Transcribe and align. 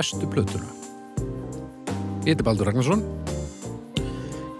bestu 0.00 0.28
plötuna. 0.32 0.68
Ég 2.24 2.32
heiti 2.32 2.44
Baldur 2.44 2.70
Ragnarsson. 2.70 3.02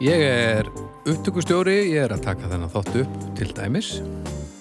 Ég 0.05 0.21
er 0.25 0.69
upptökustjóri, 1.09 1.77
ég 1.95 2.03
er 2.05 2.13
að 2.13 2.27
taka 2.27 2.49
þennan 2.51 2.73
þátt 2.73 2.99
upp 3.01 3.15
til 3.39 3.49
dæmis 3.57 3.89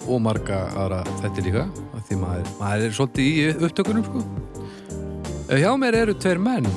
og 0.08 0.22
marga 0.24 0.62
aðra 0.80 1.02
þetta 1.20 1.44
líka 1.44 1.64
af 1.96 2.06
því 2.08 2.18
maður, 2.22 2.48
maður 2.60 2.84
er 2.86 2.96
svolítið 2.96 3.28
í 3.28 3.66
upptökunum 3.68 4.06
sko. 4.08 4.22
Hjá 5.50 5.70
mér 5.82 5.98
eru 6.00 6.16
tveir 6.16 6.40
menn. 6.40 6.68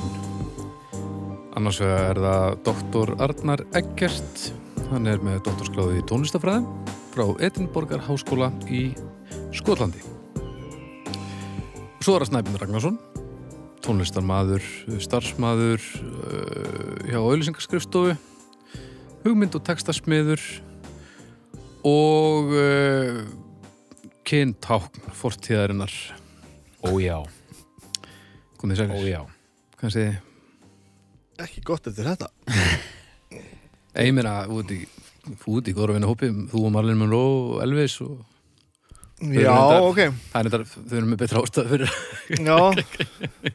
Annars 1.56 1.80
er 1.86 2.20
það 2.20 2.58
doktor 2.68 3.14
Arnar 3.24 3.64
Eggert. 3.78 4.50
Hann 4.90 5.08
er 5.08 5.24
með 5.24 5.40
doktorskláði 5.48 6.02
í 6.02 6.06
tónlistafræðum 6.10 6.68
frá 7.14 7.24
Edinborgar 7.46 8.04
Háskóla 8.04 8.52
í 8.68 8.90
Skotlandi. 9.56 10.04
Svo 12.04 12.18
er 12.18 12.26
það 12.26 12.32
Snæbjörn 12.34 12.60
Ragnarsson, 12.60 13.02
tónlistarmaður, 13.84 14.64
starfsmaður 15.04 15.82
uh, 16.00 17.04
hjá 17.08 17.18
auðlýsingarskrifstofu, 17.20 18.16
hugmynd 19.24 19.56
og 19.58 19.64
textasmiður 19.68 20.42
og 21.84 22.52
uh, 22.56 23.22
kyntákn 24.24 25.12
fortíðarinnar. 25.20 25.92
Ójá, 26.84 27.20
Komið 28.60 28.80
sælir. 28.82 29.00
ójá. 29.00 29.20
Kansi, 29.80 30.08
Ekki 31.44 31.64
gott 31.66 31.88
eftir 31.90 32.06
þetta 32.06 32.28
ég 34.04 34.12
meina, 34.14 34.44
út 34.50 34.70
í, 34.74 34.80
út 35.50 35.68
í 35.68 35.74
góðra 35.74 35.96
vinna 35.96 36.08
hópi, 36.10 36.30
þú 36.50 36.64
og 36.66 36.72
Marlene 36.74 36.98
Monroe 36.98 37.34
og 37.54 37.62
Elvis 37.64 37.98
og 38.04 38.20
Já, 39.32 39.54
reyndar- 39.54 39.86
ok. 39.88 40.00
það 40.32 40.38
er 40.40 40.50
þetta, 40.50 40.82
þau 40.90 40.96
eru 40.98 41.08
með 41.10 41.20
betra 41.24 41.42
ástæð 41.44 41.70
fyrir. 41.72 41.94
Já, 42.44 42.58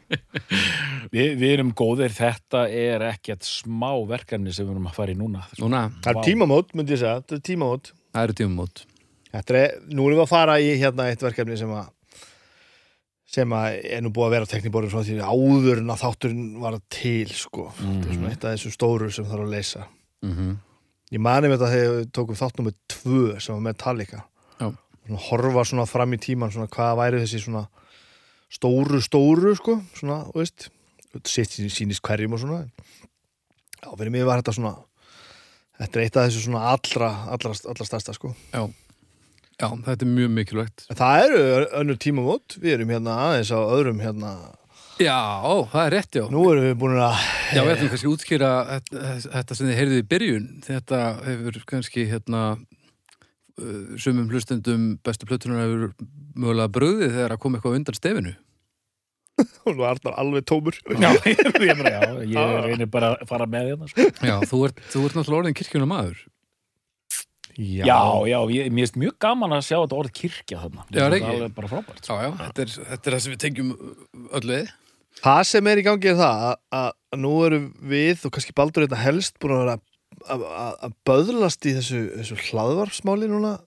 Vi, 1.13 1.23
við 1.39 1.51
erum 1.55 1.71
góðir, 1.77 2.13
þetta 2.13 2.63
er 2.69 3.03
ekkert 3.09 3.45
smá 3.47 3.89
verkefni 4.09 4.53
sem 4.53 4.67
við 4.67 4.75
erum 4.75 4.89
að 4.91 4.97
fara 4.99 5.13
í 5.13 5.17
núna. 5.17 5.45
Núna, 5.61 5.83
það 6.05 6.11
er 6.19 6.27
tímamót, 6.27 6.73
myndi 6.77 6.93
ég 6.95 7.01
segja. 7.01 7.21
Þetta 7.23 7.37
er 7.39 7.45
tímamót. 7.49 7.91
Það 8.13 8.27
eru 8.27 8.35
tímumót. 8.41 8.83
Þetta 9.33 9.57
er, 9.59 9.73
nú 9.93 10.05
erum 10.09 10.19
við 10.19 10.25
að 10.25 10.31
fara 10.33 10.57
í 10.61 10.69
hérna 10.81 11.07
eitt 11.11 11.25
verkefni 11.25 11.57
sem 11.59 11.73
að 11.73 11.89
sem 13.29 13.51
að 13.53 13.75
er 13.85 13.99
nú 14.01 14.09
búið 14.13 14.25
að 14.25 14.31
vera 14.33 14.45
á 14.49 14.51
tekniborðum 14.55 14.89
svona 14.89 15.05
því 15.05 15.17
áður 15.21 15.81
en 15.83 15.91
að 15.93 15.99
þátturinn 16.01 16.45
var 16.63 16.77
til 16.89 17.27
sko, 17.37 17.67
þetta 17.77 18.07
er 18.09 18.15
svona 18.15 18.31
eitt 18.33 18.47
af 18.49 18.55
þessu 18.55 18.71
stóru 18.73 19.09
sem 19.13 19.27
þarf 19.29 19.45
að 19.45 19.53
leysa. 19.57 19.85
Mm 20.25 20.57
Ég 21.09 21.17
mani 21.25 21.49
með 21.49 21.55
þetta 21.57 21.69
þegar 21.73 21.93
við 21.95 22.09
tókum 22.13 22.37
þátt 22.37 22.57
nummer 22.59 22.73
tvö 22.93 23.21
sem 23.41 23.55
var 23.55 23.61
Metallica. 23.65 24.19
Svona 25.09 25.23
horfa 25.27 25.65
svona 25.67 25.87
fram 25.89 26.13
í 26.15 26.21
tíman 26.21 26.53
svona 26.53 26.69
hvað 26.71 26.95
væri 27.01 27.21
þessi 27.25 27.41
svona 27.47 27.65
stóru 28.49 29.01
stóru 29.05 29.55
sko, 29.59 29.79
svona, 29.97 30.23
þú 30.31 30.41
veist 30.43 30.69
sitt 31.29 31.49
sín- 31.53 31.73
sýnist 31.73 32.01
hverjum 32.05 32.33
og 32.37 32.43
svona 32.45 32.63
Já, 33.79 33.89
fyrir 33.95 34.11
mig 34.13 34.25
var 34.27 34.41
þetta 34.41 34.53
svona 34.57 34.75
þetta 35.79 35.99
er 35.99 36.05
eitt 36.05 36.17
af 36.19 36.27
þessu 36.29 36.45
svona 36.47 36.63
allra 36.73 37.09
allra, 37.33 37.53
allra 37.73 37.87
stærsta 37.87 38.13
sko 38.17 38.33
Já. 38.53 38.63
Já, 39.59 39.67
þetta 39.83 40.05
er 40.05 40.11
mjög 40.15 40.29
mikilvægt. 40.31 40.85
Það 40.95 41.21
eru 41.25 41.39
önnur 41.81 41.97
tímamót, 41.99 42.53
við 42.63 42.77
erum 42.77 42.91
hérna 42.93 43.15
aðeins 43.25 43.49
á 43.51 43.59
öðrum 43.59 43.97
hérna, 43.99 44.29
Já, 45.03 45.17
ó, 45.43 45.67
það 45.67 45.81
er 45.83 45.91
rétt, 45.97 46.15
já. 46.15 46.23
nú 46.31 46.45
erum 46.47 46.63
við 46.63 46.77
búin 46.79 46.95
að 47.03 47.17
Já, 47.51 47.59
við 47.65 47.71
ætlum 47.73 47.89
kannski 47.91 48.07
að 48.07 48.13
útskýra 48.13 48.51
þetta, 48.69 49.11
þetta 49.35 49.57
sem 49.59 49.67
þið 49.67 49.77
heyrðið 49.81 49.99
í 49.99 50.05
byrjun. 50.13 50.45
Þetta 50.63 50.99
hefur 51.25 51.59
kannski, 51.73 52.05
hérna, 52.07 52.41
sumum 54.01 54.29
hlustendum 54.31 54.85
bestu 55.05 55.27
plötunar 55.29 55.63
hefur 55.65 55.91
mögulega 56.39 56.71
bröðið 56.75 57.15
þegar 57.17 57.35
að 57.35 57.41
koma 57.43 57.59
eitthvað 57.59 57.77
undan 57.79 57.97
stefinu. 57.97 58.33
hún 59.63 59.77
var 59.79 59.93
alltaf 59.93 60.17
alveg 60.19 60.43
tómur 60.49 60.75
Já, 61.03 61.13
ég, 61.23 61.39
meina, 61.61 61.93
já, 61.93 62.01
ég 62.27 62.65
reynir 62.65 62.89
bara 62.91 63.13
að 63.15 63.29
fara 63.29 63.47
með 63.49 63.71
hérna. 63.71 63.87
Sko. 63.91 64.09
Já, 64.19 64.35
þú 64.49 64.65
ert, 64.67 64.83
þú 64.91 65.05
ert 65.07 65.17
náttúrulega 65.19 65.41
orðin 65.43 65.57
kirkjuna 65.59 65.87
maður. 65.89 66.25
Já, 67.59 67.83
Já, 67.83 67.99
já, 68.29 68.37
ég, 68.55 68.69
mér 68.71 68.85
finnst 68.85 68.99
mjög 68.99 69.15
gaman 69.19 69.55
að 69.57 69.65
sjá 69.67 69.77
þetta 69.81 69.97
orð 69.99 70.11
kirkja 70.15 70.61
þarna. 70.61 70.85
Já, 70.87 71.01
það 71.01 71.15
er 71.17 71.25
alveg 71.33 71.55
bara 71.57 71.71
frábært. 71.71 72.05
Já, 72.07 72.13
já, 72.23 72.29
þetta 72.39 72.63
er, 72.63 72.75
þetta 72.91 73.09
er 73.09 73.15
það 73.15 73.23
sem 73.25 73.33
við 73.33 73.41
tengjum 73.43 73.73
öll 74.39 74.45
við. 74.47 74.69
Það 75.19 75.41
sem 75.49 75.67
er 75.67 75.81
í 75.81 75.83
gangi 75.83 76.11
er 76.13 76.19
það 76.19 76.43
að, 76.47 76.53
að 76.79 77.19
nú 77.19 77.33
erum 77.49 77.65
við 77.91 78.23
og 78.29 78.35
kannski 78.35 78.55
baldur 78.55 78.85
þetta 78.85 79.01
helst 79.01 79.39
búin 79.43 79.55
að 79.57 79.63
vera 79.65 79.75
að, 80.29 80.93
böðlast 81.07 81.65
í 81.69 81.75
þessu, 81.77 82.03
þessu 82.19 82.37
hlaðvarpsmáli 82.49 83.29
núna 83.31 83.57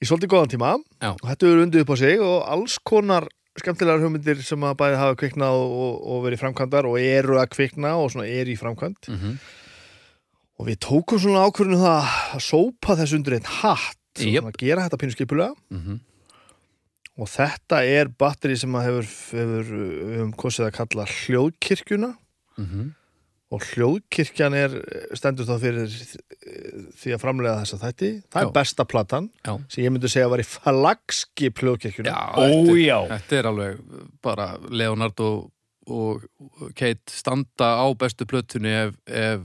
í 0.00 0.08
svolítið 0.08 0.32
góðan 0.32 0.54
tíma 0.54 0.72
Já. 1.00 1.12
og 1.12 1.26
þetta 1.26 1.50
eru 1.50 1.64
undið 1.66 1.84
upp 1.84 1.94
á 1.94 1.96
sig 2.00 2.22
og 2.24 2.36
alls 2.54 2.76
konar 2.78 3.28
skemmtilegar 3.60 4.00
hugmyndir 4.00 4.44
sem 4.46 4.62
að 4.64 4.76
bæði 4.80 5.00
hafa 5.00 5.16
kviknað 5.20 5.56
og, 5.58 5.72
og, 5.84 5.96
og 6.12 6.22
verið 6.28 6.44
framkvæmdar 6.44 6.88
og 6.88 7.00
eru 7.02 7.40
að 7.40 7.50
kvikna 7.56 7.96
og 7.98 8.12
svona 8.14 8.30
er 8.30 8.48
í 8.48 8.56
framkvæmd 8.60 9.10
Mm 9.10 9.40
og 10.60 10.68
við 10.68 10.76
tókum 10.84 11.20
svona 11.20 11.46
ákvörðinu 11.48 11.80
það 11.80 12.14
að 12.36 12.44
sópa 12.44 12.96
þessu 12.98 13.16
undir 13.16 13.38
einn 13.38 13.46
hatt 13.48 14.20
og 14.20 14.26
Jep. 14.26 14.42
svona 14.42 14.58
gera 14.60 14.84
þetta 14.84 14.98
pínu 15.00 15.14
skipulega 15.14 15.54
-hmm. 15.72 16.00
og 17.16 17.30
þetta 17.32 17.78
er 17.84 18.10
batteri 18.12 18.56
sem 18.60 18.74
að 18.76 18.84
hefur, 18.88 19.06
hefur 19.40 19.70
við 19.70 20.16
höfum 20.18 20.34
kosið 20.36 20.66
að 20.66 20.76
kalla 20.78 21.06
hljóðkirkjuna 21.16 22.14
Mm 22.60 22.92
og 23.50 23.64
hljóðkirkjan 23.72 24.54
er 24.54 24.74
stendur 25.18 25.48
þá 25.48 25.56
fyrir 25.62 25.94
því 27.00 27.14
að 27.16 27.22
framlega 27.22 27.62
þessa 27.64 27.78
þætti 27.82 28.10
það 28.30 28.44
Já. 28.44 28.46
er 28.46 28.52
besta 28.54 28.86
platan 28.86 29.30
Já. 29.42 29.54
sem 29.66 29.84
ég 29.84 29.94
myndi 29.94 30.10
segja 30.12 30.28
að 30.28 30.34
var 30.36 30.42
í 30.42 30.48
flagskip 30.50 31.62
hljóðkirkjuna 31.64 32.12
Já, 32.12 32.20
Ójá. 32.38 32.98
þetta, 33.08 33.16
þetta 33.16 33.40
er 33.40 33.50
alveg 33.50 33.80
bara 34.22 34.46
Leonardo 34.70 35.30
og 35.90 36.22
Kate 36.78 37.10
standa 37.10 37.72
á 37.82 37.86
bestu 37.98 38.26
plötunni 38.28 38.70
ef, 38.70 38.94
ef 39.06 39.42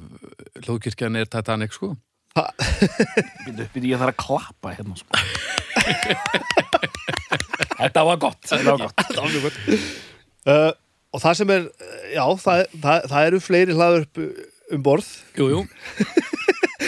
hlóðkirkjan 0.67 1.17
er 1.17 1.29
Titanic, 1.31 1.73
sko. 1.73 1.95
Býtu, 3.45 3.65
býtu, 3.73 3.87
ég 3.89 4.01
þarf 4.01 4.11
að 4.11 4.19
klappa 4.19 4.73
hérna, 4.75 4.97
sko. 4.99 5.21
þetta 7.79 8.03
var 8.09 8.19
gott. 8.21 8.41
Þetta 8.49 8.75
var 8.75 8.83
gott. 8.85 9.61
uh, 10.45 10.71
og 11.15 11.23
það 11.23 11.37
sem 11.39 11.53
er 11.55 11.69
já, 12.11 12.25
það, 12.43 12.65
það, 12.83 13.07
það 13.11 13.29
eru 13.29 13.39
fleiri 13.43 13.77
hlaður 13.77 14.05
upp 14.05 14.21
um 14.75 14.83
borð. 14.85 15.11
Jú, 15.37 15.47
jú. 15.53 15.61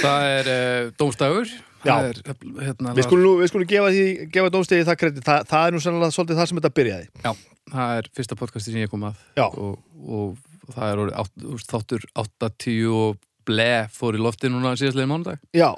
það 0.03 0.27
er 0.33 0.51
uh. 0.51 1.55
Það 1.87 2.07
er, 2.09 2.17
hérna, 2.65 2.91
við 2.97 3.05
skulum, 3.05 3.37
við 3.39 3.51
skulum 3.51 3.67
gefa, 3.69 3.91
því, 3.93 4.05
gefa 4.33 4.51
dómstegi 4.51 4.87
það 4.87 4.97
kredit. 4.99 5.23
Það, 5.23 5.43
það 5.47 5.67
er 5.67 5.75
nú 5.75 5.81
sannlega 5.83 6.15
svolítið 6.15 6.39
það 6.39 6.49
sem 6.49 6.59
þetta 6.59 6.71
byrjaði. 6.79 7.05
Já, 7.23 7.29
það 7.71 7.99
er 7.99 8.09
fyrsta 8.17 8.37
podcasti 8.39 8.73
sem 8.73 8.81
ég 8.81 8.91
kom 8.91 9.05
að. 9.07 9.21
Og, 9.45 9.77
og 10.03 10.73
það 10.73 10.89
er 10.89 11.03
orðið 11.03 11.19
átt, 11.21 11.45
þáttur 11.69 12.07
8-10 12.25 12.97
og 12.97 13.21
ble 13.47 13.69
fór 13.93 14.17
í 14.17 14.23
lofti 14.25 14.51
núna 14.51 14.73
síðastlega 14.79 15.11
mánudag. 15.13 15.45
Já, 15.55 15.69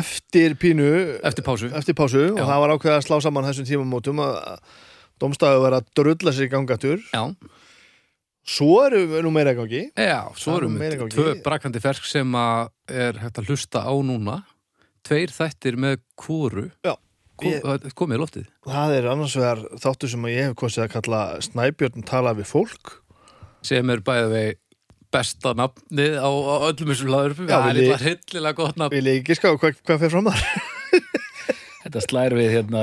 eftir 0.00 0.54
pínu 0.62 0.88
eftir 1.26 1.44
pásu. 1.44 1.68
eftir 1.76 1.98
pásu. 1.98 2.30
Og 2.30 2.40
það 2.40 2.62
var 2.64 2.74
ákveðið 2.76 2.96
að 2.96 3.06
slá 3.10 3.18
saman 3.26 3.50
þessum 3.50 3.68
tímamótum 3.68 4.22
að 4.24 4.38
dómstafu 5.20 5.64
var 5.64 5.76
að 5.80 5.90
drulla 5.98 6.32
sér 6.32 6.48
í 6.48 6.52
gangatur 6.54 7.02
Já, 7.10 7.26
svo 8.46 8.80
erum 8.86 9.10
við 9.12 9.22
nú 9.26 9.32
meira 9.34 9.54
gangi. 9.54 9.82
Já, 9.96 10.30
svo 10.38 10.56
er 10.58 10.68
meira 10.72 10.96
við 11.02 11.12
tvö 11.14 11.34
brakandi 11.44 11.80
fersk 11.82 12.06
sem 12.08 12.34
er 12.34 13.20
hægt 13.20 13.38
að 13.42 13.50
hlusta 13.52 13.84
á 13.84 13.92
núna. 14.04 14.40
Tveir 15.06 15.32
þættir 15.32 15.76
með 15.80 16.00
kóru 16.20 16.70
Já. 16.84 16.96
Ég- 17.40 17.62
komið 17.96 18.18
í 18.18 18.20
loftið. 18.20 18.48
Það 18.68 18.90
er 18.98 19.06
annars 19.08 19.36
vegar 19.36 19.62
þáttur 19.80 20.10
sem 20.12 20.26
ég 20.28 20.42
hef 20.50 20.56
kosið 20.60 20.84
að 20.84 20.90
kalla 20.92 21.20
Snæbjörn 21.40 22.04
tala 22.04 22.34
við 22.36 22.50
fólk. 22.50 22.98
Sem 23.64 23.88
er 23.90 24.00
bæðið 24.04 24.34
vegi 24.34 24.58
besta 25.10 25.54
nafnið 25.58 26.18
á, 26.20 26.28
á 26.30 26.54
öllum 26.70 26.92
þessum 26.92 27.08
hlaður 27.10 27.32
Já, 27.48 27.56
það 27.56 27.70
er 27.70 27.80
eitthvað 27.80 28.04
hryllilega 28.04 28.56
gott 28.60 28.76
nafn. 28.76 28.94
vil 28.94 29.08
ég 29.10 29.22
ekki 29.24 29.34
ská 29.40 29.48
hvað, 29.56 29.80
hvað 29.82 29.98
fyrir 30.04 30.12
fram 30.14 30.28
þar 30.30 30.69
Þetta 31.90 32.02
slær 32.04 32.34
við 32.38 32.52
hérna 32.54 32.80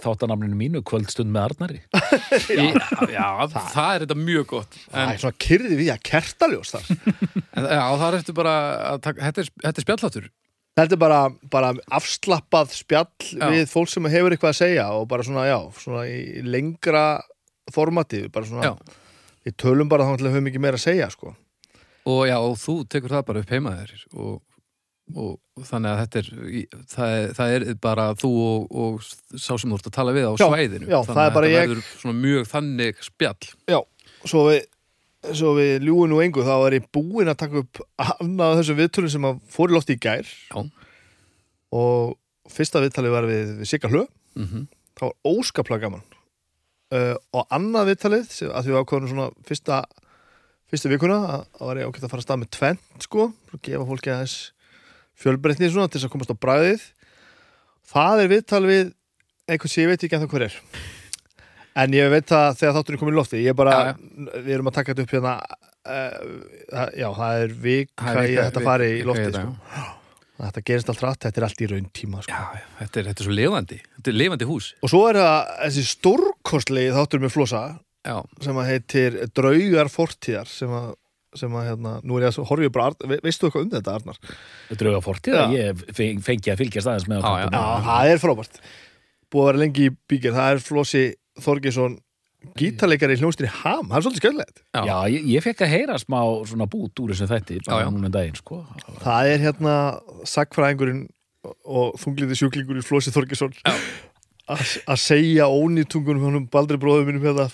þáttanamninu 0.00 0.56
mínu 0.56 0.80
kvöldstund 0.88 1.28
með 1.28 1.42
Arnari. 1.50 1.80
já, 2.56 2.70
já, 3.12 3.26
það, 3.52 3.90
er 3.92 4.04
þetta 4.06 4.16
mjög 4.16 4.46
gott 4.54 4.78
það 4.78 5.02
en, 5.02 5.10
er 5.12 5.20
svona 5.20 5.40
kyrði 5.44 5.76
við 5.76 5.90
að 5.92 6.04
kertaljós 6.08 6.72
þar 6.72 6.86
en 7.60 7.66
já, 7.68 7.82
það 7.84 8.06
er 8.06 8.16
eftir 8.22 8.38
bara 8.40 8.54
að 8.94 9.02
taka, 9.04 9.26
þetta, 9.28 9.44
er, 9.44 9.50
þetta 9.66 9.82
er 9.82 9.86
spjalláttur 9.86 10.30
þetta 10.80 10.96
er 10.96 11.02
bara, 11.02 11.20
bara 11.52 11.74
afslappað 12.00 12.72
spjall 12.78 13.10
Já. 13.28 13.44
við 13.52 13.66
fólk 13.70 13.92
sem 13.92 14.08
hefur 14.12 14.34
eitthvað 14.34 14.54
að 14.54 14.60
segja 14.62 14.88
og 14.96 15.06
bara 15.10 15.26
svona, 15.26 15.46
já, 15.50 15.58
svona 15.76 16.06
í 16.08 16.44
lengra 16.46 17.04
formati, 17.74 18.24
bara 18.32 18.48
svona 18.48 18.70
Já. 18.70 18.98
við 19.46 19.56
tölum 19.60 19.90
bara 19.92 20.08
þá 20.08 20.14
til 20.16 20.30
að 20.30 20.36
höfum 20.38 20.50
ekki 20.52 20.62
meira 20.64 20.80
að 20.80 20.86
segja 20.86 21.10
sko. 21.12 21.34
og 22.08 22.22
já, 22.30 22.38
og 22.40 22.56
þú 22.60 22.76
tekur 22.88 23.18
það 23.18 23.26
bara 23.28 23.44
upp 23.44 23.52
heima 23.52 23.76
þér 23.82 23.96
og, 24.14 24.38
og 25.16 25.64
þannig 25.68 25.90
að 25.90 26.00
þetta 26.02 26.20
er 26.20 26.28
það 26.94 27.14
er, 27.16 27.32
það 27.38 27.54
er 27.56 27.64
bara 27.82 28.04
þú 28.20 28.30
og, 28.46 28.66
og 28.84 29.00
sá 29.40 29.52
sem 29.58 29.70
þú 29.70 29.78
ert 29.80 29.88
að 29.90 29.96
tala 29.96 30.14
við 30.16 30.28
á 30.28 30.32
Já, 30.36 30.46
svæðinu. 30.48 30.88
já, 30.90 30.98
þannig 31.08 31.22
að 31.24 31.32
þetta 31.34 31.50
ég- 31.50 31.64
verður 31.64 31.88
svona 32.02 32.18
mjög 32.20 32.50
þannig 32.52 33.02
spjall. 33.06 33.50
Já, 33.70 33.80
svo 34.24 34.44
við 34.50 34.60
svo 35.36 35.50
við 35.58 35.82
ljúum 35.84 36.08
nú 36.08 36.20
engu, 36.24 36.40
þá 36.46 36.54
er 36.70 36.78
ég 36.78 36.86
búinn 36.96 37.28
að 37.28 37.36
taka 37.42 37.60
upp 37.60 37.80
annað 38.00 38.54
þessum 38.62 38.78
viðtölum 38.80 39.10
sem 39.12 39.26
að 39.28 39.40
fór 39.52 39.68
í 39.68 39.76
lofti 39.76 39.96
í 39.98 40.00
gær. 40.00 40.24
Já. 40.54 40.62
og 41.76 42.16
fyrsta 42.50 42.80
viðtalið 42.82 43.12
var 43.14 43.26
við, 43.28 43.50
við 43.60 43.68
Sigga 43.70 43.90
Hlö. 43.92 44.06
Mm 44.38 44.68
það 45.00 45.06
var 45.06 45.30
óskaplega 45.32 45.80
gaman. 45.86 46.02
Uh, 46.92 47.14
og 47.32 47.46
annað 47.54 47.86
viðtalið 47.92 48.32
að 48.50 48.64
því 48.66 48.72
við 48.72 48.78
ákvæðum 48.82 49.08
svona 49.08 49.26
fyrsta 49.48 49.76
fyrstu 50.68 50.90
vikuna 50.90 51.14
að 51.24 51.44
það 51.56 51.68
var 51.70 51.78
ég 51.80 51.86
ákveð 51.88 52.04
að 52.04 52.10
fara 52.12 52.20
að 52.20 52.26
stað 52.26 52.40
með 52.42 52.50
tvent 52.56 53.04
sko, 53.06 53.26
og 53.54 53.62
gefa 53.64 53.86
fólki 53.88 54.10
aðeins 54.12 54.34
fjölbreytni 55.20 55.70
svona 55.70 55.90
til 55.90 56.00
þess 56.00 56.08
að 56.08 56.14
komast 56.14 56.32
á 56.32 56.42
bræðið 56.44 56.86
það 57.90 58.22
er 58.24 58.32
viðtal 58.34 58.62
við 58.68 58.90
einhvern 59.50 59.72
sem 59.72 59.84
ég 59.84 59.90
veit 59.92 60.04
ekki 60.06 60.16
ennþá 60.18 60.30
hver 60.30 60.46
er. 60.46 60.58
En 61.80 61.94
ég 61.94 62.10
veit 62.12 62.26
það 62.28 62.58
þegar 62.60 62.76
þátturinn 62.76 63.00
komið 63.00 63.14
í 63.14 63.18
lofti. 63.20 63.40
Ég 63.44 63.52
er 63.54 63.58
bara, 63.58 63.74
Já, 63.90 63.94
við 64.44 64.52
erum 64.56 64.70
að 64.70 64.76
taka 64.78 64.92
þetta 64.94 65.06
upp 65.06 65.14
hérna 65.16 65.34
uh, 65.90 66.86
já, 66.98 67.08
það 67.16 67.42
er 67.44 67.54
vika 67.64 68.06
Það 68.14 68.20
í 68.30 68.36
þetta 68.40 68.62
fari 68.66 68.88
í 68.98 69.02
lofti 69.06 69.28
sko. 69.34 69.84
þetta 70.40 70.64
gerist 70.70 70.90
allt 70.92 71.04
rætt, 71.04 71.20
þetta 71.26 71.40
er 71.42 71.46
allt 71.46 71.60
í 71.62 71.68
raun 71.70 71.86
tíma 72.00 72.24
sko. 72.24 72.32
Já, 72.34 72.64
þetta 72.80 73.00
er, 73.02 73.10
þetta 73.10 73.24
er 73.24 73.28
svo 73.28 73.36
lifandi. 73.38 73.78
Þetta 73.98 74.12
er 74.12 74.18
lifandi 74.18 74.48
hús. 74.50 74.72
Og 74.82 74.92
svo 74.92 75.02
er 75.10 75.20
það 75.20 75.52
þessi 75.66 75.86
stórkostlegi 75.94 76.96
þáttur 76.96 77.24
með 77.24 77.34
flosa 77.36 77.62
Já, 78.00 78.16
sem 78.40 78.56
að 78.62 78.70
heitir 78.70 79.18
Draugar 79.36 79.90
fortíðar 79.92 80.48
sem 80.48 80.70
að, 80.72 80.94
sem 81.38 81.52
að 81.54 81.66
hérna, 81.70 81.92
nú 82.02 82.16
er 82.18 82.26
ég 82.26 82.34
að 82.34 82.46
horfa 82.50 82.64
ég 82.66 82.72
bara, 82.74 82.86
Arn- 82.90 83.08
ve- 83.12 83.20
veistu 83.22 83.46
eitthvað 83.46 83.66
um 83.66 83.70
þetta 83.76 83.94
Arnar? 83.94 84.16
Drauga 84.80 85.00
fortíð, 85.04 85.36
Já. 85.38 85.46
ég 85.54 85.82
feng- 85.94 86.22
fengi 86.26 86.50
að 86.52 86.58
fylgjast 86.64 86.90
aðeins 86.90 87.08
með 87.10 87.22
Já, 87.22 87.32
já. 87.38 87.48
Já, 87.54 87.64
það 87.86 88.10
er 88.14 88.22
frábært. 88.24 88.60
Búið 89.30 89.42
að 89.44 89.50
vera 89.52 89.62
lengi 89.64 89.84
í 89.90 89.96
bíkir, 90.10 90.32
það 90.34 90.52
er 90.56 90.62
Flossi 90.66 91.04
Þorgesson 91.40 91.98
gítarleikari 92.56 93.14
í 93.14 93.20
hljónstinni 93.20 93.50
Ham, 93.60 93.88
það 93.90 93.96
er 93.98 94.04
svolítið 94.06 94.22
skjöldlegt 94.24 94.60
já, 94.74 94.80
Já, 94.88 94.96
ég, 95.12 95.24
ég 95.28 95.42
fekk 95.44 95.60
að 95.66 95.72
heyra 95.74 95.98
smá 96.00 96.20
svona 96.48 96.66
bút 96.72 97.02
úr 97.04 97.12
þessu 97.12 97.28
þætti 97.28 97.58
bara 97.66 97.90
núna 97.92 98.08
um 98.08 98.14
daginn, 98.14 98.38
sko. 98.40 98.62
Það 99.04 99.30
er 99.34 99.42
hérna 99.44 99.74
sagfræðingurinn 100.24 101.02
og 101.68 101.98
þungliti 102.00 102.38
sjúklingur 102.40 102.80
í 102.80 102.84
Flossi 102.84 103.12
Þorgesson 103.12 103.52
að 104.50 104.98
segja 104.98 105.46
ónýtungunum 105.52 106.24
honum 106.26 106.48
Baldri 106.50 106.80
bróðum 106.80 107.12
hérna 107.22 107.46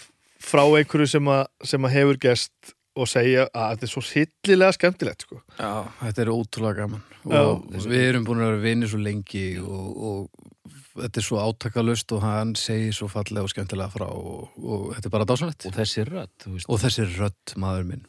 frá 0.46 0.62
einhverju 0.64 1.08
sem 1.10 1.28
að, 1.28 1.44
sem 1.66 1.82
að 1.84 1.94
hefur 1.98 2.18
gest 2.22 2.72
og 2.96 3.08
segja 3.10 3.46
að 3.52 3.74
þetta 3.74 3.86
er 3.86 3.92
svo 3.92 4.02
hillilega 4.06 4.76
skemmtilegt 4.76 5.26
sko. 5.26 5.38
já, 5.58 5.70
þetta 6.00 6.24
er 6.24 6.32
ótrúlega 6.32 6.80
gaman. 6.82 7.04
Já. 7.26 7.40
og 7.42 7.86
við 7.86 8.02
erum 8.08 8.26
búin 8.26 8.42
að 8.42 8.52
vera 8.52 8.64
vinir 8.64 8.90
svo 8.92 9.00
lengi 9.02 9.46
og, 9.60 9.86
og 10.08 10.74
þetta 10.96 11.20
er 11.20 11.26
svo 11.28 11.40
átakalust 11.44 12.16
og 12.16 12.24
hann 12.24 12.56
segir 12.56 12.96
svo 12.96 13.08
fallega 13.12 13.44
og 13.44 13.52
skemmtilega 13.52 13.92
frá 13.92 14.08
og, 14.08 14.56
og 14.56 14.90
þetta 14.96 15.10
er 15.10 15.14
bara 15.18 15.28
dásanlegt 15.28 15.68
Og 15.68 15.76
þessi 15.76 16.04
veist. 16.08 16.68
Og 16.68 16.82
þessi 16.82 17.08
rödd 17.16 17.56
maður 17.60 17.88
minn. 17.92 18.04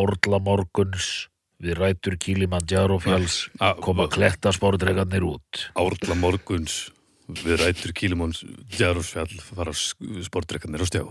Orla 0.00 0.40
morguns 0.44 1.28
við 1.62 1.78
rætur 1.80 2.18
Kilimanjaro 2.20 2.98
fjalls 3.00 3.46
Ah, 3.60 3.72
koma 3.80 4.08
klettaspórdregarnir 4.12 5.24
út. 5.24 5.68
Árla 5.80 6.16
morguns 6.20 6.86
við 7.26 7.58
rætur 7.64 7.94
Kílimóns 7.96 8.44
Djarúsfjall 8.76 9.40
fara 9.42 9.72
sportdrekkarnir 9.74 10.84
á 10.84 10.86
stjá 10.86 11.02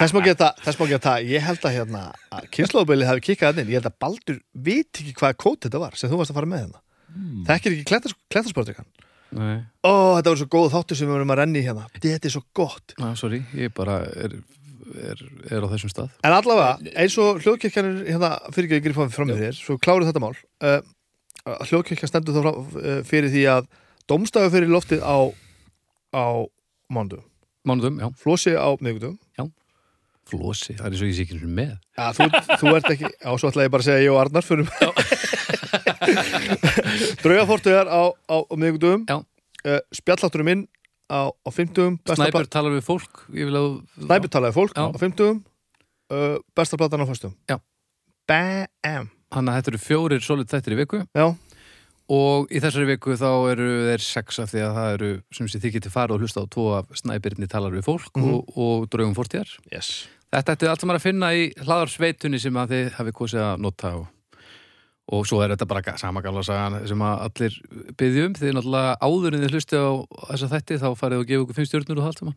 þess 0.00 0.14
má 0.14 0.20
geta, 0.24 0.52
geta 0.90 1.16
ég 1.24 1.44
held 1.44 1.66
að 1.66 1.76
hérna 1.76 2.06
að 2.32 2.48
kynnslóðbili 2.56 3.08
hafi 3.08 3.24
kikkað 3.30 3.62
inn, 3.62 3.72
ég 3.72 3.80
held 3.80 3.90
að 3.90 3.98
Baldur 4.02 4.40
veit 4.52 4.90
ekki 5.02 5.16
hvaða 5.18 5.38
kót 5.40 5.66
þetta 5.66 5.82
var 5.82 5.98
sem 5.98 6.12
þú 6.12 6.20
varst 6.20 6.34
að 6.34 6.40
fara 6.40 6.50
með 6.50 6.64
hérna. 6.64 6.82
Hmm. 7.10 7.42
þekkir 7.48 7.74
ekki 7.74 7.86
klettas, 7.90 8.14
klettarsportrikan 8.30 8.86
Nei, 9.34 9.60
ó, 9.86 10.18
þetta 10.18 10.30
voru 10.32 10.40
svo 10.40 10.48
góð 10.50 10.72
þáttur 10.74 10.98
sem 10.98 11.06
við 11.06 11.14
vorum 11.14 11.32
að 11.32 11.38
renni 11.38 11.60
hérna. 11.62 11.84
Þetta 11.94 12.26
er 12.26 12.32
svo 12.34 12.40
gott. 12.56 12.94
Na, 12.98 13.12
sorry, 13.18 13.38
ég 13.54 13.70
bara 13.76 14.00
er, 14.10 14.32
er, 15.06 15.20
er 15.54 15.66
á 15.66 15.70
þessum 15.70 15.92
stað. 15.92 16.16
En 16.26 16.34
allavega, 16.34 16.94
eins 16.98 17.14
og 17.22 17.38
hljóðkirkjanir 17.44 18.00
hérna, 18.08 18.32
fyrir 18.50 18.66
ekki 18.66 18.80
að 18.80 18.88
gripa 18.88 19.06
fram 19.14 19.30
með 19.30 19.44
þér 19.44 19.60
svo 19.60 19.76
kláruð 19.78 20.10
þetta 20.10 20.24
mál. 20.24 20.32
Uh, 20.66 20.80
hljóðkirkjan 21.70 22.10
stendur 22.10 22.40
þá 22.40 22.50
uh, 22.50 22.90
fyrir 23.06 23.30
því 23.30 23.44
að 23.54 23.70
domstafu 24.10 24.50
fyrir 24.50 24.74
loftið 24.74 25.06
á 25.06 25.30
á 26.10 26.26
mándum 26.90 27.22
Mánudum, 27.68 27.98
já, 28.00 28.08
flosi 28.16 28.54
á 28.56 28.68
miðgudum 28.80 29.18
flosi, 30.30 30.76
það 30.78 30.86
er 30.86 30.94
svo 31.00 31.06
ég 31.08 31.16
sé 31.16 31.22
ekki 31.26 31.36
með. 31.42 31.72
Já, 31.98 32.04
þú, 32.14 32.22
þú 32.60 32.66
ert 32.76 32.90
ekki, 32.94 33.08
á 33.18 33.30
svo 33.34 33.48
ætla 33.50 33.64
ég 33.66 33.72
bara 33.74 33.82
að 33.82 33.88
segja 33.88 34.04
ég 34.04 34.12
og 34.14 34.18
Arnar 34.20 34.44
fyrir 34.46 34.66
Draugafortuðar 37.24 37.90
á, 37.90 38.02
á, 38.14 38.36
á 38.46 38.54
miðgudum 38.58 39.04
Já. 39.10 39.16
uh, 39.20 39.80
Spjallátturum 39.94 40.46
minn 40.50 40.62
á, 41.10 41.30
á 41.34 41.48
fimmtugum 41.54 41.98
Snæpur 42.06 42.46
talar 42.50 42.74
við 42.76 42.84
fólk 42.86 43.24
að 43.30 43.80
Snæpur 44.06 44.30
talaði 44.32 44.54
fólk 44.56 44.74
Já. 44.76 44.82
á 44.86 44.88
fimmtugum 45.02 45.38
uh, 46.14 46.36
Besta 46.56 46.78
platan 46.80 47.02
á 47.02 47.06
föstum 47.10 47.32
Já. 47.50 47.56
Bam. 48.30 49.10
Þannig 49.30 49.52
að 49.52 49.56
þetta 49.60 49.70
eru 49.72 49.80
fjórir 49.82 50.22
solid 50.26 50.48
þættir 50.50 50.74
í 50.74 50.78
viku. 50.80 50.98
Já, 51.14 51.26
og 52.10 52.50
í 52.50 52.58
þessari 52.62 52.88
viku 52.90 53.14
þá 53.18 53.28
eru 53.52 53.66
þeir 53.90 54.02
sex 54.02 54.40
af 54.42 54.50
því 54.52 54.62
að 54.66 54.76
það 54.78 54.94
eru 54.96 55.10
sem 55.36 55.48
sé 55.52 55.60
þið 55.62 55.74
getið 55.78 55.94
farið 55.94 56.14
og 56.16 56.24
hlusta 56.24 56.42
á 56.42 56.46
tvo 56.50 56.64
af 56.80 56.88
Snæbirni 56.98 57.46
talar 57.50 57.70
við 57.76 57.86
fólk 57.86 58.10
Mhm. 58.18 58.30
og, 58.34 58.56
og 58.58 58.88
draugum 58.90 59.14
fortíðar. 59.14 59.52
Yes. 59.72 60.08
Þetta 60.32 60.54
ætti 60.56 60.68
allt 60.70 60.80
saman 60.84 60.96
að 60.98 61.06
finna 61.06 61.28
í 61.34 61.48
hlaðarsveitunni 61.58 62.38
sem 62.40 62.54
að 62.54 62.74
þið 62.74 62.90
hafi 62.98 63.12
kosið 63.12 63.40
að 63.46 63.62
nota 63.64 63.94
og, 63.98 64.06
og 65.10 65.24
svo 65.26 65.40
er 65.42 65.54
þetta 65.56 65.66
bara 65.70 65.82
ga- 65.82 65.96
sama 65.98 66.22
gamla 66.22 66.42
sagan 66.46 66.86
sem 66.86 66.98
að 67.02 67.24
allir 67.26 67.56
byggjum 67.98 68.34
þið 68.38 68.52
náttúrulega 68.58 68.92
áður 69.02 69.34
en 69.34 69.42
þið 69.46 69.54
hlusti 69.56 69.76
á 69.78 69.90
þessa 70.30 70.50
þætti 70.54 70.78
þá 70.82 70.88
farið 71.00 71.18
og 71.22 71.26
gefa 71.26 71.42
ykkur 71.46 71.58
fimm 71.58 71.66
stjórnur 71.70 71.98
og 71.98 72.06
haldt 72.06 72.18
saman. 72.22 72.36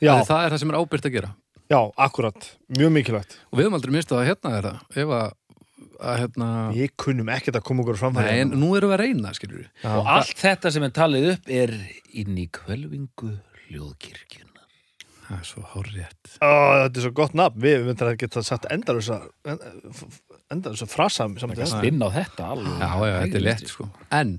Já, 0.00 0.14
það 0.24 0.40
er 0.46 0.50
það 0.54 0.58
sem 0.62 0.70
er 0.72 0.78
ábyrgt 0.80 1.08
að 1.08 1.12
gera. 1.18 1.30
Já, 1.68 1.80
akkurat, 2.00 2.48
mjög 2.72 2.92
mikilvægt. 2.96 3.34
Og 3.52 3.58
við 3.58 3.66
höfum 3.68 3.76
aldrei 3.76 4.00
á 4.00 4.16
að 4.16 4.28
hérna 4.30 4.52
er 4.56 4.62
það. 4.68 4.78
Ef 5.02 5.08
að, 5.18 5.32
að 5.98 6.18
hérna 6.22 6.48
Ég 6.76 6.92
kunnum 7.00 7.30
ekkert 7.32 7.58
að 7.58 7.64
koma 7.68 7.82
okkur 7.84 7.98
framfæri 8.00 8.34
Nei, 8.34 8.42
en 8.44 8.52
nú 8.60 8.72
erum 8.78 8.92
við 8.92 8.96
að 8.98 9.02
reyna, 9.04 9.32
skilur 9.36 9.62
við 9.62 9.68
Já. 9.82 9.92
Og 9.98 10.10
allt 10.14 10.42
þetta 10.42 10.72
sem 10.74 10.86
er 10.86 10.92
talið 10.98 11.30
upp 11.34 11.50
er 11.60 11.72
inn 12.22 12.38
í 12.38 12.46
kvölvingu 12.54 13.32
hljóðkirkjunar 13.68 14.46
Það 15.28 15.40
er 15.42 15.44
svo 15.44 15.62
hárrétt. 15.74 16.28
Ó, 16.40 16.48
Þetta 16.48 17.00
er 17.00 17.04
svo 17.04 17.10
gott 17.18 17.34
nafn, 17.36 17.60
við 17.60 17.82
myndum 17.84 18.08
að 18.08 18.14
geta 18.22 18.42
satt 18.46 18.64
endar 18.72 18.96
þessa 18.96 19.18
endar 20.48 20.72
þessa 20.72 20.88
frasa 20.88 21.26
saman 21.28 21.58
Það 21.58 21.64
er 21.66 21.72
spinn 21.74 22.00
á 22.00 22.08
þetta 22.14 22.46
alveg. 22.54 22.78
Já, 22.80 22.92
já, 23.10 23.16
þetta 23.18 23.40
er 23.40 23.44
létt, 23.44 23.66
sko. 23.68 23.88
En, 24.08 24.30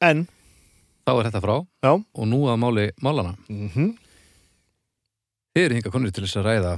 En, 0.00 0.24
þá 1.04 1.12
er 1.18 1.28
þetta 1.28 1.42
frá. 1.44 1.56
Já. 1.84 1.92
Og 1.92 2.30
nú 2.32 2.40
að 2.48 2.62
máli 2.64 2.86
málana 3.04 3.36
mm 3.52 3.92
Þið 5.52 5.66
eru 5.66 5.76
hinga 5.76 5.90
konur 5.92 6.14
til 6.16 6.24
þess 6.24 6.38
að 6.40 6.46
ræða 6.48 6.70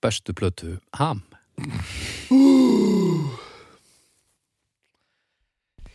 bestu 0.00 0.32
plötu 0.32 0.78
Ham 0.96 1.20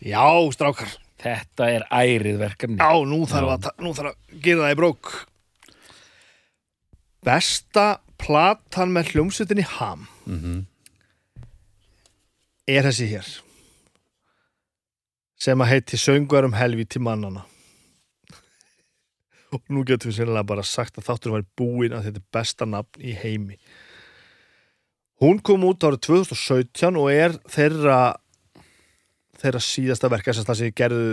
Já, 0.02 0.26
strákar. 0.54 0.96
Þetta 1.22 1.68
er 1.70 1.86
ærið 1.94 2.40
verkefni. 2.40 2.80
Já, 2.80 3.06
nú 3.06 3.22
þarf, 3.30 3.54
að, 3.54 3.70
nú 3.84 3.92
þarf 3.94 4.10
að 4.10 4.42
gera 4.42 4.66
það 4.66 4.74
í 4.74 4.80
brók. 4.80 5.12
Besta 7.22 7.86
platan 8.18 8.90
með 8.94 9.14
hljómsveitinni 9.14 9.66
Ham. 9.76 10.08
Mm 10.26 10.62
er 12.66 12.86
þessi 12.86 13.08
hér. 13.10 13.30
Sem 15.42 15.62
að 15.62 15.72
heiti 15.72 15.98
Söngar 15.98 16.46
um 16.46 16.54
helvíti 16.54 17.02
mannana 17.02 17.42
og 19.54 19.64
nú 19.72 19.82
getum 19.86 20.12
við 20.12 20.20
sennilega 20.20 20.46
bara 20.52 20.66
sagt 20.66 21.00
að 21.00 21.08
þáttur 21.10 21.34
var 21.34 21.48
búin 21.58 21.96
að 21.96 22.06
þetta 22.08 22.22
er 22.22 22.28
besta 22.38 22.68
nafn 22.68 23.02
í 23.02 23.16
heimi. 23.18 23.58
Hún 25.22 25.42
kom 25.42 25.66
út 25.66 25.82
árið 25.86 26.04
2017 26.06 26.98
og 26.98 27.10
er 27.10 27.34
þeirra 27.50 27.98
þeirra 29.42 29.62
síðasta 29.66 30.10
verka 30.12 30.34
sem 30.36 30.48
það 30.48 30.64
ég 30.66 30.76
gerðu 30.78 31.06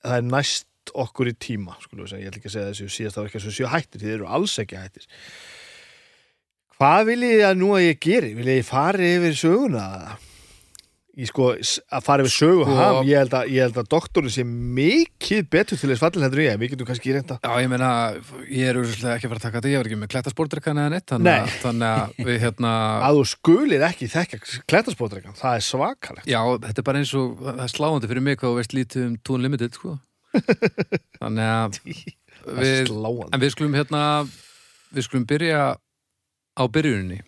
það 0.00 0.16
er 0.16 0.28
næst 0.30 0.94
okkur 0.94 1.30
í 1.30 1.36
tíma 1.36 1.76
ég 1.76 2.30
ætla 2.30 2.40
ekki 2.40 2.48
að 2.48 2.54
segja 2.56 2.68
þessu 2.70 2.92
síðasta 2.96 3.24
verka 3.26 3.42
sem 3.42 3.54
séu 3.54 3.70
hættir, 3.70 4.02
þið 4.02 4.14
eru 4.18 4.30
alls 4.30 4.58
ekki 4.62 4.80
hættir 4.80 5.10
Hvað 6.80 7.10
vil 7.10 7.22
ég 7.26 7.42
að 7.44 7.58
nú 7.60 7.74
að 7.76 7.82
ég 7.90 7.98
geri? 8.00 8.28
Vil 8.38 8.46
ég 8.48 8.64
fari 8.64 9.10
yfir 9.18 9.34
söguna? 9.36 9.82
Ég 11.20 11.28
sko, 11.28 11.50
að 11.52 12.04
fara 12.06 12.24
yfir 12.24 12.32
sögu 12.32 12.62
Sko- 12.64 12.76
ham, 12.78 12.98
ég 13.04 13.18
held, 13.20 13.34
að, 13.36 13.50
ég 13.52 13.64
held 13.66 13.78
að 13.82 13.88
doktorinn 13.92 14.32
sé 14.32 14.44
mikið 14.48 15.48
betur 15.52 15.76
til 15.80 15.90
þess 15.90 16.00
fallin 16.00 16.24
heldur 16.24 16.40
en 16.40 16.46
ég, 16.48 16.60
við 16.62 16.70
getum 16.72 16.88
kannski 16.88 17.12
reynda 17.16 17.36
Já, 17.44 17.50
ég 17.60 17.68
meina, 17.72 17.90
ég 18.48 18.70
er 18.70 18.78
úrslega 18.80 19.16
ekki 19.18 19.28
að 19.28 19.34
fara 19.34 19.40
að 19.40 19.44
taka 19.44 19.58
þetta 19.60 19.72
Ég 19.74 19.82
var 19.82 19.90
ekki 19.90 19.98
með 20.00 20.12
klettasportrekkan 20.14 20.80
eða 20.80 20.92
neitt 20.94 21.06
þannig, 21.12 21.34
að- 21.44 21.56
þannig 21.66 21.90
að 21.90 22.24
við 22.30 22.38
hérna 22.46 22.72
að 23.10 23.18
þú 23.20 23.26
skulir 23.34 23.84
ekki 23.90 24.08
þekka 24.14 24.40
klættaspótreikan, 24.72 25.36
það 25.38 25.58
er 25.60 25.66
svakalegt. 25.68 26.30
Já, 26.30 26.40
þetta 26.64 26.80
er 26.80 26.88
bara 26.90 27.02
eins 27.04 27.12
og 27.20 27.44
það 27.44 27.62
er 27.66 27.74
sláandi 27.74 28.10
fyrir 28.14 28.24
mig 28.30 28.40
hvað 28.40 28.54
þú 28.54 28.60
veist 28.62 28.76
lítið 28.80 29.06
um 29.10 29.14
Toon 29.28 29.44
Limited, 29.44 29.76
sko. 29.76 29.98
Þannig 31.20 31.50
að 31.50 31.78
er 31.84 32.64
við, 32.64 32.90
En 33.34 33.42
við 33.42 33.52
skulum 33.54 33.74
hérna 33.76 34.02
Við 34.94 35.06
skulum 35.06 35.24
byrja 35.30 35.64
á 36.56 36.62
byrjuninni. 36.66 37.20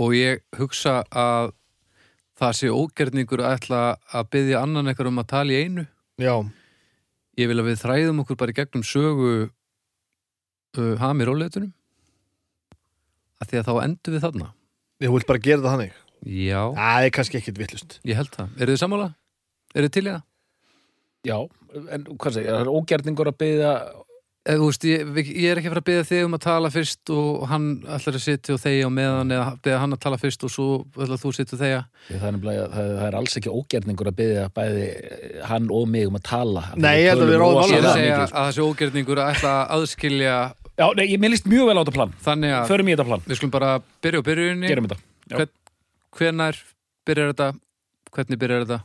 Og 0.00 0.14
ég 0.16 0.40
hugsa 0.58 1.00
að 1.10 1.52
það 2.40 2.56
sé 2.58 2.70
ógerningur 2.72 3.42
að 3.44 3.56
ætla 3.58 3.80
að 4.16 4.28
byggja 4.34 4.62
annan 4.64 4.90
eitthvað 4.90 5.10
um 5.12 5.22
að 5.22 5.30
tala 5.34 5.54
í 5.54 5.60
einu. 5.64 5.86
Já, 6.20 6.34
Ég 7.38 7.48
vil 7.48 7.60
að 7.62 7.68
við 7.70 7.78
þræðum 7.80 8.18
okkur 8.24 8.36
bara 8.40 8.52
í 8.52 8.56
gegnum 8.58 8.82
sögu 8.84 9.28
uh, 9.46 10.94
hamir 11.00 11.30
óleitunum 11.30 11.70
að 13.40 13.52
því 13.52 13.60
að 13.60 13.68
þá 13.68 13.74
endum 13.86 14.16
við 14.16 14.24
þarna. 14.26 14.48
Ég 15.00 15.14
vil 15.14 15.26
bara 15.30 15.40
gera 15.46 15.62
það 15.62 15.74
þannig? 15.76 15.94
Já, 16.28 16.60
Það 16.76 17.06
er 17.06 17.14
kannski 17.16 17.38
ekkit 17.38 17.60
villust 17.62 17.94
ég 18.04 18.18
held 18.18 18.34
það. 18.34 18.50
Eru 18.60 18.74
þið 18.74 18.82
sammála? 18.82 19.06
Eru 19.72 19.88
þið 19.88 19.94
til 19.94 20.02
í 20.02 20.10
það? 20.10 20.26
Já, 21.30 21.36
en 21.96 22.04
hvað 22.10 22.34
segir, 22.36 22.50
það 22.50 22.60
er 22.66 22.72
ógjarningur 22.74 23.30
að 23.30 23.38
byggja 23.40 23.72
þú 24.48 24.68
veist, 24.70 24.84
ég, 24.88 25.10
ég 25.36 25.50
er 25.50 25.58
ekki 25.60 25.68
að 25.68 25.74
fara 25.74 25.82
að 25.82 25.88
beða 25.90 26.04
þig 26.08 26.22
um 26.24 26.36
að 26.36 26.42
tala 26.46 26.70
fyrst 26.72 27.10
og 27.12 27.42
hann 27.50 27.66
ætlar 27.84 28.16
að 28.16 28.22
sitja 28.24 28.54
og 28.54 28.62
þegja 28.62 28.88
á 28.88 28.90
meðan 28.96 29.34
eða 29.36 29.48
beða 29.66 29.80
hann 29.82 29.96
að 29.96 30.00
tala 30.06 30.18
fyrst 30.20 30.46
og 30.46 30.52
svo 30.54 30.68
ætlar 30.96 31.20
þú 31.20 31.32
að 31.32 31.36
sitja 31.36 31.56
og 31.56 31.60
þegja. 31.60 31.82
Það 32.08 32.24
er, 32.30 32.38
það, 32.40 32.72
það 32.78 33.04
er 33.08 33.18
alls 33.20 33.36
ekki 33.40 33.52
ógerningur 33.52 34.10
að 34.10 34.16
byggja 34.22 34.46
bæði 34.56 34.86
hann 35.50 35.68
og 35.76 35.86
mig 35.92 36.08
um 36.08 36.16
að 36.16 36.24
tala. 36.30 36.64
Nei, 36.80 36.94
ég 37.02 37.12
held 37.12 37.26
að 37.26 37.32
við 37.32 37.36
tölum 37.36 37.60
ráðum 37.60 37.74
Ég 37.74 37.82
er 37.82 37.90
að 37.90 38.00
segja 38.00 38.18
að 38.24 38.48
þessi 38.48 38.64
ógerningur 38.64 39.20
að 39.20 39.32
ætla 39.34 39.54
að 39.58 39.76
aðskilja 39.76 40.38
Já, 40.80 40.86
nei, 40.96 41.04
ég 41.10 41.20
mér 41.20 41.34
líst 41.34 41.48
mjög 41.50 41.66
vel 41.68 41.76
á 41.76 41.80
þetta 41.82 41.92
plan. 41.98 42.12
Þannig 42.24 42.54
að 42.56 42.70
Förum 42.70 42.88
í 42.88 42.94
þetta 42.94 43.08
plan, 43.10 43.24
við 43.26 43.36
skulum 43.36 43.52
bara 43.52 43.72
byrja 44.00 44.22
á 44.24 44.28
byrjunni 44.30 44.70
gerum 44.70 44.86
þetta. 44.88 45.02
Hvern, 45.34 45.50
hvenær 46.16 46.60
byrjar 47.04 47.34
þetta? 47.34 47.48
Hvernig 48.16 48.40
byrjar 48.40 48.64
þetta 48.64 48.78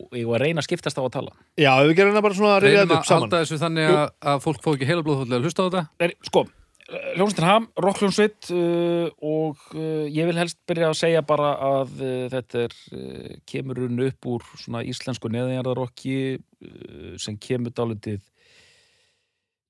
Og 0.00 0.16
Ég 0.16 0.30
var 0.30 0.40
að 0.40 0.48
reyna 0.48 0.62
að 0.62 0.68
skiptast 0.68 1.00
á 1.00 1.02
að 1.02 1.12
tala. 1.18 1.34
Já, 1.60 1.72
við 1.84 1.92
gerum 1.98 2.16
það 2.16 2.24
bara 2.26 2.38
svona 2.38 2.54
að 2.56 2.64
reynum 2.64 2.80
þetta 2.80 2.94
að 2.94 3.02
upp 3.02 3.10
saman. 3.10 3.26
halda 3.26 3.42
þessu 3.42 3.60
þannig 3.60 3.92
að, 3.96 4.08
að 4.32 4.40
fólk 4.46 4.64
fá 4.64 4.70
ekki 4.72 4.88
heila 4.88 5.04
blóðfóllega 5.06 5.38
að 5.38 5.46
hlusta 5.46 5.60
á 5.60 5.66
þetta. 5.66 5.84
Nei, 6.00 6.14
sko, 6.28 6.44
hljómsveitin 6.90 7.46
Ham, 7.46 7.68
rockljómsveit 7.84 8.50
uh, 8.54 9.06
og 9.30 9.62
uh, 9.76 10.06
ég 10.10 10.26
vil 10.30 10.40
helst 10.40 10.58
byrja 10.68 10.90
að 10.90 10.98
segja 10.98 11.22
bara 11.26 11.52
að 11.66 11.94
uh, 12.00 12.24
þetta 12.32 12.64
er, 12.66 12.76
uh, 12.96 13.30
kemur 13.50 13.78
runn 13.84 14.04
upp 14.08 14.30
úr 14.32 14.46
svona 14.58 14.82
íslensku 14.88 15.30
neðinjarðarokki 15.30 16.18
uh, 16.40 17.14
sem 17.20 17.38
kemur 17.38 17.74
dálítið 17.76 18.20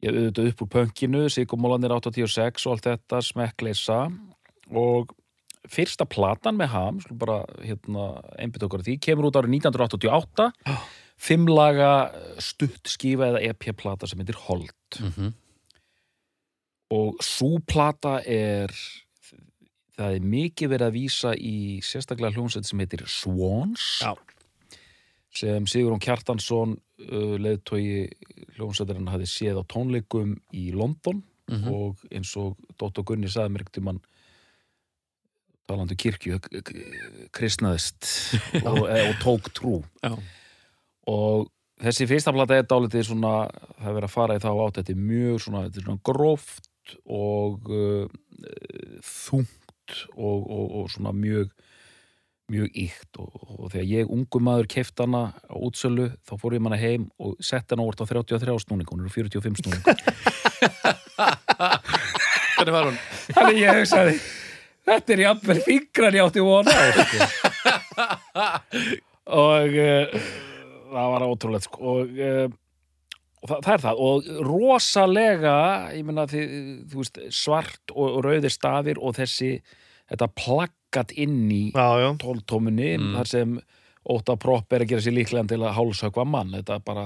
ég 0.01 0.17
auðvitað 0.17 0.51
upp 0.53 0.65
úr 0.65 0.71
pönkinu, 0.73 1.25
Sigurmólanir 1.33 1.93
86 1.93 2.67
og 2.67 2.77
allt 2.77 2.89
þetta 2.89 3.21
smekkleisa. 3.25 3.99
Og 4.71 5.13
fyrsta 5.71 6.07
platan 6.11 6.59
með 6.59 6.73
Ham, 6.75 6.99
bara 7.21 7.45
hérna, 7.63 8.09
einbytt 8.39 8.65
okkur 8.67 8.83
að 8.83 8.91
því, 8.91 8.97
kemur 9.07 9.29
út 9.31 9.39
árið 9.41 9.55
1988 9.61 10.51
fimmlaga 11.21 11.93
stutt 12.41 12.89
skífa 12.89 13.29
eða 13.31 13.43
EP-plata 13.51 14.09
sem 14.09 14.23
heitir 14.23 14.39
Hold 14.47 14.73
mm 15.01 15.13
-hmm. 15.13 15.33
og 16.97 17.23
svo 17.23 17.59
plata 17.61 18.21
er 18.25 18.73
það 19.99 20.15
er 20.17 20.21
mikið 20.21 20.71
verið 20.73 20.87
að 20.87 20.97
vísa 20.97 21.35
í 21.37 21.81
sérstaklega 21.85 22.33
hljómsveit 22.35 22.67
sem 22.67 22.79
heitir 22.79 23.05
Swans 23.07 24.01
Já. 24.01 24.15
sem 25.35 25.67
Sigurón 25.67 26.01
Kjartansson 26.01 26.79
uh, 27.13 27.37
leðtogi 27.37 28.09
hljómsveitarinn 28.57 29.13
hafði 29.13 29.27
séð 29.27 29.61
á 29.61 29.65
tónleikum 29.69 30.41
í 30.53 30.73
London 30.73 31.23
Mhm. 31.51 31.69
og 31.69 31.97
eins 32.15 32.37
og 32.39 32.57
Dóttar 32.79 33.05
Gunni 33.05 33.27
saði 33.27 33.51
mér 33.51 33.65
ekkert 33.65 33.79
um 33.79 33.87
hann 33.91 34.01
talandi 35.71 35.97
um 35.97 36.03
kirkju 36.05 36.41
k- 36.45 36.63
k- 36.67 36.85
kristnaðist 37.39 38.11
og, 38.65 38.83
eh, 38.91 39.07
og 39.13 39.17
tók 39.23 39.51
trú 39.57 39.79
Já. 40.05 40.13
og 41.15 41.49
þessi 41.81 42.05
fyrsta 42.11 42.35
plata 42.37 42.59
er 42.61 42.67
dálítið 42.69 43.07
svona 43.09 43.35
það 43.79 43.89
er 43.89 43.97
verið 43.97 44.09
að 44.11 44.17
fara 44.19 44.37
í 44.37 44.43
þá 44.43 44.51
átt 44.67 44.81
þetta 44.83 44.93
er 44.97 45.01
mjög 45.15 45.41
svona, 45.47 45.63
þetta 45.69 45.81
er 45.81 45.87
svona 45.89 46.05
gróft 46.11 46.67
og 47.07 47.69
uh, 47.71 48.07
þungt 49.07 49.95
og, 50.17 50.39
og, 50.51 50.65
og 50.81 50.89
svona 50.91 51.13
mjög 51.17 51.49
mjög 52.51 52.73
íkt 52.83 53.19
og, 53.23 53.31
og 53.61 53.69
þegar 53.71 53.87
ég 53.93 54.11
ungu 54.11 54.41
maður 54.43 54.67
keft 54.75 54.99
hana 54.99 55.21
á 55.47 55.55
útsölu 55.55 56.09
þá 56.27 56.33
fór 56.41 56.57
ég 56.59 56.65
manna 56.65 56.79
heim 56.81 57.05
og 57.23 57.37
sett 57.47 57.71
hana 57.71 57.85
óvart 57.87 58.03
á 58.03 58.11
33 58.11 58.57
snúning 58.67 58.91
hún 58.91 59.05
er 59.05 59.11
á 59.11 59.15
45 59.15 59.63
snúning 59.63 59.85
Hvernig 62.61 62.75
var 62.75 62.89
hún? 62.91 62.99
þannig 63.37 63.61
ég 63.63 63.79
hugsaði 63.81 64.15
þetta 64.91 65.15
er 65.17 65.23
jafnvel 65.25 65.61
fingran 65.67 66.19
ég 66.19 66.27
átti 66.29 66.45
vona 66.45 66.75
á. 66.75 66.83
Og 69.31 69.77
uh, 69.79 70.17
það 70.91 71.13
var 71.15 71.25
ótrúlegt 71.29 71.69
sko. 71.69 71.79
og, 71.95 72.17
uh, 72.19 72.49
og 73.41 73.51
það, 73.53 73.61
það 73.67 73.73
er 73.77 73.85
það. 73.85 74.01
Og 74.07 74.31
rosalega 74.49 75.55
ég 75.97 76.07
meina 76.09 76.27
þið, 76.31 76.57
þú 76.91 77.03
veist 77.05 77.21
svart 77.39 77.95
og, 77.95 78.07
og 78.19 78.25
rauðir 78.27 78.53
stafir 78.55 79.01
og 79.01 79.15
þessi 79.21 79.53
þetta 80.11 80.31
plaggat 80.35 81.15
inn 81.23 81.45
í 81.55 81.63
tóltómunni 81.73 82.97
Mm. 82.99 83.13
þar 83.21 83.31
sem 83.31 83.59
Óta 84.11 84.35
Propp 84.41 84.73
er 84.73 84.83
að 84.83 84.89
gera 84.95 85.05
sér 85.05 85.13
líklega 85.15 85.47
til 85.53 85.61
að 85.61 85.75
hálshöggva 85.77 86.25
mann. 86.27 86.55
Þetta 86.57 86.79
er 86.81 86.85
bara 86.87 87.03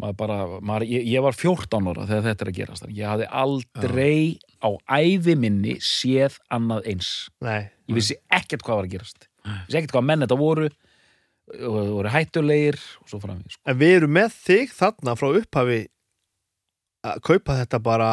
maður 0.00 0.18
bara, 0.18 0.36
maður, 0.64 0.86
ég, 0.90 1.06
ég 1.12 1.24
var 1.24 1.36
14 1.36 1.90
ára 1.92 2.06
þegar 2.08 2.26
þetta 2.28 2.44
er 2.46 2.50
að 2.52 2.58
gerast. 2.60 2.86
Ég 2.96 3.10
hafði 3.10 3.28
aldrei 3.42 4.20
á 4.60 4.70
ævi 5.00 5.36
minni 5.38 5.76
séð 5.84 6.38
annað 6.52 6.88
eins. 6.94 7.10
Nei. 7.44 7.70
Ég 7.90 7.98
vissi 7.98 8.16
ekkert 8.32 8.64
hvað 8.66 8.80
var 8.80 8.88
að 8.88 8.94
gerast. 8.96 9.28
Ég 9.44 9.66
vissi 9.66 9.80
ekkert 9.80 9.96
hvað 9.96 10.08
menn 10.10 10.24
þetta 10.26 10.40
voru 10.40 10.70
og 11.50 11.78
voru 11.96 12.12
hættulegir 12.14 12.78
og 13.02 13.10
svo 13.10 13.20
fram 13.22 13.40
í 13.42 13.50
sko. 13.50 13.62
En 13.66 13.78
við 13.80 13.96
erum 14.00 14.14
með 14.14 14.36
þig 14.36 14.74
þarna 14.76 15.16
frá 15.18 15.30
upphafi 15.40 15.80
að 17.10 17.22
kaupa 17.26 17.56
þetta 17.62 17.80
bara 17.82 18.10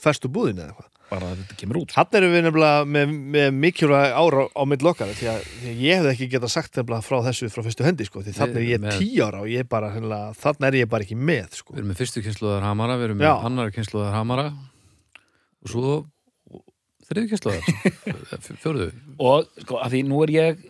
festu 0.00 0.30
búðin 0.32 0.60
eða 0.62 0.72
eitthvað 0.72 0.91
bara 1.12 1.28
að 1.30 1.42
þetta 1.42 1.56
kemur 1.60 1.78
út 1.82 1.94
Þannig 1.94 2.18
erum 2.18 2.32
við 2.34 2.44
nefnilega 2.46 2.86
með, 2.96 3.12
með 3.36 3.48
mikilvæg 3.62 4.16
ára 4.22 4.44
á 4.48 4.62
mitt 4.72 4.84
lokkar 4.86 5.12
því 5.14 5.28
að, 5.32 5.46
því 5.60 5.70
að 5.74 5.82
ég 5.86 6.00
hefði 6.00 6.12
ekki 6.16 6.28
getað 6.32 6.52
sagt 6.56 6.80
nefnilega 6.80 7.06
frá 7.06 7.18
þessu 7.28 7.50
frá 7.52 7.64
fyrstu 7.68 7.86
hendi 7.86 8.08
sko, 8.08 8.24
því 8.24 8.34
þannig 8.38 8.60
er 8.62 8.68
ég 8.72 8.82
Með- 8.82 8.98
tíu 9.02 9.26
ára 9.28 9.42
og 9.44 9.50
ég 9.52 9.68
bara, 9.70 9.92
þannig 10.40 10.68
er 10.70 10.78
ég 10.80 10.90
bara 10.92 11.06
ekki 11.06 11.18
með 11.20 11.58
sko. 11.60 11.76
Við 11.76 11.82
erum 11.82 11.92
með 11.92 12.00
fyrstu 12.02 12.24
kynsluðar 12.24 12.66
hamara, 12.66 12.98
við 13.00 13.10
erum 13.10 13.22
Já. 13.22 13.28
með 13.36 13.46
annari 13.50 13.76
kynsluðar 13.76 14.16
hamara 14.16 14.46
og 15.62 15.72
svo 15.74 15.94
þriðu 17.08 17.32
kynsluðar 17.34 17.98
fjóruðu 18.62 18.90
og 19.22 19.50
sko, 19.66 19.78
að 19.84 19.96
því 19.96 20.04
nú 20.08 20.22
er 20.26 20.34
ég 20.34 20.62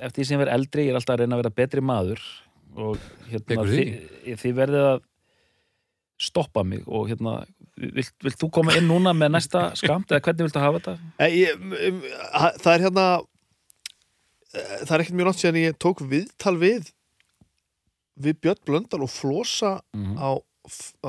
eftir 0.00 0.22
því 0.22 0.28
sem 0.28 0.36
ég 0.38 0.42
verð 0.44 0.54
eldri, 0.56 0.86
ég 0.86 0.94
er 0.94 1.00
alltaf 1.00 1.16
að 1.16 1.24
reyna 1.24 1.36
að 1.36 1.42
vera 1.44 1.56
betri 1.60 1.84
maður 1.84 2.22
og 2.80 3.00
hérna 3.30 3.64
þið, 3.68 3.94
þið 4.40 4.54
verðið 4.60 4.86
að 4.94 5.00
stoppa 6.20 6.62
mig 6.68 6.84
og 6.86 7.08
hérna 7.10 7.40
vilt, 7.80 8.14
vilt 8.24 8.38
þú 8.40 8.50
koma 8.54 8.76
inn 8.78 8.88
núna 8.90 9.14
með 9.16 9.34
næsta 9.36 9.66
skamt 9.78 10.12
eða 10.12 10.22
hvernig 10.26 10.48
viltu 10.48 10.62
hafa 10.62 10.80
þetta? 10.80 11.12
Eh, 11.18 11.36
ég, 11.40 11.60
um, 11.60 12.00
Það 12.60 12.72
er 12.74 12.84
hérna 12.86 13.06
eh, 14.54 14.78
það 14.84 14.94
er 14.96 15.04
ekkert 15.04 15.18
mjög 15.20 15.30
nátt 15.30 15.42
síðan 15.42 15.60
ég 15.62 15.78
tók 15.80 16.04
viðtal 16.12 16.56
við 16.60 16.92
við 18.20 18.40
Björn 18.44 18.64
Blöndal 18.68 19.04
og 19.06 19.12
Flosa 19.12 19.78
Mm 19.96 20.16
á, 20.20 20.30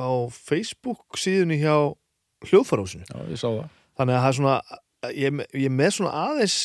á 0.00 0.10
Facebook 0.32 1.18
síðunni 1.20 1.60
hjá 1.60 1.92
hljóðfarhúsinu 2.48 3.04
þannig 3.06 4.14
að 4.16 4.22
það 4.22 4.28
er 4.30 4.38
svona 4.38 4.54
ég, 5.12 5.42
ég 5.60 5.74
með 5.74 5.90
svona 5.98 6.14
aðeins 6.30 6.56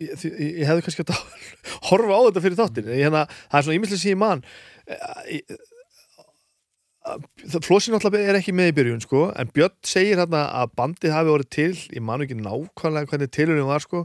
ég, 0.00 0.24
ég, 0.26 0.64
hefði 0.68 0.84
kannski 0.86 1.06
að 1.06 1.22
horfa 1.90 2.18
á 2.18 2.20
þetta 2.26 2.44
fyrir 2.44 2.58
þáttin 2.60 2.90
ég, 2.90 3.04
hérna, 3.06 3.26
það 3.46 3.58
er 3.60 3.66
svona 3.66 3.78
ímyndlega 3.78 4.02
sem 4.02 4.12
ég 4.12 4.20
man. 4.20 4.44
Það 4.90 5.60
flósin 7.64 7.96
alltaf 7.96 8.16
er 8.18 8.36
ekki 8.36 8.52
með 8.56 8.72
í 8.72 8.74
byrjun 8.76 9.04
sko, 9.04 9.28
en 9.32 9.52
Björn 9.54 9.76
segir 9.86 10.20
hérna 10.20 10.46
að 10.60 10.74
bandið 10.76 11.14
hafi 11.16 11.32
orðið 11.32 11.52
til, 11.56 11.70
ég 11.96 12.04
man 12.04 12.24
ekki 12.24 12.36
nákvæmlega 12.38 13.10
hvernig 13.12 13.32
tilurinn 13.34 13.70
var 13.70 13.84
sko 13.84 14.04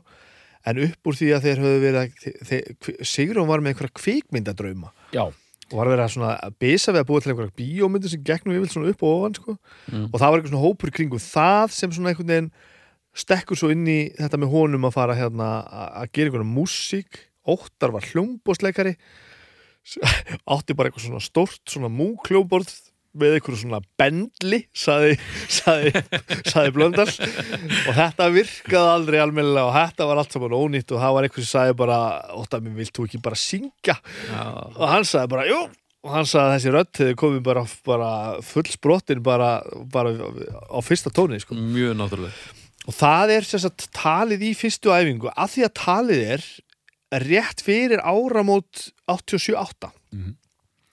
en 0.66 0.80
upp 0.88 1.10
úr 1.10 1.18
því 1.18 1.32
að 1.36 1.48
þeir 1.48 1.64
höfðu 1.64 1.82
verið 1.84 2.00
að 2.02 3.04
Sigrún 3.06 3.50
var 3.50 3.62
með 3.62 3.76
einhverja 3.76 3.98
kvikmyndadrauma 4.00 4.94
Já, 5.14 5.28
og 5.28 5.76
var 5.76 5.90
að 5.90 5.96
vera 5.96 6.08
svona 6.14 6.32
að 6.46 6.56
bisa 6.62 6.94
við 6.94 7.02
að 7.02 7.10
búa 7.10 7.22
til 7.22 7.34
einhverja 7.34 7.58
bíómyndir 7.60 8.14
sem 8.14 8.24
gegnum 8.26 8.56
yfir 8.58 8.74
svona 8.74 8.94
upp 8.94 9.04
og 9.04 9.14
ofan 9.20 9.38
sko. 9.38 9.58
Mm. 9.92 10.08
og 10.08 10.18
það 10.18 10.26
var 10.26 10.40
eitthvað 10.40 10.54
svona 10.54 10.66
hópur 10.66 10.96
kringum 10.96 11.24
það 11.26 11.76
sem 11.76 11.94
svona 11.96 12.12
einhvern 12.14 12.34
veginn 12.34 12.50
stekkur 13.16 13.60
svo 13.60 13.72
inn 13.74 13.86
í 13.88 14.00
þetta 14.18 14.42
með 14.42 14.54
honum 14.56 14.90
að 14.90 14.98
fara 14.98 15.18
hérna 15.18 15.52
að 15.64 15.88
að 16.02 16.12
gera 16.18 16.32
einhverja 16.32 16.54
músík 16.56 17.24
Óttar 17.46 17.92
var 17.94 18.06
hljómbósleikari 18.10 18.96
átti 20.56 20.76
bara 20.76 20.90
eitthvað 20.90 21.08
svona 21.08 21.24
stórt 21.24 21.62
svona 21.70 21.92
múkljóborð 21.94 22.74
með 23.16 23.38
einhverju 23.38 23.62
svona 23.62 23.80
bendli 24.00 24.60
saði, 24.76 25.14
saði, 25.58 25.94
saði 26.52 26.74
blöndal. 26.76 27.08
Og 27.08 27.96
þetta 27.96 28.28
virkaði 28.34 28.92
aldrei 28.92 29.22
almennilega 29.24 29.70
og 29.70 29.78
þetta 29.78 30.10
var 30.10 30.20
allt 30.20 30.36
saman 30.36 30.58
ónýtt 30.58 30.92
og 30.92 31.02
það 31.04 31.16
var 31.16 31.28
einhver 31.30 31.46
sem 31.46 31.52
saði 31.54 31.78
bara 31.80 32.02
Óttar, 32.36 32.66
mér 32.66 32.76
vilt 32.82 32.96
þú 32.98 33.08
ekki 33.08 33.24
bara 33.24 33.40
syngja? 33.40 33.96
Já, 34.28 34.44
og 34.76 34.86
hann 34.92 35.08
sagði 35.08 35.32
bara, 35.32 35.48
jú. 35.48 35.62
Og 36.06 36.12
hann 36.14 36.28
sagði 36.30 36.50
að 36.50 36.54
þessi 36.58 36.76
rödd 36.76 37.02
hefði 37.02 37.16
komið 37.24 37.48
bara, 37.48 37.66
bara 37.88 38.12
full 38.46 38.68
sprottin 38.70 39.24
bara, 39.26 39.56
bara 39.96 40.12
á 40.12 40.80
fyrsta 40.86 41.14
tóni 41.14 41.40
sko. 41.42 41.56
mjög 41.58 41.96
náttúrulega 41.98 42.62
og 42.86 42.94
það 42.94 43.34
er 43.34 43.48
sagt 43.50 43.88
talið 43.96 44.44
í 44.46 44.52
fyrstu 44.58 44.94
æfingu. 44.94 45.32
Að 45.34 45.56
því 45.56 45.66
að 45.66 45.76
talið 45.80 46.24
er 46.36 46.44
rétt 47.12 47.62
fyrir 47.62 48.00
áramót 48.02 48.92
87-8 49.08 49.92
Mhm. 50.14 50.36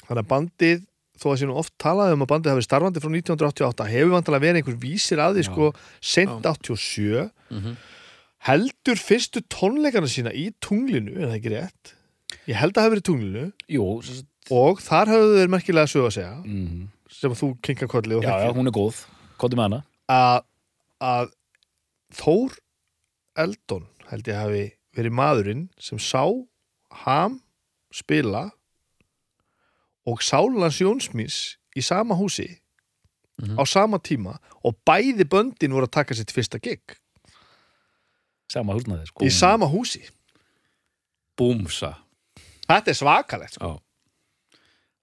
þannig 0.07 0.23
að 0.25 0.29
bandið 0.29 0.83
þó 1.23 1.27
að 1.33 1.47
nú 1.47 1.55
oft 1.57 1.73
talað 1.79 2.13
um 2.13 2.23
að 2.23 2.31
bandið 2.33 2.51
hafi 2.53 2.63
starfandi 2.67 3.01
frá 3.01 3.11
1988 3.11 3.87
hefur 3.89 4.11
vantilega 4.17 4.43
verið 4.43 4.57
einhver 4.63 4.79
vísir 4.83 5.19
að 5.23 5.37
því 5.39 5.45
sko 5.47 5.73
sent 6.01 6.43
87 6.47 7.31
Mhm. 7.51 7.77
heldur 8.49 8.97
fyrstu 8.99 9.41
tónleikana 9.49 10.09
sína 10.11 10.33
í 10.35 10.53
tunglinu, 10.61 11.15
er 11.17 11.29
það 11.29 11.37
ekki 11.39 11.51
rétt? 11.55 11.95
Ég 12.49 12.55
held 12.57 12.73
að 12.73 12.75
það 12.75 12.83
hafi 12.83 12.95
verið 12.97 13.07
tunglinu. 13.07 13.53
Jú 13.71 14.03
sagt, 14.03 14.27
og 14.51 14.81
þar 14.83 15.07
höfðu 15.07 15.37
þeir 15.39 15.49
merkilega 15.53 15.87
sög 15.87 16.07
að 16.09 16.15
segja. 16.17 16.45
Mm, 16.45 16.89
sem 17.09 17.31
þú 17.31 17.61
kinkar 17.63 17.89
kolli 17.89 18.17
og 18.17 18.23
Já, 18.25 18.35
já, 18.43 18.53
hún 18.53 18.67
er 18.67 18.73
góð. 18.75 19.05
Kóttu 19.39 19.55
með 19.55 19.63
hana. 19.69 19.85
Að, 20.09 20.43
að 21.01 21.31
Þór 22.13 22.57
Eldon 23.37 23.87
held 24.11 24.25
ég 24.29 24.35
hafi 24.37 24.73
verið 24.97 25.15
maðurinn 25.17 25.69
sem 25.81 25.99
sá 25.99 26.25
Ham 27.05 27.39
spila 27.93 28.51
og 30.07 30.21
Sálans 30.25 30.81
Jónsmís 30.83 31.57
í 31.77 31.83
sama 31.85 32.15
húsi 32.19 32.59
Mhm. 33.43 33.57
á 33.59 33.65
sama 33.67 33.99
tíma 33.99 34.37
og 34.63 34.77
bæði 34.87 35.25
böndin 35.25 35.73
voru 35.73 35.87
að 35.89 35.91
taka 35.97 36.15
sitt 36.15 36.31
fyrsta 36.31 36.61
gig 36.63 36.83
sama 38.53 38.75
húsnaði 38.77 39.07
sko. 39.09 39.25
í 39.25 39.31
sama 39.33 39.67
húsi 39.67 40.03
Búmsa 41.39 41.97
þetta 42.69 42.89
er 42.93 42.95
svakalegt 42.99 43.55
sko. 43.57 43.81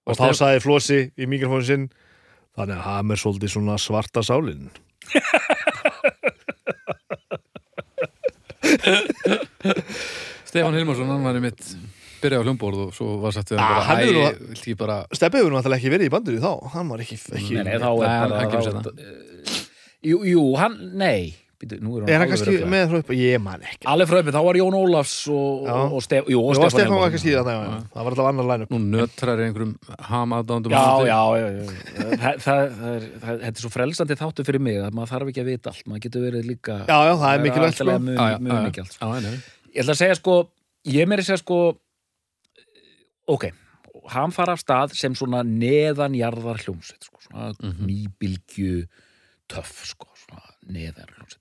Og 0.06 0.16
þá 0.16 0.30
sagði 0.34 0.62
Flósi 0.62 1.00
í 1.18 1.26
mikrofónu 1.26 1.66
sinn 1.66 1.88
þannig 2.56 2.76
að 2.78 2.86
hann 2.86 3.10
er 3.10 3.16
svolítið 3.20 3.50
svona 3.52 3.76
svarta 3.78 4.22
sálin 4.22 4.70
Stefán 10.50 10.74
Hilmarsson, 10.76 11.08
hann 11.10 11.24
var 11.24 11.38
í 11.38 11.42
mitt 11.44 11.62
byrjaði 12.20 12.42
á 12.42 12.46
hljómborð 12.46 12.80
og 12.86 12.94
svo 12.96 13.14
var 13.22 13.32
sagt 13.36 13.52
við 13.54 13.60
Ah, 13.62 13.80
hann 13.86 14.00
hann 14.02 14.10
bara, 14.12 14.30
æ, 14.34 14.48
vilt 14.50 14.60
ekki 14.64 14.74
bara 14.80 14.96
Steppi 15.16 15.40
hefur 15.40 15.54
náttúrulega 15.54 15.80
ekki 15.80 15.92
verið 15.94 16.08
í 16.10 16.12
bandinu 16.12 16.42
þá 16.42 16.50
hann 16.74 16.90
var 16.92 17.04
ekki, 17.04 17.16
ekki 17.38 17.54
nei, 17.56 17.64
nei, 17.64 17.78
þá 17.80 17.90
er 17.96 18.34
bara 18.34 18.64
seinna. 18.66 18.82
jú, 20.10 20.18
jú, 20.28 20.42
hann, 20.60 20.76
nei 21.00 21.32
Býtu, 21.60 21.76
nú 21.84 21.90
er 21.98 22.06
hann 22.06 22.10
er 22.14 22.18
hann 22.22 22.30
kannski 22.30 22.54
með 22.72 22.84
hröp 22.94 23.10
ég 23.12 23.36
man 23.44 23.60
ekki. 23.60 23.84
Alveg 23.92 24.08
fröpið, 24.08 24.32
þá 24.32 24.40
var 24.46 24.56
Jón 24.56 24.72
Ólafs 24.78 25.12
og, 25.28 25.66
og, 25.68 25.92
og, 25.98 26.02
Stef, 26.06 26.24
jú, 26.32 26.38
og 26.40 26.54
Jú, 26.54 26.56
Stefán 26.56 26.72
Stefán 26.72 26.96
var 27.02 27.10
ekki 27.10 27.20
síðan 27.20 27.50
já, 27.52 27.56
já. 27.60 27.68
það 27.92 28.00
var 28.06 28.12
alltaf 28.14 28.28
annar 28.30 28.46
læn 28.48 28.64
nú 28.70 28.78
nötrar 28.86 29.36
einhverjum 29.44 29.74
hamadándum 30.08 30.72
já, 30.72 30.80
já, 31.04 31.20
já, 31.36 31.48
já. 31.52 31.60
Það, 32.00 32.16
það, 32.16 32.40
það, 32.40 32.64
er, 32.96 33.04
það, 33.26 33.36
þetta 33.44 33.52
er 33.52 33.60
svo 33.66 33.72
frelsandi 33.76 34.16
þáttu 34.22 34.40
fyrir 34.48 34.64
mig 34.70 34.80
að 34.80 34.88
maður 34.96 35.12
þarf 35.12 35.28
ekki 35.34 35.44
að 35.44 35.50
vita 35.52 35.68
allt. 35.74 35.84
Maður 35.90 36.02
getur 36.06 36.24
verið 36.30 36.48
líka 36.48 36.80
já, 36.88 36.96
já, 36.96 37.12
það 37.20 37.28
er 37.34 37.44
mikilvægt 37.44 37.76
ég 39.70 39.82
ætla 39.84 39.94
að 39.94 40.00
segja 40.02 40.18
sko 40.18 40.36
ég 40.90 41.08
meiri 41.10 41.24
segja 41.26 41.40
sko 41.42 41.58
ok, 43.30 43.44
hann 44.14 44.32
fara 44.34 44.56
af 44.56 44.62
stað 44.62 44.94
sem 44.98 45.14
svona 45.18 45.40
neðanjarðar 45.46 46.58
hljómsveit 46.64 47.06
sko, 47.06 47.18
svona 47.28 47.52
Mhm. 47.60 47.86
nýbylgju 47.86 48.74
töff 49.50 49.84
sko, 49.86 50.08
svona 50.24 50.42
neðar 50.66 51.08
hljómsveit 51.14 51.39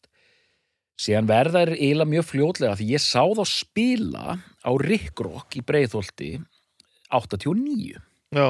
síðan 0.99 1.27
verða 1.29 1.61
er 1.65 1.71
eiginlega 1.77 2.11
mjög 2.11 2.25
fljótlega 2.33 2.75
því 2.79 2.87
ég 2.93 3.03
sá 3.03 3.21
þá 3.23 3.43
spila 3.47 4.25
á 4.39 4.71
Rickrock 4.83 5.55
í 5.55 5.63
Breiðholti 5.63 6.31
89 7.15 7.95
já, 8.35 8.47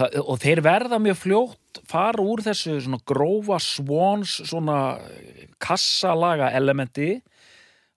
Það, 0.00 0.14
og 0.32 0.38
þeir 0.40 0.60
verða 0.64 0.96
mjög 1.04 1.18
fljótt 1.20 1.80
fara 1.90 2.22
úr 2.24 2.40
þessu 2.46 2.78
svona 2.80 3.02
grófa 3.06 3.58
swans 3.60 4.38
svona 4.48 4.78
kassalaga 5.60 6.48
elementi 6.56 7.18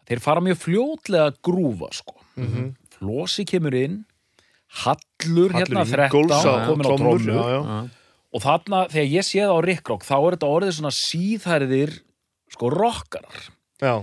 þeir 0.09 0.19
fara 0.23 0.43
mjög 0.43 0.59
fljótlega 0.65 1.29
að 1.31 1.39
grúfa 1.47 1.91
sko 2.01 2.19
Mhm. 2.33 2.71
Flosi 2.97 3.43
kemur 3.45 3.75
inn 3.77 3.99
Hallur, 4.83 5.51
hérna 5.53 5.83
Hallur 5.85 6.09
13 6.09 6.09
Ingólfs 6.09 6.45
á 6.49 6.65
komin 6.65 6.85
á. 7.29 7.45
Já. 7.53 7.89
og 8.33 8.41
þarna 8.41 8.79
þegar 8.89 9.11
ég 9.13 9.23
sé 9.27 9.39
það 9.43 9.53
á 9.53 9.59
Rickrock 9.67 10.01
þá 10.07 10.15
er 10.17 10.33
þetta 10.35 10.49
orðið 10.49 10.73
svona 10.79 10.93
síðhærðir 10.97 11.91
sko 12.49 12.69
rockarar 12.73 13.43
já, 13.83 13.95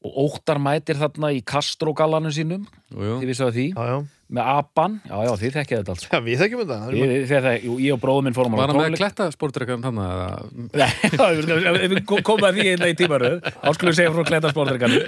og 0.00 0.18
Óttar 0.24 0.60
mætir 0.62 0.98
þarna 1.00 1.32
í 1.36 1.42
Castro-gallanum 1.44 2.32
sínum. 2.34 2.64
Þið 2.94 3.28
vissu 3.28 3.46
að 3.46 3.56
því, 3.58 3.66
já, 3.76 3.84
já. 3.92 3.98
Með 4.30 4.48
Aban 4.54 4.92
já, 5.10 5.14
já, 5.26 5.30
þið 5.40 5.54
þekkið 5.58 5.78
þetta 5.80 5.94
alls 5.94 6.04
já 6.06 6.18
við 6.26 6.36
þekkjum 6.44 6.60
þetta 6.62 6.76
Það 6.80 6.90
er 6.90 6.96
ég, 7.00 7.10
ég, 7.10 7.30
ég, 7.30 7.64
jú, 7.66 7.72
ég 7.82 7.94
og 7.96 8.00
bróðum 8.04 8.28
minn 8.28 8.36
fórum 8.36 8.54
á 8.54 8.58
Var 8.60 8.70
hann 8.70 8.76
með 8.78 8.84
tónleik- 8.86 9.00
kletta 9.02 9.26
sportreikarn 9.34 9.86
hann 9.88 9.98
að 10.06 10.50
Nei, 10.78 11.88
við 11.90 12.02
komum 12.06 12.46
að 12.46 12.60
því 12.60 12.66
einnig 12.74 12.92
í 12.94 12.98
tímaröð. 13.00 13.40
Þá 13.50 13.70
skulum 13.74 13.90
við 13.90 13.98
segja 13.98 14.12
frá 14.14 14.28
kletarsportreikanum 14.30 15.02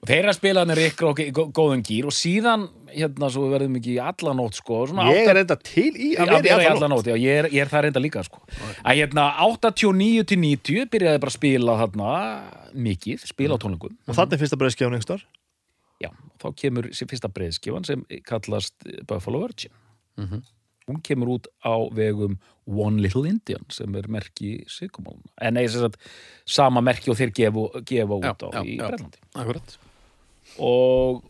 og 0.00 0.08
þeir 0.08 0.18
eru 0.22 0.32
að 0.32 0.38
spila 0.38 0.64
hann 0.64 0.74
Rick 0.78 1.04
og 1.10 1.20
góðan 1.58 1.84
gýr 1.84 2.08
og 2.08 2.16
síðan 2.16 2.66
hérna 2.94 3.28
svo 3.34 3.44
við 3.48 3.54
verðum 3.58 3.78
ekki 3.80 3.94
í 3.96 4.00
alla 4.02 4.34
nótt 4.38 4.56
sko 4.60 4.80
svona 4.88 5.08
ég 5.10 5.20
átta- 5.24 5.34
er 5.34 5.40
enda 5.44 5.56
til 5.66 5.88
í 5.92 6.10
Já, 6.14 6.22
að 6.24 6.34
vera 6.46 6.56
er 6.56 6.64
í 6.64 6.68
alla 6.70 6.88
nótt. 6.88 7.04
nótt, 7.04 7.10
já, 7.10 7.16
ég 7.18 7.40
er, 7.42 7.48
ég 7.52 7.64
er 7.64 7.72
það 7.72 7.84
reynda 7.88 8.02
líka 8.04 8.22
sko. 8.24 8.40
að 8.84 9.00
hérna 9.00 9.24
89 9.50 10.24
til 10.30 10.38
90 10.44 10.90
byrjaði 10.94 11.22
bara 11.24 11.32
að 11.32 11.38
spila 11.40 11.76
þarna 11.82 12.12
mikið, 12.74 13.24
spila 13.28 13.58
á 13.58 13.62
tónleikum. 13.62 13.96
Og 14.08 14.14
þannig 14.18 14.40
fyrsta 14.44 14.58
breyðskjáðan 14.60 14.96
einhver 14.98 15.08
starf 15.10 15.26
já, 16.02 16.10
þá 16.42 16.48
kemur 16.56 16.88
sér 16.94 17.08
fyrsta 17.10 17.30
breiðskifan 17.32 17.86
sem 17.86 18.04
kallast 18.26 18.74
Buffalo 19.08 19.44
Virgin. 19.46 19.72
Mhm. 20.18 20.42
hún 20.86 21.00
kemur 21.02 21.28
út 21.38 21.46
á 21.64 21.74
vegum 21.96 22.34
One 22.68 23.00
Little 23.00 23.24
Indian 23.28 23.64
sem 23.72 23.94
er 23.96 24.04
merki 24.08 24.64
Sigumáluna, 24.68 25.30
en 25.40 25.54
nei, 25.54 25.66
sem 25.66 25.80
sagt 25.80 25.96
sama 26.44 26.80
merki 26.84 27.08
og 27.10 27.16
þeir 27.16 27.32
gefa, 27.32 27.80
gefa 27.88 28.18
út 28.18 28.24
Já, 28.24 28.34
á 28.36 28.50
já, 28.52 28.60
í 28.64 28.76
já. 28.76 28.88
Brellandi 28.88 29.18
Akkurat. 29.34 29.76
Og, 30.60 31.24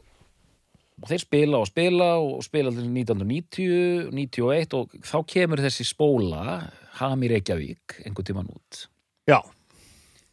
og 1.00 1.07
þeir 1.09 1.22
spila 1.22 1.61
og 1.62 1.68
spila 1.70 2.09
og 2.18 2.42
spila 2.44 2.72
til 2.74 2.88
1990 2.90 4.11
91 4.11 4.74
og 4.74 4.96
þá 5.07 5.16
kemur 5.31 5.62
þessi 5.62 5.87
spóla 5.87 6.70
Ham 6.98 7.22
í 7.22 7.31
Reykjavík 7.31 8.00
einhvern 8.05 8.27
tímann 8.27 8.50
út. 8.50 8.85
Já, 9.31 9.40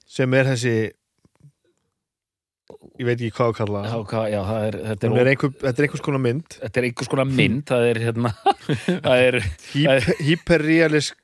sem 0.06 0.34
er 0.38 0.50
þessi 0.52 0.76
ég 3.00 3.08
veit 3.08 3.16
ekki 3.18 3.32
hvað 3.38 3.52
að 3.52 3.58
kalla 3.62 3.82
já, 3.86 3.96
hvað, 4.12 4.28
já, 4.34 4.42
er, 4.68 4.78
þetta, 4.90 5.08
er, 5.08 5.18
er 5.22 5.32
einhver, 5.32 5.54
þetta 5.64 5.82
er 5.82 5.88
einhvers 5.88 6.06
konar 6.08 6.24
mynd. 6.26 6.58
Þetta 6.60 6.82
er 6.82 6.88
einhvers 6.90 7.12
konar 7.12 7.32
mynd 7.32 7.64
það 7.72 7.88
er 7.88 8.02
hérna 8.06 8.34
er, 9.28 9.40
hyperrealisk 10.22 11.18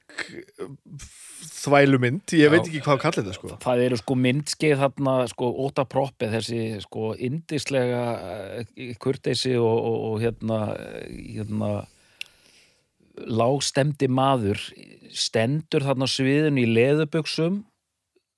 þvælumynd. 1.57 2.33
Ég 2.37 2.53
veit 2.53 2.63
ekki 2.63 2.81
hvað 2.85 2.95
að 2.95 3.03
kalla 3.03 3.21
þetta 3.23 3.35
sko. 3.35 3.51
Það 3.63 3.83
eru 3.87 3.99
sko 3.99 4.17
myndskeið 4.23 4.81
þarna 4.83 5.17
sko 5.33 5.51
óta 5.65 5.85
proppi 5.89 6.29
þessi 6.31 6.61
sko 6.85 7.11
indislega 7.27 8.03
eh, 8.61 8.95
kurteisi 9.01 9.55
og, 9.59 9.75
og, 9.75 9.97
og 10.11 10.23
hérna 10.23 10.61
hérna 11.09 11.71
lágstemdi 13.17 14.09
maður 14.11 14.61
stendur 15.15 15.85
þarna 15.85 16.05
á 16.05 16.09
sviðinu 16.11 16.63
í 16.63 16.69
leðubuxum 16.69 17.63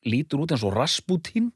lítur 0.07 0.45
út 0.45 0.53
eins 0.55 0.63
og 0.63 0.75
Rasputín 0.77 1.51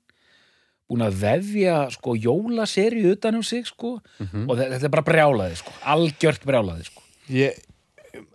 búin 0.93 1.05
að 1.07 1.17
vefja 1.25 1.75
sko 1.97 2.13
jólaseri 2.15 3.03
utan 3.11 3.35
um 3.41 3.43
sig 3.43 3.65
sko 3.67 3.97
Mhm. 4.21 4.45
og 4.49 4.57
þe- 4.57 4.69
þetta 4.77 4.83
er 4.89 4.93
bara 4.95 5.07
brjálaði 5.09 5.57
sko 5.59 5.71
algjört 5.83 6.45
brjálaði 6.45 6.85
sko. 6.87 7.01
Ég, 7.33 7.57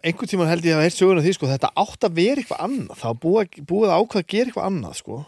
einhvern 0.02 0.28
tímann 0.28 0.48
held 0.50 0.64
ég 0.66 0.74
að 0.76 0.82
heilt 0.88 0.98
söguna 0.98 1.22
því 1.22 1.34
sko 1.38 1.46
þetta 1.46 1.70
átt 1.76 2.06
að 2.08 2.14
vera 2.18 2.42
eitthvað 2.42 2.64
annað 2.66 2.98
það 3.02 3.18
búið, 3.24 3.58
búið 3.68 3.88
að 3.92 3.98
ákvað 4.02 4.22
að 4.24 4.30
gera 4.34 4.50
eitthvað 4.50 4.68
annað 4.72 4.94
sko. 5.00 5.24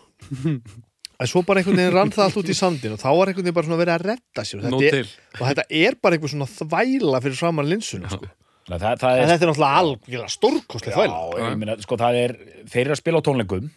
En 1.20 1.28
svo 1.28 1.42
bara 1.44 1.60
einhvern 1.60 1.76
veginn 1.76 1.92
rann 1.92 2.10
það 2.14 2.24
allt 2.24 2.36
út 2.40 2.48
í 2.48 2.56
sandin 2.56 2.94
og 2.96 3.00
þá 3.02 3.10
var 3.12 3.28
einhvern 3.28 3.44
veginn 3.44 3.56
bara 3.58 3.66
svona 3.68 3.80
verið 3.82 3.94
að 3.98 4.04
redda 4.08 4.44
sér 4.48 4.60
og 4.60 4.64
þetta, 4.64 5.00
er, 5.00 5.10
og 5.36 5.42
þetta 5.50 5.64
er 5.82 5.96
bara 6.00 6.16
einhver 6.16 6.32
svona 6.32 6.48
þvæla 6.48 7.20
fyrir 7.26 7.36
framan 7.36 7.68
linsuna 7.68 8.08
sko. 8.08 8.28
það, 8.70 8.80
það 9.02 9.18
en 9.18 9.24
er 9.26 9.28
þetta 9.34 9.44
er 9.44 9.50
náttúrulega 9.50 9.80
algjörlega 9.82 10.32
stórkostlega 10.32 10.96
þvæla. 10.96 11.18
Já, 11.36 11.44
ég 11.50 11.58
meina, 11.60 11.76
sko, 11.84 11.96
það 12.00 12.18
er, 12.24 12.34
þeir 12.72 12.84
eru 12.86 12.94
að 12.96 13.00
spila 13.02 13.20
á 13.20 13.26
tónleikum 13.28 13.70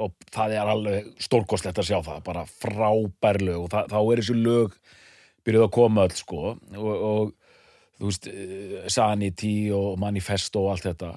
og 0.00 0.30
það 0.32 0.54
er 0.56 0.70
alveg 0.72 1.10
stórkostlegt 1.22 1.80
að 1.80 1.90
sjá 1.90 1.98
það, 2.06 2.22
bara 2.26 2.46
frábær 2.48 3.40
lög 3.42 3.66
og 3.66 3.70
það, 3.74 3.92
þá 3.92 4.00
er 4.00 4.22
þessu 4.22 4.36
lög 4.38 4.76
byrjuð 5.46 5.66
að 5.66 5.74
koma 5.76 6.06
öll, 6.06 6.16
sko 6.18 6.40
og, 6.52 6.90
og 6.90 7.32
þú 8.00 8.10
veist, 8.10 8.30
eh, 8.30 8.76
Sanity 8.92 9.54
og 9.76 9.98
Manifesto 10.00 10.64
og 10.64 10.74
allt 10.74 10.88
þetta 10.90 11.12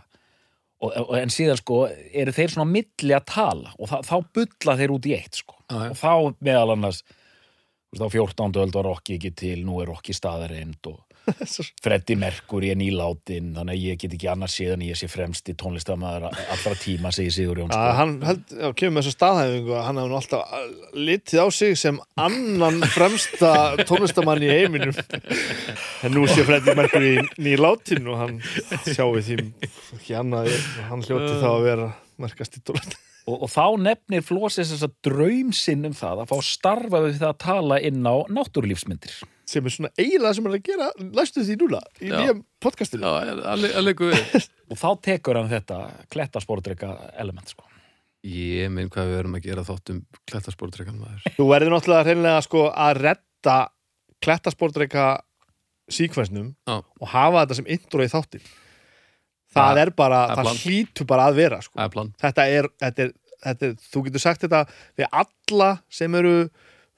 og, 0.84 0.90
og, 0.92 1.14
en 1.20 1.32
síðan, 1.32 1.60
sko, 1.60 1.82
eru 2.12 2.36
þeir 2.36 2.56
svona 2.56 2.72
milli 2.72 3.16
að 3.16 3.28
tala 3.32 3.74
og 3.78 3.92
það, 3.92 4.08
þá 4.10 4.16
bulla 4.40 4.78
þeir 4.82 4.96
út 4.98 5.10
í 5.10 5.16
eitt, 5.18 5.42
sko 5.44 5.60
já. 5.64 5.80
og 5.90 6.00
þá 6.00 6.14
meðal 6.44 6.76
annars 6.76 7.04
þú 7.04 8.00
veist, 8.00 8.06
á 8.06 8.16
14. 8.18 8.62
öld 8.66 8.78
var 8.78 8.90
Rokki 8.90 9.18
ekki 9.20 9.34
til, 9.44 9.58
nú 9.68 9.80
er 9.84 9.92
Rokki 9.92 10.16
staðarind 10.18 10.92
og 10.92 11.02
Freddy 11.84 12.16
Mercury 12.20 12.72
er 12.74 12.80
nýlátin 12.80 13.54
þannig 13.56 13.78
að 13.78 13.86
ég 13.88 14.00
get 14.02 14.16
ekki 14.18 14.30
annars 14.32 14.56
síðan 14.58 14.84
ég 14.86 14.98
sé 15.00 15.08
fremst 15.12 15.48
í 15.52 15.56
tónlistamæður 15.60 16.28
allra 16.32 16.74
tíma 16.80 17.14
segi 17.16 17.32
Sigur 17.38 17.62
Jón 17.64 17.74
að 17.76 17.92
hann 18.00 18.16
held, 18.28 18.44
já, 18.52 18.68
kemur 18.80 18.98
með 18.98 19.08
þessa 19.08 19.18
staðhæfingu 19.18 19.76
að 19.78 19.86
hann 19.88 20.02
nú 20.02 20.18
alltaf 20.20 20.58
uh, 20.58 20.68
litið 20.98 21.44
á 21.44 21.48
sig 21.56 21.80
sem 21.80 22.02
annan 22.20 22.82
fremsta 22.94 23.54
tónlistamann 23.88 24.44
í 24.44 24.52
heiminum. 24.52 24.94
En 26.04 26.16
nú 26.16 26.28
sé 26.30 26.46
Freddy 26.48 26.76
Mercury 26.78 27.16
nýláttinn 27.38 28.10
og 28.12 28.20
hann 28.20 28.38
sjáu 28.90 29.16
því 29.20 29.40
ekki 29.98 30.20
annað 30.20 30.52
hann 30.90 31.06
hljóti 31.06 31.40
þá 31.40 31.50
að 31.54 31.66
vera 31.70 31.90
merkast 32.22 32.60
í 32.60 32.66
tónlist 32.68 33.00
og, 33.28 33.44
og 33.46 33.50
þá 33.52 33.66
nefnir 33.82 34.24
Flósis 34.26 34.72
þess 34.74 34.86
að 34.88 34.96
draumsinn 35.08 35.88
um 35.90 35.96
það 35.98 36.24
að 36.24 36.32
fá 36.32 36.48
starfa 36.48 37.02
við 37.06 37.20
það 37.22 37.30
að 37.30 37.42
tala 37.44 37.80
inn 37.90 38.02
á 38.04 38.16
náttúrulífsmyndir. 38.34 39.20
Sem 39.50 39.66
er 39.68 39.76
svona 39.76 39.92
eiginlega 40.00 40.38
sem 40.38 40.48
hann 40.48 40.56
er 40.56 40.62
að 40.62 40.70
gera 40.70 40.90
læstu 41.20 41.44
því 41.44 41.58
núna 41.62 41.82
í 42.00 42.10
Já. 42.10 42.16
nýjum 42.16 42.42
podcastinu. 42.64 43.04
Og 44.72 44.80
þá 44.80 44.90
tekur 45.10 45.40
hann 45.40 45.52
þetta 45.52 45.80
klettasportrykka 46.14 46.92
element 47.22 47.52
sko. 47.52 47.68
Ég 48.24 48.72
minn 48.72 48.88
hvað 48.92 49.12
við 49.12 49.20
erum 49.20 49.36
að 49.36 49.46
gera 49.50 49.66
þáttum 49.68 50.00
klettasportreikan 50.32 50.96
maður. 50.96 51.26
Þú 51.36 51.48
verður 51.50 51.74
náttúrulega 51.76 52.08
hreinlega 52.08 52.44
sko 52.46 52.70
að 52.72 53.02
redda 53.04 53.58
klettasportreika 54.24 55.08
síkvæsnum 55.92 56.54
og 56.72 57.10
hafa 57.12 57.44
þetta 57.44 57.58
sem 57.60 57.72
intro 57.76 58.06
í 58.06 58.12
þáttin 58.12 58.46
það 59.54 59.70
Það- 59.70 59.82
er 59.86 59.90
bara, 59.92 60.22
það 60.34 60.44
plan. 60.48 60.62
hlýtur 60.64 61.08
bara 61.08 61.28
að 61.30 61.36
vera 61.36 61.62
sko. 61.62 61.80
Er 61.80 61.90
þetta 62.24 62.48
er, 62.50 62.70
þetta 62.82 63.04
er, 63.08 63.12
þetta 63.44 63.68
er 63.70 63.74
þú 63.94 64.04
getur 64.08 64.24
sagt 64.24 64.42
þetta 64.46 64.64
við 64.98 65.08
alla 65.12 65.72
sem 65.90 66.16
eru 66.16 66.50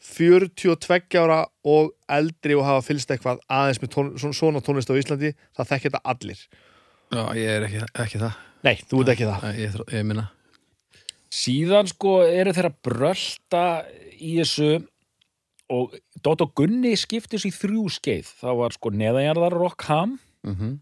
42 0.06 1.18
ára 1.18 1.46
og 1.65 1.91
eldri 2.12 2.56
og 2.56 2.65
hafa 2.68 2.84
fylgst 2.86 3.12
eitthvað 3.13 3.39
aðeins 3.50 3.82
með 3.82 3.91
tón, 3.96 4.12
svona- 4.20 4.38
svona 4.38 4.62
tónlist 4.62 4.91
á 4.91 5.00
Íslandi 5.00 5.34
það 5.56 5.70
þekki 5.72 5.89
þetta 5.89 6.02
allir 6.06 6.41
Já, 7.15 7.24
ég 7.38 7.50
er 7.50 7.68
ekki, 7.68 7.82
ekki 8.04 8.20
það 8.20 8.34
Nei, 8.65 8.76
þú 8.76 9.02
ert 9.02 9.13
ekki 9.13 9.30
það 9.30 9.60
Ég, 9.62 9.78
ég 9.94 10.06
minna 10.06 10.30
síðan 11.36 11.89
sko 11.89 12.20
eru 12.24 12.54
þeirra 12.56 12.74
brölda 12.86 13.63
í 14.20 14.36
þessu 14.39 14.86
og 15.74 15.96
Dótt 16.24 16.44
og 16.46 16.54
Gunni 16.58 16.94
skiptis 17.00 17.46
í 17.48 17.52
þrjú 17.54 17.88
skeið 17.98 18.30
það 18.41 18.60
var 18.62 18.76
sko 18.78 18.91
neðanjarðarrock 18.94 19.88
ham 19.89 20.20
mm 20.46 20.56
-hmm. 20.56 20.74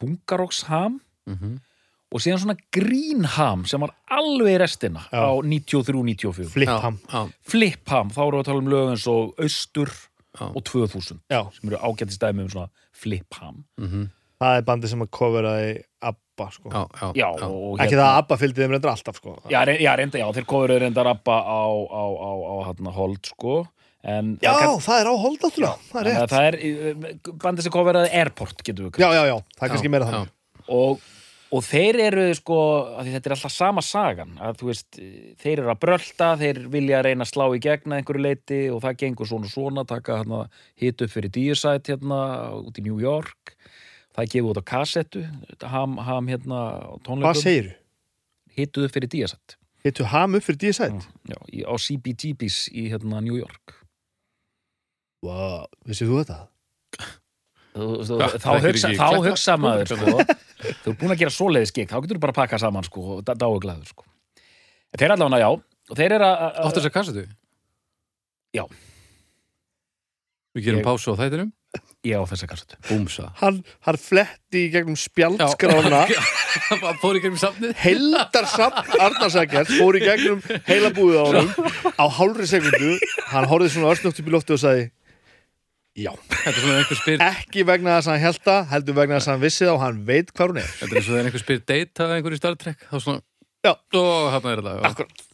þungarokks 0.00 0.64
ham 1.26 1.34
Mhm. 1.36 1.58
og 2.12 2.20
síðan 2.22 2.38
svona 2.38 2.56
green 2.72 3.24
ham 3.24 3.64
sem 3.66 3.80
var 3.80 3.90
alveg 4.10 4.54
í 4.56 4.58
restina 4.62 5.00
Já. 5.12 5.20
á 5.26 5.30
93-94 5.42 6.48
Flippham 6.52 6.98
Já, 7.12 7.28
flip 7.42 7.88
ham, 7.88 8.10
þá 8.10 8.20
erum 8.26 8.38
við 8.38 8.44
að 8.44 8.50
tala 8.50 8.58
um 8.62 8.68
lög 8.70 8.90
eins 8.92 9.06
og 9.10 9.34
austur 9.42 9.90
Já. 10.36 10.46
og 10.54 10.62
2000 10.64 11.20
Já, 11.30 11.40
sem 11.52 11.70
eru 11.72 11.78
ágættist 11.82 12.20
dæmi 12.22 12.42
um 12.46 12.48
svona 12.52 12.68
flip 12.92 13.34
ham 13.40 13.64
mhm. 13.80 14.08
það 14.40 14.56
er 14.58 14.62
bandi 14.62 14.88
sem 14.88 15.00
að 15.02 15.10
coveraði 15.10 15.82
ABBA 16.02 16.46
sko. 16.52 16.68
já, 16.70 16.82
já, 16.94 17.12
já, 17.16 17.46
og 17.48 17.78
Ekki 17.80 17.96
það 17.96 18.04
að 18.06 18.18
ABBA 18.20 18.36
fylgdi 18.36 18.60
þeim 18.62 18.70
reyndar 18.76 18.92
alltaf 18.92 19.16
sko. 19.16 19.36
já, 19.50 19.64
re- 19.66 19.78
já, 19.80 19.92
reynda, 19.96 20.18
já, 20.20 20.26
þeir 20.36 20.44
kofuðu 20.46 20.78
reynda 20.80 21.04
rappa 21.04 21.36
á, 21.42 21.64
á, 21.90 22.04
á, 22.06 22.30
á 22.36 22.54
hérna 22.68 22.92
hold 22.92 23.26
sko 23.26 23.66
en 24.06 24.36
Já, 24.38 24.52
það, 24.52 24.60
kann- 24.60 24.84
það 24.86 25.00
er 25.00 25.06
á 25.10 25.14
hold 25.18 25.40
áttur 25.48 25.64
Það 25.90 26.00
er 26.00 26.06
rétt 26.06 26.30
það 26.30 26.46
er 26.46 26.54
eh, 26.54 26.94
bandið 27.42 27.62
sem 27.66 27.72
koferaði 27.74 28.12
Airport 28.14 28.62
getur 28.62 28.90
við 28.90 29.00
Já, 29.02 29.08
já, 29.16 29.22
já, 29.26 29.36
það 29.58 29.64
er 29.66 29.72
kannski 29.74 29.90
meira 29.90 30.06
já. 30.06 30.12
þannig 30.12 30.30
og, 30.68 31.00
og 31.54 31.62
þeir 31.62 31.98
eru 32.08 32.24
sko, 32.34 32.56
þetta 33.06 33.28
er 33.30 33.34
alltaf 33.36 33.52
sama 33.54 33.82
sagan 33.84 34.32
að 34.42 34.56
þú 34.60 34.68
veist, 34.72 34.98
þeir 35.42 35.60
eru 35.62 35.70
að 35.72 35.80
brölda 35.84 36.30
þeir 36.40 36.60
vilja 36.72 37.02
reyna 37.06 37.26
að 37.26 37.30
slá 37.32 37.44
í 37.54 37.60
gegna 37.62 38.00
einhverju 38.00 38.24
leiti 38.24 38.60
og 38.72 38.80
það 38.82 38.96
gengur 39.04 39.30
svona 39.30 39.50
svona 39.52 39.84
taka 39.86 40.20
hérna, 40.22 40.40
hit 40.74 41.02
upp 41.06 41.12
fyrir 41.14 41.30
Deicide 41.36 41.92
hérna 41.92 42.20
út 42.58 42.80
í 42.80 42.86
New 42.86 42.98
York 43.02 43.54
það 44.16 44.30
gefið 44.32 44.50
út 44.50 44.60
á 44.60 44.70
kassettu 44.72 45.22
ham, 45.62 45.98
ham 46.02 46.28
hérna 46.32 46.60
Hvað 46.96 47.04
tónleikum 47.06 47.42
segirðu? 47.44 47.76
hituð 48.56 48.88
upp 48.88 48.96
fyrir 48.98 49.12
Deicide 49.14 49.60
Hittu 49.86 50.02
ham 50.10 50.34
upp 50.34 50.42
fyrir 50.42 50.58
D-Side? 50.64 51.04
já, 51.30 51.36
í, 51.54 51.60
á 51.62 51.74
CBGB's 51.78 52.64
í 52.74 52.88
hérna 52.90 53.20
New 53.22 53.36
York 53.38 53.76
Wow, 55.22 55.66
vissið 55.86 56.10
þú 56.10 56.18
þetta? 56.24 56.38
Þú- 57.76 58.00
þú- 58.08 58.18
Já, 58.22 58.28
þá 58.40 58.48
er 58.56 58.66
hugsa, 58.70 58.90
þá 58.96 59.08
hugsa 59.26 59.54
maður 59.60 59.90
sko, 59.92 60.14
þú 60.82 60.92
er 60.92 60.96
búin 61.02 61.12
að 61.12 61.18
gera 61.20 61.34
svoleiðis 61.34 61.72
gig. 61.76 61.88
Þá 61.90 61.98
getur 62.06 62.16
þú 62.16 62.22
bara 62.24 62.32
að 62.32 62.38
pakka 62.40 62.60
saman 62.62 62.86
sko, 62.88 63.02
og 63.18 63.24
dá 63.28 63.46
og 63.50 63.58
glæður 63.60 63.90
sko. 63.90 64.06
En 64.94 65.02
þeir 65.02 65.12
allavega, 65.16 65.42
já 65.44 65.50
og 65.52 65.96
þeir 66.00 66.14
eru 66.16 66.24
að- 66.24 66.40
að 66.46 66.64
Áttu 66.70 66.80
þess 66.80 66.88
að 66.88 66.94
kassetu? 66.96 67.26
Já. 68.56 68.64
Við 70.56 70.64
gerum 70.70 70.80
Ég- 70.80 70.86
pásu 70.88 71.12
á 71.12 71.16
þættinum. 71.20 71.52
Ég 72.06 72.16
á 72.16 72.24
þessa 72.24 72.46
kassetu. 72.48 72.76
Búmsa. 72.88 73.32
Hann, 73.42 73.58
hann 73.84 73.96
fletti 74.00 74.62
í 74.68 74.72
gegnum 74.72 74.96
spjaldskrána. 74.96 76.06
Það 76.08 76.96
fór 77.02 77.18
í 77.18 77.20
gegnum 77.20 77.36
safnið. 77.42 77.74
Heldar 77.82 78.46
samt 78.48 78.94
Arnarsækjart 78.96 79.68
fór 79.76 79.98
í 79.98 80.04
gegnum 80.06 80.40
heila 80.70 80.88
búið 80.96 81.18
á 81.20 81.24
honum. 81.26 81.50
Á 82.00 82.04
hálfri 82.08 82.46
sekundu 82.48 82.94
hann 83.34 83.48
horfði 83.50 83.68
svona 83.74 83.92
örsnögt 83.92 84.22
upp 84.22 84.30
í 84.30 84.32
lofti 84.32 84.54
og 84.56 84.62
sagði 84.62 84.86
Já, 85.96 86.10
Þetta 86.28 86.50
er 86.50 86.58
svona 86.60 86.80
einhver 86.82 86.98
spyr 87.00 87.22
ekki 87.24 87.62
vegna 87.64 87.94
þess 87.96 88.10
að 88.10 88.16
hann 88.16 88.24
held 88.26 88.42
það 88.44 88.58
heldur 88.74 88.96
vegna 88.98 89.16
þess 89.16 89.28
að 89.30 89.32
hann 89.34 89.44
vissi 89.46 89.64
það 89.64 89.72
og 89.72 89.80
hann 89.80 90.02
veit 90.10 90.32
hvað 90.36 90.50
hún 90.52 90.60
er. 90.60 90.74
Þetta 90.76 90.90
er 90.92 90.98
eins 91.00 91.06
og 91.08 91.14
þegar 91.14 91.30
einhver 91.30 91.42
spyr 91.44 91.62
date 91.72 92.04
að 92.04 92.12
einhver 92.18 92.36
í 92.36 92.40
Star 92.40 92.58
Trek 92.60 92.84
þá 92.90 92.96
svona 93.00 93.22
Já. 93.64 93.72
og 94.02 94.28
hann 94.34 94.50
er 94.52 94.62
þetta. 94.66 94.90
Akkurat. 94.90 95.24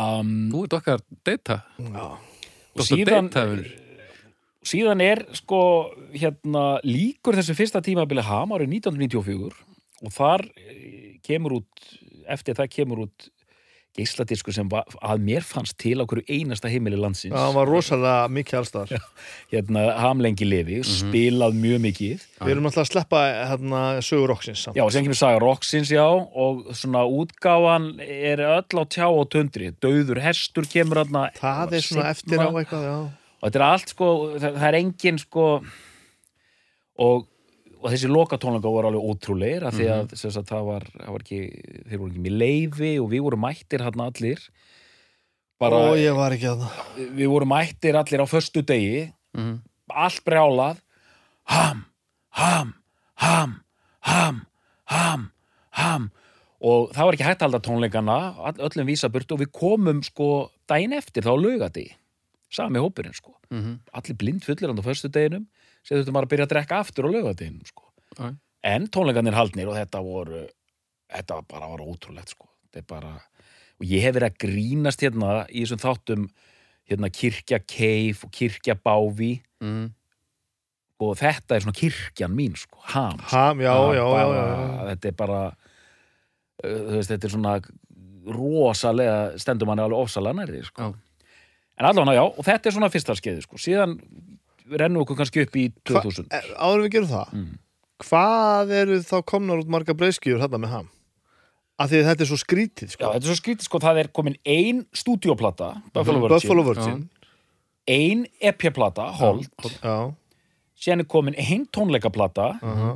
Um, 0.00 0.32
Þú 0.54 0.64
ert 0.64 0.76
okkar 0.80 1.04
data. 1.28 1.58
Já, 1.76 2.06
og 2.80 2.86
síðan, 2.88 3.28
data 3.34 3.46
síðan 4.66 5.00
er 5.04 5.22
sko 5.36 5.60
hérna 6.12 6.64
líkur 6.84 7.38
þessu 7.38 7.56
fyrsta 7.56 7.80
tímabili 7.84 8.24
ham 8.24 8.52
árið 8.56 8.74
1994 8.80 9.52
og 10.00 10.14
þar 10.14 10.44
eh, 10.56 11.18
kemur 11.24 11.58
út 11.60 11.86
eftir 12.30 12.56
það 12.58 12.72
kemur 12.74 13.04
út 13.06 13.28
geisladisku 13.98 14.52
sem 14.54 14.68
var, 14.70 14.86
að 15.02 15.22
mér 15.26 15.44
fannst 15.46 15.74
til 15.80 15.96
á 15.98 16.04
hverju 16.06 16.22
einasta 16.30 16.70
heimili 16.70 16.98
landsins. 17.00 17.34
Hann 17.34 17.56
var 17.56 17.68
rosalega 17.68 18.28
mikið 18.30 18.58
allstaðar 18.60 18.92
hérna 19.50 19.84
hamlengi 19.98 20.46
lifi, 20.46 20.78
spilað 20.86 21.56
mjög 21.58 21.82
mikið. 21.88 22.26
Við 22.38 22.54
erum 22.54 22.68
alltaf 22.70 22.84
að 22.84 22.90
sleppa 22.92 23.22
hérna, 23.50 23.82
sögur 24.06 24.30
roksins 24.34 24.62
samt. 24.66 24.78
Já, 24.78 24.84
sem 24.94 25.06
kemur 25.06 25.18
saga 25.18 25.40
Roxins, 25.42 25.90
já, 25.90 26.06
og 26.06 26.70
svona 26.78 27.02
útgáfan 27.08 27.90
er 28.06 28.44
öll 28.46 28.78
á 28.78 28.84
tjá 28.86 29.08
og 29.08 29.26
tundri, 29.34 29.72
döður 29.82 30.22
hestur 30.22 30.68
kemur 30.70 31.02
þarna. 31.02 31.26
Það 31.40 31.76
er 31.80 31.86
svona 31.88 32.08
eftir 32.14 32.44
á 32.46 32.48
eitthvað, 32.50 32.86
já. 32.86 32.96
Og 33.40 33.48
þetta 33.48 33.60
er 33.60 33.66
allt 33.66 33.94
sko, 33.94 34.08
það, 34.36 34.56
það 34.60 34.68
er 34.70 34.78
engin 34.84 35.18
sko 35.20 35.44
og, 37.00 37.26
og 37.80 37.88
þessi 37.92 38.10
lokatónleika 38.10 38.72
voru 38.72 38.90
alveg 38.90 39.06
ótrúleir 39.10 39.64
af 39.68 39.74
því 39.76 39.86
að 39.94 40.14
sem 40.20 40.34
sagt, 40.34 40.50
það, 40.50 40.66
var, 40.68 40.84
það 40.96 41.14
var 41.14 41.24
ekki 41.24 41.40
þeir 41.88 42.02
voru 42.02 42.10
ekki 42.12 42.24
með 42.26 42.36
leifi 42.42 42.92
og 43.00 43.08
við 43.12 43.24
vorum 43.26 43.42
mættir 43.46 43.84
hann 43.86 44.04
allir. 44.04 44.44
Bara, 45.60 45.80
Ó, 45.80 45.96
ég 45.96 46.16
var 46.16 46.36
ekki 46.36 46.48
að 46.50 46.66
það 46.66 47.08
við 47.18 47.32
vorum 47.32 47.52
mættir 47.52 47.98
allir 48.00 48.24
á 48.24 48.26
föstu 48.28 48.62
degi. 48.66 49.08
Mhm. 49.36 49.58
allt 49.90 50.22
brjálað. 50.24 50.78
Ham, 51.50 51.84
ham, 52.30 52.74
ham 53.18 53.60
ham, 54.00 54.44
ham, 54.90 55.30
ham. 55.76 56.08
Og 56.60 56.90
það 56.92 57.06
var 57.08 57.16
ekki 57.16 57.26
hægt 57.26 57.40
að 57.42 57.48
halda 57.48 57.62
tónleikana 57.64 58.16
öllum 58.66 58.88
vísa 58.90 59.08
burt 59.12 59.32
og 59.32 59.40
við 59.40 59.52
komum 59.56 60.02
sko 60.04 60.50
daginn 60.68 60.96
eftir 60.96 61.24
þá 61.24 61.32
laugati 61.38 61.86
sami 62.52 62.82
hópurinn 62.82 63.14
sko. 63.16 63.36
Mhm. 63.50 63.80
allir 63.92 64.16
blind 64.16 64.44
fullir 64.44 64.70
á 64.70 64.74
föstu 64.82 65.08
deginum 65.10 65.46
sem 65.82 65.96
þurftum 65.98 66.16
bara 66.16 66.26
að 66.28 66.32
byrja 66.34 66.46
að 66.48 66.52
drekka 66.54 66.78
aftur 66.84 67.06
á 67.06 67.10
laugadeginum 67.14 67.66
sko. 67.66 67.86
En 68.62 68.86
tónleikarnir 68.92 69.36
haldnir 69.38 69.68
og 69.72 69.76
þetta 69.78 70.02
voru 70.04 70.42
þetta 71.10 71.38
var 71.40 71.46
bara 71.50 71.68
var 71.72 71.80
ótrúlegt 71.86 72.34
sko. 72.34 72.46
Bara, 72.86 73.14
og 73.80 73.86
ég 73.88 74.02
hef 74.04 74.14
verið 74.14 74.28
að 74.30 74.36
grínast 74.44 75.00
hérna 75.02 75.30
í 75.50 75.64
þessum 75.64 75.80
þáttum 75.82 76.26
hérna 76.90 77.08
kirkja 77.10 77.58
keif 77.66 78.24
og 78.26 78.30
kirkja 78.34 78.74
bávi 78.78 79.40
Mhm. 79.60 79.90
og 81.00 81.16
þetta 81.16 81.56
er 81.56 81.60
svona 81.64 81.76
kirkjan 81.76 82.32
mín 82.36 82.54
sko, 82.56 82.78
ham 82.92 83.18
sko. 83.18 83.26
Ham, 83.36 83.58
já, 83.60 83.74
já, 83.96 84.04
bara, 84.04 84.36
já. 84.36 84.94
þetta 84.94 85.08
er 85.08 85.12
bara 85.16 85.40
uh, 86.64 86.68
þú 86.68 86.96
veist, 86.98 87.10
þetta 87.10 87.24
er 87.24 87.34
svona 87.34 87.54
rosalega 88.30 89.38
stendur 89.40 89.66
manni 89.70 89.82
alveg 89.84 89.98
ofsalega 90.04 90.36
nærði 90.42 90.64
sko. 90.68 90.90
En 91.80 91.86
allavega, 91.88 92.18
já, 92.20 92.24
og 92.28 92.44
þetta 92.44 92.68
er 92.68 92.74
svona 92.76 92.90
fyrsta 92.92 93.14
skeiði 93.16 93.42
sko. 93.46 93.56
síðan 93.56 93.94
rennum 94.78 95.02
okkur 95.04 95.16
kannski 95.18 95.42
upp 95.46 95.56
í 95.56 95.72
2000 95.88 96.26
Eh, 96.30 96.48
Áður 96.58 96.84
við 96.86 96.92
gerum 96.96 97.10
það 97.10 97.34
Mm. 97.34 97.58
Hvað 98.00 98.70
eru 98.72 98.94
þá 99.04 99.16
komnar 99.28 99.58
út 99.60 99.68
marga 99.68 99.92
breyskjur 99.94 100.40
hérna 100.40 100.58
með 100.62 100.70
ham? 100.72 100.86
Af 101.80 101.90
því 101.90 101.98
að 102.00 102.06
þetta 102.10 102.24
er 102.24 102.28
svo 102.30 102.38
skrítið 102.40 102.88
Já, 102.88 102.92
sko. 102.94 103.10
þetta 103.12 103.24
er 103.24 103.28
svo 103.28 103.36
skrítið, 103.40 103.64
sko, 103.68 103.78
það 103.80 103.98
er 104.00 104.08
komin 104.08 104.36
ein 104.44 104.86
Buffalo 104.92 106.20
Virgin, 106.20 106.28
Buffalo 106.28 106.62
Virgin 106.62 107.08
ein 107.88 108.26
EP-plata, 108.40 109.06
Hold, 109.18 109.48
Já, 109.82 110.14
síðan 110.80 111.00
er 111.00 111.08
komin 111.08 111.34
ein 111.40 111.66
tónleikaplata, 111.72 112.58
aha. 112.62 112.90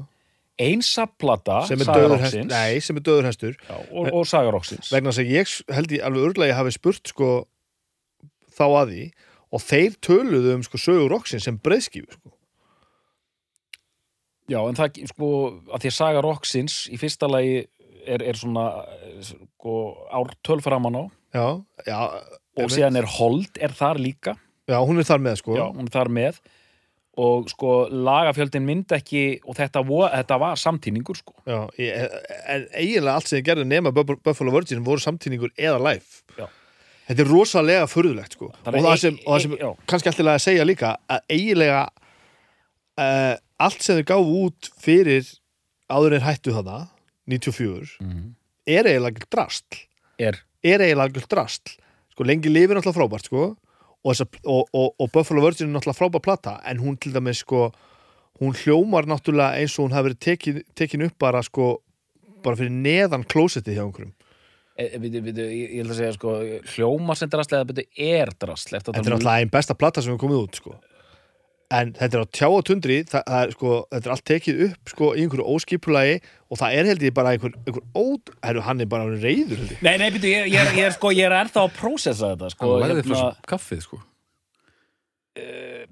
ein 0.60 0.80
sapplata, 0.84 1.66
sem 1.66 1.80
er 1.80 1.84
Saga 1.88 1.98
döður 1.98 2.20
hestur 2.20 2.40
Roxins, 2.44 2.52
Nei, 2.52 2.78
sem 2.80 2.96
er 2.96 3.02
döður 3.08 3.24
hestur 3.30 3.56
já, 3.56 3.76
og, 3.92 4.10
og 4.12 4.26
Saga 4.28 4.50
Roxins. 4.54 4.90
vegna 4.92 5.10
þess 5.10 5.24
að 5.24 5.32
ég 5.32 5.74
held 5.74 5.90
ég 5.96 6.04
alveg 6.04 6.28
örglega 6.30 6.54
hafi 6.60 6.72
spurt 6.76 7.08
sko 7.10 7.46
þá 8.54 8.64
að 8.68 8.92
því 8.92 9.04
og 9.54 9.62
þeir 9.62 9.94
töluðu 10.02 10.56
um 10.58 10.64
sko 10.66 10.80
sögur 10.82 11.12
roxin 11.14 11.42
sem 11.42 11.58
breyðskífu 11.62 12.16
sko. 12.16 12.32
Já, 14.50 14.58
en 14.68 14.76
það, 14.76 14.98
sko, 15.08 15.28
að 15.72 15.84
því 15.86 15.90
að 15.90 15.94
Saga 15.96 16.22
Roxins 16.24 16.74
í 16.92 16.98
fyrsta 17.00 17.28
lagi 17.32 17.62
er, 18.04 18.20
er 18.28 18.36
svona, 18.36 18.64
sko, 19.24 19.76
ártöl 20.12 20.60
framan 20.64 20.98
á 21.00 21.04
Já, 21.34 21.46
já 21.88 22.00
og 22.60 22.68
síðan 22.70 22.98
er 23.00 23.08
Hold, 23.16 23.56
er 23.58 23.72
þar 23.74 23.98
líka, 24.04 24.34
Já, 24.68 24.76
hún 24.84 25.00
er 25.00 25.08
þar 25.08 25.22
með 25.24 25.40
sko 25.40 25.56
já, 25.56 25.64
hún 25.72 25.88
er 25.88 25.94
þar 25.96 26.12
með 26.12 26.42
og 27.24 27.46
sko, 27.48 27.72
lagafjöldin 27.94 28.64
mynd 28.66 28.90
ekki, 28.96 29.20
og 29.46 29.54
þetta, 29.56 29.84
vo, 29.86 30.00
þetta 30.10 30.38
var 30.42 30.58
samtíningur, 30.58 31.14
sko. 31.20 31.36
Já, 31.46 31.60
ég, 31.78 32.14
en 32.50 32.64
eiginlega 32.74 33.12
allt 33.20 33.30
sem 33.30 33.38
ég 33.38 33.44
gerði 33.46 33.66
nema 33.70 33.92
Buff- 33.94 34.18
Buffalo 34.26 34.50
Virgin 34.56 34.82
voru 34.86 34.98
samtíningur 35.04 35.52
eða 35.54 35.78
live 35.78 36.24
Já. 36.40 36.48
Þetta 37.04 37.20
er 37.24 37.28
rosalega 37.28 37.86
furðulegt 37.90 38.32
sko. 38.38 38.46
Og 38.48 38.60
Þannig 38.64 38.80
að 38.80 38.86
það 38.88 39.00
sem, 39.02 39.16
og 39.26 39.32
það 39.34 39.42
sem 39.44 39.56
já. 39.60 39.70
kannski 39.92 40.08
alltaf 40.10 40.30
að 40.32 40.38
segja 40.44 40.64
líka 40.64 40.92
að 41.12 41.20
eiginlega 41.36 41.82
uh, 42.98 43.34
allt 43.66 43.82
sem 43.84 43.98
þau 44.00 44.06
gáfu 44.12 44.38
út 44.46 44.70
fyrir 44.80 45.28
áður 45.92 46.16
en 46.18 46.24
hættu 46.24 46.54
þarna 46.56 46.78
94 47.30 47.98
Mm. 48.00 48.34
er 48.66 48.88
eiginlega 48.88 49.26
drastl 49.32 49.82
Er, 50.20 50.40
er 50.64 50.80
eiginlega 50.84 51.26
drastl 51.28 51.76
sko 52.14 52.24
lengi 52.24 52.48
lifir 52.52 52.76
náttúrulega 52.78 53.00
frábært 53.00 53.26
sko. 53.28 53.44
Og, 54.04 54.12
þessa, 54.12 54.26
og, 54.44 54.68
og, 54.76 54.90
og 55.00 55.08
Buffalo 55.12 55.42
Virgin 55.44 55.68
er 55.70 55.74
náttúrulega 55.78 55.98
frábært 55.98 56.24
plata 56.24 56.58
en 56.68 56.78
hún 56.80 56.96
til 57.00 57.12
dæmis 57.14 57.40
sko 57.44 57.70
hún 58.40 58.52
hljómar 58.56 59.06
náttúrulega 59.08 59.60
eins 59.60 59.76
og 59.78 59.86
hún 59.88 59.94
hafi 59.96 60.08
verið 60.10 60.20
tekin, 60.24 60.62
tekin 60.76 61.04
upp 61.08 61.16
bara 61.18 61.42
sko 61.42 61.80
bara 62.44 62.56
fyrir 62.60 62.72
neðan 62.74 63.24
klósetti 63.24 63.72
hjá 63.76 63.84
einhverjum. 63.86 64.12
e, 64.12 64.23
við, 64.74 65.20
við, 65.22 65.38
ég 65.44 65.76
ég 65.76 65.76
held 65.82 65.92
að 65.94 66.00
segja, 66.00 66.16
sko, 66.16 66.32
hljóma 66.74 67.14
sem 67.18 67.30
drastlega, 67.30 67.68
þetta 67.70 67.87
er 67.94 68.34
drastlega. 68.40 68.82
þetta 68.88 68.98
er 68.98 69.14
náttúrulega 69.14 69.44
einn 69.44 69.52
besta 69.54 69.76
plata 69.78 70.02
sem 70.02 70.12
hefur 70.14 70.26
komið 70.26 70.42
út 70.48 70.60
sko 70.62 70.74
en 71.74 71.92
þetta 71.96 72.18
er 72.18 72.24
á 72.24 72.28
tjá 72.34 72.46
og 72.52 72.64
tundri 72.68 72.96
það, 73.08 73.22
það 73.26 73.40
er, 73.40 73.52
sko, 73.56 73.74
þetta 73.94 74.08
er 74.08 74.14
allt 74.14 74.24
tekið 74.30 74.58
upp 74.68 74.90
sko, 74.92 75.10
í 75.14 75.22
einhverju 75.24 75.46
óskipulagi 75.54 76.16
og 76.52 76.60
það 76.60 76.76
er 76.78 76.88
held 76.90 77.04
ég 77.06 77.14
bara 77.16 77.32
einhver, 77.34 77.54
einhver 77.64 77.84
ód, 77.98 78.32
herru, 78.44 78.64
hann 78.66 78.82
er 78.84 78.90
bara 78.90 79.06
orðinn 79.08 79.24
reyður 79.24 79.62
held 79.62 79.72
ég. 79.74 79.80
Nei, 79.87 79.94
nei, 80.02 80.08
byrju, 80.14 80.30
ég, 80.30 80.50
ég, 80.52 80.58
er- 80.60 80.76
ég 80.78 80.88
er 80.90 80.94
sko, 80.94 81.10
ég 81.16 81.26
er 81.26 81.37
ennþá 81.40 81.64
að 81.64 81.72
prósessa 81.78 82.30
þetta, 82.34 82.50
sko. 82.54 82.68
Hann 82.74 82.84
lagði 82.84 82.98
hérna, 83.00 83.22
fyrir 83.22 83.48
kaffið, 83.54 83.80
sko. 83.88 84.00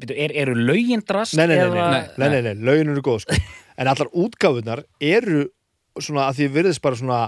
byrju, 0.03 0.19
er, 0.27 0.37
eru 0.45 0.55
lögin 0.61 1.03
drast? 1.09 1.35
nei, 1.39 1.47
nei, 1.51 1.57
nei, 1.57 1.65
eða- 1.67 1.89
nei, 1.91 2.05
nei, 2.17 2.29
nei, 2.29 2.43
nei, 2.51 2.55
lögin 2.69 2.93
eru 2.93 3.03
góð 3.09 3.25
sko. 3.25 3.41
en 3.81 3.91
allar 3.91 4.13
útgáfunar 4.13 4.85
eru 5.01 5.47
svona 5.99 6.29
að 6.29 6.39
því 6.43 6.51
virðist 6.59 6.85
bara 6.85 7.01
svona 7.01 7.23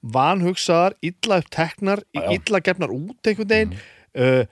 vanhugsaðar, 0.00 0.96
illa 1.04 1.40
uppteknar 1.42 2.02
illa 2.16 2.60
gefnar 2.64 2.92
út 2.94 3.28
einhvern 3.28 3.50
veginn. 3.50 3.76
Uh, 4.16 4.44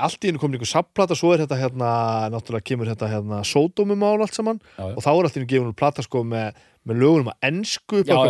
allt 0.00 0.24
í 0.24 0.30
einu 0.30 0.40
komin 0.40 0.56
einhver 0.56 0.70
sapplata 0.70 1.16
svo 1.18 1.34
er 1.34 1.42
þetta 1.44 1.58
hérna, 1.60 1.90
náttúrulega 2.32 2.64
kemur 2.70 2.88
þetta 2.88 3.10
hérna 3.12 3.42
sódómumál 3.44 4.22
allt 4.24 4.36
saman. 4.36 4.60
Já, 4.76 4.86
já. 4.86 4.94
og 4.94 5.02
þá 5.04 5.10
er 5.12 5.28
allt 5.28 5.36
í 5.36 5.42
einu 5.42 5.50
gefin 5.50 5.76
plata 5.76 6.04
sko 6.06 6.22
með, 6.24 6.62
með 6.86 7.02
lögunum 7.02 7.32
að 7.32 7.48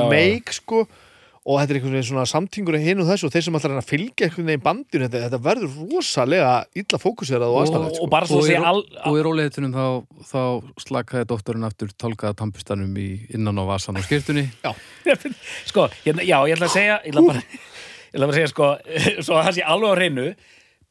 já. 0.03 0.09
meik 0.11 0.55
sko 0.57 0.87
og 1.47 1.61
þetta 1.61 1.71
er 1.73 1.79
einhvern 1.79 1.95
veginn 1.95 2.07
svona 2.09 2.25
samtingur 2.27 2.77
hinn 2.83 3.01
og 3.03 3.07
þessu 3.07 3.29
og 3.29 3.33
þeir 3.35 3.45
sem 3.47 3.55
alltaf 3.55 3.71
reyna 3.71 3.83
að 3.85 3.91
fylgja 3.93 4.27
einhvern 4.27 4.49
veginn 4.51 4.65
bandinu 4.65 5.05
þetta, 5.07 5.21
þetta 5.29 5.39
verður 5.45 5.77
rosalega 5.93 6.55
illa 6.83 6.99
fókuserað 6.99 7.53
og 7.53 7.57
Og, 7.57 7.61
aðstæðlega 7.63 7.93
og 7.93 8.27
sko. 8.27 8.41
Og 8.41 8.49
segja 8.49 8.65
all... 8.73 8.83
og 9.07 9.19
í 9.21 9.23
róleitunum 9.27 9.77
þá, 9.77 9.87
þá 10.33 10.41
slakaði 10.83 11.29
doktorinn 11.31 11.69
aftur 11.69 11.93
tálkaða 11.95 12.39
tampustanum 12.43 12.99
í 12.99 13.07
innan 13.39 13.63
á 13.63 13.65
vasan 13.69 14.01
og 14.01 14.09
skirtunni. 14.09 14.49
sko, 15.71 15.87
hérna, 16.03 16.27
já, 16.27 16.37
ég 16.51 16.59
ætla 16.59 16.67
að 16.73 16.75
segja 16.75 16.99
ég 17.05 17.15
ætla 17.15 17.27
bara, 17.31 17.45
ég 17.47 18.19
ætla 18.19 18.27
bara 18.27 18.35
að 18.35 18.39
segja 18.41 18.53
sko 18.57 18.73
svo 19.29 19.39
að 19.39 19.47
það 19.47 19.59
sé 19.61 19.67
alveg 19.71 19.95
á 19.95 19.99
hreinu 20.01 20.27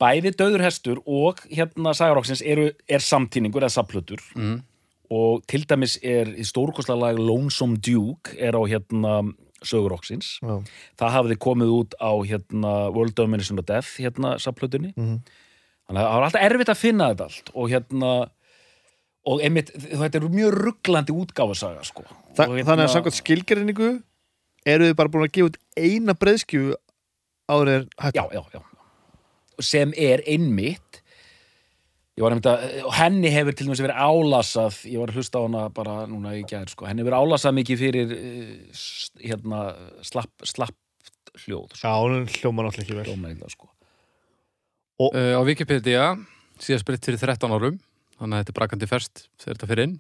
bæði 0.06 0.36
döður 0.40 0.64
hestur 0.70 1.04
og 1.04 1.44
hérna 1.52 1.94
Sagaroksins 1.96 2.44
eru, 2.44 2.70
er 2.88 3.04
samtíningur 3.04 3.64
eða 3.68 3.76
saplutur 3.78 4.24
Mm. 4.36 4.62
og 5.12 5.44
til 5.52 5.64
dæmis 5.68 6.00
er 6.04 6.32
stórkostlega 6.48 7.00
lag 7.00 7.20
Lonesome 7.20 7.78
Duke 7.80 8.36
er 8.40 8.56
á 8.56 8.62
hérna 8.68 9.20
Söguroksins 9.70 10.40
það 11.00 11.14
hafði 11.18 11.38
komið 11.48 11.74
út 11.80 11.98
á 12.02 12.12
hérna 12.30 12.72
World 12.96 13.16
Domination 13.18 13.60
of 13.60 13.66
Death 13.66 13.98
hérna 14.00 14.36
saplutunni 14.40 14.94
Mhm. 14.96 15.20
þannig 15.90 16.02
að 16.02 16.08
það 16.10 16.16
var 16.20 16.28
alltaf 16.30 16.46
erfitt 16.50 16.72
að 16.74 16.82
finna 16.82 17.10
þetta 17.14 17.28
allt 17.30 17.50
og 17.56 17.70
hérna 17.74 18.12
og 19.26 19.42
einmitt, 19.42 19.72
þetta 19.74 20.16
er 20.22 20.28
mjög 20.30 20.52
rugglandi 20.54 21.14
útgáfasaga 21.18 21.82
sko. 21.84 22.04
Þa, 22.38 22.46
Og 22.46 22.60
Þannig 22.68 22.86
að 22.86 22.92
samkvæmt 22.94 23.18
skilgerinningu 23.18 23.88
eru 24.70 24.86
þið 24.92 24.96
bara 25.00 25.10
búin 25.10 25.26
að 25.26 25.32
gefa 25.34 25.50
út 25.50 25.58
eina 25.78 26.14
breyðskju 26.14 26.76
áður 27.50 27.72
en 27.74 27.88
hættu 28.02 28.22
já, 28.22 28.26
já, 28.34 28.42
já. 28.54 28.62
sem 29.66 29.94
er 29.98 30.22
einmitt 30.30 30.85
ég 32.16 32.24
var 32.24 32.32
einmitt 32.36 32.48
að 32.48 32.66
og 32.88 32.96
henni 32.96 33.32
hefur 33.34 33.56
til 33.56 33.68
dæmis 33.68 33.84
verið 33.84 34.00
álasað 34.08 34.82
ég 34.88 35.02
var 35.02 35.12
að 35.12 35.20
hlusta 35.20 35.42
á 35.42 35.46
hana 35.46 35.64
bara 35.76 35.96
núna 36.08 36.36
í 36.38 36.44
gær 36.48 36.72
sko. 36.72 36.88
henni 36.88 37.04
hefur 37.04 37.12
verið 37.12 37.24
álasað 37.26 37.58
mikið 37.60 37.82
fyrir 37.84 38.16
eh, 38.16 38.84
hérna 39.26 39.62
slapp, 40.06 40.32
slapp 40.48 40.76
hljóð 41.44 41.76
sko. 41.76 41.84
Já, 41.84 41.92
hún 42.00 42.28
hljóma 42.32 42.68
náttúrulega 42.68 43.04
ekki 43.04 43.40
vel 43.44 43.56
sko 43.56 43.72
Uh, 44.96 45.36
á 45.36 45.44
Wikipedia, 45.44 46.04
síðast 46.56 46.86
breytt 46.88 47.04
fyrir 47.04 47.20
13 47.20 47.52
árum, 47.52 47.80
þannig 48.16 48.38
að 48.38 48.42
þetta 48.46 48.54
er 48.54 48.56
brakandi 48.56 48.88
ferst 48.88 49.26
þegar 49.44 49.58
þetta 49.58 49.68
fyrir 49.68 49.88
inn. 49.90 49.96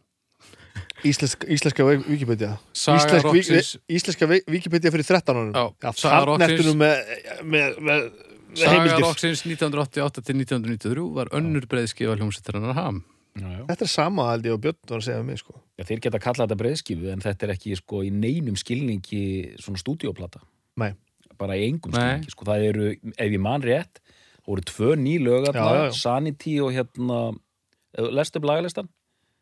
Íslensk, 1.05 1.43
Íslenska 1.51 1.85
Wikipedia 1.85 2.53
Íslensk, 2.73 3.81
Íslenska 3.91 4.27
Wikipedia 4.27 4.91
fyrir 4.93 5.05
13 5.07 5.35
árum 5.35 5.51
Já, 5.51 5.91
Saga 5.99 6.21
Roxins. 6.29 6.71
með, 6.79 7.11
með, 7.43 7.77
með 7.83 8.07
Saga 8.55 8.71
heimildir 8.75 9.03
Roxins 9.05 9.43
1988 9.45 10.23
til 10.25 10.39
1993 10.41 11.05
var 11.15 11.31
önnur 11.35 11.67
breyðskifa 11.71 12.15
hljómsveitarinnar 12.17 12.75
ham. 12.77 13.03
já, 13.35 13.47
já. 13.51 13.63
Þetta 13.67 13.83
er 13.87 13.91
sama 13.91 14.27
held 14.31 14.45
ég 14.47 14.53
og 14.55 14.61
Björn 14.63 14.77
var 14.89 14.99
að 15.01 15.07
segja 15.09 15.19
um 15.23 15.25
mig 15.27 15.39
sko. 15.41 15.57
Já, 15.77 15.83
þeir 15.89 15.99
geta 16.05 16.19
kallað 16.23 16.45
þetta 16.47 16.59
breiðskifu 16.63 17.09
en 17.11 17.23
þetta 17.25 17.45
er 17.47 17.53
ekki 17.55 17.75
sko 17.81 18.03
í 18.07 18.11
neinum 18.15 18.55
skilningi 18.55 19.23
svona 19.59 19.81
stúdíóplata 19.81 20.39
Nei. 20.79 20.93
bara 21.37 21.57
í 21.59 21.65
engum 21.67 21.91
Nei. 21.91 21.99
skilningi 21.99 22.31
sko. 22.31 22.45
það 22.47 22.67
eru, 22.69 22.91
ef 23.17 23.31
ég 23.35 23.41
man 23.43 23.61
rétt 23.65 23.99
það 24.45 24.51
voru 24.53 24.61
tvö 24.71 24.95
ný 24.95 25.17
lög 25.19 25.47
Já, 25.47 25.51
já, 25.51 25.53
þarna, 25.57 25.85
já. 25.89 25.95
Sanity 25.99 26.53
og 26.63 26.71
hérna 26.71 27.19
eh, 27.97 28.07
lestu 28.11 28.39
upp 28.39 28.45
lagalistan? 28.47 28.87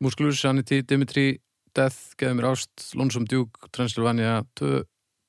Muskulus, 0.01 0.39
Sanity, 0.41 0.81
Dimitri, 0.81 1.39
Death, 1.75 2.15
Geðu 2.17 2.35
mér 2.39 2.49
ást, 2.53 2.89
Lonesome 2.97 3.25
Duke, 3.29 3.69
Transylvania 3.71 4.41
2, 4.59 4.83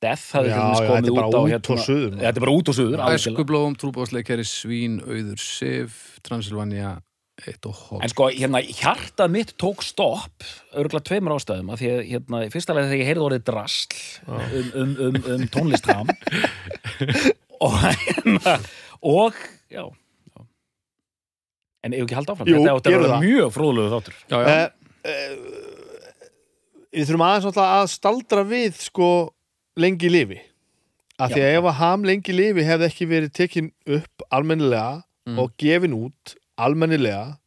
Death 0.04 0.26
hafði 0.36 0.52
já, 0.52 0.60
komið 0.90 1.08
er 1.08 1.16
út 1.16 1.34
á 1.34 1.42
hérna, 1.48 1.74
og 1.74 1.82
suður. 1.86 2.14
þetta 2.20 2.36
er 2.36 2.44
bara 2.46 2.54
út 2.58 2.70
og 2.70 2.76
suður. 2.78 3.02
Æskublóm, 3.14 3.74
Trúbásleikari, 3.80 4.46
Svín, 4.48 5.00
Auður, 5.04 5.40
Sif, 5.40 5.98
Transylvania 6.26 6.94
1 7.42 7.66
og 7.66 7.74
hálf. 7.74 8.02
en 8.06 8.12
sko 8.12 8.28
hérna 8.30 8.60
hjartað 8.62 9.32
mitt 9.34 9.52
tók 9.58 9.82
stopp 9.82 10.44
örgulega 10.78 11.02
tveimur 11.08 11.34
ástæðum 11.34 11.72
af 11.74 11.80
því 11.80 11.88
að 11.90 12.02
hérna 12.12 12.42
í 12.46 12.50
fyrsta 12.54 12.76
leið 12.76 12.86
þegar 12.92 13.00
ég 13.00 13.08
heyrði 13.10 13.24
orðið 13.26 13.42
drasl 13.48 13.96
um, 14.28 14.68
um, 14.84 14.92
um, 15.08 15.18
um 15.34 15.42
tónlistham 15.50 16.12
og 17.66 17.74
hérna 17.82 18.54
og 19.02 19.34
já, 19.66 19.82
já. 19.82 20.46
en 21.82 21.98
ef 21.98 22.06
ekki 22.06 22.18
halda 22.20 22.36
áfram 22.36 22.52
Jú, 22.54 22.62
þetta 22.62 22.94
að 22.94 22.98
vera 23.00 23.12
það. 23.16 23.26
mjög 23.26 23.52
fróðlegu 23.58 23.94
þáttur 23.96 24.18
Já, 24.30 24.38
já, 24.38 24.54
uh, 24.54 25.10
uh, 25.10 25.62
Við 26.94 27.08
þurfum 27.08 27.26
aðeins 27.26 27.46
náttúrulega 27.48 27.78
að 27.82 27.88
staldra 27.90 28.42
við 28.46 28.76
sko 28.78 29.08
lengi 29.76 30.08
lifi 30.10 30.40
af 31.18 31.30
því 31.30 31.40
að 31.44 31.56
ef 31.58 31.64
að 31.70 31.78
ham 31.80 32.04
lengi 32.04 32.32
lifi 32.34 32.62
hefði 32.66 32.86
ekki 32.90 33.06
verið 33.10 33.32
tekin 33.32 33.72
upp 33.86 34.22
almennilega 34.30 35.02
Mm. 35.24 35.38
og 35.40 35.54
gefin 35.56 35.94
út 35.96 36.34
almennilega 36.60 37.38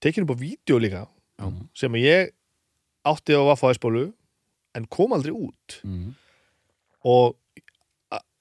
tekin 0.00 0.24
upp 0.24 0.30
á 0.32 0.40
vídeo 0.40 0.78
líka 0.80 1.02
Já. 1.38 1.52
sem 1.76 1.92
ég 1.92 2.30
átti 3.04 3.36
á 3.36 3.42
Vaffaðisbólu 3.44 4.12
en 4.74 4.86
kom 4.86 5.12
aldrei 5.12 5.28
út 5.34 5.80
mm. 5.84 6.14
og, 7.04 7.36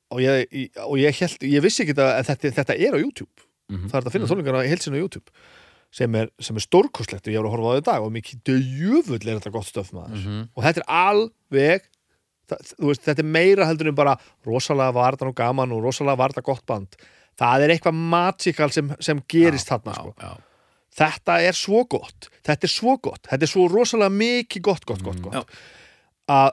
og, 0.10 0.22
ég, 0.24 0.48
og 0.86 0.96
ég, 1.02 1.12
held, 1.20 1.44
ég 1.44 1.62
vissi 1.66 1.84
ekki 1.84 1.98
að 2.00 2.24
þetta, 2.32 2.54
þetta 2.62 2.78
er 2.80 2.96
á 2.96 3.00
YouTube 3.04 3.44
Mhm. 3.70 3.90
það 3.92 4.00
er 4.00 4.08
að 4.08 4.12
finna 4.16 4.28
tónleikana 4.32 4.64
í 4.66 4.70
heilsinu 4.72 4.96
á 4.98 5.04
YouTube 5.04 5.30
sem 5.92 6.16
er, 6.16 6.30
sem 6.40 6.56
er 6.56 6.64
stórkostlegt 6.64 7.28
og 7.28 7.34
ég 7.34 7.38
var 7.44 7.50
að 7.52 7.54
horfa 7.58 7.68
á 7.68 7.74
það 7.76 7.82
í 7.82 7.86
dag 7.92 8.02
og 8.08 8.12
mikið 8.16 8.40
djöfull 8.48 9.20
er 9.28 9.36
þetta 9.38 9.52
gott 9.52 9.68
stöf 9.68 9.92
maður 9.92 10.16
Mhm. 10.24 10.48
og 10.56 10.64
þetta 10.64 10.80
er 10.80 10.88
alveg 10.88 11.82
það, 12.50 12.74
þú 12.76 12.92
veist, 12.92 13.06
þetta 13.08 13.24
er 13.24 13.32
meira 13.38 13.70
heldur 13.70 13.92
en 13.92 13.98
bara 13.98 14.18
rosalega 14.48 14.96
varðan 14.98 15.32
og 15.32 15.40
gaman 15.40 15.74
og 15.76 15.84
rosalega 15.88 16.22
varða 16.24 16.46
gott 16.46 16.66
band. 16.70 17.00
Það 17.40 17.66
er 17.66 17.74
eitthvað 17.76 18.00
magical 18.14 18.70
sem, 18.76 18.94
sem 19.00 19.22
gerist 19.32 19.70
þarna 19.72 19.96
sko. 19.96 20.14
þetta 21.00 21.40
er 21.48 21.56
svo 21.56 21.86
gott. 21.88 22.28
Þetta 22.44 22.68
er 22.68 22.74
svo 22.74 22.98
gott, 22.98 23.22
þetta 23.30 23.46
er 23.46 23.52
svo 23.54 23.68
rosalega 23.72 24.12
mikið 24.12 24.66
gott, 24.66 24.86
gott, 24.90 25.04
gott, 25.06 25.22
Já. 25.22 25.40
gott. 25.40 25.60
að 26.30 26.50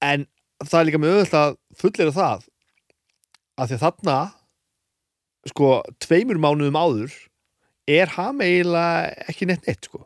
en 0.00 0.26
það 0.64 0.78
er 0.80 0.86
líka 0.88 1.00
með 1.00 1.14
auðvitað 1.14 1.46
að 1.46 1.56
fullera 1.80 2.14
það 2.16 2.46
að 3.60 3.70
því 3.70 3.76
að 3.76 3.82
þarna 3.84 4.16
sko, 5.50 5.68
tveimur 6.04 6.40
mánuðum 6.40 6.78
áður 6.80 7.16
er 7.90 8.12
ham 8.16 8.40
eiginlega 8.44 9.28
ekki 9.30 9.48
neitt 9.48 9.66
neitt 9.68 9.88
sko 9.88 10.04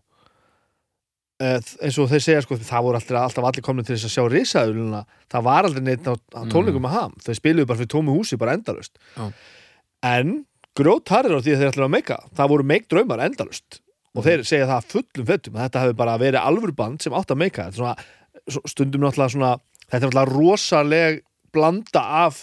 eins 1.45 1.99
og 2.01 2.09
þeir 2.11 2.23
segja 2.25 2.43
sko 2.45 2.57
það 2.61 2.85
voru 2.87 2.99
alltaf, 3.01 3.19
alltaf 3.21 3.47
allir 3.49 3.65
komin 3.67 3.85
til 3.87 3.97
þess 3.97 4.09
að 4.09 4.15
sjá 4.15 4.25
risaðuluna 4.33 5.01
það 5.35 5.45
var 5.49 5.69
aldrei 5.69 5.85
neitt 5.89 6.07
á, 6.09 6.15
á 6.15 6.41
tónleikum 6.53 6.89
að 6.89 6.95
ham. 6.99 7.15
Þau 7.25 7.35
spiluðu 7.39 7.69
bara 7.71 7.81
fyrir 7.83 7.93
tómu 7.95 8.15
húsi 8.17 8.39
bara 8.41 8.55
endalust 8.59 8.99
Já. 9.19 9.27
en 10.11 10.35
grjót 10.79 11.13
harður 11.15 11.39
á 11.39 11.45
því 11.45 11.55
að 11.55 11.61
þeir 11.63 11.71
ætlaðu 11.73 11.89
að 11.89 11.95
meika. 11.97 12.19
Það 12.39 12.51
voru 12.55 12.69
meik 12.73 12.89
draumar 12.91 13.23
endalust 13.27 13.81
og 14.15 14.25
þeir 14.27 14.45
segja 14.47 14.67
það 14.71 14.91
fullum 14.95 15.27
fettum 15.33 15.57
að 15.59 15.65
þetta 15.69 15.85
hefði 15.85 15.99
bara 16.01 16.19
verið 16.23 16.41
alvörband 16.47 17.03
sem 17.03 17.15
átt 17.19 17.33
að 17.35 17.41
meika 17.45 17.69
þetta. 17.69 17.75
Er 17.75 17.79
svona, 17.81 17.95
svo- 18.55 18.67
stundum 18.71 19.03
náttúrulega 19.05 19.35
svona 19.35 19.53
þetta 19.91 20.01
er 20.01 20.05
náttúrulega 20.09 20.37
rosaleg 20.39 21.23
blanda 21.55 22.03
af 22.25 22.39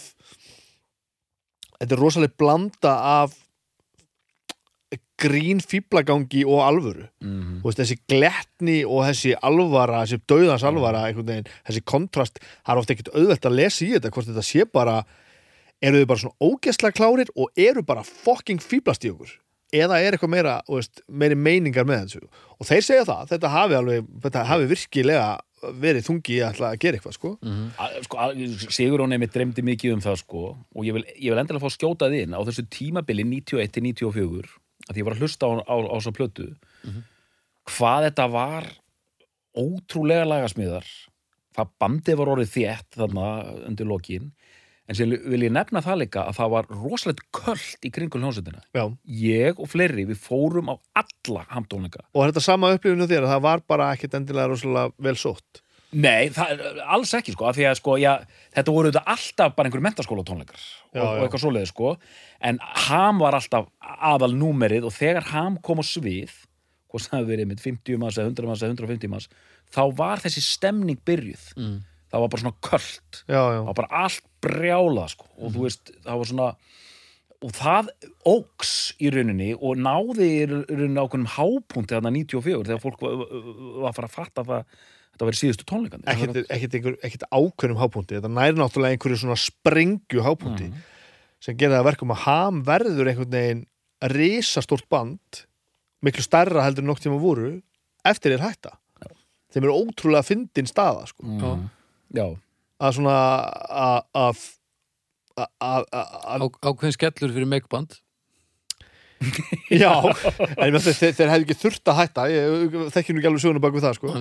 þetta 1.79 1.95
er 1.95 2.01
rosaleg 2.01 2.35
blanda 2.39 2.93
af 3.21 3.37
grín 5.21 5.59
fýblagangi 5.61 6.41
og 6.49 6.61
alvöru. 6.65 7.05
Mm. 7.23 7.59
Þú 7.61 7.67
veist, 7.69 7.81
þessi 7.81 7.97
glettni 8.09 8.77
og 8.85 9.03
þessi 9.09 9.33
alvara, 9.41 10.01
þessi 10.05 10.21
dauðans 10.31 10.65
alvara 10.67 11.03
einhvern 11.09 11.29
veginn, 11.29 11.51
þessi 11.69 11.83
kontrast 11.93 12.39
það 12.43 12.73
er 12.75 12.81
ofta 12.81 12.95
ekkert 12.95 13.13
auðvelt 13.15 13.45
að 13.51 13.57
lesa 13.59 13.85
í 13.85 13.91
þetta 13.95 14.11
hvort 14.15 14.31
þetta 14.31 14.45
sé 14.49 14.65
bara, 14.73 14.97
eru 15.81 16.01
þau 16.03 16.09
bara 16.13 16.23
svona 16.25 16.49
ógæslega 16.49 16.97
klárir 16.97 17.31
og 17.35 17.53
eru 17.69 17.85
bara 17.85 18.03
fucking 18.07 18.59
fýblast 18.61 19.05
í 19.07 19.13
okkur? 19.13 19.37
Eða 19.71 20.01
er 20.03 20.17
eitthvað 20.17 20.33
meira, 20.33 20.57
veist, 20.67 20.99
meiri 21.07 21.37
meiningar 21.39 21.85
með 21.87 22.01
þessu? 22.09 22.25
Og 22.59 22.67
þeir 22.67 22.83
segja 22.83 23.05
það, 23.07 23.29
þetta 23.29 23.51
hafi 23.53 23.77
alveg 23.77 24.09
þetta 24.25 24.41
hafi 24.49 24.65
virkilega 24.67 25.29
verið 25.79 26.03
þungi 26.09 26.33
í 26.35 26.39
að 26.43 26.57
gera 26.81 26.97
eitthvað, 26.97 27.13
sko. 27.15 27.31
Að- 27.79 27.97
sko, 28.07 28.17
að- 28.17 28.65
Sigurón 28.73 29.13
einmitt 29.15 29.31
dreymdi 29.31 29.61
mikið 29.63 29.93
um 29.93 30.01
það 30.01 30.17
sko 30.23 30.41
og 30.57 30.83
ég 30.87 30.95
vil, 30.97 31.03
ég 31.21 31.29
vil 31.31 31.37
endilega 31.39 31.61
fá 31.63 31.69
skjótað 31.71 32.15
inn 32.17 32.33
á 32.35 32.41
þessu 32.43 32.65
tímabili 32.67 33.23
91-94 33.29 34.49
að 34.91 35.01
ég 35.01 35.07
var 35.07 35.17
að 35.17 35.23
hlusta 35.25 35.47
á, 35.47 35.51
á, 35.65 35.75
á 35.79 35.95
þessa 35.97 36.15
plötu 36.17 36.49
hvað 37.71 38.09
þetta 38.09 38.27
var 38.35 38.67
ótrúlega 39.57 40.27
lagasmiðar 40.27 40.87
hvað 41.55 41.73
bandið 41.83 42.19
var 42.21 42.31
orðið 42.35 42.53
þétt 42.55 42.99
þarna 43.01 43.27
undir 43.67 43.89
lokin 43.89 44.31
en 44.91 44.97
sem 44.97 45.11
vil 45.11 45.45
ég 45.45 45.53
nefna 45.53 45.81
það 45.83 46.01
líka 46.03 46.25
að 46.27 46.37
það 46.39 46.53
var 46.55 46.69
rosalegt 46.75 47.25
köld 47.35 47.85
í 47.87 47.91
kringum 47.95 48.23
hljómsveitina. 48.25 48.63
Ég 49.07 49.59
og 49.61 49.69
fleiri, 49.71 50.03
við 50.09 50.19
fórum 50.19 50.71
á 50.73 50.75
alla 50.99 51.45
hamtónleika. 51.53 52.03
Og 52.11 52.23
er 52.23 52.33
þetta 52.33 52.43
sama 52.43 52.73
upplifinu 52.75 53.07
þér 53.07 53.27
að 53.27 53.33
það 53.35 53.43
var 53.45 53.63
bara 53.71 53.91
ekkit 53.95 54.17
endilega 54.19 54.51
rosalega 54.51 54.91
vel 55.07 55.15
sótt 55.19 55.61
Nei, 55.91 56.29
það 56.31 56.61
alls 56.95 57.11
ekki 57.17 57.33
sko, 57.35 57.49
af 57.49 57.57
því 57.57 57.65
að 57.67 57.77
sko, 57.81 57.95
já, 57.99 58.11
þetta 58.55 58.71
voru 58.75 58.91
þetta 58.93 59.01
alltaf 59.11 59.55
bara 59.57 59.67
einhverjum 59.67 59.87
mentaskóla 59.89 60.23
tónleikar 60.23 60.55
og, 60.61 60.95
Já, 60.95 61.01
og 61.03 61.17
já. 61.17 61.23
eitthvað 61.25 61.41
svoleiði 61.43 61.67
sko, 61.73 61.89
en 62.47 62.59
ham 62.87 63.19
var 63.19 63.35
alltaf 63.35 63.67
aðal 64.11 64.31
númerið 64.39 64.87
og 64.87 64.93
þegar 64.95 65.27
ham 65.33 65.57
kom 65.59 65.83
á 65.83 65.85
svið, 65.85 66.31
hvað 66.91 67.07
það 67.09 67.17
hefur 67.19 67.31
verið 67.33 67.49
með 67.51 67.63
50 67.65 67.99
manns 67.99 68.19
eða 68.21 68.31
100 68.31 68.47
manns 68.47 68.63
eða 68.63 68.75
150 68.77 69.11
manns, 69.11 69.27
þá 69.75 69.81
var 69.99 70.23
þessi 70.23 70.43
stemning 70.47 71.01
byrjuð, 71.07 71.43
Mm. 71.59 71.75
það 72.11 72.23
var 72.23 72.31
bara 72.31 72.41
svona 72.45 72.79
já, 73.27 73.41
það 73.41 73.65
var 73.67 73.77
bara 73.81 74.01
allt 74.05 74.23
brjálað 74.43 75.11
sko, 75.17 75.27
og 75.43 75.51
þú 75.55 75.67
veist, 75.67 75.91
það 76.07 76.17
var 76.23 76.31
svona 76.31 76.49
og 77.41 77.51
það 77.57 77.87
óks 78.31 78.71
í 79.01 79.09
rauninni 79.11 79.51
og 79.57 79.79
náði 79.81 80.27
í 80.29 80.41
rauninni 80.51 81.01
ákveðnum 81.01 81.31
hápunti 81.35 81.95
þarna 81.95 82.11
94 82.13 82.67
þegar 82.67 82.81
fólk 82.83 82.99
var, 83.01 83.15
var 83.81 83.89
að 83.91 83.95
fara 83.97 84.09
að 84.11 84.17
fatta 84.17 84.43
það 84.45 84.65
þetta 85.21 85.29
verið 85.29 85.41
síðustu 85.43 85.65
einhver, 86.81 86.95
ekkit 87.05 87.23
ákveðnum 87.29 87.77
hápunti 87.77 88.17
þetta 88.17 88.31
næri 88.33 88.57
náttúrulega 88.57 88.95
einhverju 88.97 89.19
svona 89.21 89.37
sprengju 89.37 90.23
hápunti 90.25 90.67
Mhm. 90.71 90.81
sem 91.41 91.57
gerir 91.57 91.75
það 91.77 91.81
að 91.83 91.89
verkum 91.91 92.11
að 92.15 92.23
ham 92.25 92.63
verður 92.65 93.07
einhvern 93.11 93.31
veginn 93.37 93.65
risastórt 94.01 94.87
band 94.89 95.43
miklu 96.03 96.23
stærra 96.25 96.63
heldur 96.65 96.81
en 96.81 96.89
nokk 96.89 96.99
tíma 97.05 97.19
voru 97.21 97.61
eftir 98.03 98.33
er 98.33 98.41
hætta. 98.41 98.73
Þeim 99.53 99.65
er 99.67 99.73
ótrúlega 99.77 100.25
fyndin 100.25 100.65
staða 100.65 101.05
sko. 101.07 101.21
mm. 101.23 101.69
Já, 102.15 102.25
að 102.81 102.93
svona 102.97 103.15
að 103.69 104.01
að 104.15 104.37
að- 105.37 105.51
að- 105.61 105.85
að- 105.93 106.41
Á, 106.41 106.47
ákveðin 106.65 106.93
skellur 106.97 107.31
fyrir 107.33 107.47
meikband. 107.47 107.99
Já, 109.69 109.91
en 110.57 110.73
þeir, 110.81 111.13
þeir, 111.13 111.29
hefðu 111.29 111.45
ekki 111.45 111.57
þurft 111.61 111.85
að 111.91 111.99
hætta. 112.01 112.23
Ég 112.33 112.73
þekki 112.95 113.13
nú 113.13 113.21
ekki 113.21 113.29
alveg 113.29 113.43
söguna 113.43 113.61
bak 113.61 113.75
við 113.75 113.85
það 113.85 113.97
sko. 113.99 114.13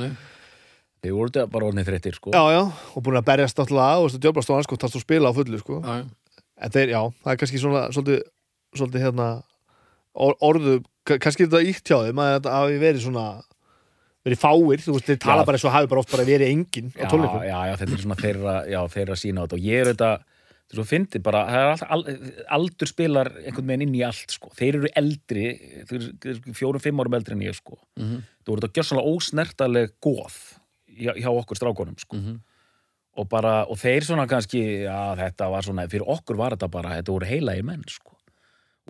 Þið 1.00 1.14
voru 1.16 1.30
þetta 1.32 1.46
bara 1.52 1.68
orðnið 1.70 1.86
þreyttir 1.88 2.16
sko. 2.18 2.32
já, 2.34 2.42
já, 2.52 2.62
og 2.96 3.04
búin 3.06 3.16
að 3.16 3.28
berjast 3.30 3.56
náttúrulega 3.56 4.00
og 4.04 4.16
djöflast 4.20 4.50
á 4.52 4.54
hans, 4.58 4.66
sko, 4.68 4.76
tast 4.76 4.96
og 4.98 5.04
spila 5.04 5.30
á 5.30 5.36
fullu 5.36 5.60
sko. 5.62 5.78
Já, 5.80 5.94
já. 6.02 6.34
en 6.60 6.70
þeir, 6.74 6.88
já, 6.92 7.00
það 7.24 7.32
er 7.32 7.38
kannski 7.40 7.60
svona 7.62 7.84
svolítið, 7.94 8.20
svolítið 8.76 9.04
hérna 9.06 9.28
or, 10.14 10.34
orðu, 10.44 10.74
ka- 11.08 11.16
kannski 11.22 11.46
er 11.46 11.48
þetta 11.54 11.70
ítt 11.72 11.88
hjá 11.88 11.98
þeim 12.04 12.20
að 12.20 12.34
þetta 12.36 12.56
hafi 12.58 12.76
verið 12.82 13.04
svona 13.06 13.24
verið 14.26 14.40
fáir, 14.42 14.82
þú 14.84 14.92
veist, 14.98 15.06
þeir 15.08 15.20
tala 15.24 15.40
Já. 15.40 15.46
bara 15.48 15.56
eins 15.56 15.64
og 15.64 15.72
hafi 15.72 15.88
bara 15.88 16.00
oft 16.04 16.10
bara 16.12 16.26
verið 16.28 16.50
engin 16.52 16.90
á 16.92 17.00
já, 17.00 17.08
tónleikum 17.08 17.46
já, 17.48 17.56
já, 17.70 17.74
þetta 17.80 17.94
er 17.96 18.02
svona 18.04 18.18
þeirra, 18.20 18.54
já, 18.68 18.80
þeirra 18.92 19.16
sína 19.16 19.40
á 19.40 19.44
þetta 19.46 19.56
og 19.56 19.64
ég 19.64 19.80
er 19.80 19.88
þetta, 19.94 20.10
þú 20.70 20.76
svo 20.76 20.84
fyndið 20.90 21.22
bara 21.24 21.40
það 21.48 21.62
er 21.64 21.70
alltaf, 21.72 21.90
al, 21.96 22.02
aldur 22.58 22.90
spilar 22.90 23.30
einhvern 23.40 23.70
veginn 23.72 23.86
inn 23.88 23.96
í 23.96 24.02
allt, 24.04 24.34
sko, 24.36 24.52
þeir 24.60 24.76
eru 24.82 24.92
eldri 25.00 25.46
þeir 25.88 26.04
þeir 26.20 26.42
fjórum, 26.60 26.84
hjá, 31.00 31.12
hjá 31.16 31.30
okkur 31.32 31.56
strákonum, 31.58 31.98
sko 31.98 32.16
Mhm. 32.20 32.40
og 33.20 33.28
bara, 33.28 33.64
og 33.66 33.76
þeir 33.80 34.04
svona 34.06 34.26
kannski 34.30 34.60
já, 34.86 35.16
þetta 35.18 35.50
var 35.50 35.62
svona, 35.66 35.88
fyrir 35.90 36.06
okkur 36.06 36.36
var 36.38 36.54
þetta 36.54 36.70
bara 36.70 36.96
þetta 37.00 37.12
voru 37.16 37.26
heila 37.26 37.56
í 37.58 37.62
menn, 37.66 37.82
sko 37.88 38.14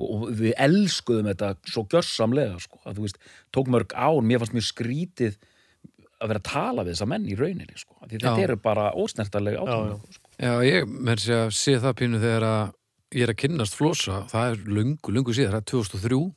og, 0.00 0.28
við 0.32 0.54
elskuðum 0.56 1.26
þetta 1.34 1.54
svo 1.68 1.82
gjörsamlega, 1.92 2.60
sko, 2.60 2.78
að 2.86 2.94
þú 2.96 3.06
veist 3.06 3.18
tók 3.52 3.66
mörg 3.68 3.92
án, 3.96 4.20
mér 4.24 4.38
fannst 4.40 4.54
mjög 4.56 4.68
skrítið 4.72 5.36
að 6.20 6.28
vera 6.28 6.40
að 6.40 6.48
tala 6.52 6.84
við 6.84 6.94
þessa 6.94 7.08
menn 7.08 7.26
í 7.28 7.36
rauninni, 7.36 7.76
sko, 7.80 7.96
þetta 8.08 8.34
eru 8.44 8.56
bara 8.56 8.90
ósnertaleg 8.92 9.56
átökum, 9.60 10.12
sko. 10.12 10.30
Já, 10.40 10.52
ég 10.64 10.84
mér 10.88 11.20
sé 11.20 11.32
að 11.36 11.50
sé 11.52 11.74
það 11.80 11.94
pínu 12.00 12.20
þegar 12.20 12.44
að 12.48 12.72
ég 13.12 13.22
er 13.26 13.32
að 13.34 13.40
kynnast 13.42 13.74
flosa, 13.76 14.22
það 14.30 14.52
er 14.52 14.56
lungu, 14.70 15.12
lungu 15.12 15.32
síðan, 15.36 15.52
það 15.52 15.60
er 15.60 15.68
2003 15.72 16.34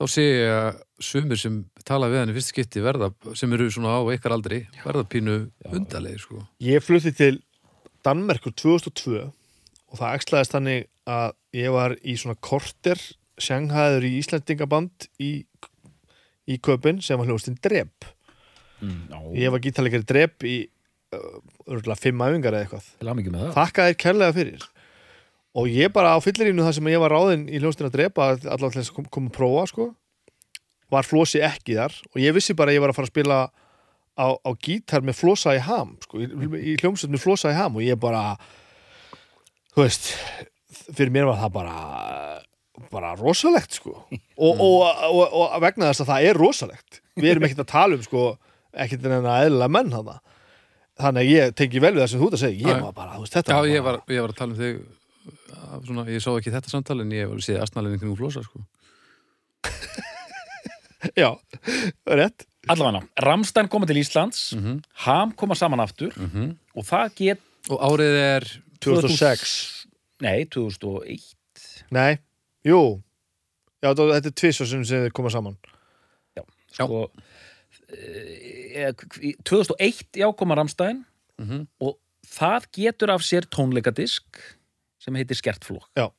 þá 0.00 0.04
sé 0.12 0.24
ég 0.26 0.52
að 0.52 0.80
sumir 1.02 1.38
sem 1.40 1.58
tala 1.84 2.08
við 2.12 2.22
hann 2.22 2.32
í 2.32 2.36
fyrst 2.36 2.52
skipti 2.54 2.82
verða, 2.84 3.10
sem 3.36 3.52
eru 3.52 3.66
svona 3.72 3.98
á 3.98 4.00
ykkar 4.16 4.34
aldri, 4.36 4.62
verða 4.84 5.04
pínu 5.12 5.36
undarlegir, 5.72 6.22
sko. 6.22 6.42
ég 6.64 6.82
flutti 6.84 7.12
til 7.16 7.40
Danmerkur 8.06 8.54
2002 8.56 9.20
og 9.26 9.98
það 10.00 10.16
ekslaðist 10.18 10.54
þannig 10.56 10.86
að 11.06 11.34
ég 11.56 11.72
var 11.74 11.96
í 12.02 12.16
svona 12.18 12.36
korter 12.42 13.00
sjanghæður 13.38 14.06
í 14.08 14.12
Íslandingaband 14.22 15.08
í, 15.22 15.30
í 16.48 16.56
köpinn 16.64 17.02
sem 17.04 17.18
var 17.20 17.28
hljóðstinn 17.30 17.58
Dreb 17.62 18.12
Mm, 18.76 19.06
ég 19.32 19.48
var 19.48 19.60
gítalegari 19.64 20.04
Dreb 20.04 20.44
í 20.44 20.56
uh, 21.16 21.38
örgulega 21.64 21.96
fimm 21.96 22.20
æfingar 22.20 22.52
eða 22.58 22.66
eitthvað. 22.66 22.88
Til 23.00 23.08
að 23.08 23.14
mikið 23.16 23.32
með 23.32 23.44
það. 23.46 23.54
Þakka 23.56 23.84
þér 23.86 23.94
kærlega 24.02 24.34
fyrir. 24.36 24.66
Og 25.56 25.70
ég 25.72 25.92
bara 25.94 26.10
á 26.12 26.18
fyllirínu 26.20 26.66
það 26.66 26.74
sem 26.76 26.90
ég 26.92 27.00
var 27.00 27.14
ráðinn 27.16 27.46
í 27.48 27.56
hljóðstinn 27.62 27.88
að 27.88 27.94
drepa 27.96 28.26
allavega 28.34 28.74
til 28.74 28.82
þess 28.82 28.92
að 28.92 28.98
kom- 28.98 29.08
koma 29.16 29.32
að 29.32 29.36
prófa 29.38 29.62
sko 29.72 29.86
var 30.92 31.06
flosi 31.08 31.42
ekki 31.44 31.78
þar 31.78 31.94
og 32.12 32.20
ég 32.22 32.36
vissi 32.36 32.56
bara 32.56 32.72
að 32.72 32.78
ég 32.78 32.84
var 32.84 32.92
að 32.92 32.98
fara 32.98 33.08
að 33.08 33.14
spila 33.14 33.38
á, 34.16 34.26
á 34.36 34.50
gítar 34.62 35.06
með 35.06 35.18
flosa 35.20 35.56
í 35.56 35.62
ham 35.66 35.96
sko, 36.04 36.20
í, 36.22 36.26
í 36.26 36.76
hljómsveit 36.80 37.12
með 37.12 37.24
flosa 37.24 37.52
í 37.52 37.58
ham 37.58 37.78
og 37.78 37.86
ég 37.86 37.98
bara 38.00 38.36
þú 39.74 39.84
veist 39.84 40.12
fyrir 40.92 41.12
mér 41.14 41.30
var 41.30 41.40
það 41.42 41.56
bara 41.56 41.76
bara 42.92 43.14
rosalegt 43.16 43.78
sko. 43.78 43.94
Og, 44.36 44.60
og, 44.60 44.82
og, 45.08 45.22
og 45.32 45.60
vegna 45.64 45.90
þess 45.90 46.04
að 46.04 46.10
það 46.10 46.28
er 46.28 46.40
rosalegt. 46.40 46.98
Við 47.16 47.30
erum 47.32 47.46
ekkert 47.48 47.62
að 47.64 47.70
tala 47.72 47.96
um 47.96 48.02
sko 48.04 48.24
ekkert 48.76 49.06
en 49.08 49.24
að 49.24 49.46
eðla 49.48 49.68
menn 49.72 49.94
hana 49.94 50.18
þannig 51.00 51.22
að 51.22 51.30
ég 51.30 51.54
tengi 51.56 51.80
vel 51.80 51.94
við 51.94 52.02
það 52.02 52.10
sem 52.12 52.20
þú 52.20 52.28
ert 52.28 52.36
að 52.36 52.42
segja. 52.42 52.68
Ég 52.68 52.84
var 52.84 52.96
bara, 52.96 53.16
þú 53.16 53.24
veist, 53.24 53.36
þetta 53.36 53.52
Já, 53.52 53.56
var 53.58 53.70
ég 53.70 53.86
bara, 53.86 54.02
var, 54.02 54.16
ég 54.16 54.24
var 54.24 54.34
að 54.34 54.40
tala 54.40 54.54
um 54.54 54.60
þig 54.60 55.86
svona, 55.88 56.04
ég 56.12 56.24
sá 56.24 56.30
ekki 56.32 56.52
þetta 56.54 56.72
samtal 56.72 56.98
en 57.02 57.14
ég 57.16 57.30
var 57.30 57.40
að 57.40 57.46
séð 57.48 57.62
astnalinn 57.64 58.00
kring 58.00 58.16
flosa, 58.20 58.44
sko. 58.44 58.64
já, 61.22 61.30
rétt. 62.08 62.46
Allavega, 62.66 63.04
Ramstein 63.22 63.68
koma 63.70 63.86
til 63.86 64.00
Íslands 64.02 64.50
Mm 64.56 64.80
Ham 65.06 65.32
koma 65.32 65.54
saman 65.54 65.80
aftur 65.80 66.10
-hmm. 66.10 66.56
og 66.74 66.84
það 66.84 67.14
get, 67.16 67.38
Og 67.70 67.78
árið 67.82 68.16
er 68.16 68.44
2006 68.80 69.86
nei, 70.20 70.44
2001 70.44 71.34
nei, 71.90 72.18
jú. 72.64 73.02
Já, 73.82 73.92
þetta 73.94 74.14
þetta 74.14 74.28
er 74.28 74.34
tvisvar 74.40 74.66
sem 74.66 74.84
sem 74.84 75.02
þið 75.04 75.12
koma 75.12 75.30
saman. 75.30 75.56
Sko 76.76 77.06
eh, 77.88 78.92
2001 79.44 80.16
já 80.20 80.28
koma 80.36 80.56
Ramstein 80.58 81.04
mm 81.40 81.66
og 81.80 81.98
það 82.26 82.64
getur 82.74 83.12
af 83.14 83.22
sér 83.22 83.46
tónleikadisk 83.46 84.40
sem 84.98 85.14
heitir 85.14 85.38
Skertflokk 85.38 85.86
Já. 85.94 86.10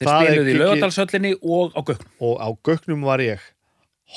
Þeir 0.00 0.08
Það 0.10 0.26
spiluðu 0.26 0.50
í 0.52 0.56
lögadalshöllinni 0.60 1.34
og 1.42 1.76
á 1.76 1.80
göknum 1.82 2.24
og 2.30 2.34
á 2.42 2.48
gögnum 2.68 3.04
var 3.08 3.18
ég. 3.24 3.40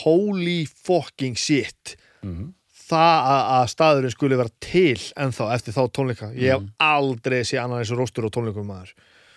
Holy 0.04 0.66
fucking 0.66 1.36
shit. 1.38 1.96
Mhm. 2.24 2.54
það 2.90 3.18
að, 3.30 3.42
að 3.54 3.66
staðurinn 3.70 4.12
skuli 4.16 4.38
vera 4.40 4.50
til 4.66 4.98
ennþá 5.22 5.48
eftir 5.54 5.76
þá 5.76 5.82
tónleika. 5.94 6.28
Ég 6.34 6.50
hef 6.56 6.62
Mhm. 6.64 6.70
aldrei 6.82 7.44
sé 7.46 7.60
annan 7.62 7.84
eins 7.84 7.92
og 7.94 8.00
róstur 8.00 8.26
á 8.26 8.34
tónleikum 8.34 8.66
maður. 8.66 8.94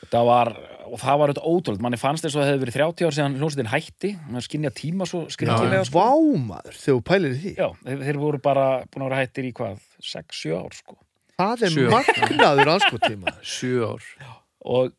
Það 0.09 0.25
var, 0.25 0.49
og 0.89 0.99
það 0.99 1.19
var 1.21 1.29
auðvitað 1.29 1.51
ótrúlega 1.53 1.81
manni 1.85 1.99
fannst 2.01 2.25
þess 2.25 2.35
að 2.35 2.41
það 2.43 2.49
hefði 2.49 2.63
verið 2.65 2.77
30 2.81 3.07
ár 3.07 3.13
síðan 3.19 3.37
hljómsveitin 3.39 3.71
hætti. 3.75 4.11
Maður 4.31 4.47
skynja 4.49 4.71
tíma 4.73 5.05
svo 5.07 5.21
skringilega 5.29 5.85
sko. 5.85 5.99
vá 6.01 6.11
maður 6.49 6.75
þegar 6.81 6.97
þú 6.97 7.03
pælir 7.11 7.33
í 7.37 7.41
því. 7.43 7.53
Já, 7.61 7.69
þeir, 7.85 7.99
þeir 8.09 8.19
voru 8.25 8.39
bara 8.43 8.65
búin 8.89 9.05
að 9.05 9.09
vera 9.11 9.21
hættir 9.21 9.45
í 9.45 9.53
hvað 9.53 9.79
6-7 10.01 10.57
ár 10.57 10.73
sko. 10.81 10.97
Það 11.39 11.63
er 11.69 11.73
magnaður 11.93 12.73
anskotíma 12.79 13.37
sjö 13.45 13.85
ár. 13.93 14.03
og 14.65 14.93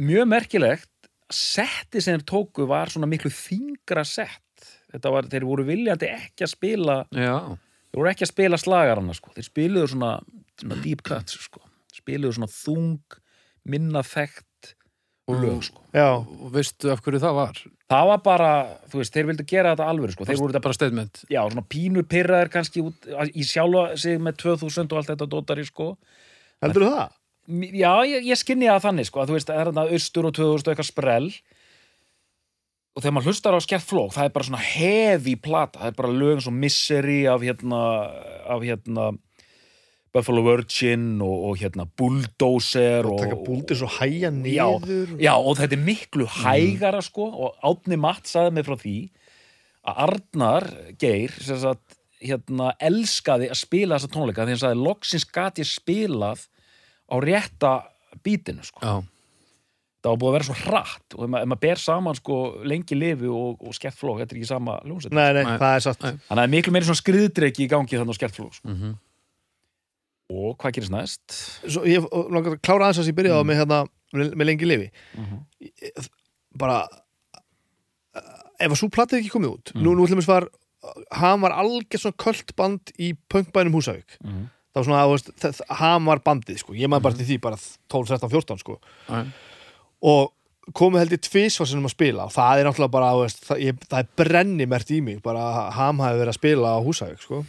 mjög 0.00 0.28
merkilegt 0.30 0.88
setti 1.32 2.02
sem 2.02 2.18
þeir 2.18 2.26
tóku 2.28 2.66
var 2.68 2.92
svona 2.92 3.08
miklu 3.10 3.32
þingra 3.32 4.04
sett 4.08 4.40
þetta 4.92 5.12
var, 5.14 5.28
þeir 5.32 5.48
voru 5.48 5.66
viljandi 5.68 6.10
ekki 6.12 6.46
að 6.46 6.52
spila 6.52 6.96
Já, 7.08 7.36
þeir 7.92 8.00
voru 8.00 8.12
ekki 8.12 8.26
að 8.26 8.32
spila 8.34 8.60
slagarana 8.60 9.16
sko. 9.16 9.32
þeir 9.36 9.48
spiluðu 9.48 9.92
svona, 9.94 10.14
svona 10.60 10.80
deep 10.84 11.04
cuts 11.06 11.38
sko. 11.48 11.62
spiluðu 11.96 12.38
svona 12.38 12.52
þung 12.52 13.18
minna 13.68 14.02
þekkt 14.04 14.74
og 15.30 15.38
lög 15.38 15.62
sko. 15.64 15.84
já, 15.94 16.08
og 16.18 16.50
veistu 16.52 16.90
af 16.92 17.00
hverju 17.04 17.22
það 17.22 17.38
var? 17.38 17.62
það 17.92 18.06
var 18.10 18.22
bara, 18.24 18.50
þú 18.90 19.00
veist, 19.00 19.14
þeir 19.14 19.28
vildu 19.30 19.46
gera 19.48 19.74
þetta 19.74 19.88
alvöru 19.92 20.16
sko. 20.16 20.26
þeir 20.28 20.40
voru 20.40 20.52
þetta 20.54 20.66
bara 20.66 20.78
statement. 20.78 21.24
já, 21.30 21.40
svona 21.46 21.66
pínu 21.74 22.04
pyrraðir 22.10 22.52
kannski 22.52 22.84
út, 22.84 23.08
í 23.32 23.46
sjálfa 23.46 23.96
sig 24.00 24.20
með 24.20 24.40
2000 24.44 24.88
og 24.90 25.00
allt 25.00 25.12
þetta 25.14 25.30
dótari 25.30 25.66
sko. 25.68 25.94
heldur 26.64 26.88
þú 26.88 26.94
það? 26.98 27.18
Já, 27.52 27.92
ég, 28.08 28.28
ég 28.30 28.38
skinni 28.40 28.70
það 28.70 28.84
þannig 28.86 29.08
sko, 29.08 29.22
að 29.22 29.32
þú 29.32 29.38
veist, 29.38 29.50
það 29.50 29.58
er 29.60 29.70
þarna 29.70 29.96
austur 29.96 30.28
og 30.28 30.36
2000 30.38 30.62
og 30.62 30.72
eitthvað 30.72 30.88
sprell. 30.88 31.28
Og 32.92 33.00
þegar 33.02 33.14
maður 33.16 33.32
hlustar 33.32 33.56
á 33.56 33.60
skert 33.64 33.88
flók, 33.88 34.14
það 34.14 34.28
er 34.28 34.32
bara 34.34 34.48
svona 34.48 34.62
heavy 34.62 35.36
plata, 35.40 35.80
það 35.80 35.90
er 35.92 36.00
bara 36.00 36.16
lögum 36.16 36.42
svo 36.44 36.52
Misery 36.52 37.20
af 37.32 37.44
hérna, 37.44 37.82
af 38.52 38.64
hérna 38.66 39.12
Buffalo 40.12 40.42
Virgin 40.44 41.22
og, 41.24 41.36
og 41.48 41.56
hérna 41.60 41.86
Bulldozer 41.96 43.06
og 43.08 43.16
og, 43.16 43.22
taka 43.24 43.38
búldir 43.46 43.78
svo 43.80 43.88
hæja 43.88 44.28
Já, 44.28 44.66
niður 44.84 45.16
já, 45.16 45.32
og 45.32 45.56
þetta 45.56 45.78
er 45.78 45.84
miklu 45.86 46.28
hægara 46.28 47.00
sko 47.04 47.30
og 47.32 47.56
Átni 47.64 47.96
Matt 48.00 48.28
saði 48.28 48.52
mig 48.58 48.66
frá 48.68 48.76
því 48.76 48.96
að 49.88 50.02
Arnar 50.04 50.68
Geir 51.00 51.32
sagt, 51.40 51.96
hérna, 52.22 52.74
elskaði 52.76 53.48
að 53.50 53.62
spila 53.62 53.96
þessa 53.96 54.12
tónleika 54.12 54.44
því 54.44 54.54
hann 54.54 54.62
sagði, 54.66 54.84
loksins 54.84 55.26
gat 55.32 55.62
ég 55.62 55.70
spilað 55.70 56.44
á 57.12 57.16
rétta 57.20 57.72
bítinu 58.24 58.64
sko. 58.64 58.80
Já, 58.82 58.94
það 60.02 60.10
var 60.10 60.18
búið 60.18 60.30
að 60.30 60.36
vera 60.38 60.48
svo 60.48 60.56
hratt 60.64 61.14
og 61.14 61.22
ef 61.24 61.30
maður, 61.30 61.42
ef 61.44 61.48
maður 61.52 61.60
ber 61.62 61.78
saman 61.84 62.14
sko 62.18 62.36
lengi 62.64 62.96
lifi 62.98 63.28
og, 63.30 63.60
og 63.62 63.76
skertflók, 63.76 64.18
þetta 64.22 64.34
er 64.34 64.40
ekki 64.40 64.48
sama 64.50 64.80
ljónsett 64.88 65.12
Nei, 65.14 65.28
nei, 65.36 65.44
Nei. 65.46 65.58
það 65.60 65.76
er 65.76 65.84
satt 65.86 66.00
þannig 66.02 66.20
að 66.26 66.36
það 66.36 66.42
er 66.46 66.52
miklu 66.56 66.72
meiri 66.74 66.88
svona 66.88 67.02
skriðdreiki 67.02 67.64
í 67.66 67.70
gangi 67.70 67.98
þannig 68.00 68.16
á 68.16 68.20
skertflók 68.20 68.54
sko. 68.58 68.68
mhm 68.68 68.94
og 70.32 70.54
hvað 70.56 70.72
gerist 70.78 70.92
næst? 70.94 71.34
Svo 71.68 71.82
ég 71.84 72.06
langar 72.32 72.54
að 72.54 72.60
klára 72.64 72.86
aðeins 72.88 73.02
að 73.02 73.08
ég 73.10 73.16
byrjaði 73.18 73.42
á 73.42 73.44
með 73.44 73.58
hérna 73.60 73.78
með, 74.16 74.30
með 74.40 74.46
lengi 74.48 74.68
lifi 74.70 74.86
Mhm. 75.18 75.42
bara 76.56 76.78
ef 78.62 78.70
að 78.70 78.78
svo 78.78 78.88
platið 78.92 79.18
ekki 79.20 79.32
komið 79.34 79.52
út 79.56 79.72
nú, 79.76 79.92
nú 79.96 80.06
ætlum 80.06 80.20
við 80.22 80.28
var 80.30 80.46
hann 81.20 81.42
var 81.44 81.52
algjör 81.60 82.00
svona 82.00 82.18
kvöldband 82.22 82.92
í 82.98 83.12
punkbænum 83.28 83.74
Húsavík 83.76 84.16
Mhm. 84.24 84.48
Það 84.72 84.80
var 84.80 84.84
svona, 84.88 85.02
veist, 85.12 85.32
það- 85.42 85.64
hann 85.82 86.04
var 86.08 86.18
bandið 86.24 86.58
sko. 86.62 86.72
ég 86.74 86.88
maður 86.88 87.02
bara 87.02 87.14
til 87.20 87.26
því 87.26 87.40
bara 87.40 87.56
12, 87.88 88.06
13, 88.08 88.30
14 88.30 88.58
sko. 88.58 88.78
Og 90.02 90.32
komið 90.78 91.02
held 91.02 91.14
ég 91.16 91.22
tvisvarsinum 91.26 91.88
að 91.88 91.94
spila 91.96 92.24
og 92.28 92.32
það 92.34 92.60
er 92.60 92.68
náttúrulega 92.68 92.94
bara, 92.94 93.10
veist, 93.18 93.40
það, 93.48 93.62
ég, 93.66 93.78
það 93.90 93.98
er 94.04 94.08
brenni 94.22 94.66
mert 94.70 94.90
í 94.94 95.00
mig, 95.02 95.18
bara 95.24 95.70
ham 95.74 95.98
hafi 96.02 96.20
verið 96.22 96.32
að 96.34 96.38
spila 96.38 96.74
á 96.74 96.78
Húsavík, 96.84 97.20
sko 97.24 97.44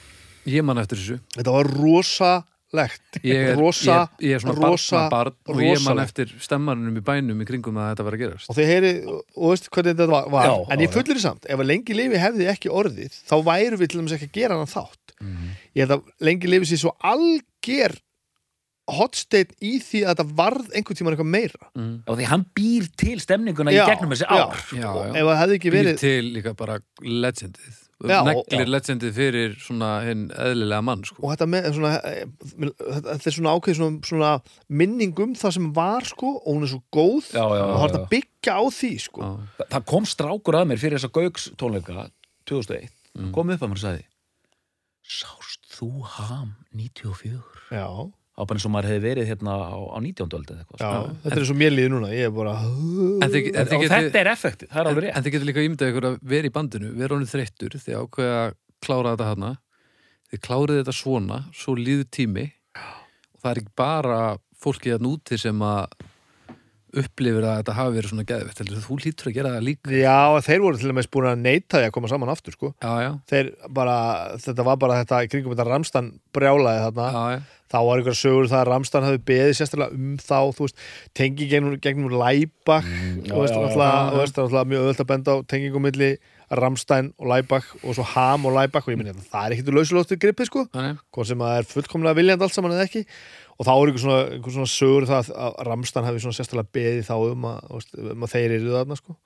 Ég 0.49 0.65
man 0.65 0.82
eftir 0.82 0.97
þessu 0.99 1.19
þetta 1.38 1.53
var 1.53 1.69
rosalegt 1.78 3.19
Ég 3.24 3.51
er, 3.53 3.55
rosa, 3.55 4.09
ég, 4.17 4.26
ég 4.32 4.34
er 4.36 4.41
svona 4.43 4.57
rosa, 4.65 5.03
barnabarn 5.13 5.36
og 5.53 5.61
ég 5.61 5.78
man 5.86 5.93
rosalegt. 6.01 6.09
eftir 6.09 6.34
stemmarunum 6.41 6.97
í 6.97 7.03
bænum 7.05 7.43
í 7.45 7.47
kringum 7.47 7.78
að 7.80 7.91
þetta 7.93 8.07
var 8.09 8.17
að 8.17 8.24
gerast 8.26 8.49
og 8.49 8.57
þið 8.57 8.71
heyri, 8.74 8.91
og 9.13 9.53
veist 9.53 9.69
hvernig 9.69 9.93
þetta 9.93 10.09
var, 10.09 10.28
var. 10.34 10.49
Já, 10.49 10.55
en 10.74 10.84
ég 10.88 10.91
fullir 10.97 11.21
samt, 11.21 11.45
ef 11.47 11.59
að 11.63 11.69
lengi 11.69 11.95
lifi 11.95 12.17
hefði 12.26 12.49
ekki 12.49 12.74
orðið, 12.74 13.21
þá 13.30 13.36
væru 13.45 13.78
við 13.80 13.93
til 13.93 14.01
dæmis 14.01 14.17
ekki 14.17 14.30
að 14.32 14.38
gera 14.41 14.57
hann 14.57 14.74
þátt 14.74 14.99
Mhm. 15.24 15.51
Ég 15.76 15.86
held 15.86 15.95
að 15.97 16.09
lengi 16.28 16.49
lifi 16.51 16.71
sér 16.71 16.84
svo 16.84 16.95
alger 17.03 17.95
hotsteinn 18.93 19.53
í 19.63 19.78
því 19.80 20.01
að 20.03 20.09
þetta 20.11 20.26
varð 20.36 20.74
einhvern 20.76 20.97
tímann 20.99 21.13
eitthvað 21.15 21.32
meira. 21.32 21.69
Mm. 21.78 21.93
og 22.03 22.17
því 22.19 22.26
hann 22.28 22.43
býr 22.57 22.89
til 22.99 23.15
stemninguna 23.24 23.71
Já, 23.71 23.86
í 23.86 23.93
gegnum 23.93 24.11
þessi 24.11 24.28
ár. 24.28 24.59
Já, 24.76 24.89
já. 24.89 25.07
Ef 25.15 25.30
það 25.30 25.39
hefði 25.39 25.57
ekki 25.59 25.71
Býr 25.71 25.78
verið 25.80 26.01
til 26.03 26.28
líka 26.36 26.53
bara 26.59 26.76
legendið. 26.99 27.80
Neglir 28.03 28.65
já. 28.65 28.67
legendið 28.67 29.13
fyrir 29.15 29.53
svona 29.63 29.89
hinn 30.03 30.26
eðlilega 30.36 30.84
mann 30.84 31.05
sko. 31.07 31.21
og 31.24 31.32
þetta, 31.32 31.45
með, 31.47 31.67
svona, 31.78 31.91
eh, 32.03 32.26
þetta 33.07 33.30
er 33.30 33.36
svona 33.38 33.53
ákveð 33.55 33.78
svona, 33.78 34.01
svona 34.09 34.32
minning 34.67 35.21
um 35.24 35.36
það 35.39 35.53
sem 35.55 35.69
var 35.78 36.03
sko, 36.09 36.34
og 36.43 36.49
hún 36.57 36.65
er 36.67 36.71
svo 36.74 36.82
góð 36.91 37.30
Já, 37.32 37.45
já, 37.47 37.63
og 37.63 37.78
það 37.80 37.88
er 37.88 37.95
að 38.01 38.09
byggja 38.11 38.57
á 38.59 38.63
því 38.67 38.91
sko. 39.05 39.30
Þa- 39.61 39.69
það 39.78 39.86
kom 39.93 40.09
strákur 40.11 40.59
að 40.59 40.67
mér 40.74 40.82
fyrir 40.84 40.99
þessa 40.99 41.13
Gauks 41.15 41.47
tónleika 41.55 42.09
2001, 42.43 42.91
kom 43.32 43.55
upp 43.55 43.63
að 43.63 43.71
mér 43.71 43.80
og 43.80 43.84
sagði 43.86 44.03
sást 45.07 45.43
þú 45.84 46.03
ham 46.17 46.51
94 46.73 47.75
já, 47.75 47.88
á 48.34 48.41
bara 48.41 48.57
eins 48.57 48.65
og 48.65 48.73
maður 48.73 48.89
hefði 48.93 49.03
verið 49.03 49.29
hérna 49.29 49.57
á, 49.59 49.77
á 49.77 49.97
19. 49.99 50.38
öld 50.39 50.53
eða 50.53 50.63
eitthvað 50.63 50.81
já, 50.81 50.93
sko. 50.93 51.17
þetta 51.25 51.41
er 51.41 51.47
svo 51.51 51.57
mér 51.59 51.75
líði 51.75 51.91
núna 51.93 52.13
ég 52.15 52.29
er 52.29 52.34
bara 52.34 52.55
En 52.63 53.29
þið, 53.29 53.51
en, 53.51 53.67
og 53.67 53.84
þið 53.84 53.93
þetta 53.93 54.23
er 54.23 54.31
effektið, 54.34 54.71
það 54.71 54.81
er 54.81 54.89
alveg 54.89 55.03
en, 55.03 55.05
rétt. 55.07 55.17
en 55.17 55.27
þið 55.27 55.36
getur 55.36 55.49
líka 55.51 55.67
ímyndað 55.67 55.93
ykkur 55.93 56.07
að 56.09 56.17
vera 56.34 56.49
í 56.49 56.55
bandinu 56.55 56.93
vera 56.97 57.17
honum 57.17 57.29
þreyttur 57.34 57.77
því 57.77 57.93
að 57.93 58.07
ákveða 58.07 58.39
að 58.47 58.57
klára 58.84 59.13
þetta 59.13 59.29
hana 59.34 59.51
þið 60.34 60.41
klárið 60.47 60.79
þetta 60.81 60.95
svona, 60.97 61.43
svo 61.53 61.75
líður 61.77 62.09
tími. 62.13 62.47
Og 62.73 63.43
það 63.43 63.51
er 63.51 63.61
ekki 63.61 63.75
bara 63.77 64.19
fólkið 64.63 64.95
að 64.95 65.05
núti 65.05 65.38
sem 65.38 65.61
að 65.67 66.07
upplifir 67.02 67.48
að 67.48 67.58
þetta 67.62 67.76
hafi 67.80 67.96
verið 67.98 68.12
svona 68.14 68.26
heldur 68.60 68.84
þú? 68.84 68.98
Lítur 69.04 69.30
að 69.32 69.36
gera 69.38 69.54
það 69.56 69.66
líka. 69.68 69.96
Já, 69.98 70.18
þeir 70.46 70.64
voru 70.66 70.82
til 70.82 70.91
og 70.94 70.98
með 71.00 71.10
búin 71.16 71.30
að 71.32 71.41
neita 71.48 71.80
því 71.82 71.88
að 71.89 71.96
koma 71.98 72.12
saman 72.12 72.34
aftur 72.34 72.56
sko. 72.58 72.72
Já, 72.84 72.94
já, 73.06 73.12
þeir 73.34 73.52
bara, 73.80 73.98
þetta 74.46 74.68
var 74.70 74.80
bara 74.84 75.00
þetta 75.02 75.22
kringum 75.32 75.56
þetta 75.56 75.68
Ramstan 75.70 76.12
brjálaði 76.36 76.84
þarna. 76.88 77.08
Já, 77.14 77.24
já, 77.38 77.41
þá 77.74 77.80
var 77.88 78.02
einhver 78.04 78.20
sögur 78.20 78.52
það 78.52 78.60
að 78.62 78.70
Ramstan 78.70 79.08
hafi 79.08 79.24
beðið 79.32 79.56
sérstaklega 79.58 79.98
um 79.98 80.14
þá, 80.22 80.38
þú 80.54 80.68
veist, 80.68 80.84
tengi 81.18 81.50
gegnum, 81.50 81.80
gegnum 81.82 82.14
Læbak, 82.14 82.86
Mm, 82.86 83.24
þú 83.26 83.41
veist, 83.41 83.58
náttúrulega 84.38 84.70
mjög 84.70 84.86
öðvöld 84.86 85.02
að 85.02 85.10
benda 85.10 85.34
á 85.34 85.38
tengingum 85.50 85.86
milli 85.88 86.12
Ramstein 86.54 87.08
og 87.18 87.28
Læbak 87.32 87.66
og 87.82 87.96
svo 87.98 88.04
Ham 88.14 88.46
og 88.46 88.54
Læbak 88.54 88.86
og 88.86 88.94
ég 88.94 89.00
minni, 89.00 89.14
það 89.32 89.46
er 89.48 89.56
ekkit 89.56 89.72
lausulóttu 89.74 90.18
gripið, 90.22 90.52
sko, 90.52 90.66
hvort 90.70 91.28
sem 91.32 91.39
það 91.41 91.58
er 91.58 91.70
fullkomlega 91.72 92.20
viljandi 92.20 92.46
allt 92.46 92.54
saman 92.54 92.76
eða 92.76 92.86
ekki 92.86 93.02
og 93.58 93.68
þá 93.68 93.72
er 93.74 93.84
einhver 93.84 94.04
svona, 94.04 94.22
einhver 94.36 94.56
svona 94.56 94.72
sögur 94.72 95.08
það 95.10 95.32
að 95.45 95.60
Ramstan 95.70 96.08
hafi 96.08 96.24
svona 96.24 96.38
sérstaklega 96.38 96.74
beðið 96.78 97.06
þá 97.10 97.16
um 97.18 97.47
að, 97.51 97.89
um 98.14 98.26
að 98.26 98.34
þeir 98.34 98.56
eru 98.58 98.74
þarna, 98.78 98.97
sko. 98.99 99.18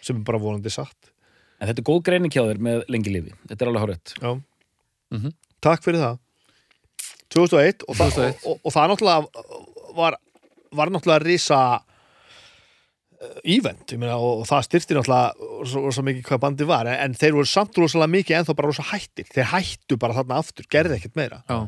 Sem 0.00 0.20
er 0.20 0.26
bara 0.26 0.40
vonandi 0.42 0.72
satt. 0.72 1.12
En 1.60 1.68
þetta 1.68 1.82
er 1.82 1.88
góð 1.90 2.02
greining 2.08 2.32
hjá 2.32 2.42
þér 2.46 2.62
með 2.64 2.82
lengi 2.88 3.12
lifi 3.12 3.34
þetta 3.50 3.64
er 3.66 3.70
alveg 3.70 3.84
hárétt 3.84 4.14
Já. 4.16 4.30
Mhm. 5.12 5.34
Takk 5.60 5.84
fyrir 5.84 6.00
það. 6.00 6.18
2001 7.30 7.84
og, 7.84 7.96
2001. 7.98 8.16
Það, 8.16 8.28
og, 8.30 8.48
og, 8.48 8.60
og 8.64 8.74
það 8.74 8.92
náttúrulega 8.94 9.96
var, 9.98 10.16
var 10.80 10.92
náttúrulega 10.94 11.26
risa 11.26 11.60
ívent 13.44 13.92
meina, 14.00 14.16
og, 14.16 14.42
og 14.42 14.48
það 14.48 14.64
styrti 14.66 14.96
náttúrulega 14.96 15.66
svo, 15.68 15.82
svo 15.92 16.04
mikið 16.06 16.24
hvað 16.30 16.42
bandi 16.46 16.66
var. 16.68 16.88
En, 16.88 16.96
en 17.04 17.16
þeir 17.20 17.36
voru 17.36 17.50
samt 17.50 17.76
rosalega 17.76 18.14
mikið 18.14 18.38
en 18.38 18.48
þá 18.48 18.54
bara 18.56 18.70
rosa 18.70 18.86
hættir. 18.90 19.28
Þeir 19.34 19.50
hættu 19.52 19.98
bara 20.00 20.16
þarna 20.16 20.40
aftur, 20.40 20.68
gerði 20.72 20.96
ekkert 20.96 21.18
meira. 21.20 21.42
Já, 21.44 21.58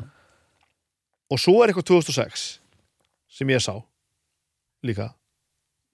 og 1.33 1.41
svo 1.41 1.57
er 1.63 1.71
eitthvað 1.71 1.89
2006 1.89 2.45
sem 3.33 3.49
ég 3.49 3.63
sá 3.63 3.73
líka. 4.85 5.09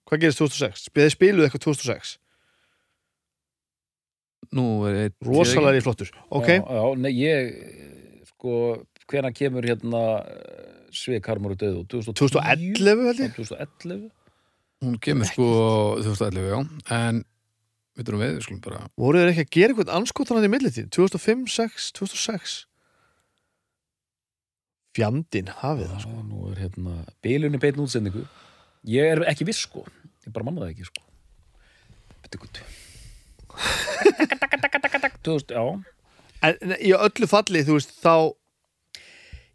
Hvað 0.09 0.25
gerist 0.25 0.41
2006? 0.41 0.89
Þeir 0.91 1.13
spiluðu 1.13 1.47
eitthvað 1.47 1.65
2006 1.69 2.17
nú 4.55 4.65
er 4.89 5.01
einn 5.05 5.15
rosalega 5.27 5.79
í 5.79 5.83
flottur. 5.85 6.11
Ok, 6.33 6.47
já, 6.55 6.61
já, 6.63 6.85
nei, 6.97 7.11
ég 7.19 8.29
sko, 8.31 8.53
hvena 9.09 9.31
kemur 9.35 9.67
hérna 9.67 10.03
Svik 10.95 11.27
Harmur 11.29 11.53
og 11.53 11.61
Döðu 11.61 11.83
2010? 11.91 12.15
2011 12.79 13.09
held 13.09 13.21
ég. 13.25 13.35
2011 13.37 14.07
Hún 14.79 14.95
kemur 15.03 15.27
sko 15.27 15.45
2011, 15.99 16.45
já. 16.47 16.59
En 16.95 17.21
við 17.99 18.07
þurfum 18.07 18.23
við, 18.23 18.33
við 18.37 18.45
skulum 18.45 18.61
bara 18.63 18.81
voru 18.99 19.19
þeir 19.19 19.31
ekki 19.33 19.43
að 19.43 19.55
gera 19.57 19.73
eitthvað 19.75 19.95
anskotan 19.97 20.39
hann 20.39 20.47
í 20.47 20.51
millitíð? 20.53 20.87
2005, 20.95 21.41
6, 21.51 21.89
2006 21.99 22.53
fjandinn 24.99 25.51
hafið 25.61 25.93
það 25.93 26.01
sko 26.03 26.23
nú 26.27 26.49
er 26.51 26.63
hérna 26.65 26.95
bilunni 27.23 27.61
beinn 27.61 27.79
útsendingu 27.85 28.25
ég 28.89 29.13
er 29.15 29.23
ekki 29.31 29.47
viss 29.47 29.63
sko 29.67 29.85
ég 30.25 30.33
bara 30.35 30.45
manna 30.47 30.65
það 30.65 30.73
ekki 30.75 30.89
sko 30.89 31.05
Bíddu, 32.19 32.41
gutt. 32.43 32.59
2000, 35.23 35.55
já 35.55 35.63
en, 36.45 36.75
í 36.79 36.91
öllu 36.95 37.27
falli, 37.29 37.63
þú 37.67 37.77
veist, 37.79 37.95
þá 38.03 38.13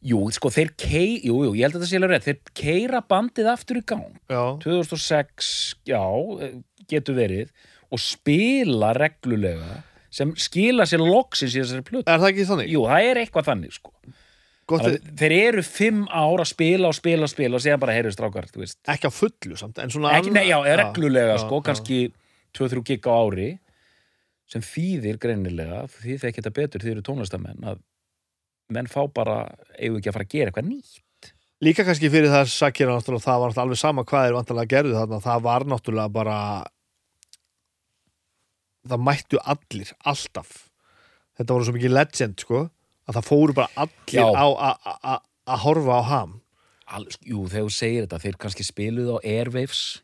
jú, 0.05 0.21
sko 0.37 0.51
þeir 0.53 0.73
kei, 0.81 1.21
jú, 1.25 1.39
jú, 1.47 1.53
ég 1.57 1.65
held 1.65 1.79
að 1.79 1.85
þetta 1.85 1.91
sé 1.91 2.01
alveg 2.01 2.13
rétt 2.13 2.27
þeir 2.29 2.41
keira 2.61 3.01
bandið 3.09 3.49
aftur 3.55 3.81
í 3.81 3.85
gang 3.89 4.19
já, 4.29 4.43
2006, 4.65 5.53
já, 5.89 6.03
eh, 6.45 6.59
getur 6.91 7.17
verið 7.17 7.53
og 7.95 8.03
spila 8.03 8.93
reglulega 8.97 9.81
sem 10.15 10.35
skila 10.39 10.85
sér 10.87 11.03
loksins 11.03 11.57
í 11.57 11.63
þessari 11.63 11.87
plötu. 11.87 12.07
er 12.07 12.21
það 12.21 12.31
ekki 12.33 12.47
þannig? 12.51 12.69
Jú, 12.75 12.85
það 12.91 13.09
er 13.09 13.21
eitthvað 13.23 13.49
þannig, 13.49 13.73
sko. 13.75 13.95
Að 14.65 14.95
þeir 15.21 15.35
eru 15.37 15.63
fimm 15.67 16.05
ár 16.09 16.41
að 16.41 16.49
spila 16.49 16.89
og 16.89 16.97
spila 16.97 17.27
og 17.27 17.33
spila 17.33 17.59
og 17.59 17.63
segja 17.65 17.77
bara, 17.81 17.95
heyrðu 17.97 18.15
strákar, 18.15 18.49
ekki 18.49 19.09
á 19.09 19.13
fullu 19.13 19.59
samt, 19.61 19.81
Ekki, 19.83 20.33
nei, 20.33 20.47
já, 20.49 20.57
reglulega, 20.81 21.35
já, 21.35 21.43
sko, 21.43 21.59
já. 21.61 21.67
kannski 21.69 21.99
2-3 22.57 22.85
gig 22.89 23.05
á 23.05 23.13
ári 23.13 23.49
sem 24.49 24.65
þýðir 24.65 25.19
greinilega, 25.21 25.85
því 26.01 26.19
þeir 26.23 26.37
geta 26.39 26.53
betur, 26.55 26.85
þið 26.85 26.95
eru 26.95 27.05
tónlistamenn, 27.05 27.65
að 27.65 27.83
menn 28.73 28.89
fá 28.89 29.03
bara, 29.13 29.43
eigum 29.77 29.99
ekki 30.01 30.13
að 30.13 30.17
fara 30.17 30.29
að 30.29 30.35
gera 30.37 30.53
eitthvað 30.53 30.71
nýtt. 30.71 31.33
líka 31.65 31.85
kannski 31.85 32.11
fyrir 32.13 32.33
það 32.33 32.49
sakir 32.53 32.89
náttúrulega, 32.89 33.25
það 33.25 33.43
var 33.43 33.59
alveg 33.65 33.81
sama 33.81 34.05
hvað 34.09 34.29
er 34.29 34.37
vantarlega 34.37 34.73
gerðu 34.73 34.97
þarna, 34.99 35.21
það 35.25 35.45
var 35.45 35.67
náttúrulega 35.73 36.13
bara 36.13 36.39
það 38.85 39.05
mættu 39.09 39.41
allir, 39.41 39.93
alltaf 40.05 40.57
þetta 41.39 41.53
voru 41.53 41.69
svo 41.69 41.77
mikið 41.77 41.95
legend, 41.95 42.45
sko 42.45 42.65
að 43.09 43.19
það 43.19 43.29
fóru 43.29 43.57
bara 43.57 43.85
allir 43.85 44.21
Já. 44.21 44.27
á 44.33 44.47
að 45.45 45.63
horfa 45.67 46.01
á 46.01 46.03
ham 46.13 46.41
All, 46.95 47.07
jú, 47.25 47.47
þegar 47.49 47.65
þú 47.65 47.73
segir 47.73 48.05
þetta, 48.05 48.19
þeir 48.21 48.37
kannski 48.43 48.65
spiluðu 48.67 49.15
á 49.17 49.25
Airwaves 49.25 50.03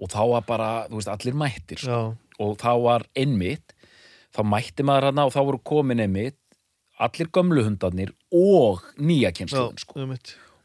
og 0.00 0.10
þá 0.10 0.22
var 0.32 0.46
bara, 0.48 0.70
þú 0.90 0.98
veist, 0.98 1.10
allir 1.12 1.36
mættir 1.38 1.78
sko. 1.84 2.00
og 2.42 2.56
þá 2.58 2.72
var 2.82 3.04
einmitt 3.14 3.76
þá 4.34 4.42
mætti 4.46 4.86
maður 4.86 5.10
hana 5.10 5.26
og 5.28 5.34
þá 5.34 5.40
voru 5.46 5.60
komin 5.70 6.02
einmitt 6.02 6.38
allir 7.00 7.30
gömlu 7.32 7.64
hundarnir 7.64 8.10
og 8.34 8.82
nýja 8.98 9.30
já, 9.30 9.36
kynsluðin 9.38 9.80
sko. 9.80 10.02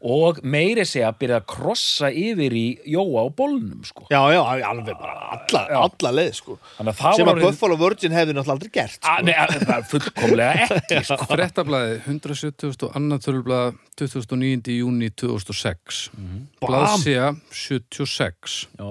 Og 0.06 0.38
meiri 0.45 0.84
segja 0.86 1.08
að 1.10 1.16
byrja 1.24 1.38
að 1.41 1.45
krossa 1.49 2.10
yfir 2.14 2.53
í 2.53 2.66
jóa 2.93 3.24
á 3.26 3.28
bólnum 3.34 3.82
sko. 3.88 4.06
Já, 4.14 4.20
já, 4.36 4.41
alveg 4.70 4.99
bara 4.99 5.16
alla, 5.36 5.62
Já. 5.72 5.78
alla 5.88 6.12
leið, 6.20 6.32
sko. 6.38 6.58
þannig 6.78 6.91
að 6.93 6.99
það 6.99 7.16
Sem 7.18 7.30
var 7.30 7.39
að 7.41 7.45
Buffalo 7.47 7.78
Virgin 7.82 8.16
hefði 8.18 8.36
náttúrulega 8.38 8.56
aldrei 8.56 8.74
gert, 8.78 8.99
að, 9.01 9.18
sko. 9.18 9.26
nei, 9.26 9.34
að, 9.41 9.56
það 9.66 9.74
er 9.78 9.88
fullkomlega 9.93 10.68
ekki 10.78 11.01
sko. 11.10 11.18
Frettablaði 11.34 11.97
170 12.06 12.86
og 12.89 12.95
annar 13.01 13.24
tölublað 13.26 13.82
29. 13.97 14.78
júni 14.78 15.10
2006 15.18 16.03
Bam! 16.14 16.45
Blaðsía 16.62 17.32
76 17.56 18.62
Já, 18.78 18.88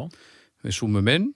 Við 0.64 0.78
súmum 0.80 1.08
inn 1.12 1.30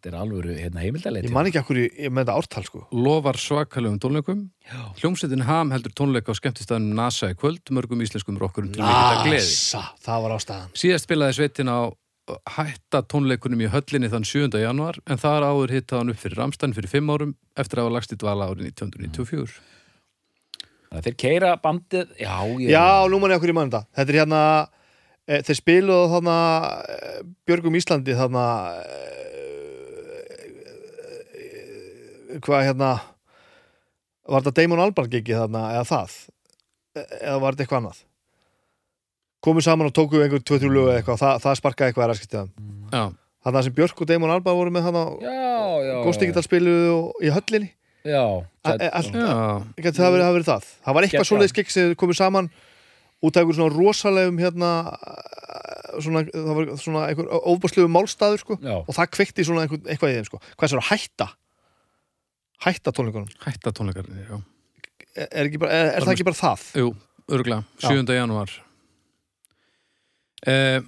þetta 0.00 0.10
er 0.10 0.18
alvöru 0.18 0.56
hérna, 0.56 0.82
heimildaleit 0.82 1.28
Ég 1.28 1.34
man 1.34 1.46
ekki 1.50 1.60
akkur 1.60 1.80
með 1.84 2.22
þetta 2.22 2.36
ártal 2.40 2.64
sko 2.66 2.82
lofar 2.96 3.38
svakalegum 3.40 4.00
tónleikum 4.02 4.42
Já. 4.64 4.80
hljómsveitin 5.02 5.46
Ham 5.46 5.72
heldur 5.74 5.94
tónleika 5.94 6.32
á 6.32 6.38
skemmtistæðum 6.40 6.90
NASA 6.96 7.30
í 7.30 7.38
kvöld, 7.38 7.62
mörgum 7.70 8.02
íslenskum 8.02 8.40
rokkurum 8.40 8.72
til 8.74 8.82
mikilvæg 8.82 9.24
gleði. 9.28 9.44
Nasa, 9.44 9.84
það 10.02 10.26
var 10.26 10.36
ástæðan 10.40 10.78
Síðast 10.82 11.08
spilaði 11.08 11.38
sveitin 11.38 11.70
á 11.70 11.80
hætta 12.56 13.02
tónleikunum 13.10 13.64
í 13.64 13.68
höllinni 13.70 14.10
þann 14.10 14.26
7. 14.28 14.48
januar 14.62 15.00
en 15.10 15.20
þar 15.20 15.46
áður 15.50 15.74
hitta 15.74 16.00
hann 16.00 16.12
upp 16.12 16.20
fyrir 16.20 16.38
Ramstein 16.38 16.76
fyrir 16.76 16.92
5 16.92 17.12
árum 17.14 17.34
eftir 17.58 17.80
að 17.80 17.88
hafa 17.88 17.96
lagst 17.96 18.14
í 18.14 18.18
dvala 18.20 18.50
árið 18.50 18.70
1994. 18.70 19.60
Þannig 20.90 20.98
að 20.98 21.06
þeir 21.06 21.18
keira 21.22 21.54
bandið 21.62 22.14
Já, 22.18 22.34
ég, 22.58 22.70
Já, 22.72 23.06
nú 23.06 23.20
man 23.22 23.30
ég 23.30 23.38
okkur 23.38 23.52
í 23.52 23.54
mann 23.54 23.70
þetta 23.70 23.86
Þetta 23.94 24.10
er 24.10 24.18
hérna 24.18 24.40
e, 25.22 25.36
Þeir 25.46 25.58
spiluðu 25.60 26.08
þarna 26.14 26.38
e, 26.82 26.96
Björgum 27.46 27.78
Íslandi 27.78 28.16
þarna 28.18 28.46
e, 28.80 28.96
e, 28.98 29.44
Hvað 32.44 32.66
hérna 32.68 32.90
Var 34.30 34.44
þetta 34.44 34.54
Damon 34.62 34.82
Albarn 34.84 35.10
gigi 35.10 35.34
þarna 35.34 35.62
eða 35.74 35.86
það? 35.88 36.12
E- 36.94 37.06
eða 37.24 37.40
var 37.42 37.56
þetta 37.56 37.64
eitthvað 37.66 37.80
annað? 37.82 38.00
Komu 39.40 39.62
saman 39.64 39.88
og 39.88 39.94
tóku 39.96 40.20
einhver 40.20 40.42
2-3 40.44 40.68
lög 40.70 40.90
eða 40.90 41.00
eitthvað 41.00 41.20
það, 41.22 41.36
það 41.46 41.58
sparkaði 41.60 41.90
eitthvað 41.90 42.04
að 42.06 42.10
raskistíðan 42.12 42.50
Já, 42.92 43.02
Þarna 43.40 43.62
sem 43.64 43.74
Björk 43.78 44.02
og 44.04 44.08
Damon 44.10 44.30
Albarn 44.34 44.58
voru 44.60 44.72
með 44.74 44.86
þarna 44.88 45.04
Já, 45.24 45.60
já. 45.88 45.94
Góstíkital 46.04 46.42
spiluðu 46.44 46.90
og- 46.98 47.22
í 47.24 47.30
höllinni. 47.32 47.70
Já, 48.04 48.20
A- 48.64 48.76
e- 48.76 48.90
allt- 48.96 49.12
já, 49.16 49.64
Gæti 49.80 49.96
það 50.00 50.12
verið, 50.14 50.26
verið 50.36 50.48
það? 50.50 50.68
Það 50.84 50.94
var 50.94 51.02
eitthvað 51.08 51.28
svoleiðis 51.30 51.54
gig 51.56 51.70
sem 51.70 51.94
komið 51.94 52.16
saman 52.20 52.50
út 53.22 53.36
af 53.36 53.42
einhver 53.42 53.56
svona 53.56 53.74
rosalegum 53.76 54.38
hérna 54.40 54.70
svona, 56.00 56.22
það 56.30 56.54
var 56.56 56.70
svona 56.80 57.02
einhver 57.10 57.28
ofbúrslegum 57.44 57.92
málstaður 57.92 58.40
sko. 58.44 58.56
Og 58.88 58.94
það 58.96 59.10
kveikti 59.16 59.44
svona 59.44 59.64
einhver, 59.66 59.80
eitthvað 59.88 60.12
í 60.12 60.16
þeim 60.20 60.28
sko. 60.30 60.40
Hvað 60.56 60.66
er 60.68 60.72
svona 60.74 60.88
hætta 60.90 61.28
hætta 62.64 62.92
tónleikunum 62.94 63.30
hætta 63.44 63.72
tónleikarnir, 63.76 64.26
já. 64.26 64.40
er, 65.16 65.28
er, 65.28 65.46
ekki 65.46 65.60
bara, 65.62 65.76
er, 65.76 65.92
er 65.96 66.06
það 66.06 66.14
ekki 66.16 66.28
bara 66.28 66.40
það? 66.40 66.66
Jú, 66.80 66.90
örgulega, 67.30 67.64
7. 67.84 68.04
januar. 68.16 68.52
Eh, 70.48 70.80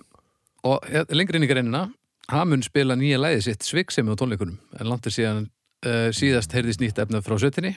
og 0.68 0.86
eh, 0.88 1.08
lengri 1.12 1.40
inn 1.40 1.46
í 1.46 1.50
greinina, 1.50 1.86
hann 2.32 2.52
mun 2.52 2.64
spila 2.64 2.96
nýja 2.98 3.20
læði 3.20 3.42
sitt 3.48 3.66
sviksemi 3.66 4.14
á 4.14 4.16
tónleikunum 4.20 4.58
en 4.78 4.88
landir 4.88 5.14
síðan 5.14 5.48
eh, 5.86 6.08
síðast 6.14 6.54
heyrðist 6.56 6.82
nýtt 6.82 7.02
efnað 7.02 7.26
frá 7.26 7.38
sötinni. 7.42 7.74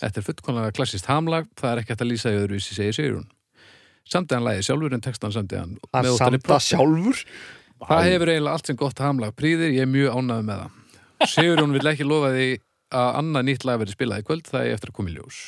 Þetta 0.00 0.20
er 0.20 0.26
fullkonlega 0.26 0.74
klassist 0.76 1.06
hamlag, 1.08 1.46
það 1.56 1.72
er 1.72 1.82
ekki 1.82 1.94
hægt 1.94 2.02
að 2.04 2.10
lýsa 2.10 2.32
í 2.32 2.40
öðruvísi 2.40 2.76
segir 2.76 2.96
Sigrún. 2.96 3.28
Samdi 4.10 4.34
hann 4.34 4.44
læði 4.44 4.64
sjálfur 4.66 4.96
en 4.96 5.04
textan 5.04 5.32
samdi 5.32 5.56
hann 5.60 5.76
að 5.92 6.08
með 6.08 6.16
óttari 6.16 6.40
samta 6.40 6.48
proppi. 6.48 6.66
sjálfur 6.66 7.22
Það 7.80 8.06
hefur 8.10 8.30
eiginlega 8.32 8.56
allt 8.58 8.68
sem 8.68 8.76
gott 8.76 8.98
hamlag 9.00 9.36
prýðir, 9.36 9.72
ég 9.72 9.86
er 9.86 9.88
mjög 9.88 10.18
ánægð 10.18 10.42
með 10.48 10.58
það. 10.60 10.74
Sigurjón 11.30 11.76
vil 11.76 11.90
ekki 11.92 12.06
lofa 12.08 12.32
því 12.34 12.48
að 12.90 13.10
annað 13.20 13.46
nýtt 13.48 13.66
lag 13.68 13.80
verið 13.80 13.96
spilað 13.96 14.22
í 14.22 14.26
kvöld, 14.28 14.46
það 14.50 14.66
er 14.66 14.76
eftir 14.76 14.92
að 14.92 14.96
koma 14.98 15.12
í 15.12 15.16
ljós. 15.16 15.40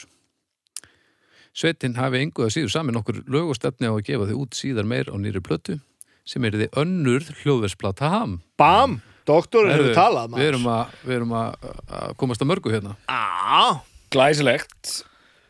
Sveitin 1.53 1.97
hafi 1.99 2.21
engu 2.23 2.47
að 2.47 2.53
síður 2.55 2.73
saman 2.73 3.01
okkur 3.03 3.23
lög 3.29 3.53
og 3.53 3.59
stefni 3.59 3.91
á 3.91 3.93
að 3.93 4.05
gefa 4.09 4.29
þau 4.31 4.37
út 4.41 4.57
síðar 4.57 4.89
meir 4.89 5.11
á 5.13 5.17
nýri 5.21 5.43
plötu, 5.45 5.79
sem 6.25 6.45
er 6.49 6.57
þið 6.57 6.79
önnur 6.83 7.27
hljóðversplata 7.43 8.13
ham. 8.13 8.39
BAM! 8.61 9.01
Doktorinn 9.29 9.71
hefur 9.71 9.95
talað 9.95 10.33
Við 10.35 10.49
erum, 10.49 10.65
að, 10.67 10.95
við 11.07 11.17
erum 11.21 11.35
að, 11.39 11.67
að 11.95 12.15
komast 12.19 12.43
að 12.43 12.49
mörgu 12.51 12.73
hérna. 12.73 12.97
að 13.07 13.83
Glæsilegt 14.13 14.95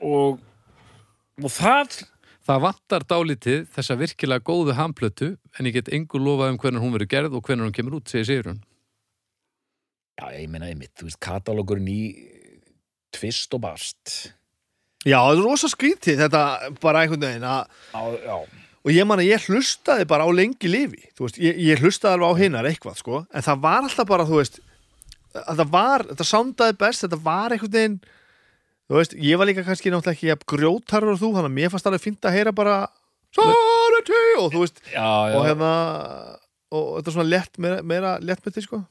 og, 0.05 0.43
og 1.41 1.55
það 1.55 2.03
Það 2.43 2.63
vantar 2.65 3.05
dálítið 3.07 3.67
þessa 3.71 3.95
virkilega 4.01 4.43
góðu 4.43 4.75
hamplötu, 4.75 5.29
en 5.55 5.69
ég 5.69 5.77
get 5.77 5.91
engu 5.95 6.19
lofað 6.19 6.51
um 6.51 6.57
hvernig 6.59 6.83
hún 6.83 6.95
verður 6.97 7.11
gerð 7.13 7.37
og 7.39 7.45
hvernig 7.47 7.69
hún 7.69 7.75
kemur 7.77 8.01
út, 8.01 8.11
segir 8.11 8.27
Sigurjón. 8.27 8.57
Já, 10.21 10.27
ég 10.37 10.49
meina 10.53 10.69
einmitt, 10.69 10.93
þú 10.99 11.09
veist, 11.09 11.21
katalógurinn 11.25 11.89
í 11.89 12.01
tvist 13.13 13.55
og 13.57 13.63
bast. 13.65 14.33
Já, 15.03 15.19
það 15.19 15.39
er 15.39 15.47
rosa 15.47 15.71
skrítið 15.73 16.21
þetta 16.23 16.43
bara 16.83 17.03
einhvern 17.03 17.25
veginn 17.25 17.47
að 17.49 17.65
Já, 17.93 18.27
já. 18.27 18.37
Og 18.83 18.91
ég 18.91 19.07
man 19.07 19.21
að 19.23 19.29
ég 19.31 19.45
hlustaði 19.47 20.07
bara 20.11 20.27
á 20.27 20.31
lengi 20.35 20.71
lifi 20.71 21.05
þú 21.15 21.27
veist, 21.27 21.39
ég, 21.43 21.59
ég 21.71 21.83
hlustaði 21.83 22.17
alveg 22.19 22.35
á 22.35 22.41
hinnar 22.43 22.69
eitthvað 22.71 22.99
sko, 22.99 23.21
en 23.31 23.45
það 23.47 23.61
var 23.63 23.87
alltaf 23.87 24.09
bara, 24.11 24.27
þú 24.27 24.39
veist 24.41 24.59
að 25.33 25.63
það 25.63 25.71
var, 25.73 26.05
þetta 26.11 26.27
soundaði 26.29 26.77
best 26.83 27.05
þetta 27.07 27.19
var 27.25 27.55
einhvern 27.55 27.75
veginn 27.77 27.99
þú 28.91 28.99
veist, 28.99 29.15
ég 29.27 29.39
var 29.41 29.49
líka 29.49 29.65
kannski 29.67 29.91
náttúrulega 29.93 30.19
ekki 30.19 30.31
jafn 30.31 30.49
grjótarur 30.55 31.15
og 31.15 31.21
þú, 31.23 31.31
þannig 31.37 31.51
að 31.51 31.57
mér 31.59 31.73
fannst 31.73 31.91
alveg 31.91 32.05
fínt 32.05 32.29
að 32.29 32.37
heyra 32.39 32.55
bara 32.59 32.79
Sanity 33.33 34.23
og 34.43 34.49
þú 34.53 34.65
veist, 34.65 34.83
já, 34.93 35.07
og 35.39 35.47
hérna 35.49 35.71
og 36.73 36.89
þetta 36.99 37.09
er 37.09 37.17
svona 37.17 37.31
lett, 37.31 37.59
meira, 37.63 37.79
meira 37.87 38.17
lett 38.23 38.43
með 38.45 38.59
því 38.59 38.67
sko 38.67 38.83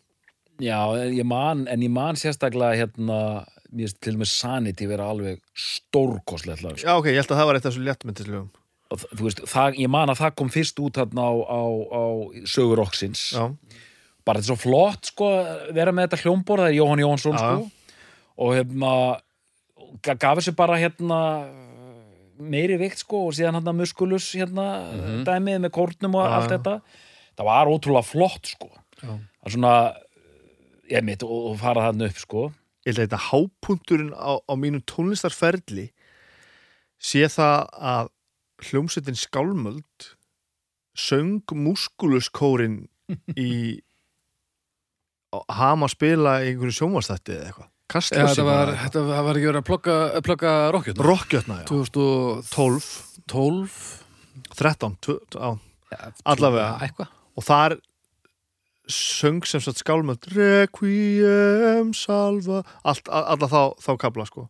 já 0.62 0.80
ég 1.10 1.26
man, 1.28 1.66
en 1.68 1.82
ég 1.86 1.90
man 1.94 2.16
sérstaklega 2.20 2.78
hérna, 2.80 3.20
mér 3.72 3.88
finnst 3.88 4.00
til 4.04 4.14
og 4.16 4.22
með 4.22 4.30
Sanity 4.32 4.88
vera 4.90 5.08
alveg 5.12 5.40
stórkostlegt 5.58 6.64
lag 6.66 6.78
sko. 6.78 6.88
Já, 6.88 6.96
ok, 7.00 7.08
ég 7.12 7.20
held 7.22 7.32
að 7.34 7.40
það 7.42 7.48
var 7.50 7.60
eitt 7.60 7.66
af 7.70 7.74
þessu 7.74 7.86
þ- 9.02 9.12
þú 9.18 9.28
veist, 9.28 9.42
það, 9.48 9.78
ég 9.80 9.90
man 9.94 10.10
að 10.12 10.20
það 10.22 10.36
kom 10.42 10.50
fyrst 10.52 10.82
út 10.84 11.00
hérna 11.02 11.24
á, 11.24 11.34
á, 11.48 11.62
á 11.96 12.04
sögur 12.52 12.82
Roxins 12.82 13.22
Já, 13.38 13.46
bara 14.28 14.40
þetta 14.42 14.46
er 14.46 14.50
svo 14.52 14.60
flott 14.60 15.10
sko 15.12 15.30
vera 15.74 15.92
með 15.96 16.10
þetta 16.10 16.22
hljómborð, 16.26 16.66
það 16.66 16.72
er 16.74 16.78
Jóhann 16.80 17.04
Jóhansson 17.06 17.38
Já. 17.38 17.40
sko. 17.42 17.72
og 18.42 18.54
hérna 18.58 18.92
ga- 20.04 20.18
gaf 20.20 20.38
þessu 20.42 20.56
bara 20.60 20.78
hérna 20.82 21.22
meiri 22.42 22.78
vikt 22.82 23.02
sko 23.04 23.28
og 23.30 23.34
síðan 23.38 23.58
hérna 23.60 23.74
muskulus 23.78 24.32
hérna 24.38 24.66
dæmið 25.28 25.60
með 25.66 25.74
kórnum 25.76 26.16
og 26.18 26.26
allt 26.26 26.50
þetta. 26.56 26.76
Það 27.38 27.48
var 27.48 27.70
ótrúlega 27.72 28.06
flott 28.06 28.50
sko. 28.56 28.70
Já. 29.02 29.14
það 29.16 29.46
er 29.50 29.54
svona 29.56 29.74
ég 30.92 31.06
mitt 31.08 31.24
og, 31.24 31.52
og 31.52 31.60
fara 31.62 31.88
þarna 31.90 32.10
upp 32.12 32.20
sko. 32.22 32.46
Ég 32.86 32.92
held 32.96 33.00
að 33.00 33.06
þetta 33.06 33.22
hápunturinn 33.30 34.14
á, 34.18 34.32
á 34.42 34.54
mínu 34.58 34.82
tónlistarferli 34.90 35.90
sé 37.02 37.26
það 37.30 37.68
að 37.92 38.10
hljómsveitin 38.68 39.18
Skálmöld 39.18 40.10
söng 40.98 41.40
múskuluskórin 41.56 42.84
í 43.40 43.52
hama 45.62 45.88
að 45.88 45.94
spila 45.96 46.34
í 46.44 46.52
einhverju 46.52 46.76
sjónvastætti 46.82 47.38
eða 47.38 47.48
eitthvað. 47.52 47.68
Ja, 47.68 47.94
Kastljósi 47.96 48.36
þetta 48.38 48.44
var, 48.48 48.70
þetta 48.86 49.02
var, 49.04 49.30
ekki 49.36 49.48
verið 49.50 49.60
að 49.62 49.66
plugga, 49.68 49.96
plugga 50.24 50.52
rokkjötna. 50.72 51.06
Rokkjötna, 51.10 51.56
já. 51.60 51.66
2012 51.68 52.92
12 53.32 53.80
13, 54.56 54.94
tv- 55.04 55.40
á, 55.44 55.50
ja, 55.92 56.12
Allavega. 56.32 56.70
eitthvað. 56.86 57.10
Og 57.36 57.44
þar 57.44 57.76
söng 58.90 59.44
sem 59.48 59.62
sagt 59.62 59.82
Skálmöld 59.84 60.26
Requiem 60.34 61.94
Salva 61.94 62.64
allt, 62.84 63.08
alla 63.12 63.48
þá, 63.50 63.62
þá 63.82 63.92
kabla 64.02 64.26
sko. 64.30 64.48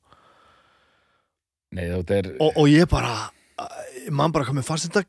Nei, 1.71 1.85
er 1.87 2.33
og, 2.39 2.51
og 2.59 2.67
ég 2.67 2.87
bara 2.91 3.29
mann 4.11 4.33
bara 4.35 4.47
komið 4.47 4.67
fannst 4.67 4.89
þetta 4.89 5.05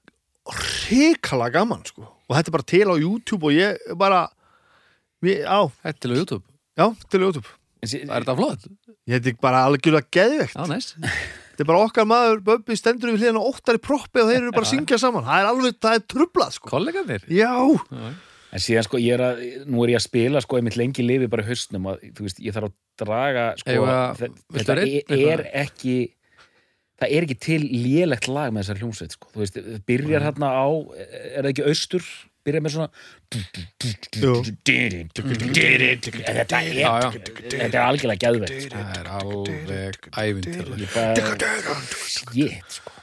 hrikala 0.52 1.48
gaman 1.54 1.82
sko. 1.86 2.04
Og 2.28 2.36
þetta 2.36 2.50
er 2.52 2.56
bara 2.58 2.68
til 2.74 2.86
á 2.86 2.94
YouTube 2.98 3.48
og 3.50 3.56
ég 3.56 3.78
bara 3.98 4.24
ég, 5.26 5.42
á, 5.46 5.66
Þetta 5.82 5.92
er 5.96 6.00
til 6.02 6.12
á 6.12 6.16
YouTube, 6.18 6.44
já, 6.78 6.86
til 7.10 7.22
á 7.22 7.24
YouTube. 7.26 7.50
Sí- 7.82 8.04
það 8.06 8.14
er 8.14 8.22
þetta 8.24 8.38
flott? 8.38 8.66
Ég 9.10 9.16
heiti 9.18 9.32
bara 9.42 9.64
algjörlega 9.66 10.06
geðveikt. 10.14 10.54
Já, 10.54 10.66
næst 10.70 10.94
þetta 11.52 11.64
er 11.64 11.68
bara 11.68 11.86
okkar 11.86 12.06
maður, 12.08 12.38
Böbbi 12.46 12.76
stendur 12.78 13.10
við 13.12 13.24
hliðan 13.24 13.40
á 13.42 13.48
óttari 13.50 13.80
proppi 13.82 14.22
og 14.22 14.30
þeir 14.30 14.38
eru 14.40 14.52
bara 14.54 14.64
að 14.66 14.70
syngja 14.72 14.98
saman. 15.02 15.26
Það 15.26 15.40
er 15.42 15.48
alveg, 15.50 15.80
það 15.82 15.96
er 15.98 16.04
trublað 16.14 16.54
sko. 16.56 16.70
Kolleganir 16.70 17.26
já, 17.28 17.50
Já, 17.90 18.12
En 18.52 18.60
síðan 18.60 18.84
sko, 18.84 18.98
ég 19.00 19.16
er 19.16 19.22
að, 19.24 19.38
nú 19.64 19.80
er 19.84 19.94
ég 19.94 20.00
að 20.00 20.04
spila 20.04 20.40
sko, 20.44 20.58
einmitt 20.58 20.76
lengi 20.76 21.04
lifi 21.06 21.28
bara 21.32 21.44
í 21.44 21.48
haustnum 21.48 21.86
að, 21.88 22.02
þú 22.18 22.26
veist, 22.26 22.42
ég 22.44 22.52
þarf 22.56 22.68
að 22.68 22.74
draga 23.00 23.44
sko, 23.62 23.70
viltu 23.72 24.58
þetta 24.58 24.74
er, 24.74 24.82
eitthvað? 24.82 25.22
er 25.32 25.40
ekki 25.62 25.94
það 27.02 27.14
er 27.16 27.26
ekki 27.26 27.38
til 27.42 27.62
lélegt 27.64 28.28
lag 28.28 28.52
með 28.52 28.60
þessar 28.66 28.82
hljómsveit 28.82 29.16
sko, 29.16 29.26
þú 29.32 29.38
veist, 29.42 29.56
byrjar 29.88 30.26
hérna 30.28 30.48
á 30.52 30.68
er 31.00 31.40
það 31.40 31.50
ekki 31.54 31.66
austur, 31.72 32.04
byrjar 32.44 32.62
með 32.66 32.74
svona 32.76 32.88
þetta 36.28 36.60
er, 36.60 36.76
þetta 37.56 37.72
er 37.72 37.84
algjörlega 37.86 38.20
geðveikt 38.26 38.66
sko. 38.68 38.76
Það 38.76 38.98
er 39.00 39.08
alveg 39.16 39.96
bara, 40.92 41.80
shit 42.04 42.68
sko 42.76 43.01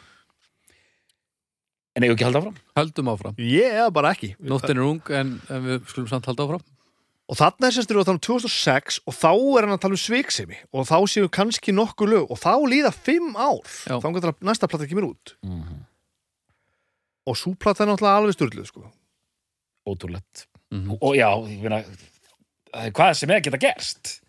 En 1.99 2.05
eigum 2.07 2.15
ekki 2.15 2.23
að 2.23 2.29
halda 2.29 2.41
áfram? 2.45 2.59
Höldum 2.79 3.09
áfram 3.11 3.39
ég 3.43 3.73
eða 3.75 3.91
bara 3.99 4.11
ekki 4.15 4.29
Nóttin 4.39 4.77
er 4.79 4.85
ung 4.87 5.01
en, 5.19 5.33
en 5.51 5.65
við 5.67 5.81
skulum 5.91 6.07
samt 6.13 6.29
halda 6.31 6.45
áfram 6.47 6.63
og 7.29 7.37
þarna 7.37 7.67
er 7.67 7.73
sérst 7.75 7.91
við 7.93 7.99
að 8.01 8.07
tala 8.07 8.17
um 8.17 8.23
2006 8.25 8.95
og 9.05 9.13
þá 9.19 9.27
er 9.59 9.65
hann 9.67 9.75
að 9.75 9.81
tala 9.83 9.93
um 9.97 10.01
sviksemi 10.01 10.55
og 10.73 10.87
þá 10.89 10.95
séu 11.13 11.27
kannski 11.29 11.75
nokkuð 11.77 12.09
lög 12.15 12.31
og 12.33 12.39
þá 12.41 12.53
líða 12.71 12.89
fimm 12.95 13.35
ár 13.37 13.59
Já. 13.85 13.99
þá 14.01 14.07
til 14.15 14.31
að 14.31 14.39
næsta 14.49 14.69
plata 14.71 14.87
kemur 14.89 15.11
út 15.11 15.35
Mhm. 15.45 15.83
og 17.29 17.37
svo 17.37 17.53
plata 17.59 17.83
er 17.85 17.91
náttúrulega 17.91 18.17
alveg 18.23 18.33
styrluð 18.39 18.69
sko. 18.71 18.87
Ótrúlegt 19.87 20.47
Mhm. 20.71 20.97
Og 21.01 21.15
já, 21.17 21.29
ég 21.49 21.61
meina 21.63 21.83
það 22.73 22.85
er 22.87 22.91
hvað 22.93 23.13
sem 23.17 23.29
er 23.31 23.39
geta 23.41 23.57
gerst 23.57 24.19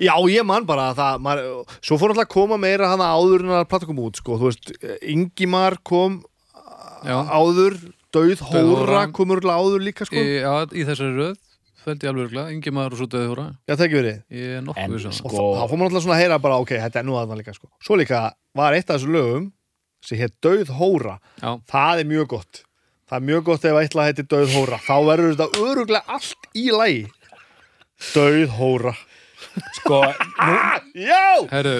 Já, 0.00 0.14
ég 0.26 0.44
man 0.44 0.64
bara 0.66 0.90
að 0.92 0.96
það 0.98 1.18
maður, 1.22 1.66
svo 1.80 1.96
fór 2.00 2.10
alltaf 2.10 2.24
að 2.26 2.32
koma 2.34 2.56
meira 2.58 2.88
hana 2.90 3.04
áður 3.14 3.44
en 3.44 3.52
að 3.60 3.68
plata 3.68 3.86
kom 3.86 3.96
út 4.02 4.16
sko. 4.16 4.36
þú 4.40 4.48
veist, 4.50 4.72
Ingimar 5.06 5.76
kom 5.84 6.24
Já, 7.04 7.16
áður 7.28 7.76
Dauð 8.14 8.42
Dauð 8.52 8.76
Hóra. 8.84 9.00
komur 9.12 9.40
áður 9.42 9.82
líka 9.82 10.06
sko. 10.06 10.16
í, 10.16 10.40
já, 10.40 10.52
í 10.72 10.84
þessari 10.86 11.16
röð 11.18 11.36
held 11.84 12.00
ég 12.00 12.08
alveg 12.08 12.24
örgulega, 12.30 12.52
Ingi 12.54 12.70
maður 12.72 12.94
og 12.94 12.98
svo 13.02 13.06
döði 13.12 13.28
hóra. 13.28 13.42
Já, 13.68 13.74
það 13.76 13.82
ekki 13.86 13.98
verið. 13.98 14.20
Ég 14.32 14.44
er 14.54 14.56
En 14.56 14.64
nokkuð 14.64 14.94
við 14.94 15.02
sko- 15.12 15.32
og 15.36 15.56
þá 15.58 15.64
fór 15.68 15.76
maður 15.80 15.90
alltaf 15.90 16.04
svona 16.06 16.14
að 16.16 16.22
heyra 16.22 16.38
bara, 16.40 16.56
ok, 16.64 16.70
þetta 16.80 16.96
er 17.00 17.04
nú 17.04 17.16
aðna 17.20 17.36
líka 17.36 17.52
sko. 17.54 17.68
svo 17.84 17.96
líka 18.00 18.20
var 18.56 18.72
eitt 18.72 18.88
af 18.90 18.96
þessu 19.00 19.10
lögum 19.12 19.50
sem 20.00 20.18
hétt 20.18 20.32
Dauð 20.40 20.68
Hóra. 20.78 21.18
Já, 21.42 21.50
það 21.68 22.00
er 22.00 22.08
mjög 22.08 22.26
gott. 22.28 22.62
Það 23.10 23.16
er 23.20 23.26
mjög 23.28 23.44
gott 23.44 23.64
ef 23.64 23.76
eitthvað 23.82 24.08
heiti 24.08 24.24
Dauð 24.32 24.54
Hóra. 24.56 24.78
Þá 24.80 24.96
verður 25.10 25.34
þetta 25.34 25.60
öruglega 25.60 26.02
allt 26.08 26.48
í 26.56 26.64
lagi. 26.72 27.04
Dauð 28.14 28.48
Hóra. 28.56 28.94
Sko, 29.76 30.00
nú, 30.02 30.54
Já! 30.98 31.46
herru, 31.52 31.74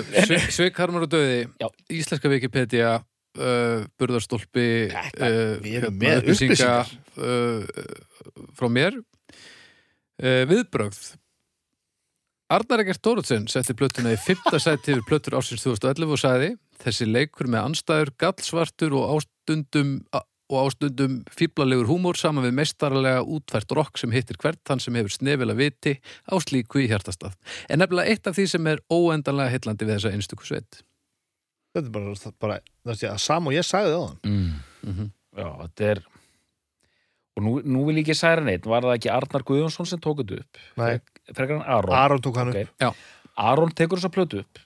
Sveik 0.52 0.76
Harmar 0.78 1.02
og 1.08 1.10
döði 1.10 1.48
Já. 1.58 1.68
Íslenska 1.90 2.28
Wikipedia 2.30 3.00
uh, 3.38 3.84
Burðarstólpi 4.00 4.66
Þetta- 4.92 5.30
uh, 5.30 5.90
með 5.94 6.22
upplýsinga 6.22 6.72
uh, 6.84 7.84
frá 8.58 8.70
mér 8.72 8.98
uh, 9.00 10.42
Viðbrögð 10.50 11.14
Arnar 12.54 12.84
Egert 12.84 13.00
Dóruðsson 13.02 13.48
setti 13.50 13.74
plötuna 13.76 14.12
í 14.14 14.20
fymta 14.20 14.60
sæti 14.60 14.92
yfir 14.92 15.06
plötur 15.08 15.38
ársins 15.38 15.64
2011 15.64 16.12
og 16.12 16.20
sagði 16.20 16.50
þessi 16.84 17.06
leikur 17.08 17.48
með 17.50 17.70
anstæður, 17.70 18.12
gallsvartur 18.20 18.94
og 18.98 19.14
ástundum 19.16 19.96
og 20.52 20.58
ástundum 20.60 21.22
fýblalegur 21.32 21.88
húmór 21.88 22.18
saman 22.20 22.44
við 22.44 22.56
meistarlega 22.58 23.22
útfært 23.24 23.72
rock 23.74 23.98
sem 23.98 24.12
hittir 24.12 24.36
hvert 24.42 24.60
þann 24.68 24.82
sem 24.82 24.96
hefur 24.98 25.14
snefila 25.14 25.56
viti 25.56 25.96
á 26.28 26.34
slíku 26.36 26.82
í 26.84 26.88
hjartastað. 26.90 27.32
En 27.72 27.80
nefnilega 27.80 28.12
eitt 28.12 28.28
af 28.28 28.36
því 28.36 28.46
sem 28.52 28.68
er 28.70 28.82
óendanlega 28.92 29.54
heillandi 29.54 29.88
við 29.88 29.96
þessa 29.96 30.12
einstöku 30.12 30.48
sveit. 30.48 30.82
Þetta 31.74 31.86
er 31.86 31.92
bara, 31.94 32.32
bara 32.40 32.58
það 32.86 32.98
sé 33.00 33.08
að 33.10 33.20
sam 33.24 33.46
og 33.50 33.52
ég 33.56 33.66
sagði 33.66 33.94
það 33.94 34.00
á 34.00 34.06
hann 34.06 34.18
mm, 34.30 34.52
Mm 34.84 35.10
já, 35.34 35.48
þetta 35.64 35.86
er 35.90 36.02
og 37.34 37.42
nú, 37.42 37.52
nú 37.66 37.80
vil 37.88 37.96
ég 37.98 38.04
ekki 38.06 38.14
særa 38.14 38.44
neitt 38.46 38.66
var 38.70 38.84
það 38.86 38.92
ekki 39.00 39.10
Arnar 39.10 39.42
Guðjónsson 39.48 39.88
sem 39.90 39.98
tók 39.98 40.20
þetta 40.22 40.36
upp 40.44 40.60
Nei. 40.78 41.00
frekar 41.34 41.56
en 41.56 41.64
Aron 41.66 41.96
Aron 41.98 42.22
tók 42.22 42.36
hann 42.38 42.52
Ok. 42.52 42.60
upp 42.62 42.84
Já. 42.84 42.92
Aron 43.36 43.72
tekur 43.74 43.98
þessa 43.98 44.12
plötu 44.14 44.38
upp 44.44 44.60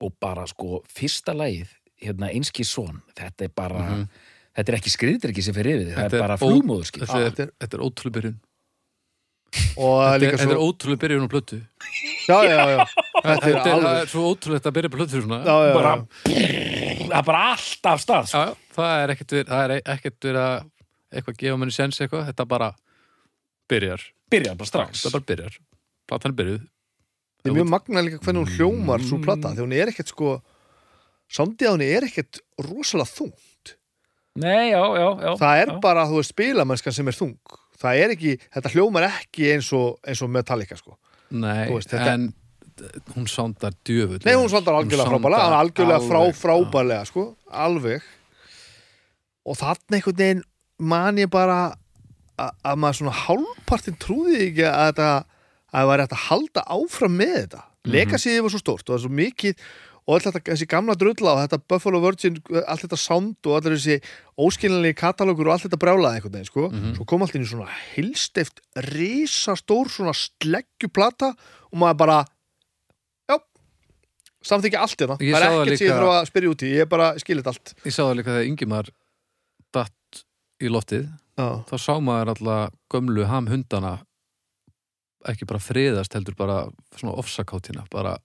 og 0.00 0.14
bara 0.24 0.46
sko 0.48 0.80
fyrsta 0.88 1.34
lagið, 1.36 1.68
hérna 2.00 2.30
einski 2.32 2.64
son 2.64 3.02
þetta 3.12 3.44
er 3.44 3.52
bara, 3.52 3.82
Mhm. 3.90 4.06
þetta 4.56 4.68
er 4.72 4.78
ekki 4.80 4.94
skriðdrykki 4.96 5.42
sem 5.44 5.54
fyrir 5.54 5.82
yfir 5.84 5.92
það 5.92 6.00
Þetta 6.06 6.16
er 6.16 6.22
er 6.22 6.26
bara 6.28 6.36
flugmóðurskip 6.40 7.04
Þetta, 7.04 7.20
þetta 7.28 7.42
er, 7.44 7.48
er- 7.50 7.52
þetta 7.60 7.74
er 7.76 7.84
ótrúlega 7.84 8.16
byrjun. 8.16 8.38
og 9.76 9.92
það 10.00 10.14
er 10.14 10.20
Þetta, 10.20 10.36
þetta 10.40 10.54
er 10.56 10.64
ótrúlega 10.64 11.02
byrjun 11.04 11.26
á 11.26 11.28
plötu. 11.28 11.60
já, 12.24 12.38
já, 12.48 12.56
já, 12.56 12.64
þetta 12.64 12.80
er 12.80 13.09
Þetta 13.24 13.48
er, 13.50 13.56
það 13.60 13.72
alveg 13.76 14.00
er 14.02 14.10
svo 14.12 14.24
ótrúlegt 14.32 14.68
að 14.70 14.76
byrja 14.78 14.90
på 14.92 15.00
plötu 15.00 15.22
svona. 15.22 15.38
já, 15.44 15.56
já, 15.68 15.72
bara, 15.76 15.92
já. 15.96 16.36
það 17.06 17.16
er 17.20 17.26
bara 17.30 17.42
allt 17.52 17.88
af 17.92 18.02
stað 18.04 18.28
sko. 18.30 18.38
Já, 18.40 18.50
já, 18.50 18.74
það 18.76 18.94
er 19.04 19.14
ekkert 19.14 19.34
verið, 19.36 19.50
það 19.50 19.64
er 19.64 19.94
ekkert 19.94 20.28
verið 20.28 20.42
að 20.44 20.56
eitthvað 21.10 21.40
gefa 21.42 21.60
manni 21.60 21.74
sens 21.76 22.00
eitthvað, 22.00 22.26
þetta 22.30 22.46
bara 22.50 22.70
byrjar, 23.70 24.06
byrjar 24.30 24.58
bara 24.60 24.70
strax. 24.72 25.04
Þetta 25.04 25.14
bara 25.18 25.28
byrjar. 25.32 25.58
Platan 26.10 26.32
er 26.32 26.38
byrjuð. 26.40 26.64
Það 27.40 27.50
er 27.50 27.56
mjög 27.56 27.70
magna 27.72 28.02
líka 28.04 28.18
hvernig 28.20 28.42
hún 28.44 28.56
hljómar 28.58 29.04
svo 29.06 29.18
plata 29.24 29.54
því 29.54 29.62
hún 29.64 29.76
er 29.76 29.90
ekkert 29.92 30.10
sko 30.12 30.34
samdið 31.30 31.70
á 31.70 31.72
henni 31.72 31.86
er 31.88 32.04
ekkert 32.08 32.40
rosalega 32.66 33.08
þung 33.08 33.32
Nei, 34.40 34.70
já, 34.70 34.78
já, 34.94 35.08
já. 35.24 35.32
Það 35.40 35.60
er 35.60 35.70
já. 35.72 35.78
bara, 35.82 36.04
þú 36.06 36.20
veist, 36.20 36.30
spilamennskan 36.30 36.94
sem 36.94 37.08
er 37.10 37.16
þung. 37.16 37.32
Það 37.80 38.02
er 38.04 38.12
ekki, 38.14 38.34
þetta 38.54 38.70
hljómar 38.76 39.06
ekki 39.08 39.48
eins 39.56 39.70
og, 39.74 39.96
eins 40.06 40.20
og 40.22 40.30
Metallica 40.30 40.76
sko. 40.78 40.94
Nei, 41.34 41.66
Þú 41.66 41.74
veist, 41.80 41.90
þetta- 41.90 42.12
en 42.14 42.28
hún 43.14 43.26
sándar 43.30 43.74
djöfull. 43.84 44.20
Nei, 44.24 44.34
hún 44.38 44.48
svandar 44.52 44.78
algjörlega 44.80 45.10
frábælega, 45.10 45.46
er 45.46 45.58
algjörlega 45.60 46.00
frá 46.06 46.20
alveg, 46.20 46.38
frábælega, 46.40 47.04
sko, 47.10 47.24
alveg. 47.50 48.02
Og 49.48 49.56
þarna 49.60 49.98
einhvern 49.98 50.20
veginn 50.20 50.42
man 50.78 51.16
ég 51.20 51.30
bara 51.32 51.60
að 52.40 52.80
maður 52.80 52.98
svona 53.02 53.18
hálfpartin 53.26 53.98
trúði 54.00 54.46
ekki 54.48 54.64
að 54.68 54.94
það 55.00 55.90
væri 55.90 56.04
hægt 56.06 56.16
að 56.16 56.26
halda 56.30 56.64
áfram 56.76 57.16
með 57.20 57.36
þetta. 57.42 57.64
Mhm. 57.80 57.92
legasíðið 57.94 58.42
var 58.44 58.50
svo 58.52 58.58
stórt 58.60 58.82
og 58.82 58.92
það 58.92 58.98
er 58.98 59.02
svo 59.06 59.10
mikið 59.16 59.54
og 60.10 60.14
allt 60.16 60.24
þetta, 60.26 60.40
þessi 60.50 60.66
gamla 60.68 60.94
drulla 61.00 61.30
og 61.32 61.38
þetta 61.48 61.58
Buffalo 61.68 62.00
Virgin, 62.02 62.34
allt 62.66 62.82
þetta 62.84 62.98
sound 62.98 63.36
og 63.46 63.54
allir 63.56 63.76
þessi 63.78 63.96
óskilinlega 64.36 64.98
katalógur 65.00 65.48
og 65.48 65.52
allt 65.54 65.64
þetta 65.64 65.78
brjálaði 65.80 66.18
einhvern 66.18 66.34
veginn, 66.34 66.48
sko, 66.50 66.68
Mhm. 66.70 66.96
svo 66.96 67.06
kom 67.06 67.22
allt 67.22 67.34
inn 67.36 67.44
í 67.44 67.48
svona 67.48 67.68
heilsteft, 67.94 68.60
risastór 68.76 69.88
svona 69.88 70.12
sleggjuplata 70.12 71.30
og 71.72 71.78
maður 71.78 71.96
bara 71.96 72.24
samþykja 74.42 74.80
allt 74.80 74.96
þetta, 74.96 75.16
Ég 75.20 75.34
það 75.34 75.42
er 75.42 75.50
ekkert 75.50 75.78
sem 75.78 75.86
ég 75.86 75.92
líka- 75.92 75.96
þarf 76.00 76.12
að 76.16 76.28
spyrja 76.30 76.50
út 76.54 76.62
í, 76.64 76.70
ég 76.74 76.80
er 76.80 76.86
bara 76.86 77.08
skilit 77.18 77.46
allt. 77.46 77.74
Ég 77.84 77.92
sá 77.92 78.02
það 78.06 78.14
líka 78.20 78.30
þegar 78.34 78.46
Ingimar 78.50 78.88
datt 79.72 80.22
í 80.60 80.68
loftið. 80.72 81.08
Já, 81.38 81.48
þá 81.68 81.74
sá 81.78 81.92
maður 82.00 82.32
alla 82.36 82.56
gömlu 82.92 83.24
hamhundana 83.28 83.98
ekki 85.28 85.46
bara 85.48 85.60
friðast 85.60 86.14
heldur 86.16 86.34
bara 86.38 86.58
svona 86.96 87.14
ofsakáttina 87.20 87.84
bara, 87.92 88.16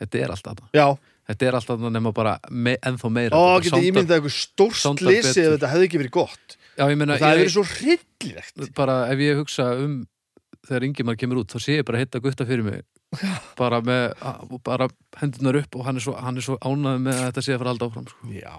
þetta 0.00 0.18
er 0.24 0.32
alltaf 0.34 0.58
það 0.58 0.78
já. 0.80 0.86
þetta 1.30 1.46
er 1.46 1.58
alltaf 1.60 1.78
það 1.78 1.92
nema 1.94 2.12
bara 2.14 2.32
me, 2.50 2.76
ennþá 2.82 3.10
meira. 3.14 3.36
Ó, 3.38 3.58
Þetta 3.58 3.62
getið 3.62 3.70
soundar- 3.70 3.90
ímyndað 3.90 4.16
eitthvað 4.18 4.80
soundar 4.82 5.06
slisi 5.06 5.44
ef 5.44 5.52
þetta 5.54 5.70
hefði 5.74 5.86
ekki 5.88 6.00
verið 6.02 6.10
gott? 6.16 6.56
Já, 6.78 6.84
ég 6.90 6.96
meina, 6.98 7.18
það 7.20 7.34
ég, 7.36 7.42
verið 7.44 7.54
svo 7.54 7.64
hryllilegt. 7.74 8.74
Bara 8.74 8.96
ef 9.12 9.18
ég 9.18 9.36
hugsa 9.38 9.68
um 9.84 9.94
þegar 10.66 10.84
Ingimar 10.90 11.16
kemur 11.16 11.38
út, 11.44 11.50
þá 11.54 11.58
sé 11.62 11.78
ég 11.78 11.84
bara 11.86 11.98
hitta 12.02 12.20
gutta 12.20 12.44
fyrir 12.46 12.64
mig 12.66 12.82
bara 13.58 13.80
með 13.82 14.04
bara 14.66 14.86
hendunar 15.18 15.58
upp 15.64 15.76
og 15.76 15.86
hann 15.88 15.98
er 15.98 16.04
svo, 16.04 16.14
hann 16.14 16.38
er 16.38 16.46
svo 16.46 16.56
ánægð 16.62 17.04
með 17.06 17.16
að 17.18 17.24
þetta 17.28 17.44
sé 17.46 17.54
að 17.54 17.62
fara 17.62 17.70
að 17.70 17.74
halda 17.74 17.88
áfram 17.90 18.08
sko. 18.10 18.32
já, 18.36 18.56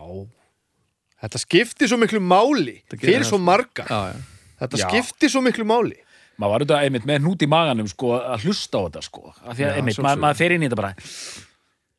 þetta 1.23 1.41
skiptir 1.45 1.91
svo 1.91 1.99
miklu 2.01 2.21
máli. 2.23 2.77
Fyrir 2.95 3.27
svo 3.27 3.39
marga. 3.39 3.85
Já, 3.87 4.01
já, 4.11 4.49
þetta 4.63 4.81
Já. 4.81 4.87
skiptir 4.87 5.31
svo 5.31 5.43
miklu 5.45 5.67
máli. 5.67 5.95
Maður 6.41 6.51
var 6.51 6.63
auðvitað 6.65 6.83
einmitt 6.87 7.07
með 7.07 7.23
hnút 7.23 7.43
í 7.45 7.49
maganum 7.51 7.87
sko, 7.91 8.11
að 8.17 8.45
hlusta 8.47 8.81
á 8.81 8.81
þetta 8.87 9.01
sko. 9.05 9.23
af 9.31 9.55
því 9.55 9.63
að 9.63 9.71
Já, 9.71 9.77
einmitt, 9.77 10.01
maður, 10.01 10.21
maður 10.25 10.39
fer 10.41 10.55
inn 10.55 10.63
í 10.63 10.69
þetta 10.69 10.81
bara 10.81 10.93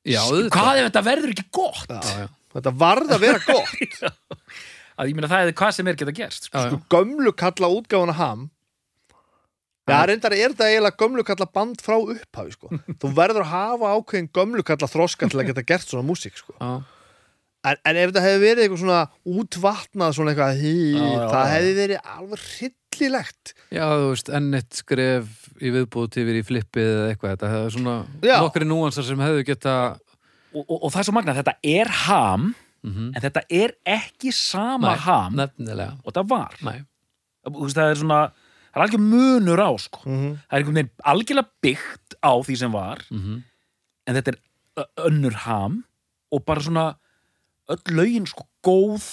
hvað 0.03 0.79
ef 0.81 0.87
þetta 0.89 1.03
verður 1.07 1.33
ekki 1.35 1.45
gott? 1.55 1.93
Já, 1.93 2.23
já, 2.25 2.29
þetta 2.57 2.73
varð 2.83 3.13
að 3.15 3.23
vera 3.23 3.43
gott. 3.47 4.17
Að 5.01 5.09
ég 5.09 5.17
meina 5.17 5.29
það 5.31 5.49
er 5.49 5.55
hvað 5.57 5.71
sem 5.73 5.89
er 5.89 5.97
geta 5.97 6.13
gerst 6.13 6.49
sko. 6.49 6.59
já, 6.59 6.69
sko 6.69 6.81
gömlu 6.93 7.33
kalla 7.33 7.71
útgáfuna 7.73 8.13
ham 8.19 8.43
Já, 9.91 9.99
reyndar 10.07 10.35
er 10.37 10.53
þetta 10.53 10.69
eiginlega 10.71 10.99
gömlu 11.03 11.25
kalla 11.27 11.47
band 11.59 11.81
frá 11.83 11.97
upphafi, 11.99 12.55
sko. 12.55 12.71
Þú 13.03 13.13
verður 13.17 13.43
að 13.43 13.53
hafa 13.53 13.93
ákveðin 13.99 14.29
gömlu 14.39 14.65
kalla 14.67 14.89
þroska 14.91 15.31
til 15.33 15.41
að 15.43 15.49
geta 15.51 15.65
gert 15.67 15.89
svona 15.91 16.07
músík, 16.07 16.37
sko. 16.39 16.55
já. 16.59 16.83
En, 17.63 17.77
en 17.87 17.99
ef 18.01 18.09
þetta 18.11 18.23
hefði 18.25 18.39
verið 18.43 18.65
eitthvað 18.65 18.81
svona 18.83 19.01
útvatnað, 19.39 20.15
svona 20.17 20.33
eitthvað, 20.33 20.63
hí, 20.63 20.73
Já, 20.97 21.03
já, 21.07 21.27
það 21.31 21.51
hefði 21.53 21.75
verið 21.77 22.09
alveg 22.17 22.47
hryllilegt. 22.47 23.53
Já, 23.71 23.85
þú 23.93 24.09
veist, 24.09 24.31
enn 24.39 24.57
eitt 24.59 24.79
skref 24.81 25.29
í 25.63 25.71
viðbúð 25.77 26.19
yfir 26.23 26.39
í 26.41 26.43
flippið 26.47 26.89
eða 26.97 27.05
eitthvað 27.13 27.37
þetta 27.37 27.51
hefði 27.53 27.71
svona 27.77 27.95
nokkri 28.43 28.67
núansar 28.67 29.07
sem 29.07 29.23
hefðu 29.23 29.45
geta 29.47 29.77
og, 30.53 30.65
og, 30.65 30.77
og 30.81 30.89
það 30.91 31.01
er 31.05 31.09
svo 31.09 31.15
magna, 31.17 31.37
þetta 31.39 31.55
er 31.75 31.93
ham 32.07 32.49
mm 32.83 33.13
en 33.15 33.23
þetta 33.23 33.45
er 33.47 33.77
ekki 33.87 34.33
sama 34.35 34.97
ham 35.05 35.37
nefnilega 35.39 36.01
og 36.03 36.17
það 36.17 36.31
var 36.33 36.57
Nei. 36.67 36.81
Þú 37.47 37.61
veist, 37.61 37.77
það 37.79 37.93
er 37.93 38.01
svona, 38.01 38.19
það 38.73 38.81
er 38.81 38.85
algjör 38.87 39.05
munur 39.05 39.61
á 39.63 39.71
sko. 39.79 40.03
Mm 40.09 40.33
það 40.41 40.57
er 40.57 40.59
einhvern 40.63 40.79
veginn 40.81 40.93
algjörlega 41.13 41.51
byggt 41.69 42.17
á 42.25 42.33
því 42.41 42.59
sem 42.65 42.73
var 42.75 43.05
Mm 43.13 43.43
en 44.11 44.17
þetta 44.19 44.33
er 44.35 44.89
önnur 45.07 45.37
ham 45.45 45.85
og 46.35 46.41
bara 46.49 46.63
svona 46.65 46.87
öll 47.71 47.93
lögin 47.95 48.25
sko 48.27 48.43
góð 48.67 49.05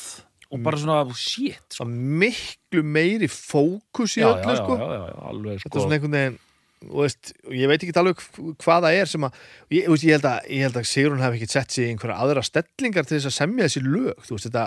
og 0.50 0.64
bara 0.66 0.80
svona 0.82 1.04
shit 1.14 1.62
sko. 1.76 1.86
Miklu 1.86 2.82
meiri 2.82 3.28
fókus 3.30 4.16
í 4.18 4.24
öllu, 4.26 4.56
sko. 4.58 4.78
já, 4.80 4.88
já, 4.90 5.02
já, 5.12 5.18
alveg 5.30 5.60
Þetta 5.62 5.70
er 5.70 5.70
sko 5.70 5.84
svona 5.84 5.98
einhvern 6.00 6.16
veginn, 6.18 6.40
þú 6.88 7.04
veist, 7.04 7.32
ég 7.60 7.70
veit 7.70 7.86
ekki 7.86 7.96
alveg 8.02 8.24
hvað 8.64 8.88
það 8.88 8.98
er 9.04 9.12
sem 9.12 9.28
að, 9.28 9.38
ég, 9.76 9.90
veist, 9.92 10.08
ég 10.08 10.18
held 10.18 10.28
að, 10.32 10.50
ég 10.56 10.66
held 10.66 10.80
að 10.82 10.90
Sigrun 10.90 11.22
hafi 11.22 11.38
ekki 11.38 11.52
sett 11.54 11.78
í 11.78 11.86
einhverja 11.92 12.18
aðra 12.26 12.46
stellingar 12.50 13.06
til 13.06 13.18
þess 13.20 13.30
að 13.30 13.38
semja 13.38 13.68
þessi 13.68 13.84
lög, 13.86 14.26
þú 14.26 14.40
veist, 14.40 14.50
þetta, 14.50 14.66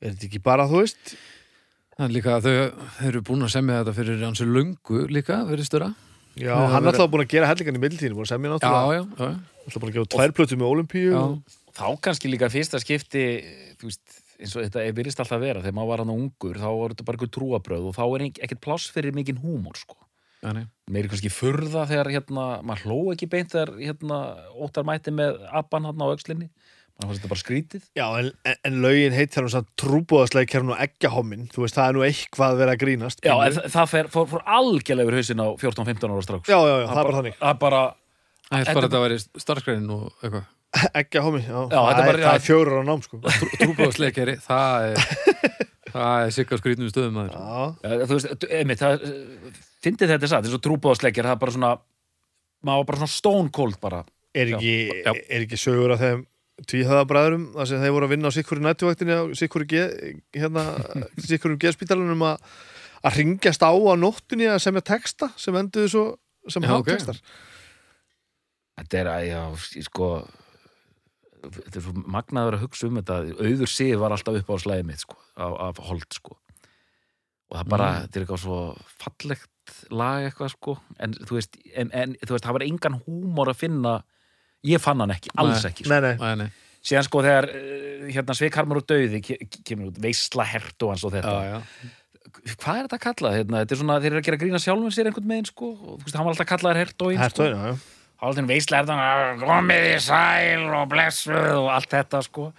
er 0.00 0.14
þetta 0.14 0.28
ekki 0.30 0.42
bara, 0.48 0.68
þú 0.70 0.80
veist, 0.86 1.14
Það 2.00 2.06
er 2.06 2.12
líka 2.16 2.32
að 2.38 2.46
þau, 2.46 2.52
þau 2.96 3.06
eru 3.10 3.20
búin 3.28 3.44
að 3.44 3.50
semja 3.52 3.80
þetta 3.82 3.92
fyrir 3.98 4.22
hansi 4.24 4.46
löngu 4.48 5.00
líka, 5.12 5.42
verið 5.44 5.66
störa 5.68 5.90
Já, 6.40 6.54
Það 6.54 6.70
hann 6.72 6.86
er 6.86 6.88
alltaf 6.94 7.10
búin 7.12 7.24
að 7.26 7.32
gera 7.34 7.48
hellingan 7.50 7.76
í 7.76 7.82
mildtíðinu, 7.82 8.16
búin 8.16 8.24
að 8.24 8.30
semja 8.30 8.48
Já, 8.48 8.52
náttúrulega, 8.54 8.94
já, 8.96 9.02
já, 9.20 9.64
alltaf 9.66 9.82
búin 9.82 9.90
að 9.90 9.96
gefa 9.98 10.10
tvær 10.14 10.32
plötu 10.38 10.56
með 10.56 10.70
Olimpíu 10.70 11.10
já. 11.10 11.18
og- 11.20 11.56
þá 11.76 11.86
kannski 12.06 12.30
líka 12.32 12.48
fyrsta 12.50 12.80
skipti 12.80 13.24
þú 13.80 13.90
veist, 13.90 14.16
eins 14.40 14.54
og 14.56 14.64
þetta 14.64 14.84
er 14.86 14.94
virðist 14.96 15.20
alltaf 15.20 15.36
að 15.36 15.44
vera 15.44 15.60
þegar 15.60 15.76
maður 15.76 15.90
var 15.92 16.02
hann 16.04 16.14
ungur, 16.14 16.56
þá 16.62 16.68
var 16.80 16.94
þetta 16.94 17.06
bara 17.10 17.18
einhver 17.20 17.32
trúabröð 17.36 17.90
og 17.90 17.96
þá 17.98 18.04
er 18.08 18.24
ekkert 18.30 18.62
pláss 18.64 18.88
fyrir 18.94 19.12
mikinn 19.16 19.42
húmor 19.44 19.76
sko. 19.76 19.96
já 20.40 20.54
nei. 20.56 20.64
meiri 20.88 21.10
kannski 21.12 21.28
furða 21.28 21.84
þegar 21.84 22.08
hérna, 22.16 22.44
maður 22.64 22.86
hló 22.88 22.98
ekki 23.12 23.28
beint 23.28 23.52
þegar 23.52 23.74
hérna, 23.76 24.20
óttar 24.56 24.86
mætti 24.88 25.12
með 25.12 25.36
abban 25.52 25.84
hann 25.84 26.00
á 26.00 26.08
aukslinni 26.08 26.48
maður 27.00 27.10
fannst 27.10 27.22
þetta 27.22 27.32
bara 27.32 27.42
skrítið. 27.42 27.82
Já, 27.98 28.04
en, 28.20 28.28
en, 28.50 28.58
en 28.68 28.76
lögin 28.84 29.16
heit 29.16 29.32
þar 29.34 29.46
um 29.48 29.52
sann 29.54 29.66
trúbúðasleikjarn 29.80 30.72
og 30.74 30.82
eggjahommin, 30.84 31.48
þú 31.54 31.64
veist, 31.64 31.76
það 31.78 31.88
er 31.90 31.96
nú 31.98 32.04
eitthvað 32.06 32.60
verið 32.60 32.74
að 32.74 32.80
grínast. 32.84 33.24
Já, 33.26 33.34
en 33.46 33.56
það, 33.58 33.68
það 33.74 33.90
fer, 33.94 34.10
fór, 34.14 34.28
fór 34.34 34.44
algjörlega 34.60 35.08
yfir 35.10 35.18
hausinn 35.20 35.42
á 35.44 35.48
14-15 35.64 36.14
ára 36.14 36.24
strax. 36.28 36.50
Já, 36.52 36.58
já, 36.60 36.74
já, 36.82 36.86
það 36.90 37.00
er 37.02 37.10
bara 37.10 37.18
þannig. 37.20 37.36
Það 37.40 37.52
er 37.54 37.60
bara, 37.66 37.82
Það 38.50 38.58
er 38.60 38.66
Þetta 38.66 38.74
bara 38.74 38.80
er 38.80 38.86
að 38.86 38.90
þetta 38.90 39.02
væri 39.04 39.44
starfskrænin 39.44 39.90
og 39.94 40.24
eitthvað. 40.24 40.48
Eggjahommi, 41.00 41.40
já, 41.46 41.58
Já, 41.60 41.66
það, 41.70 41.88
þetta 41.90 42.00
er 42.00 42.00
er, 42.00 42.10
bara- 42.10 42.24
það 42.26 42.38
er 42.40 42.44
fjórar 42.46 42.78
á 42.78 42.82
nám, 42.86 43.00
sko. 43.06 43.20
Trúbóðsleikari, 43.60 44.34
það 44.44 44.88
er 44.90 45.04
Það 45.90 46.24
er 46.24 46.32
sikka 46.34 46.58
skrýtnum 46.60 46.90
stöðum 46.92 47.16
maður. 47.18 47.32
Já, 47.34 47.94
þú 48.06 48.16
veist, 48.18 48.44
einmitt, 48.54 48.82
það 48.82 49.00
fyndið 49.82 50.12
þetta 50.14 50.28
satt, 50.30 50.44
þess 50.46 50.58
að 50.58 50.62
trúbóðsleikir 50.68 51.26
það 51.26 51.34
er 51.34 51.40
bara 51.42 51.54
svona, 51.56 51.70
maður 52.68 52.82
var 52.84 52.88
bara 52.92 53.00
svona 53.00 53.14
stone 53.14 53.50
cold 53.56 53.78
bara, 53.82 54.02
er 54.38 54.52
ekki, 54.54 54.74
Já. 55.00 55.10
er 55.16 55.46
ekki 55.48 55.58
sögur 55.58 55.94
af 55.96 56.02
þeim 56.04 56.22
tvíhöðabræðurum 56.68 57.44
þar 57.56 57.68
sem 57.70 57.80
þeir 57.84 57.94
voru 57.96 58.08
að 58.08 58.12
vinna 58.14 58.30
á 58.32 58.36
sikkuru 58.36 58.64
nættuvaktinni 58.66 59.16
á 59.16 59.22
sikkuru 59.38 59.66
ge, 59.70 59.84
hérna, 60.36 60.64
sikkuru 61.30 61.56
geðspítalunum 61.62 62.24
að 62.28 63.14
ringjast 63.16 63.62
á 63.64 63.70
á 63.72 63.94
nóttunni 63.96 64.48
að 64.50 64.60
semja 64.66 64.82
texta 64.84 65.30
sem 65.40 65.56
enduðu 65.56 65.88
svo 65.92 66.04
sem 66.52 66.64
Já, 66.64 66.72
ok. 66.76 66.90
hátextar 66.90 67.20
þetta 68.80 69.00
er 69.00 69.10
að, 69.12 69.24
já, 69.30 69.40
sko 69.88 70.10
þetta 71.40 71.80
er 71.80 71.84
svo 71.86 71.94
magnaður 72.12 72.58
að 72.58 72.64
hugsa 72.66 72.88
um 72.90 72.98
þetta 73.00 73.18
auður 73.40 73.72
sið 73.72 73.94
var 74.02 74.14
alltaf 74.16 74.38
upp 74.42 74.52
á 74.52 74.56
slæðið 74.60 74.86
mitt 74.90 75.04
sko, 75.04 75.16
af, 75.40 75.54
af 75.70 75.80
hold 75.88 76.06
sko 76.16 76.36
og 77.50 77.56
það 77.58 77.70
bara, 77.72 77.86
Mm. 77.90 78.02
þetta 78.04 78.18
er 78.20 78.24
eitthvað 78.24 78.42
svo 78.44 78.58
fallegt 79.00 79.72
lag 79.90 80.26
eitthvað 80.28 80.52
sko 80.54 80.74
en 81.02 81.14
þú 81.18 81.36
veist, 81.38 81.56
en, 81.74 81.88
en, 81.96 82.12
þú 82.22 82.36
veist, 82.36 82.44
það 82.46 82.56
var 82.58 82.64
engan 82.66 82.98
húmor 83.06 83.50
að 83.50 83.58
finna 83.64 83.94
ég 84.66 84.82
fann 84.82 85.00
hann 85.00 85.14
ekki, 85.14 85.32
alls 85.40 85.64
ekki 85.68 85.86
sko. 85.86 85.92
Nei, 85.94 86.00
nei, 86.18 86.34
Nei, 86.40 86.50
síðan 86.84 87.06
sko 87.06 87.22
þegar 87.24 87.48
uh, 87.52 88.10
hérna 88.10 88.36
Svikharmur 88.36 88.80
og 88.82 88.86
Dauði 88.90 89.22
ke- 89.24 89.38
kemur 89.68 89.90
út, 89.92 90.00
veisla 90.02 90.46
hert 90.48 90.82
og 90.86 90.92
hans 90.94 91.06
og 91.08 91.14
þetta. 91.16 91.32
Já, 91.36 91.54
já. 91.54 91.96
Hvað 92.60 92.76
er 92.78 92.84
þetta 92.86 92.96
að 92.98 93.04
kalla 93.06 93.32
hérna? 93.34 93.62
þetta 93.64 93.74
er 93.74 93.80
svona, 93.80 93.96
þeir 94.00 94.12
eru 94.14 94.20
að 94.20 94.26
gera 94.28 94.40
grína 94.40 94.60
sjálfum 94.62 94.92
sér 94.94 95.08
einhvern 95.10 95.28
megin 95.28 95.48
sko, 95.50 95.70
og 95.76 96.04
hann 96.12 96.24
var 96.24 96.32
alltaf 96.34 96.46
að 96.46 96.52
kalla 96.52 96.72
þér 96.72 96.80
hert 96.84 97.02
og 97.04 97.10
einn 97.14 97.20
Hertóin, 97.24 97.56
já, 97.56 97.72
já 97.72 97.98
Haldin 98.20 98.48
veisla 98.50 98.82
hertan, 98.82 99.38
komið 99.40 99.86
í 99.94 100.00
sæl 100.04 100.66
og 100.76 100.90
blessuð 100.92 101.54
og 101.56 101.70
allt 101.72 101.88
þetta 101.94 102.20
sko. 102.26 102.50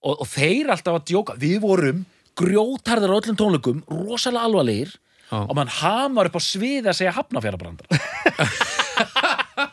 Og, 0.00 0.14
og 0.14 0.28
þeir 0.30 0.70
alltaf 0.72 0.96
að 0.96 1.04
djóka. 1.10 1.34
Við 1.36 1.58
vorum 1.60 1.98
grjótarðir 2.38 3.12
á 3.12 3.18
öllum 3.18 3.36
tónleikum 3.36 3.82
rosalega 3.92 4.46
alvarlegir 4.48 4.94
og 5.28 5.52
mann 5.58 5.68
hamar 5.68 6.30
upp 6.30 6.38
á 6.40 6.42
svið 6.42 6.88
að 6.88 6.96
segja 7.02 7.12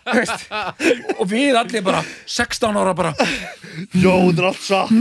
hafnafjarabrandar 0.06 1.20
og 1.20 1.30
við 1.32 1.58
allir 1.60 1.84
bara 1.86 2.02
16 2.26 2.78
ára 2.82 2.94
bara. 2.98 3.14
Jó, 3.94 4.14
þetta 4.30 4.42
er 4.42 4.48
allt 4.52 4.64
satt. 4.66 4.94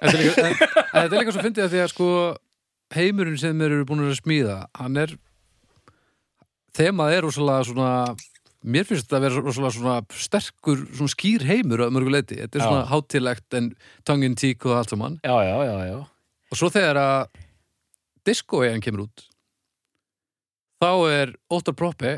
Þetta 0.00 0.16
er 0.16 0.22
líka, 0.24 0.44
en, 0.46 0.54
en 0.54 1.02
þetta 1.02 1.10
er 1.10 1.18
líka 1.20 1.34
svo 1.34 1.44
fyndið 1.44 1.64
að 1.66 1.74
því 1.74 1.80
að 1.84 1.90
sko 1.92 2.10
heimurinn 2.96 3.38
sem 3.38 3.58
þeir 3.60 3.74
eru 3.76 3.86
búin 3.90 4.06
að 4.06 4.16
smíða 4.18 4.56
hann 4.80 4.96
er 4.98 5.12
þemað 6.78 7.14
er 7.16 7.26
rosalega 7.26 7.66
svona 7.68 7.90
mér 8.60 8.86
finnst 8.88 9.06
þetta 9.06 9.18
að 9.18 9.24
vera 9.26 9.42
rosalega 9.44 9.74
svona 9.76 9.98
sterkur, 10.24 10.80
svona 10.96 11.12
skýr 11.12 11.44
heimur 11.48 11.84
að 11.84 11.92
mörgu 11.96 12.14
leiti 12.14 12.38
þetta 12.40 12.58
er 12.58 12.64
Já. 12.64 12.66
svona 12.70 12.88
hátilegt 12.90 13.56
en 13.60 13.68
tangin 14.08 14.34
tík 14.40 14.66
og 14.68 14.78
allt 14.78 14.94
saman. 14.94 15.20
Já, 15.24 15.36
já, 15.46 15.54
já, 15.68 15.76
já. 15.90 15.98
Og 16.50 16.58
svo 16.58 16.70
þegar 16.72 16.98
að 17.00 17.44
disco-eigin 18.28 18.82
kemur 18.84 19.06
út 19.06 19.26
þá 20.80 20.90
er 21.12 21.34
Óttar 21.52 21.76
Proppi 21.76 22.16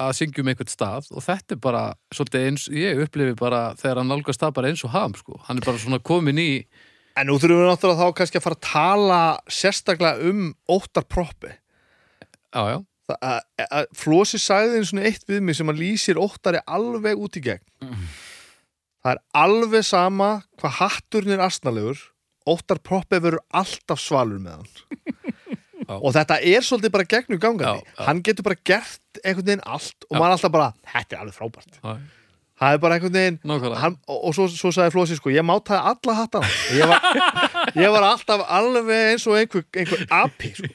að 0.00 0.12
syngja 0.18 0.42
um 0.44 0.48
einhvern 0.52 0.70
stað 0.72 1.08
og 1.12 1.24
þetta 1.26 1.56
er 1.56 1.60
bara 1.62 1.82
svolítið 2.14 2.46
eins, 2.48 2.68
ég 2.72 3.02
upplifi 3.04 3.34
bara 3.40 3.62
þegar 3.80 4.00
hann 4.02 4.10
nálgast 4.12 4.40
það 4.42 4.54
bara 4.58 4.70
eins 4.72 4.84
og 4.88 4.94
ham 4.94 5.14
sko. 5.18 5.40
hann 5.48 5.60
er 5.60 5.66
bara 5.66 5.78
svona 5.82 6.00
komin 6.02 6.38
í 6.40 6.50
En 7.18 7.26
nú 7.26 7.34
þurfum 7.42 7.58
við 7.58 7.66
náttúrulega 7.68 8.00
þá 8.06 8.14
kannski 8.20 8.38
að 8.38 8.44
fara 8.44 8.56
að 8.56 8.66
tala 8.70 9.20
sérstaklega 9.50 10.28
um 10.30 10.44
óttar 10.70 11.04
proppi. 11.10 11.50
Já, 12.54 12.62
já, 12.70 12.78
Það- 13.10 13.18
að- 13.58 13.66
að 13.80 13.86
Flósi 13.98 14.38
sagði 14.38 14.76
einu 14.78 14.86
svona 14.86 15.06
eitt 15.10 15.24
við 15.26 15.40
mig 15.42 15.56
sem 15.58 15.66
að 15.72 15.80
lýsir 15.82 16.20
óttari 16.22 16.60
alveg 16.70 17.18
út 17.18 17.36
í 17.36 17.42
gegn. 17.42 17.66
Það 19.02 19.10
er 19.16 19.20
alveg 19.34 19.84
sama 19.84 20.28
hvað 20.60 20.76
hatturinn 20.78 21.34
er 21.34 21.42
asnalegur 21.44 21.98
óttar 22.46 22.78
proppi 22.78 23.18
verður 23.20 23.42
alltaf 23.52 23.98
svalur 24.00 24.38
með 24.38 24.60
hann 24.60 24.68
Já. 25.90 25.96
og 25.98 26.12
þetta 26.14 26.36
er 26.46 26.62
svolítið 26.62 26.92
bara 26.94 27.06
gegnum 27.10 27.40
gangandi 27.42 27.82
Já, 27.82 28.00
hann 28.06 28.20
getur 28.22 28.46
bara 28.46 28.58
gert 28.62 29.20
einhvern 29.24 29.46
veginn 29.48 29.62
allt 29.66 30.06
og 30.06 30.16
maður 30.16 30.28
er 30.28 30.34
alltaf 30.36 30.52
bara, 30.54 30.68
þetta 30.92 31.16
er 31.16 31.22
alveg 31.24 31.34
frábært 31.34 31.80
já, 31.80 31.94
það 32.60 32.76
er 32.76 32.82
bara 32.84 32.98
einhvern 32.98 33.16
veginn 33.18 33.74
hann, 33.80 33.96
og, 34.06 34.20
og 34.28 34.36
svo, 34.36 34.46
svo 34.52 34.70
sagði 34.76 34.94
Flósi 34.94 35.18
sko, 35.18 35.32
ég 35.34 35.46
mátaði 35.48 35.80
alla 35.90 36.14
hattana 36.20 36.46
og 36.46 36.78
ég 36.78 36.92
var, 36.92 37.10
ég 37.82 37.96
var 37.96 38.06
alltaf 38.12 38.44
alveg 38.46 39.10
eins 39.16 39.26
og 39.26 39.40
einhver, 39.40 39.66
einhver 39.82 40.06
api 40.20 40.52
sko. 40.60 40.70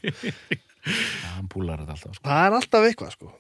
Alltaf 1.56 2.02
sko. 2.18 2.24
það 2.26 2.46
er 2.50 2.58
alltaf 2.60 2.88
eitthvað 2.90 3.14
sko. 3.16 3.32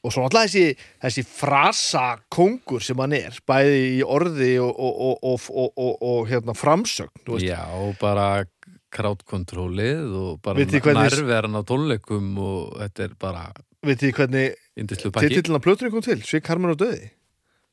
og 0.00 0.14
svo 0.14 0.24
alltaf 0.24 0.46
þessi, 0.48 0.86
þessi 1.04 1.26
frasa 1.28 2.06
kongur 2.32 2.80
sem 2.86 3.02
hann 3.04 3.18
er 3.18 3.36
bæði 3.46 3.82
í 3.98 4.00
orði 4.06 4.54
og, 4.64 4.72
og, 4.72 4.96
og, 5.10 5.20
og, 5.34 5.44
og, 5.52 5.76
og, 5.76 6.00
og 6.14 6.32
hérna, 6.32 6.56
framsögn. 6.56 7.12
Já, 7.44 7.60
og 7.76 7.98
bara 8.00 8.46
krátkontrólið 8.94 10.14
og 10.20 10.40
bara 10.44 10.64
nærveran 10.64 11.56
á 11.58 11.62
tónleikum 11.66 12.30
og 12.42 12.76
þetta 12.82 13.06
er 13.06 13.14
bara 13.20 13.44
vitið 13.86 14.10
þið 14.10 14.16
hvernig 14.18 14.46
titillin 15.20 15.58
af 15.58 15.64
plötunni 15.64 15.92
kom 15.94 16.04
til, 16.04 16.18
Svik 16.26 16.50
Harman 16.50 16.74
og 16.74 16.80
Döði 16.82 17.10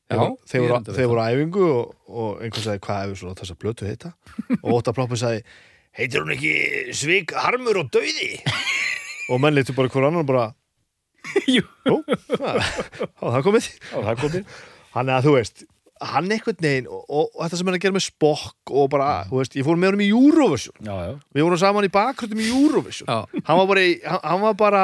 Já, 0.08 0.22
þeir, 0.48 0.62
voru- 0.64 0.94
þeir, 0.96 1.08
voru, 1.10 1.20
veit 1.20 1.28
á 1.28 1.32
æfingu 1.36 1.64
og, 1.68 1.90
og 2.08 2.38
einhvern 2.40 2.64
sagði 2.64 2.80
hvað 2.86 3.00
hefur 3.02 3.18
svona 3.20 3.36
þessa 3.42 3.56
plötu 3.60 3.84
heita? 3.88 4.12
Og 4.64 4.70
Óttar 4.78 4.94
Ploppi 4.96 5.18
sagði 5.20 5.42
heitir 5.98 6.22
hún 6.24 6.32
ekki 6.32 6.54
Svik 6.96 7.34
Harmur 7.36 7.82
og 7.82 7.90
Döði 7.92 8.30
og 9.34 9.42
menn 9.44 9.52
litur 9.58 9.76
bara 9.76 9.92
hver 9.92 10.08
annan 10.08 10.24
bara 10.28 10.46
Jú. 11.44 11.60
Jú, 11.84 11.96
það 13.20 13.42
komið. 13.44 13.66
Já, 13.90 13.96
það 14.06 14.20
komið. 14.22 14.52
Hann 14.94 15.10
er 15.10 15.18
að 15.18 15.26
þú 15.26 15.32
veist 15.34 15.64
hann 16.00 16.30
einhvern 16.30 16.58
veginn 16.62 16.86
og, 16.88 17.02
og, 17.08 17.28
og 17.34 17.42
þetta 17.44 17.58
sem 17.60 17.66
hann 17.68 17.74
er 17.74 17.78
að 17.80 17.84
gera 17.86 17.96
með 17.98 18.04
spokk 18.06 18.72
og 18.72 18.88
bara, 18.92 19.08
þú 19.30 19.40
veist, 19.40 19.56
ég 19.58 19.66
fór 19.66 19.78
með 19.80 19.92
honum 19.92 20.04
í 20.06 20.08
Eurovision. 20.14 20.74
Já, 20.86 20.94
já, 21.08 21.12
við 21.34 21.46
vorum 21.48 21.60
saman 21.62 21.88
í 21.88 21.92
bakgröndum 21.94 22.42
í 22.44 22.48
Eurovision. 22.52 23.10
Hann 23.48 23.60
var 23.62 23.68
bara 23.72 23.84
í, 23.84 23.92
hann, 24.06 24.20
hann 24.24 24.42
var 24.46 24.58
bara 24.62 24.82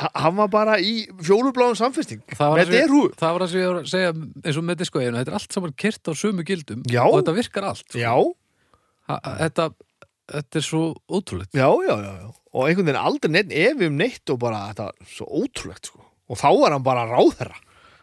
hann 0.00 0.36
var 0.38 0.48
bara 0.48 0.78
í 0.80 0.92
fjólubláðum 1.20 1.76
samfesting. 1.76 2.22
Það 2.32 2.52
var 2.54 2.60
það 3.20 3.34
var 3.34 3.42
það 3.44 3.50
sem 3.52 3.60
ég 3.60 3.68
var 3.72 3.80
að 3.82 3.88
segja 3.90 4.12
eins 4.46 4.58
og 4.60 4.64
með 4.70 4.78
diskoeginu, 4.80 5.18
þetta 5.20 5.32
er 5.34 5.38
allt 5.40 5.56
saman 5.58 5.74
kyrt 5.82 6.08
á 6.08 6.12
sömu 6.16 6.44
gildum 6.48 6.84
Já. 6.88 7.02
og 7.04 7.18
þetta 7.18 7.34
virkar 7.36 7.66
allt 7.72 7.84
sko. 7.84 8.00
Ha- 9.10 9.18
Þetta, 9.42 9.66
þetta 10.30 10.60
er 10.60 10.64
svo 10.64 10.82
ótrúlegt. 11.10 11.50
Og 12.54 12.64
einhvern 12.68 12.86
veginn 12.88 13.00
aldrei 13.02 13.30
neitt 13.34 13.52
ef 13.52 13.82
um 13.86 13.98
neitt 13.98 14.30
og 14.32 14.38
bara 14.42 14.62
þetta 14.70 14.86
var 14.88 15.10
svo 15.10 15.26
ótrúlegt 15.42 15.90
sko. 15.90 16.00
Og 16.30 16.38
þá 16.38 16.48
var 16.62 16.76
hann 16.76 16.86
bara 16.86 17.04
ráðherra 17.10 17.58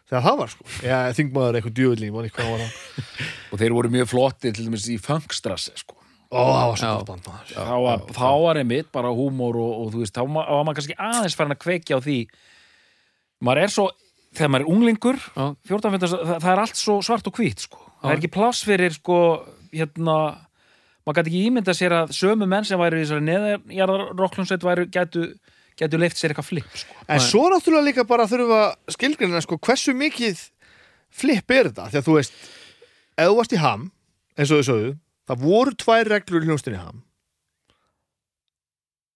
þegar 0.07 0.25
það 0.25 0.39
var 0.41 0.53
sko 0.53 0.71
ég 0.85 1.15
þingmaður 1.17 1.59
eitthvað 1.59 2.51
hann 2.53 2.65
og 3.51 3.61
þeir 3.61 3.75
voru 3.77 3.93
mjög 3.93 4.11
flotti 4.13 4.53
til 4.55 4.67
dæmis 4.67 4.87
í 4.91 4.97
Funkstrasse 5.01 5.75
sko. 5.79 5.97
ó, 6.31 6.41
það 6.41 6.65
var 6.71 6.81
svo 6.81 6.89
Já. 6.89 6.95
gott 6.97 7.11
band 7.11 7.29
maður 7.29 7.53
þá, 7.57 7.75
var, 7.85 8.03
þá 8.17 8.27
var 8.45 8.61
einmitt 8.63 8.91
bara 8.95 9.13
húmor 9.15 9.59
og, 9.61 9.73
og 9.83 9.93
þú 9.95 10.03
veist, 10.03 10.15
þá 10.17 10.23
var 10.23 10.65
maður 10.67 10.79
kannski 10.79 10.97
aðeins 11.09 11.37
farin 11.39 11.55
að 11.57 11.63
kveikja 11.65 11.99
á 11.99 12.05
því 12.07 12.17
maður 13.47 13.63
er 13.63 13.73
svo, 13.75 13.87
þegar 14.37 14.53
maður 14.53 14.65
er 14.67 14.73
unglingur 14.73 15.21
Já. 15.27 15.45
14, 15.73 15.95
15, 15.99 16.11
það, 16.15 16.33
það 16.41 16.51
er 16.53 16.63
allt 16.63 16.81
svo 16.81 16.97
svart 17.05 17.29
og 17.29 17.39
hvít 17.39 17.67
sko. 17.67 17.83
það 18.01 18.11
er 18.13 18.21
ekki 18.21 18.33
pláss 18.37 18.65
fyrir 18.67 18.95
sko, 18.95 19.21
hérna 19.75 20.17
maður 21.07 21.21
gæti 21.21 21.31
ekki 21.31 21.43
ímynda 21.47 21.75
sér 21.77 21.95
að 22.01 22.15
sömu 22.17 22.47
menn 22.49 22.65
sem 22.67 22.79
væri 22.79 22.99
í 22.99 23.05
þessari 23.05 23.27
neðarjarðar 23.27 24.09
rockljónsveit 24.19 24.65
væri 24.67 24.87
gætu, 24.91 25.27
gætu 25.77 25.99
leift 26.01 26.17
sér 26.19 26.33
eitthvað 26.33 26.47
flip 26.49 26.77
sko. 26.81 26.95
En 27.07 27.21
svo 27.23 27.43
náttúrulega 27.53 27.87
líka 27.89 28.05
bara 28.09 28.27
þurfum 28.29 28.53
að 28.57 28.95
skilgrina 28.95 29.41
sko, 29.45 29.59
hversu 29.61 29.93
mikið 29.97 30.39
flip 31.13 31.53
er 31.53 31.69
þetta? 31.69 31.89
Því 31.93 31.99
að 32.01 32.07
þú 32.07 32.15
veist, 32.17 32.39
ef 33.17 33.29
þú 33.29 33.35
varst 33.39 33.53
í 33.55 33.61
ham, 33.61 33.85
eins 34.37 34.51
og 34.53 34.61
þau 34.61 34.67
sögðu, 34.71 34.89
það 35.29 35.43
voru 35.45 35.75
tvær 35.83 36.11
reglur 36.13 36.43
í 36.45 36.49
hljónstinni 36.49 36.81
ham. 36.81 37.03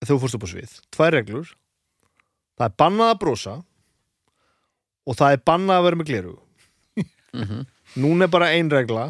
Þegar 0.02 0.14
þú 0.16 0.20
fórst 0.24 0.38
upp 0.38 0.46
á 0.46 0.50
svið. 0.54 0.78
Tvær 0.96 1.12
reglur. 1.18 1.52
Það 2.58 2.68
er 2.68 2.78
bannað 2.82 3.12
að 3.14 3.20
brosa 3.22 3.56
og 5.10 5.18
það 5.18 5.36
er 5.36 5.44
bannað 5.50 5.80
að 5.80 5.86
vera 5.88 6.00
með 6.00 6.10
gleru. 6.12 6.36
Mhm. 7.32 7.62
Núna 8.02 8.26
er 8.28 8.32
bara 8.32 8.52
ein 8.56 8.70
regla. 8.72 9.06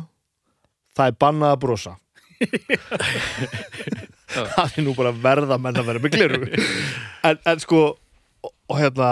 Það 0.98 1.12
er 1.12 1.20
bannað 1.22 1.56
að 1.56 1.62
brosa. 1.66 1.94
það 4.32 4.78
er 4.78 4.86
nú 4.88 4.96
bara 4.98 5.14
verða 5.16 5.60
menn 5.62 5.80
að 5.82 5.92
vera 5.92 6.04
með 6.04 6.18
gleru. 6.18 6.42
en, 7.28 7.40
en 7.54 7.64
sko, 7.64 7.86
og, 8.42 8.54
og 8.72 8.80
hérna 8.80 9.12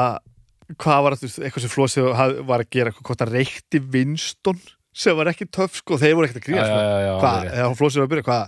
hvað 0.80 1.06
var 1.06 1.18
þetta, 1.18 1.46
eitthvað 1.48 1.66
sem 1.66 1.74
Flósið 1.74 2.12
var 2.50 2.64
að 2.64 2.70
gera, 2.76 2.94
hvort 3.00 3.24
það 3.24 3.36
reykti 3.40 3.82
Winston 3.94 4.62
sem 5.00 5.16
var 5.18 5.30
ekki 5.32 5.48
töff, 5.48 5.80
sko, 5.80 5.98
þeir 6.02 6.16
voru 6.18 6.28
ekkert 6.28 6.42
að 6.42 6.48
gríða 6.48 6.70
sko. 6.70 7.20
hvað, 7.24 7.52
eða 7.54 7.76
Flósið 7.80 8.02
var 8.02 8.10
að 8.10 8.14
byrja, 8.14 8.28
hvað 8.30 8.48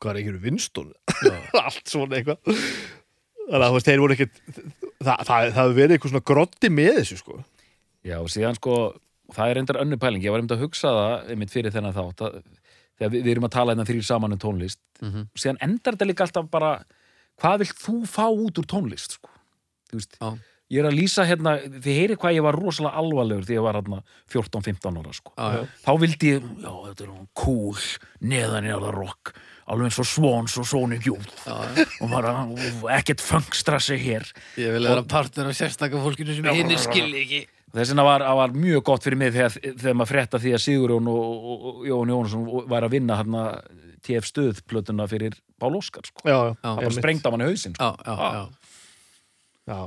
hvað 0.00 0.14
er 0.14 0.20
ekki 0.22 0.42
Winston? 0.44 0.92
Allt 1.64 1.90
svona 1.90 2.18
eitthvað. 2.18 2.56
Þannig 3.50 3.66
að 3.66 3.86
þeir 3.88 4.02
voru 4.04 4.16
ekkert 4.16 4.40
það, 5.02 5.22
það, 5.28 5.46
það 5.56 5.74
verið 5.76 5.96
eitthvað 5.96 6.14
svona 6.14 6.28
grotti 6.30 6.72
með 6.72 6.92
þessu, 7.00 7.18
sko. 7.20 7.40
Já, 8.06 8.16
og 8.20 8.30
síðan 8.32 8.56
sko, 8.56 8.76
það 9.34 9.50
er 9.50 9.58
reyndar 9.58 9.80
önnu 9.82 9.98
pæling, 10.00 10.24
ég 10.24 10.32
var 10.32 10.40
einmitt 10.40 10.56
að 10.56 10.64
hugsa 10.64 10.92
það 10.96 11.32
einmitt 11.34 11.52
fyrir 11.52 11.74
þennan 11.74 11.96
þátt 11.96 12.24
að, 12.26 12.38
þegar 13.00 13.10
við, 13.16 13.24
við 13.24 13.32
erum 13.34 13.48
að 13.48 13.54
tala 13.56 13.72
hérna 13.74 13.88
þrýr 13.88 14.04
saman 14.06 14.36
um 14.36 14.38
tónlist 14.44 14.78
Mhm. 15.00 15.26
og 15.32 15.40
síðan 15.40 15.58
endar 15.64 15.96
þetta 15.96 16.06
líka 16.10 16.26
alltaf 16.28 16.50
bara 16.52 16.84
hvað 17.40 17.58
vilt 17.64 17.78
þú 17.80 17.96
fá 18.06 18.26
út 18.28 18.58
úr 18.60 18.66
tónlist 18.68 19.16
sko? 19.18 19.30
þú 19.90 19.96
veist, 19.98 20.16
Já. 20.20 20.30
Ég 20.70 20.78
er 20.84 20.86
að 20.86 21.00
lýsa 21.00 21.24
hérna, 21.26 21.56
þið 21.82 21.96
heyri 21.98 22.14
hvað 22.14 22.34
ég 22.36 22.42
var 22.46 22.54
rosalega 22.54 22.94
alvarlegur 23.00 23.42
þegar 23.42 23.56
ég 23.58 23.64
var 23.64 23.74
hérna 23.80 23.96
14-15 24.30 24.98
ára 25.00 25.12
sko. 25.16 25.32
Já. 25.34 25.64
Þá 25.82 25.90
vildi 25.98 26.28
ég, 26.30 26.44
já 26.62 26.70
þetta 26.86 27.02
er 27.02 27.08
hún 27.10 27.26
cool, 27.34 27.80
neðan 28.22 28.68
í 28.68 28.70
alveg 28.70 28.94
rock, 28.94 29.32
alveg 29.66 29.88
eins 29.88 29.98
og 29.98 30.06
Swans 30.06 30.54
og 30.62 30.68
Sonic 30.70 31.08
Youth 31.08 31.48
og 31.50 32.06
bara 32.12 32.36
ekkert 33.00 33.18
fangstrassi 33.18 33.98
hér. 33.98 34.30
Ég 34.62 34.70
vil 34.76 34.86
vera 34.86 35.02
partner 35.02 35.50
af 35.50 35.58
sérstaka 35.58 35.98
fólkinu 35.98 36.36
sem 36.38 36.46
hinn 36.54 36.70
skilji 36.78 37.24
ekki. 37.26 37.42
Þess 37.70 37.92
vegna 37.92 38.06
var, 38.06 38.24
var 38.40 38.54
mjög 38.56 38.82
gott 38.88 39.04
fyrir 39.06 39.20
mig 39.20 39.34
þegar, 39.34 39.58
þegar 39.62 39.98
maður 39.98 40.12
frétta 40.12 40.40
því 40.42 40.54
að 40.56 40.64
Sigurjón 40.64 41.10
og, 41.12 41.20
og, 41.52 41.68
og 41.70 41.84
Jón 41.86 42.14
Jónsson 42.14 42.48
var 42.70 42.86
að 42.86 42.96
vinna 42.96 43.18
hérna 43.20 43.44
TF 44.06 44.30
stöðplötuna 44.30 45.06
fyrir 45.10 45.36
Pál 45.60 45.76
Óskar 45.78 46.08
sko. 46.08 46.24
Já, 46.24 46.38
já. 46.50 46.56
Það 46.64 46.82
einmitt. 46.82 46.98
sprengt 46.98 47.28
á 47.28 47.30
manni 47.30 47.50
hausinn 47.50 47.76
sko. 47.76 47.92
Já, 47.92 48.10
já, 48.10 48.34
já. 48.34 48.42
já. 49.70 49.80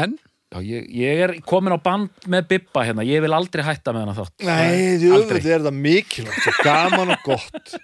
En, 0.00 0.18
Já, 0.50 0.58
ég, 0.66 0.86
ég 0.98 1.20
er 1.22 1.32
komin 1.46 1.70
á 1.70 1.78
band 1.78 2.24
með 2.26 2.48
Bibba 2.50 2.82
hérna, 2.82 3.04
ég 3.06 3.20
vil 3.22 3.30
aldrei 3.36 3.62
hætta 3.62 3.92
með 3.94 4.02
hana 4.02 4.14
þátt 4.16 4.46
Nei, 4.48 4.96
auðvitað 5.06 5.36
er 5.38 5.44
þetta 5.62 5.72
mikilvægt 5.76 6.42
svo 6.42 6.54
gaman 6.66 7.12
og 7.14 7.20
gott 7.22 7.76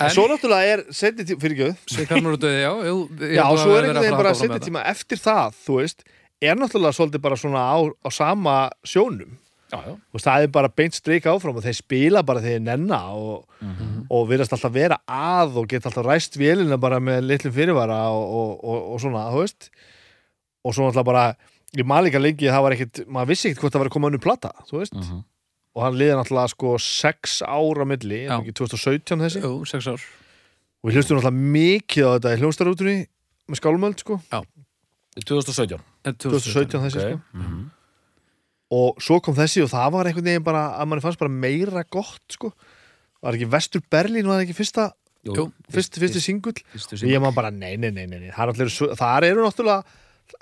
en 0.00 0.14
svo 0.14 0.24
náttúrulega 0.30 0.78
er 0.78 0.82
setni 0.88 1.26
tíma, 1.28 1.42
fyrir 1.42 1.58
göð 1.58 1.82
já. 2.48 2.70
Að 3.44 3.60
svo 3.60 3.76
er 3.76 3.90
einhvern 3.90 4.00
að 4.00 4.06
veginn 4.06 4.16
bara 4.16 4.32
áfram 4.32 4.40
setni 4.40 4.54
með 4.54 4.64
tíma 4.70 4.86
eftir 4.88 5.20
það, 5.20 5.60
þú 5.66 5.76
veist 5.82 6.06
er 6.42 6.58
náttúrulega 6.58 6.96
svolítið 6.96 7.22
bara 7.24 7.38
svona 7.40 7.62
á, 7.62 7.78
á 7.86 8.08
sama 8.10 8.56
sjónum. 8.86 9.38
Já, 9.72 9.78
já, 9.88 9.94
og 9.96 10.20
það 10.20 10.44
er 10.44 10.50
bara 10.52 10.68
beint 10.68 10.92
streik 10.98 11.24
áfram 11.30 11.56
og 11.56 11.64
þeir 11.64 11.76
spila 11.78 12.20
bara 12.28 12.42
þegar 12.44 12.58
þeir 12.58 12.64
nenna 12.66 12.98
og, 13.16 13.46
og 14.12 14.26
virðast 14.28 14.52
alltaf 14.52 14.74
vera 14.74 14.98
að 15.08 15.56
og 15.62 15.70
geta 15.70 15.88
alltaf 15.88 16.04
ræst 16.04 16.36
vélina 16.36 16.76
bara 16.76 16.98
með 17.00 17.22
litlum 17.24 17.54
fyrirvara 17.56 18.02
og, 18.12 18.26
og, 18.36 18.50
og, 18.60 18.82
og 18.92 19.00
svona, 19.00 19.22
þú 19.32 19.40
veist. 19.46 19.70
Og 20.62 20.76
svo 20.76 20.84
náttúrulega 20.90 21.08
bara 21.08 21.24
ég 21.72 21.88
líka 22.04 22.20
lengi 22.20 22.48
að 22.50 22.52
það 22.58 22.64
var 22.66 22.76
ekkit, 22.76 23.02
maður 23.08 23.30
vissi 23.32 23.48
ekkit 23.48 23.62
hvort 23.62 23.72
það 23.72 23.82
var 23.82 23.88
að 23.88 23.94
koma 23.96 24.10
önnur 24.10 24.22
plata, 24.22 24.52
þú 24.68 24.82
veist. 24.82 24.98
Mhm. 24.98 25.22
og 25.72 25.86
hann 25.86 25.94
liði 25.96 26.16
náttúrulega 26.18 26.52
sko 26.52 26.74
sex 26.84 27.38
ára 27.48 27.86
milli, 27.88 28.26
Já. 28.26 28.34
er 28.34 28.42
ekki 28.42 28.52
2017 28.60 29.22
þessi? 29.24 29.40
Jú, 29.40 29.52
sex 29.64 29.88
ár. 29.88 30.02
og 30.82 30.90
við 30.90 30.98
hlustum 30.98 31.16
náttúrulega 31.16 31.52
mikið 31.56 32.04
á 32.04 32.10
þetta 32.12 32.32
í 32.34 32.40
hljónstarútunni 32.42 32.96
með 33.48 33.60
skálumöld 33.62 34.04
sko, 34.04 34.18
2017 35.20 35.80
En 36.08 36.14
2017 36.16 36.80
þessi 36.86 37.00
Ok. 37.02 37.08
sko. 37.08 37.20
Mhm. 37.38 37.70
og 38.72 38.96
svo 39.04 39.20
kom 39.20 39.34
þessi 39.36 39.62
og 39.62 39.68
það 39.68 39.90
var 39.92 40.06
einhvern 40.08 40.24
veginn 40.24 40.44
bara 40.46 40.62
að 40.80 40.88
manni 40.88 41.02
fannst 41.04 41.18
bara 41.20 41.28
meira 41.30 41.82
gott 41.90 42.22
sko. 42.32 42.52
Var 43.22 43.34
ekki 43.36 43.50
Vestur 43.52 43.82
Berlín 43.92 44.26
var 44.26 44.40
ekki 44.40 44.56
fyrsta 44.56 44.92
Jú, 45.22 45.52
fyrst, 45.70 45.98
fyrsti 46.00 46.20
singull? 46.20 46.56
og 46.74 47.04
ég 47.06 47.20
maður 47.20 47.34
bara 47.36 47.50
nei, 47.50 47.76
nei, 47.76 47.90
nei, 47.90 48.06
nei, 48.06 48.26
er 48.26 48.32
allir, 48.34 48.66
þar 48.96 49.22
eru 49.28 49.44
náttúrulega 49.44 49.84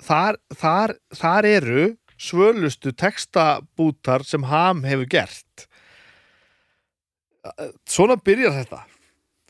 þar, 0.01 0.37
þar, 0.55 0.95
þar 1.13 1.45
eru 1.45 1.97
svölustu 2.17 2.91
textabútar 2.95 4.23
sem 4.25 4.43
Ham 4.43 4.81
hefur 4.83 5.05
gert. 5.09 5.67
Svona 7.89 8.15
byrjar 8.21 8.53
þetta. 8.61 8.83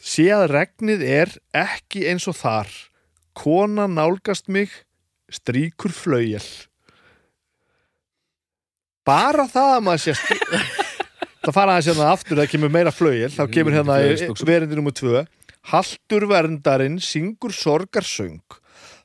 Sé 0.02 0.26
að 0.34 0.48
regnið 0.56 1.04
er 1.06 1.34
ekki 1.54 2.06
eins 2.10 2.28
og 2.32 2.36
þar. 2.40 2.72
Kona 3.38 3.86
nálgast 3.92 4.48
mig 4.50 4.72
stríkur 5.32 5.94
flaugjel 5.96 6.46
bara 9.08 9.48
það 9.50 9.76
að 9.76 9.86
maður 9.88 10.04
sé 10.06 10.16
það 11.44 11.54
fara 11.56 11.76
aðeins 11.76 11.92
hérna 11.92 12.10
aftur 12.14 12.42
það 12.42 12.52
kemur 12.54 12.74
meira 12.74 12.94
flaugjel 12.94 13.32
þá 13.34 13.44
kemur 13.54 13.78
hérna 13.78 14.00
Flauelsbuxur. 14.02 14.50
verindi 14.50 14.78
nummer 14.78 14.96
tvö. 14.96 15.24
Haltur 15.72 16.26
verndarinn 16.30 16.98
syngur 17.02 17.54
sorgarsöng. 17.54 18.42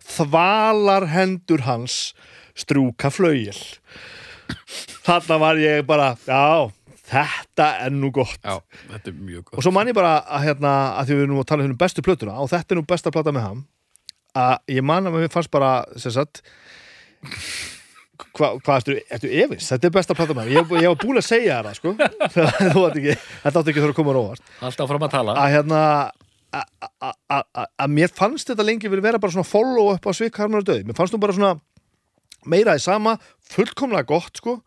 Þvalar 0.06 1.08
hendur 1.12 1.64
hans 1.66 2.14
strúka 2.56 3.10
flaugjel 3.12 3.58
þarna 5.06 5.38
var 5.42 5.60
ég 5.60 5.84
bara 5.86 6.12
já, 6.26 6.70
þetta 7.10 7.68
er 7.86 7.94
nú 7.94 8.10
gott. 8.14 8.38
Já, 8.42 8.60
þetta 8.92 9.10
er 9.12 9.16
mjög 9.16 9.44
gott. 9.44 9.56
og 9.58 9.66
svo 9.66 9.72
man 9.74 9.90
ég 9.90 9.96
bara 9.96 10.18
að, 10.22 10.46
hérna, 10.46 10.74
að 11.00 11.08
því 11.08 11.16
við 11.18 11.26
erum 11.26 11.40
að 11.42 11.48
tala 11.50 11.66
um 11.66 11.78
bestu 11.80 12.04
plötuna 12.06 12.36
og 12.42 12.50
þetta 12.52 12.74
er 12.74 12.80
nú 12.80 12.86
besta 12.86 13.12
plata 13.14 13.34
með 13.34 13.48
ham 13.48 13.64
að 14.36 14.74
ég 14.76 14.84
man 14.86 15.08
að 15.08 15.16
mér 15.20 15.32
fannst 15.32 15.50
bara 15.54 15.72
sem 15.96 16.12
sagt 16.14 16.42
hvað 18.36 18.58
hva, 18.64 18.76
ertu, 18.78 18.94
ertu 19.12 19.30
efins? 19.32 19.68
Þetta 19.72 19.88
er 19.88 19.94
besta 19.96 20.16
plata 20.16 20.36
með 20.36 20.46
ham 20.46 20.52
ég, 20.54 20.74
ég 20.84 20.90
var 20.92 21.00
búin 21.00 21.20
að 21.20 21.26
segja 21.26 21.58
það 21.64 21.78
sko. 21.78 21.94
Þú 22.36 22.84
þetta 22.84 23.50
átti 23.50 23.72
ekki 23.72 23.80
að 23.80 23.82
þurfa 23.82 23.92
að 23.92 23.98
koma 23.98 24.12
á 24.12 24.16
róvart 24.18 24.54
Alltaf 24.68 24.90
fram 24.92 25.06
að 25.06 25.14
tala. 25.16 25.36
Að 25.42 25.54
hérna 25.56 25.80
að- 26.56 27.16
að- 27.36 27.46
að 27.58 27.66
að 27.86 27.94
mér 27.98 28.12
fannst 28.16 28.48
þetta 28.52 28.66
lengi 28.68 28.90
verið 28.92 29.08
vera 29.10 29.20
bara 29.22 29.34
svona 29.34 29.48
follow 29.48 29.90
up 29.94 30.06
á 30.08 30.10
Svik 30.16 30.38
Harmar 30.40 30.62
og 30.62 30.68
döði 30.70 30.86
mér 30.88 30.96
fannst 30.98 31.16
hún 31.16 31.22
bara 31.24 31.36
svona 31.36 31.56
meira 32.46 32.76
í 32.78 32.82
sama 32.84 33.16
fullkomlega 33.50 34.06
gott 34.08 34.38
sko. 34.40 34.60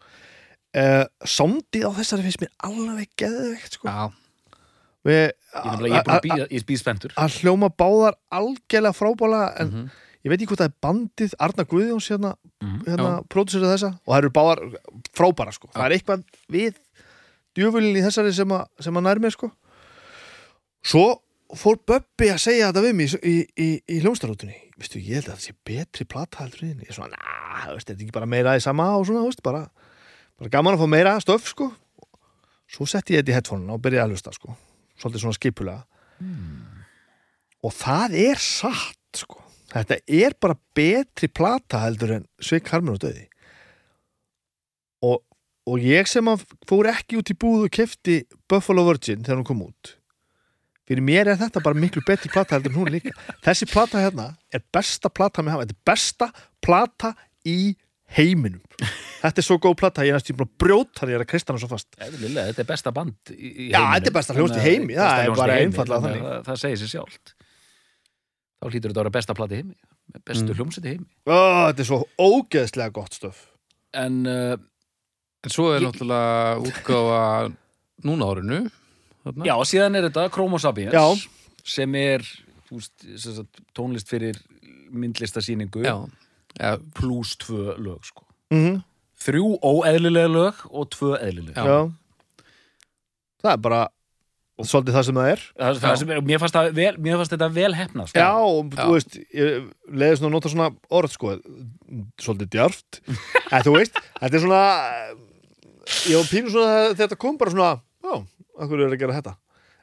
Uh, 0.69 1.05
Sándið 1.25 1.87
á 1.89 1.91
þessari 1.97 2.25
finnst 2.27 2.41
mér 2.43 2.51
alveg 2.67 3.07
geðveikt 3.17 3.79
sko. 3.79 3.89
Já, 3.89 4.09
Við, 5.07 5.29
Ég 5.49 6.45
er 6.59 6.65
býð 6.67 6.79
spenntur 6.83 7.13
að 7.17 7.39
hljóma 7.41 7.69
báðar 7.73 8.17
algjörlega 8.31 8.93
frábála 8.93 9.39
en 9.59 9.67
Mhm. 9.71 9.87
ég 10.25 10.29
veit 10.29 10.41
ekki 10.41 10.49
hvort 10.51 10.61
það 10.61 10.69
er 10.69 10.77
bandið 10.85 11.33
Arna 11.39 11.63
Guðjóns 11.65 12.09
hérna, 12.11 12.35
Mhm. 12.61 12.83
hérna 12.85 13.23
pródusserið 13.27 13.73
þessa 13.73 13.89
og 14.05 14.13
það 14.13 14.17
eru 14.17 14.29
báðar 14.29 14.59
frábæra 15.13 15.53
sko. 15.53 15.67
Það 15.73 15.85
er 15.85 15.97
eitthvað 15.97 16.23
við 16.51 16.75
djöfulin 17.57 17.97
í 17.97 18.03
þessari 18.05 18.33
sem 18.33 18.47
að, 18.49 18.67
sem 18.79 18.93
að 18.93 19.03
nær 19.03 19.19
mér 19.19 19.31
sko. 19.31 19.51
Svo 20.83 21.21
fór 21.55 21.77
Böbbi 21.85 22.29
að 22.29 22.39
segja 22.39 22.71
þetta 22.71 22.83
við 22.85 22.95
mig 22.95 23.13
í, 23.25 23.47
í, 23.57 23.81
í, 23.89 23.99
hljómstarútunni 24.03 24.55
veistu, 24.77 24.99
ég 25.01 25.15
held 25.15 25.29
að 25.29 25.33
það 25.33 25.45
sé 25.47 25.53
betri 25.65 26.05
en 26.71 26.79
ég. 26.79 26.89
Er 26.89 26.93
svona, 26.93 27.09
na, 27.09 27.75
þetta 27.75 27.89
er 27.89 27.95
ekki 27.97 28.11
bara 28.13 28.25
meira 28.27 28.55
í 28.55 28.61
sama 28.61 28.95
og 28.97 29.05
svona, 29.07 29.25
veist, 29.25 29.41
bara, 29.41 29.69
bara 30.37 30.49
gaman 30.49 30.75
að 30.75 30.79
fá 30.83 30.87
meira 30.89 31.19
stöf 31.19 31.47
sko. 31.47 31.73
Svo 32.69 32.85
setti 32.85 33.15
ég 33.15 33.23
þetta 33.25 33.31
í 33.31 33.33
headphone 33.33 33.69
og 33.73 33.81
byrjaði 33.81 34.05
að 34.05 34.11
hlusta 34.13 34.31
sko 34.33 34.55
svolítið 34.99 35.25
svona 35.25 35.39
skipulega. 35.39 35.83
Og 37.65 37.75
það 37.75 38.15
er 38.19 38.43
satt 38.43 39.23
sko. 39.23 39.41
Þetta 39.69 39.99
er 40.07 40.35
bara 40.41 40.57
betri 40.75 41.29
plata 41.29 41.83
heldur 41.83 42.15
en 42.19 42.29
Sveik 42.41 42.69
Harmur 42.73 42.97
og 42.97 43.03
döði 43.03 43.29
og, 45.05 45.21
og 45.69 45.83
ég 45.83 46.09
sem 46.09 46.27
að 46.31 46.43
fór 46.67 46.89
ekki 46.91 47.19
út 47.19 47.31
í 47.31 47.37
búð 47.39 47.67
og 47.67 47.73
kefti 47.75 48.19
Buffalo 48.49 48.85
Virgin 48.89 49.23
þegar 49.23 49.41
hún 49.41 49.47
kom 49.47 49.63
út 49.67 49.93
fyrir 50.89 51.05
mér 51.05 51.29
er 51.29 51.37
þetta 51.39 51.61
bara 51.63 51.77
miklu 51.77 52.01
betri 52.05 52.31
plata 52.33 52.57
heldur 52.57 52.73
en 52.73 52.79
hún 52.79 52.89
líka. 52.89 53.13
Þessi 53.45 53.67
plata 53.69 54.01
hérna 54.01 54.31
er 54.49 54.63
besta 54.73 55.11
plata 55.13 55.43
með 55.45 55.53
hafa. 55.53 55.67
Þetta 55.67 55.75
er 55.75 55.85
besta 55.85 56.29
plata 56.65 57.11
í 57.45 57.59
heiminum 58.17 58.61
þetta 59.21 59.41
er 59.41 59.45
svo 59.45 59.57
góð 59.61 59.75
plata, 59.81 60.05
ég 60.07 60.13
er 60.13 60.17
næstu 60.19 60.33
búin 60.37 60.47
að 60.47 60.55
brjóta 60.63 61.07
er 61.09 61.21
að 61.23 61.27
kristana 61.29 61.59
svo 61.61 61.67
fast 61.69 61.87
Eðlilega, 61.99 62.47
Þetta 62.53 62.63
er 62.63 62.69
besta 62.71 62.93
band 62.95 63.33
í, 63.33 63.35
í 63.35 63.67
Já, 63.69 63.79
heiminum. 63.79 63.93
þetta 63.99 64.09
er 64.11 64.15
besta 64.19 64.35
hljómsveit 64.37 64.59
í 64.61 64.65
heimi, 64.69 64.95
það 64.95 65.11
besta 65.11 65.25
er 65.27 65.35
bara 65.41 65.57
einfaldlega 65.59 66.01
þannig 66.05 66.21
að 66.21 66.25
þannig. 66.25 66.39
það, 66.39 66.47
það 66.49 66.61
segir 66.63 66.81
sér 66.83 66.91
sjálft 66.95 67.33
Þá 68.59 68.65
hlýtur 68.69 68.89
þetta 68.91 68.99
að 68.99 69.03
vera 69.03 69.15
besta 69.19 69.35
plati 69.39 69.53
í 69.53 69.61
heimi 69.63 69.77
Bestu 70.25 70.49
Mm. 70.49 70.57
hljómsveit 70.57 70.85
í 70.85 70.93
heimi 70.95 71.07
Ó, 71.29 71.37
þetta 71.69 71.83
er 71.83 71.89
svo 71.91 71.99
ógeðslega 72.19 72.93
gott 72.95 73.13
stöf 73.19 73.43
En 73.93 74.21
uh, 74.25 74.55
en 75.43 75.53
svo 75.53 75.69
er 75.75 75.81
Ég- 75.81 75.87
náttúrulega 75.87 76.57
útgáfa 76.65 77.21
núna 78.03 78.27
árinu. 78.31 78.57
Þarna. 79.23 79.45
já, 79.45 79.53
síðan 79.67 79.95
er 79.99 80.07
þetta 80.09 80.29
Chroma 80.31 80.59
Sapiens 80.59 81.27
sem 81.67 81.95
er 81.99 82.23
þú 82.69 82.77
veist, 82.79 82.93
sem 83.19 83.33
sagt, 83.35 83.59
tónlist 83.75 84.07
fyrir 84.09 84.37
myndlistasýningu 84.91 85.83
Já, 85.83 85.95
já, 86.59 86.75
pluss 86.97 87.37
tvö 87.41 87.77
lög 87.77 88.03
sko. 88.05 88.25
mm 88.51 88.59
-hmm. 88.65 88.83
Þrjú 89.19 89.59
óeðlilega 89.59 90.27
lög 90.31 90.55
og 90.71 90.89
tvö 90.95 91.15
eðlilega 91.19 91.55
Já. 91.55 91.65
Já. 91.65 91.91
Það 93.43 93.51
er 93.53 93.57
bara 93.57 93.87
svolítið 94.59 94.95
það 94.95 95.05
sem 95.07 95.15
það 95.15 95.29
er. 95.31 95.41
það, 95.59 95.77
það 95.79 95.95
sem, 95.99 96.09
er- 96.09 96.21
mér, 96.21 96.39
fannst 96.39 96.55
það 96.55 96.73
vel, 96.75 96.97
mér 96.99 97.17
fannst 97.19 97.31
þetta 97.31 97.49
vel 97.55 97.73
hefnast 97.75 98.15
Já, 98.15 98.31
og 98.35 98.73
Já. 98.73 98.83
þú 98.83 98.91
veist, 98.95 99.17
ég 99.33 99.69
leiðist 99.87 100.21
nú 100.21 100.27
að 100.27 100.31
nota 100.35 100.49
svona 100.49 100.69
orð, 100.89 101.11
sko, 101.11 101.35
svolítið 102.19 102.49
djarft. 102.49 102.99
en 103.53 103.63
þú 103.63 103.75
veist, 103.77 103.99
þetta 104.19 104.35
er 104.35 104.43
svona, 104.43 104.63
ég 106.09 106.17
var 106.19 106.27
pínu 106.31 106.51
svona 106.51 106.73
þegar 106.91 106.99
þetta 107.07 107.19
kom 107.23 107.37
bara 107.37 107.51
svona, 107.55 107.71
já, 108.03 108.25
akkur 108.59 108.83
er 108.83 108.91
að 108.91 108.99
gera 108.99 109.15
þetta. 109.21 109.35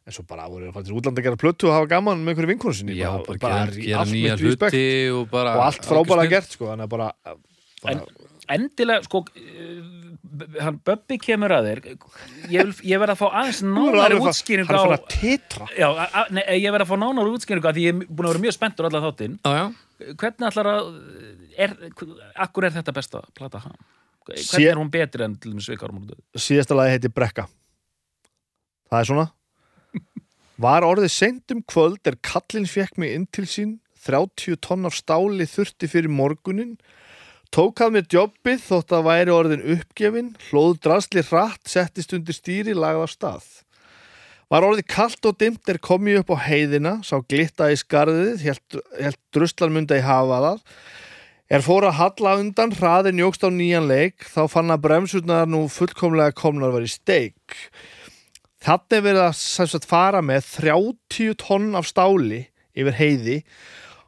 En 0.07 0.15
svo 0.15 0.23
bara 0.29 0.45
voru 0.47 0.69
það 0.71 0.93
útlanda 0.95 1.19
að 1.19 1.27
gera 1.27 1.39
plötu 1.41 1.67
og 1.67 1.75
hafa 1.75 1.89
gaman 1.91 2.21
með 2.23 2.33
einhverju 2.37 2.51
vinkonu 2.53 2.77
sinni. 2.79 2.95
já, 2.95 3.09
bara, 3.27 3.39
gera, 3.43 3.75
í 3.75 3.87
gera 3.89 4.05
allt 4.05 4.13
nýja 4.15 4.37
hluti 4.39 4.83
og 5.11 5.25
bara... 5.33 5.55
Og 5.59 5.65
allt 5.67 5.89
frábæra 5.89 6.27
gert, 6.31 6.53
sko, 6.55 6.69
að 6.71 6.87
bara, 6.93 7.09
bara 7.83 7.97
En- 7.97 8.05
endilega 8.57 9.03
sko 9.03 9.25
uh, 9.27 9.81
hann 10.63 10.79
Böbbi 10.87 11.19
kemur 11.19 11.51
að 11.57 11.67
þér. 11.71 11.81
Ég, 12.53 12.69
vil, 12.69 12.75
ég 12.93 13.01
verð 13.03 13.17
að 13.17 13.19
fá 13.19 13.27
aðeins 13.41 13.63
nánari 13.67 14.21
útskýringu 14.23 14.71
Hann 14.71 14.79
er 14.79 14.85
fann 14.85 14.95
að 14.95 15.09
titra. 15.17 15.67
já, 15.75 15.89
a, 15.91 16.23
nei, 16.31 16.45
ég 16.61 16.71
verð 16.77 16.87
að 16.87 16.93
fá 16.93 16.97
nánari 17.03 17.35
útskýringu 17.35 17.71
að 17.73 17.81
því 17.81 17.87
ég 17.89 17.97
er 17.97 18.07
búin 18.07 18.29
að 18.29 18.35
vera 18.37 18.45
mjög 18.47 18.57
spenntur 18.61 18.89
allar 18.91 19.05
þáttinn. 19.09 19.35
Já, 19.43 19.57
já. 19.59 19.67
hvernig 20.23 20.49
ætlar 20.53 20.71
að 20.71 20.91
er, 21.67 21.75
akkur 22.47 22.69
er 22.69 22.75
þetta 22.79 22.95
besta 23.01 23.23
plata 23.35 23.63
hann 23.65 23.79
hvernig 24.27 24.45
Sé- 24.47 24.67
er 24.71 24.77
hún 24.79 24.91
betri 24.93 25.25
en 25.27 25.35
til 25.41 25.55
dæmis 25.55 25.67
Svikar 25.67 25.91
múlið 25.95 26.19
síðasta 26.37 26.77
lagi 26.79 26.95
heiti 26.95 27.11
Brekka. 27.11 27.47
Það 28.91 29.01
er 29.03 29.09
svona 29.11 29.27
var 30.61 30.87
orðið 30.87 31.13
seint 31.13 31.53
um 31.55 31.63
kvöld 31.69 32.09
er 32.09 32.19
kallinn 32.25 32.69
fekk 32.71 32.97
mig 33.01 33.15
inn 33.15 33.27
til 33.33 33.47
sín 33.51 33.79
30 34.07 34.61
tonn 34.63 34.87
af 34.87 34.95
stáli 34.95 35.49
þurfti 35.51 35.89
fyrir 35.91 36.13
morgunin 36.13 36.77
Tók 37.55 37.81
að 37.81 37.93
mér 37.95 38.09
jobbið 38.11 38.65
þótt 38.67 38.93
að 38.97 39.07
væri 39.07 39.33
orðin 39.33 39.63
uppgefin, 39.77 40.33
hlóð 40.49 40.81
drasli 40.83 41.23
hratt, 41.29 41.63
settist 41.71 42.15
undir 42.17 42.35
stýri, 42.35 42.75
lagði 42.75 43.05
af 43.07 43.13
stað. 43.13 43.47
Var 44.53 44.67
orðið 44.67 44.89
kalt 44.91 45.27
og 45.27 45.39
dimmt 45.41 45.71
er 45.71 45.79
komið 45.83 46.21
upp 46.21 46.35
á 46.35 46.45
heiðina, 46.47 46.93
sá 47.07 47.17
glitta 47.23 47.71
í 47.73 47.79
skarðið, 47.79 48.43
helt, 48.47 48.79
helt 48.99 49.21
druslan 49.35 49.75
munda 49.75 49.99
í 49.99 50.05
hafa 50.05 50.43
það. 50.45 50.61
Er 51.57 51.63
fór 51.63 51.87
að 51.87 51.99
halla 52.01 52.35
undan, 52.43 52.75
hraðin 52.75 53.23
jógst 53.23 53.47
á 53.47 53.51
nýjan 53.55 53.87
leik, 53.91 54.27
þá 54.27 54.43
fann 54.51 54.75
að 54.75 54.83
bremsurnar 54.87 55.51
nú 55.51 55.65
fullkomlega 55.71 56.35
komnar 56.35 56.75
var 56.75 56.87
í 56.87 56.91
steik. 56.91 57.57
Þannig 58.65 58.97
er 58.97 59.05
verið 59.05 59.25
að 59.27 59.35
sagt, 59.41 59.89
fara 59.89 60.23
með 60.25 60.47
30 60.57 61.37
tonn 61.43 61.75
af 61.77 61.89
stáli 61.91 62.47
yfir 62.77 62.97
heiði, 62.97 63.37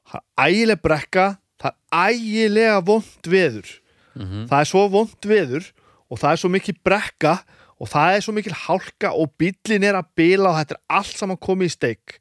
það 0.09 0.23
er 0.23 0.49
ægileg 0.49 0.83
brekka, 0.85 1.27
það 1.61 1.75
er 1.75 2.09
ægilega 2.15 2.81
vond 2.89 3.29
veður. 3.29 3.71
Það 4.49 4.59
er 4.59 4.69
svo 4.73 4.89
vond 4.91 5.29
veður 5.31 5.69
og 6.09 6.19
það 6.19 6.33
er 6.33 6.41
svo 6.43 6.51
mikið 6.51 6.81
brekka 6.85 7.35
og 7.79 7.91
það 7.93 8.17
er 8.17 8.25
svo 8.25 8.35
mikil 8.35 8.57
hálka 8.67 9.13
og 9.15 9.31
bíllinn 9.39 9.87
er 9.87 9.99
að 10.01 10.11
bila 10.19 10.51
og 10.51 10.59
þetta 10.59 10.75
er 10.75 10.97
allt 10.99 11.19
saman 11.21 11.39
komið 11.39 11.71
í 11.71 11.75
steik. 11.77 12.19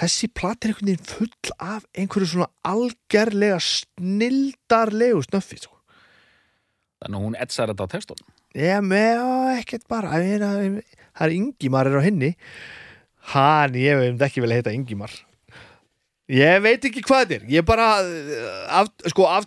Þessi 0.00 0.30
plata 0.32 0.68
er 0.68 0.72
einhvern 0.72 0.88
veginn 0.88 1.10
full 1.10 1.52
af 1.60 1.84
einhverju 1.92 2.30
svona 2.30 2.48
algerlega 2.64 3.58
snildarlegu 3.60 5.20
snöffi. 5.26 5.60
Sko. 5.60 5.76
Þannig 7.02 7.18
að 7.18 7.26
hún 7.26 7.36
etsar 7.44 7.68
þetta 7.68 7.84
á 7.84 7.92
textunum. 7.92 8.30
Ég 8.58 8.84
með 8.84 9.20
ekkert 9.58 9.86
bara. 9.88 10.12
Það 10.12 11.26
er 11.26 11.34
Ingimar 11.36 11.88
er 11.88 12.00
á 12.00 12.02
henni 12.04 12.32
hann, 13.32 13.76
ég 13.78 14.00
veit 14.00 14.24
ekki 14.26 14.42
vel 14.42 14.50
að 14.50 14.58
heita 14.60 14.74
Ingimar. 14.74 15.12
Ég 16.32 16.60
veit 16.64 16.84
ekki 16.88 17.02
hvað 17.04 17.22
þetta 17.22 17.36
er. 17.36 17.46
Ég 17.52 17.64
bara 17.66 17.86
af, 18.80 18.90
sko, 19.12 19.26
af, 19.28 19.46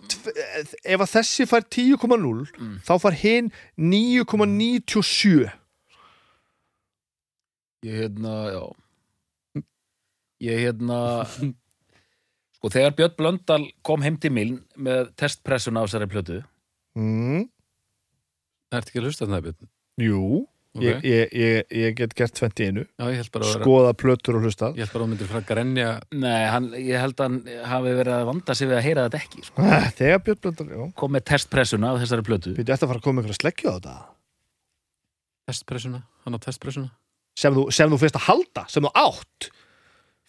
ef 0.84 1.01
að 1.01 1.12
þessi 1.16 1.47
fær 1.49 1.66
10,0 1.72 2.82
þá 2.86 2.93
fær 3.01 3.18
hinn 3.22 3.51
9,97 3.80 5.47
Ég 7.86 7.99
hérna, 8.01 8.36
já. 8.49 8.64
Ég 10.45 10.62
hérna 10.66 10.99
Sko, 12.58 12.72
þegar 12.74 12.95
Björn 12.97 13.18
Blöndal 13.20 13.66
kom 13.86 14.01
heim 14.06 14.16
til 14.22 14.32
Miln 14.34 14.62
með 14.78 15.12
testpressuna 15.20 15.84
á 15.84 15.86
þessari 15.86 16.10
plötu 16.12 16.39
mm, 16.97 17.45
Ertu 18.80 18.91
ekki 18.93 19.01
að 19.01 19.07
hlusta 19.09 19.26
þetta, 19.30 19.41
Björn? 19.47 19.71
jú 20.05 20.21
Ok. 20.76 20.84
ég, 20.84 21.03
ég, 21.07 21.30
ég, 21.39 21.69
ég 21.71 21.93
get 21.95 22.11
gert 22.19 22.36
21 22.36 22.82
Já, 22.99 23.05
ég 23.07 23.19
held 23.21 23.30
bara 23.32 23.45
að 23.47 23.51
vera 23.53 23.63
skoða 23.63 23.91
plötur 23.95 24.36
og 24.36 24.41
hlustað 24.43 24.76
Ég 24.76 24.84
held 24.84 24.91
bara 24.91 25.05
að 25.05 25.05
þú 25.05 25.11
myndir 25.13 25.30
frá 25.32 25.43
grenja 25.47 25.86
Nei, 26.11 26.41
hann, 26.51 26.65
ég 26.76 26.99
held 26.99 27.15
að 27.15 27.30
hann 27.30 27.38
hafi 27.71 27.93
verið 27.95 28.15
að 28.17 28.26
vanda 28.28 28.55
sig 28.59 28.67
við 28.67 28.76
að 28.82 28.84
heyra 28.89 29.05
þetta 29.05 29.21
ekki 29.23 29.45
sko. 29.47 29.69
þegar 30.01 30.19
Björn 30.26 30.41
Blöndal, 30.43 30.67
já. 30.76 30.82
Kom 30.99 31.15
með 31.15 31.23
testpressuna 31.32 31.93
á 31.95 31.99
þessari 32.01 32.26
plötu. 32.28 32.51
Býtu 32.59 32.76
eftir 32.76 32.89
að 32.89 32.91
fara 32.91 32.99
að 32.99 33.07
koma 33.07 33.23
ykkur 33.23 33.36
að 33.38 33.39
sleggja 33.39 33.71
á 33.71 33.76
þetta? 33.78 33.95
Testpressuna, 35.47 36.01
hann 36.26 36.36
á 36.36 36.39
testpressuna? 36.43 36.91
Sem 37.39 37.55
þú, 37.55 37.65
sem 37.76 37.91
þú 37.95 38.01
fyrst 38.03 38.19
að 38.19 38.28
halda, 38.28 38.65
sem 38.76 38.84
þú 38.88 38.91
átt? 38.99 39.49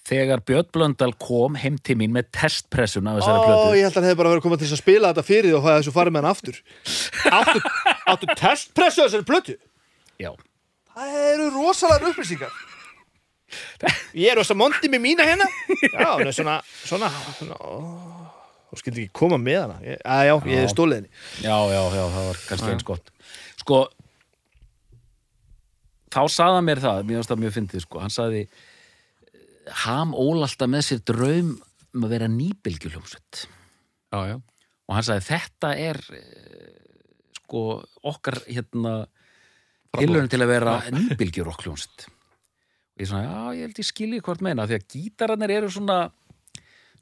Þegar 0.06 0.42
Björn 0.46 0.70
Blöndal 0.74 1.12
kom 1.18 1.56
heim 1.58 1.80
til 1.82 1.96
mín 1.98 2.12
með 2.14 2.28
testpressuna 2.38 3.14
á 3.14 3.18
þessari 3.18 3.42
Ó, 3.42 3.46
plötu 3.50 3.78
ég 3.80 3.86
held 3.88 3.96
að 3.96 3.98
hann 3.98 4.08
hefði 4.12 4.18
bara 4.22 4.30
verið 4.30 4.42
að 4.44 4.46
koma 4.46 4.58
til 4.62 4.70
að 4.70 4.78
spila 4.84 5.10
þetta 5.10 5.26
fyrir 5.26 5.56
og 5.58 5.64
fæða 5.66 5.80
þessu 5.80 5.94
farið 5.96 6.14
með 6.14 6.22
hann 6.22 6.36
aftur. 6.36 6.60
Áttu, 7.40 7.62
áttu 8.12 8.28
testpressu 8.38 9.04
á 9.04 9.06
þessari 9.06 9.26
plötu? 9.28 9.56
Já, 10.20 10.32
Það 10.96 11.16
eru 11.28 11.46
rosalega 11.52 12.08
upplýsingar. 12.08 12.52
Ég 14.16 14.30
er 14.32 14.38
rosa 14.40 14.56
mondi 14.56 14.88
með 14.90 15.02
mína 15.04 15.26
hérna. 15.28 15.46
Já, 15.92 16.08
hún 16.14 16.30
er 16.30 16.34
svona, 16.34 16.54
svona, 16.88 17.10
Þú 18.66 18.78
skildi 18.80 19.04
ekki 19.04 19.14
koma 19.20 19.36
með 19.38 19.58
hana. 19.60 19.76
Ég, 19.84 20.00
að, 20.02 20.22
Já, 20.26 20.32
ég 20.50 20.64
er 20.64 20.72
stólið 20.72 21.02
henni. 21.02 21.12
Já, 21.44 21.56
já, 21.70 21.82
já, 21.92 22.02
það 22.14 22.24
var 22.30 22.40
kannski 22.48 22.72
eins 22.72 22.88
gott. 22.88 23.12
Sko 23.60 23.82
Þá 26.16 26.22
sagði 26.32 26.56
hann 26.56 26.66
mér 26.66 26.80
það, 26.80 27.02
mér 27.04 27.18
finnst 27.18 27.30
það 27.30 27.40
mjög 27.42 27.54
fyndið 27.58 27.84
sko. 27.84 28.00
Hann 28.00 28.14
sagði 28.14 28.42
Ham 29.84 30.14
ól 30.16 30.44
alltaf 30.46 30.70
með 30.70 30.84
sér 30.86 31.00
draum 31.10 31.54
um 31.96 32.04
að 32.06 32.12
vera 32.14 32.28
nýbylgjuljómsveit 32.30 33.42
Já, 34.14 34.18
já, 34.30 34.36
og 34.86 34.94
hann 34.96 35.06
sagði 35.06 35.26
þetta 35.26 35.72
er 35.82 35.98
eh, 36.14 36.85
sko 37.46 37.62
okkar 38.12 38.40
hérna 38.50 39.06
tilhörun 39.96 40.28
til 40.28 40.42
að 40.42 40.50
vera 40.52 40.76
nýbylgjur 40.92 41.48
okkljónst 41.54 42.06
og 42.96 43.02
ég 43.04 43.08
svona, 43.10 43.24
já, 43.24 43.40
ég 43.58 43.66
held 43.68 43.80
ég 43.80 43.86
skilji 43.90 44.22
hvort 44.24 44.42
meina 44.44 44.66
því 44.68 44.78
að 44.78 44.86
gítararnir 44.92 45.52
eru 45.58 45.68
svona, 45.72 45.98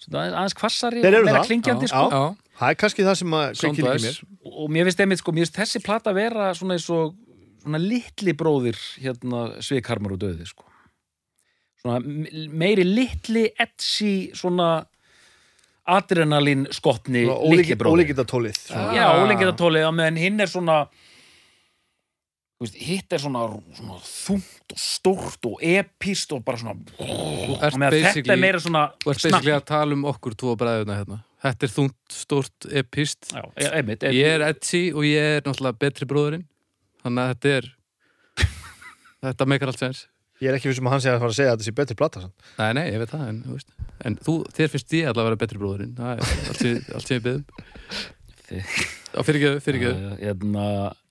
svona 0.02 0.24
aðeins- 0.30 0.56
kvassari 0.58 1.02
og 1.04 1.26
meira 1.28 1.44
klingjandi 1.46 1.90
sko. 1.90 2.06
já, 2.10 2.24
Það 2.54 2.70
er 2.70 2.78
kannski 2.78 3.02
það 3.02 3.16
sem 3.18 3.34
að 3.34 3.62
mér. 4.04 4.18
Og 4.46 4.68
mér 4.70 4.86
finnst 4.86 5.00
einmitt 5.02 5.18
sko, 5.22 5.32
þessi 5.32 5.80
plata 5.82 6.12
vera 6.14 6.52
svona 6.54 6.76
eins 6.76 6.86
og 6.94 7.16
svona 7.64 7.80
litli 7.82 8.34
bróðir 8.36 8.78
hérna 9.02 9.40
svikarmar 9.64 10.14
og 10.14 10.20
döði 10.22 10.46
sko. 10.46 10.66
Svona 11.82 11.98
meiri 12.54 12.84
litli 12.86 13.48
etsi 13.58 14.30
svona 14.36 14.84
adrenalin 15.84 16.66
skotni 16.72 17.24
litli 17.28 17.76
bróðir. 17.76 18.04
Ólíkinda 18.06 18.24
tólið 18.28 18.56
Já, 18.96 19.04
ólengitatóli 19.20 19.82
á 19.84 19.90
meðan 19.92 20.16
hinn 20.20 20.40
er 20.40 20.48
svona 20.48 20.78
þú 22.54 22.64
veist, 22.64 22.78
hitt 22.86 23.12
er 23.12 23.20
svona, 23.20 23.42
svona 23.76 23.98
þungt 24.06 24.74
og 24.76 24.80
stórt 24.80 25.48
og 25.50 25.60
epist 25.60 26.32
og 26.32 26.44
bara 26.46 26.60
svona 26.62 26.76
og 27.04 27.60
þetta 27.60 28.32
er 28.32 28.40
meira 28.40 28.62
svona 28.62 28.86
Þú 29.02 29.12
ert 29.12 29.22
basically 29.26 29.52
að 29.58 29.66
tala 29.68 29.98
um 29.98 30.06
okkur 30.08 30.36
tvo 30.40 30.54
bræðuna 30.60 30.96
hérna. 31.02 31.20
Þetta 31.44 31.66
er 31.68 31.74
þungt, 31.74 31.98
stórt, 32.16 32.68
epist 32.72 33.28
Já, 33.34 33.42
e- 33.44 33.68
einmitt, 33.76 34.00
einmitt. 34.06 34.16
Ég 34.16 34.38
er 34.38 34.46
Etsy 34.48 34.86
og 34.94 35.04
ég 35.04 35.36
er 35.36 35.44
náttúrulega 35.44 35.80
betri 35.84 36.08
bróðurinn 36.08 36.46
Þannig 37.04 37.20
að 37.26 37.32
þetta 37.34 37.54
er 37.58 37.70
Þetta 39.28 39.48
meikar 39.52 39.72
allt 39.74 39.82
sens 39.84 40.06
Ég 40.42 40.50
er 40.50 40.56
ekki 40.58 40.66
fyrir 40.68 40.76
sem 40.80 40.88
að 40.88 40.94
hann 40.96 41.02
segja 41.04 41.14
að 41.16 41.22
fara 41.22 41.32
að 41.32 41.36
segja 41.38 41.50
að 41.52 41.56
þetta 41.60 41.66
sé 41.68 41.74
betri 41.78 41.96
plata 41.98 42.20
samt. 42.24 42.48
Nei, 42.58 42.70
nei, 42.74 42.84
ég 42.90 42.98
veit 43.04 43.12
það 43.14 43.28
En, 43.30 43.36
þú 43.46 43.54
veist, 43.54 43.68
en 44.08 44.16
þú, 44.26 44.34
þér 44.56 44.70
finnst 44.72 44.94
ég 44.98 45.08
allavega 45.10 45.22
að 45.22 45.28
vera 45.30 45.40
betri 45.44 45.60
bróðurinn 45.62 45.92
Það 45.98 46.10
er 46.10 46.50
allt 46.50 46.62
sem, 46.64 46.80
allt 46.98 47.06
sem 47.06 47.18
ég 47.18 47.24
Þi- 48.44 48.62
Já, 49.14 49.20
fyrirgeðu, 49.28 49.60
fyrirgeðu 49.64 49.94
Uh, 50.04 50.16
hérna, 50.20 50.64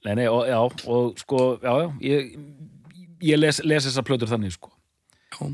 nei, 0.05 0.13
nei, 0.19 0.25
og, 0.27 0.43
já, 0.49 0.57
og 0.91 1.17
sko, 1.23 1.39
já, 1.63 1.71
já, 1.79 1.87
ég, 2.03 2.33
ég 3.23 3.39
les, 3.39 3.61
les 3.63 3.87
þessar 3.87 4.05
plötur 4.05 4.29
þannig, 4.29 4.53
sko. 4.57 4.69
Já. 5.33 5.47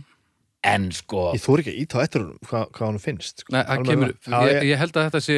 En, 0.74 0.89
sko, 0.91 1.28
Ég 1.38 1.43
þóri 1.45 1.63
ekki 1.63 1.72
að 1.76 1.82
íta 1.86 2.01
á 2.01 2.03
eftir 2.03 2.24
honum 2.26 2.41
hvað, 2.49 2.65
hvað 2.76 2.89
hann 2.89 2.99
finnst 3.05 3.43
sko. 3.45 3.53
Nei, 3.55 3.61
það 3.70 3.86
kemur 3.88 4.15
ég, 4.49 4.63
ég- 4.74 4.82
held 4.82 4.97
að 4.99 5.07
þetta 5.11 5.22
sé 5.24 5.38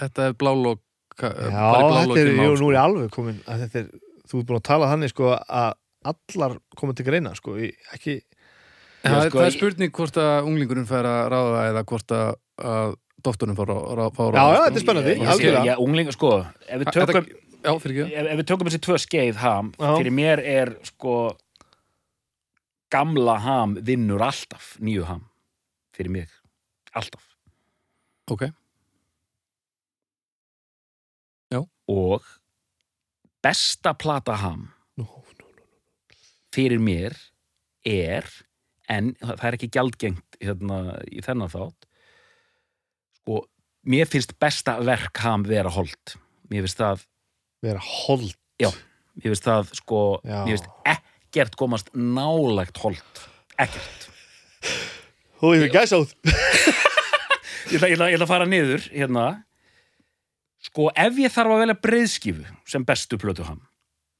Þetta 0.00 0.28
er 0.30 0.36
blálok 0.40 0.80
Já, 1.16 1.32
þetta 1.50 2.20
er, 2.22 2.30
jú, 2.36 2.54
nú 2.60 2.70
er 2.70 2.76
ég 2.76 2.80
alveg 2.86 3.10
komin 3.12 3.36
að 3.48 3.66
þetta 3.66 3.78
er, 3.82 3.86
þú 4.30 4.40
ert 4.40 4.48
búin 4.48 4.58
að 4.60 4.64
tala 4.70 4.88
þannig 4.94 5.12
sko 5.12 5.30
að 5.34 5.74
allar 6.12 6.56
komið 6.76 6.96
til 7.00 7.06
greina 7.10 7.34
sko, 7.38 7.56
í- 7.58 7.74
ekki, 7.96 8.20
Það, 9.06 9.12
Já, 9.12 9.22
er- 9.22 9.30
sko, 9.30 9.38
það 9.38 9.46
er 9.46 9.54
spurning 9.54 9.92
hvort 9.94 10.16
að 10.18 10.46
unglingurinn 10.48 10.86
fær 10.88 11.06
að 11.06 11.28
ráða 11.30 11.58
eða 11.70 11.82
hvort 11.86 12.14
að, 12.16 12.30
að 12.58 12.94
doktorinn 13.22 13.54
fár 13.58 13.70
að 13.70 13.82
ráða. 14.00 14.32
Já, 14.34 14.44
já, 14.56 14.60
þetta 14.64 14.80
er 14.80 14.82
spennandi, 14.82 15.10
ég, 15.12 15.20
ég, 15.20 15.28
algjörlega. 15.34 15.64
ég, 15.68 15.82
ungling, 15.84 16.10
sko, 16.16 16.30
ef 16.66 16.80
við 16.80 16.88
Þetta- 16.90 17.06
tökum, 17.12 17.28
Já, 17.66 17.72
ef, 17.76 18.26
ef 18.32 18.38
við 18.40 18.46
tökum 18.50 18.66
þessi 18.70 18.80
tvö 18.86 18.96
skeið 19.02 19.38
ham, 19.42 19.70
Já. 19.78 19.92
fyrir 19.98 20.12
mér 20.16 20.42
er, 20.42 20.72
sko, 20.86 21.14
gamla 22.90 23.38
ham 23.42 23.74
vinnur 23.86 24.22
alltaf, 24.26 24.76
nýju 24.82 25.04
ham, 25.06 25.22
fyrir 25.94 26.10
mig, 26.10 26.28
alltaf. 26.94 27.22
Ok, 28.30 28.48
Og 31.88 32.24
besta 33.42 33.92
plata 33.94 34.34
ham. 34.42 34.72
Fyrir 36.56 36.80
mér 36.82 37.16
er 37.86 38.26
en 38.88 39.12
það 39.20 39.44
er 39.48 39.58
ekki 39.58 39.72
gjaldgengt 39.74 40.38
hérna 40.40 40.96
í 41.10 41.20
þennan 41.24 41.52
þátt 41.52 41.86
sko, 43.26 43.42
mér 43.90 44.08
finnst 44.10 44.36
besta 44.40 44.78
verk 44.86 45.18
ham 45.24 45.46
vera 45.46 45.70
hold. 45.74 46.16
Mér 46.50 46.66
finnst 46.66 46.78
það, 46.78 47.06
vera 47.64 47.82
hold? 47.82 48.36
Mér 48.62 49.32
finnst 49.32 49.46
það 49.48 49.72
sko, 49.80 50.02
Já. 50.22 50.42
mér 50.46 50.54
finnst 50.54 50.70
ekkert 50.92 51.56
komast 51.58 51.90
nálægt 51.94 52.78
hold. 52.84 53.24
Ekkert. 53.58 54.08
Þú 55.40 55.52
hefur 55.54 55.72
gæsa 55.74 56.00
út 56.00 56.14
ég 57.74 57.82
ætla, 57.82 58.08
að 58.14 58.28
fara 58.30 58.46
niður 58.48 58.84
hérna. 58.92 59.26
Sko, 60.62 60.88
ef 60.94 61.18
ég 61.20 61.32
þarf 61.34 61.54
að 61.54 61.62
velja 61.64 61.78
breiðskifu 61.82 62.46
sem 62.66 62.84
bestu 62.86 63.18
plötu 63.20 63.46
ham 63.46 63.60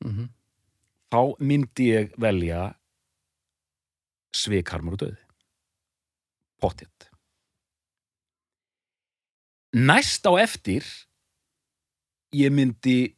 mm 0.04 0.26
þá 1.12 1.20
myndi 1.40 1.90
ég 1.92 2.16
velja 2.20 2.70
svikarmur 4.36 4.96
og 4.96 5.04
döði 5.04 5.22
pottet 6.60 7.10
næst 9.76 10.26
á 10.26 10.32
eftir 10.40 10.86
ég 12.36 12.52
myndi 12.52 13.14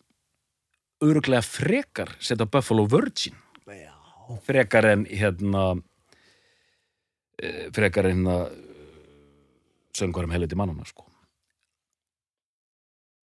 öruglega 1.04 1.42
frekar 1.46 2.16
setja 2.18 2.46
Buffalo 2.46 2.86
Virgin. 2.90 3.36
Já. 3.66 3.94
frekar 4.42 4.84
en 4.84 5.04
hérna 5.06 5.82
eh, 7.38 7.70
frekar 7.72 8.06
en 8.10 8.26
hérna 8.26 8.66
söngur 9.98 10.24
um 10.24 10.32
helviti 10.34 10.56
mannana 10.58 10.86
sko. 10.86 11.06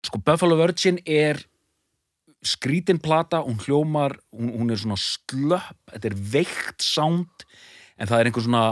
Sko 0.07 0.21
Buffalo 0.25 0.57
Virgin 0.57 1.01
er 1.07 1.43
skrítin 2.47 3.01
plata, 3.03 3.43
hún 3.45 3.59
hljómar 3.61 4.17
hún, 4.33 4.53
hún 4.57 4.71
er 4.73 4.81
svona 4.81 4.97
slöpp 5.01 5.93
þetta 5.93 6.11
er 6.11 6.17
veikt 6.35 6.85
sound 6.85 7.45
en 8.01 8.09
það 8.09 8.21
er 8.21 8.31
einhver 8.31 8.47
svona 8.47 8.65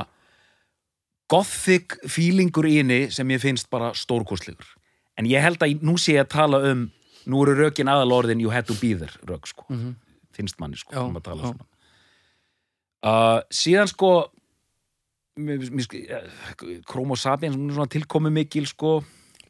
gothic 1.29 1.99
feelingur 2.09 2.69
í 2.69 2.79
henni 2.81 3.01
sem 3.12 3.29
ég 3.35 3.43
finnst 3.43 3.69
bara 3.69 3.91
stórkostlegur. 3.93 4.64
En 5.21 5.29
ég 5.29 5.43
held 5.45 5.61
að 5.61 5.83
nú 5.85 5.99
sé 6.01 6.14
ég 6.16 6.25
að 6.25 6.33
tala 6.33 6.62
um 6.71 6.87
nú 7.29 7.43
eru 7.45 7.59
rökin 7.59 7.91
aðalorðin 7.93 8.41
you 8.41 8.49
had 8.55 8.64
to 8.69 8.77
be 8.81 8.95
there 8.97 9.12
rök 9.29 9.45
sko, 9.51 9.66
finnst 10.33 10.57
manni 10.62 10.81
sko 10.81 10.95
Já, 10.97 11.03
um 11.05 11.19
að 11.19 11.27
tala 11.29 11.43
já. 11.43 11.51
svona. 11.53 11.69
Uh, 13.05 13.41
síðan 13.53 13.91
sko 13.91 14.12
Chroma 16.89 17.14
Sapiens, 17.14 17.55
hún 17.55 17.69
er 17.71 17.77
svona 17.77 17.93
tilkomi 17.93 18.33
mikil 18.35 18.66
sko 18.66 19.03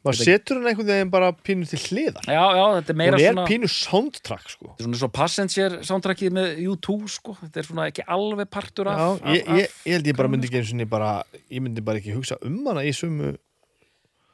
maður 0.05 0.19
setur 0.23 0.59
hann 0.59 0.69
einhvern 0.71 0.87
veginn 0.91 1.09
bara 1.13 1.29
pínu 1.33 1.67
til 1.69 1.79
hliðar. 1.83 2.23
Já, 2.29 2.43
já, 2.55 2.63
þetta 2.79 2.93
er 2.93 2.97
meira 3.01 3.17
hún 3.17 3.23
er 3.25 3.33
svona 3.33 3.47
pínu 3.49 3.69
soundtrack 3.73 4.49
sko. 4.53 4.69
Þetta 4.69 4.79
er 4.79 4.87
svona 4.87 4.99
svo 5.01 5.09
Passenger 5.19 5.75
soundtrackið 5.89 6.35
með 6.39 6.61
U2 6.71 6.95
sko, 7.15 7.35
þetta 7.43 7.59
er 7.63 7.67
svona 7.69 7.87
ekki 7.91 8.05
alveg 8.15 8.49
partur 8.53 8.89
af, 8.91 8.97
Já, 8.99 9.07
af, 9.09 9.35
ég, 9.35 9.51
ég, 9.59 9.75
ég 9.89 9.97
held 9.97 10.09
ég 10.13 10.17
bara 10.21 10.31
myndi 10.31 10.47
ekki 10.49 10.61
eins 10.61 10.73
og 10.73 10.89
bara 10.95 11.11
ég 11.51 11.61
myndi 11.65 11.83
bara 11.85 11.99
ekki 12.01 12.15
hugsa 12.15 12.39
um 12.47 12.61
hana 12.71 12.85
í 12.87 12.95
sumu 12.95 13.35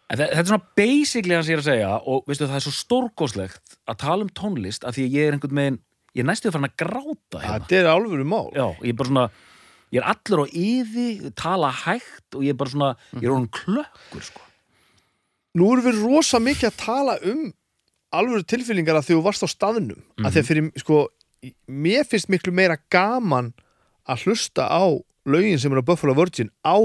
En 0.06 0.20
þe- 0.20 0.28
Þetta 0.30 0.44
er 0.44 0.50
svona 0.52 0.68
basically 0.78 1.34
hans 1.34 1.48
ég 1.50 1.56
er 1.58 1.62
að 1.64 1.70
segja 1.72 1.94
og 2.06 2.28
veistu 2.30 2.46
það 2.46 2.60
er 2.60 2.66
svo 2.68 2.74
stórgóðslegt 2.78 3.78
að 3.90 3.98
tala 4.04 4.22
um 4.22 4.30
tónlist 4.38 4.86
að 4.86 5.00
því 5.00 5.06
að 5.08 5.16
ég 5.18 5.26
er 5.32 5.34
einhvern 5.40 5.58
veginn 5.58 5.80
ég 6.16 6.22
er 6.22 6.28
næstuð 6.30 6.54
farin 6.54 6.68
að 6.70 6.76
gráta 6.84 7.40
hérna. 7.42 7.56
Þetta 7.66 7.80
er 7.80 7.90
alvöru 7.90 8.28
mál. 8.30 8.52
Já, 8.54 8.68
ég 8.86 8.94
er 8.94 9.00
bara 9.02 9.10
svona 9.10 9.24
ég 9.96 9.98
er 10.04 10.06
allur 10.14 10.44
á 10.46 10.48
yði, 10.54 11.32
tala 11.36 11.72
hægt 11.74 12.38
og 12.38 12.46
ég 12.46 12.54
er 12.54 12.60
bara 12.62 12.70
svona, 12.76 12.92
ég 13.18 13.26
er 13.26 13.34
honum 13.34 13.50
klökkur 13.50 14.24
sko. 14.30 14.46
Nú 15.56 15.72
erum 15.74 15.86
við 15.88 16.02
rosa 16.04 16.40
mikið 16.44 16.70
að 16.70 16.80
tala 16.82 17.16
um 17.32 17.46
alvöru 18.16 18.46
tilfyllingar 18.48 19.00
að 19.00 19.10
þú 19.10 19.22
varst 19.26 19.44
á 19.44 19.50
staðnum. 19.50 20.02
Mhm. 20.18 20.26
að 20.26 20.32
þegar 20.36 20.48
fyrir, 20.50 20.72
sko 20.80 21.08
mér 21.70 22.06
finnst 22.08 22.30
miklu 22.32 22.54
meira 22.54 22.78
gaman 22.90 23.54
að 24.08 24.26
hlusta 24.26 24.68
á 24.70 24.84
lögin 25.26 25.60
sem 25.60 25.72
eru 25.72 25.82
á 25.82 25.90
Buffalo 25.90 26.14
Virgin 26.14 26.50
á 26.66 26.78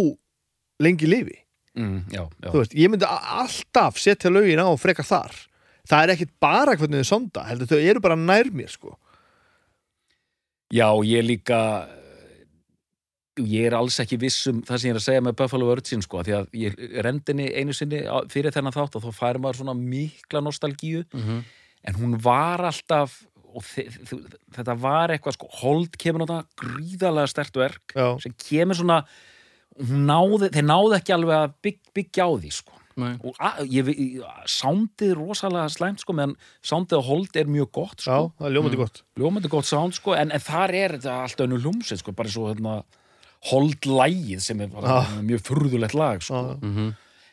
lengi 0.80 1.06
lifi. 1.06 1.38
Mm, 1.76 2.04
Já, 2.10 2.28
já, 2.42 2.50
veist, 2.50 2.74
ég 2.74 2.90
myndi 2.90 3.06
alltaf 3.06 3.96
setja 4.00 4.30
lögin 4.30 4.58
á 4.58 4.66
og 4.66 4.80
freka 4.80 5.04
þar. 5.06 5.30
Það 5.86 6.02
er 6.02 6.12
ekkit 6.14 6.32
bara 6.40 6.74
hvernig 6.76 7.02
þau 7.04 7.10
sonda 7.14 7.44
heldur 7.46 7.66
þau 7.70 7.78
eru 7.78 8.00
bara 8.00 8.16
nær 8.16 8.50
mér 8.50 8.68
sko. 8.68 8.96
Já, 10.70 10.86
ég 11.02 11.24
líka 11.26 11.88
ég 13.46 13.66
er 13.70 13.74
alls 13.78 13.96
ekki 14.02 14.18
viss 14.20 14.46
um 14.50 14.60
það 14.62 14.78
sem 14.78 14.88
ég 14.90 14.94
er 14.94 15.00
að 15.00 15.06
segja 15.06 15.20
með 15.26 15.36
Buffalo 15.40 15.68
Virgin 15.70 16.02
sko, 16.02 16.22
því 16.26 16.34
að 16.38 16.46
ég 16.60 16.76
rendinni 17.06 17.48
einu 17.54 17.72
sinni 17.76 18.02
fyrir 18.32 18.52
þennan 18.54 18.72
þátt 18.76 18.96
og 19.00 19.02
þá 19.06 19.10
færi 19.16 19.38
maður 19.42 19.60
svona 19.62 19.74
mikla 19.78 20.40
nostalgíu. 20.44 21.04
Mhm. 21.14 21.42
en 21.82 21.94
hún 21.96 22.18
var 22.20 22.60
alltaf 22.60 23.22
og 23.54 23.62
þe- 23.64 23.88
þe- 24.04 24.34
þetta 24.52 24.74
var 24.78 25.08
eitthvað 25.08 25.32
sko, 25.32 25.46
hold 25.62 25.96
kemur 25.98 26.22
á 26.22 26.30
það 26.30 26.44
gríðarlega 26.60 27.28
stert 27.28 27.54
verk 27.56 27.94
já, 27.96 28.18
sem 28.22 28.32
kemur 28.38 28.76
svona 28.76 29.04
náði, 29.80 30.50
þeir 30.52 30.66
náði 30.68 30.98
ekki 30.98 31.14
alveg 31.16 31.36
að 31.38 31.54
bygg, 31.64 31.78
byggja 31.96 32.26
á 32.26 32.30
því 32.36 32.52
sko. 32.52 32.76
Nei. 33.00 33.14
og 33.24 33.34
að, 33.40 33.60
ég, 33.70 33.88
sándið 34.50 35.14
rosalega 35.16 35.70
slæmt 35.72 36.02
sko 36.02 36.12
meðan 36.12 36.34
sándið 36.66 37.00
á 37.00 37.02
hold 37.06 37.36
er 37.38 37.46
mjög 37.48 37.70
gott 37.72 37.96
já, 38.02 38.12
sko, 38.12 38.32
það 38.36 38.46
er 38.50 38.54
ljómandi 38.58 38.76
gott. 38.76 39.02
Ljómandi 39.16 39.48
gott 39.48 39.64
sánd 39.70 39.94
sko 39.96 40.12
en, 40.18 40.32
en 40.36 40.42
þar 40.44 40.74
er 40.74 40.94
þetta 40.98 41.14
allt 41.22 41.40
önnu 41.46 41.60
hlumsið 41.62 42.02
sko 42.02 42.12
bara 42.12 42.28
svo 42.28 42.50
hérna 42.50 42.82
hold 43.48 43.80
lægið 43.88 44.40
sem 44.44 44.60
er 44.60 44.68
bara 44.68 45.00
Já. 45.06 45.20
mjög 45.24 45.40
furðulegt 45.48 45.94
lag 45.96 46.22
sko 46.22 46.34
já, 46.34 46.58
Mhm. 46.62 46.90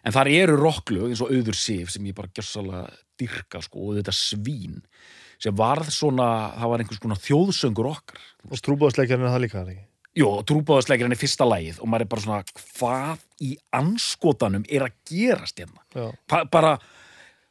En 0.08 0.14
þar 0.14 0.28
eru 0.32 0.54
rocklög 0.56 1.10
eins 1.10 1.20
og 1.22 1.32
auður 1.36 1.56
sif 1.56 1.90
sem 1.92 2.04
ég 2.06 2.16
bara 2.16 2.30
gjössalega 2.32 2.88
dyrka 3.20 3.60
sko 3.62 3.90
og 3.90 3.96
þetta 3.98 4.14
svín 4.16 4.82
sem 5.40 5.54
varð 5.54 5.90
svona, 5.92 6.54
það 6.56 6.70
var 6.72 6.80
einhvers 6.80 7.00
konar 7.02 7.18
þjóðsöngur 7.20 7.90
okkar. 7.92 8.22
og 8.50 8.58
trúbóðsleikjarinn 8.64 9.26
er 9.28 9.34
það 9.36 9.42
líka 9.44 9.60
það 9.66 9.72
ekki 9.74 9.86
Jó, 10.18 10.30
trúbáðasleikirinn 10.50 11.12
er 11.12 11.20
fyrsta 11.20 11.46
lagið 11.46 11.80
og 11.82 11.88
maður 11.92 12.02
er 12.02 12.10
bara 12.14 12.22
svona, 12.22 12.44
hvað 12.78 13.18
í 13.42 13.58
anskotanum 13.74 14.64
er 14.70 14.88
að 14.88 14.94
gerast 15.12 15.60
hérna? 15.60 16.14
bara, 16.50 16.72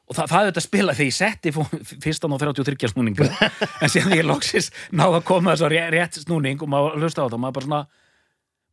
og 0.09 0.17
það, 0.17 0.27
það 0.33 0.41
er 0.41 0.49
þetta 0.51 0.63
að 0.63 0.67
spila 0.67 0.95
þegar 0.97 1.11
ég 1.11 1.19
setti 1.19 1.53
fyrstan 2.03 2.33
á 2.35 2.39
33 2.41 2.91
snúninga 2.95 3.29
en 3.83 3.93
síðan 3.93 4.17
ég 4.17 4.25
loksist 4.27 4.73
náða 4.93 5.21
að 5.21 5.25
koma 5.29 5.53
þess 5.55 5.67
að 5.69 5.75
rétt, 5.77 5.93
rétt 5.95 6.19
snúning 6.25 6.63
og 6.63 6.69
maður 6.73 6.99
hlusta 7.05 7.23
á 7.23 7.27
þetta 7.29 7.39
og 7.39 7.45
maður 7.45 7.59
bara 7.61 7.67
svona, 7.69 7.87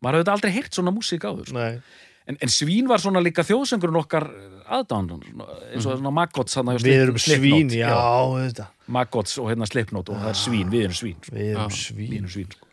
maður 0.04 0.22
hefði 0.22 0.34
aldrei 0.36 0.51
heyrt 0.58 0.76
svona 0.78 0.93
músík 0.95 1.24
áður. 1.30 1.47
sko. 1.51 1.60
nei 1.60 1.80
En, 2.24 2.38
en 2.39 2.47
svín 2.47 2.88
var 2.88 3.01
svona 3.04 3.20
líka 3.20 3.43
þjóðsöngurinn 3.43 3.97
okkar 3.99 4.24
aðdánun, 4.72 5.26
eins 5.74 5.84
og 5.84 5.97
svona 5.99 6.12
Maggots 6.16 6.56
hann 6.56 6.70
við 6.80 7.01
erum 7.01 7.18
svín, 7.20 7.68
já, 7.76 7.89
þetta 7.91 8.68
Maggots 8.95 9.34
og 9.43 9.49
hérna 9.51 9.68
Slipknot 9.68 10.08
og 10.14 10.22
það 10.22 10.30
er 10.30 10.38
svín, 10.39 10.70
við 10.72 10.86
erum 10.86 10.95
svín 10.95 11.18
sko. 11.20 11.34
við 11.36 11.49
erum 11.51 11.74
við 11.74 11.82
svín 11.82 12.14
erum 12.22 12.32
svín 12.32 12.54
sko. 12.56 12.70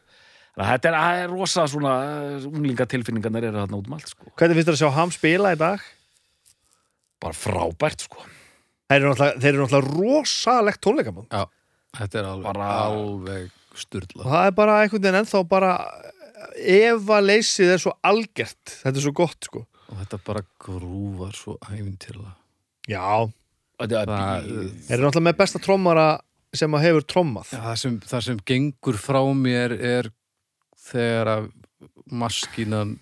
Þetta 0.60 0.90
er, 0.92 0.96
er 1.24 1.32
rosa 1.34 1.64
svona 1.72 1.96
unglingatilfinningarnir 2.46 3.48
eru 3.48 3.58
þarna 3.64 3.80
út 3.80 3.90
um 3.90 3.96
allt 3.98 4.12
sko. 4.12 4.30
hvernig 4.38 4.60
finnst 4.60 4.70
þér 4.70 4.76
að 4.76 4.82
sjá 4.84 4.90
ham 5.00 5.14
spila 5.18 5.52
í 5.56 5.58
dag? 5.58 5.88
bara 7.26 7.36
frábært 7.36 8.06
sko. 8.06 8.22
þeir 8.86 9.00
eru 9.00 9.10
náttúrulega, 9.10 9.40
þeir 9.42 9.50
eru 9.56 9.66
náttúrulega 9.66 9.98
rosalegt 9.98 10.80
tónleikamönd 10.86 11.34
Já, 11.34 11.42
þetta 11.98 12.22
er 12.22 12.30
alveg, 12.30 12.46
Bara- 12.52 12.70
alveg 12.86 13.50
og 13.74 13.82
styrla 13.82 14.30
það 14.30 14.46
er 14.46 14.56
bara 14.62 14.78
einhvern 14.84 15.02
veginn 15.08 15.20
ennþá 15.24 15.42
bara 15.50 15.74
ef 16.56 17.10
að 17.16 17.26
leysið 17.30 17.72
er 17.74 17.78
svo 17.82 17.92
algert. 18.06 18.76
Þetta 18.82 18.96
er 18.96 19.04
svo 19.06 19.12
gott 19.16 19.44
sko. 19.48 19.66
Og 19.90 19.98
þetta 19.98 20.20
bara 20.24 20.42
grúvar 20.62 21.32
svo 21.34 21.56
æfintirla 21.66 22.34
já, 22.88 23.30
er 23.80 23.88
Það- 23.88 24.46
eru 24.90 25.02
náttúrulega 25.02 25.26
með 25.28 25.36
besta 25.40 25.58
trommara 25.62 26.20
sem 26.54 26.70
að 26.74 26.82
hefur 26.86 27.04
trommað. 27.06 27.50
Já, 27.52 27.60
það, 27.62 27.76
sem, 27.78 28.00
það 28.00 28.22
sem 28.26 28.38
gengur 28.46 28.96
frá 28.98 29.20
mér 29.34 29.72
er 29.80 30.10
þegar 30.90 31.26
að 31.36 31.50
maskinan 32.10 32.98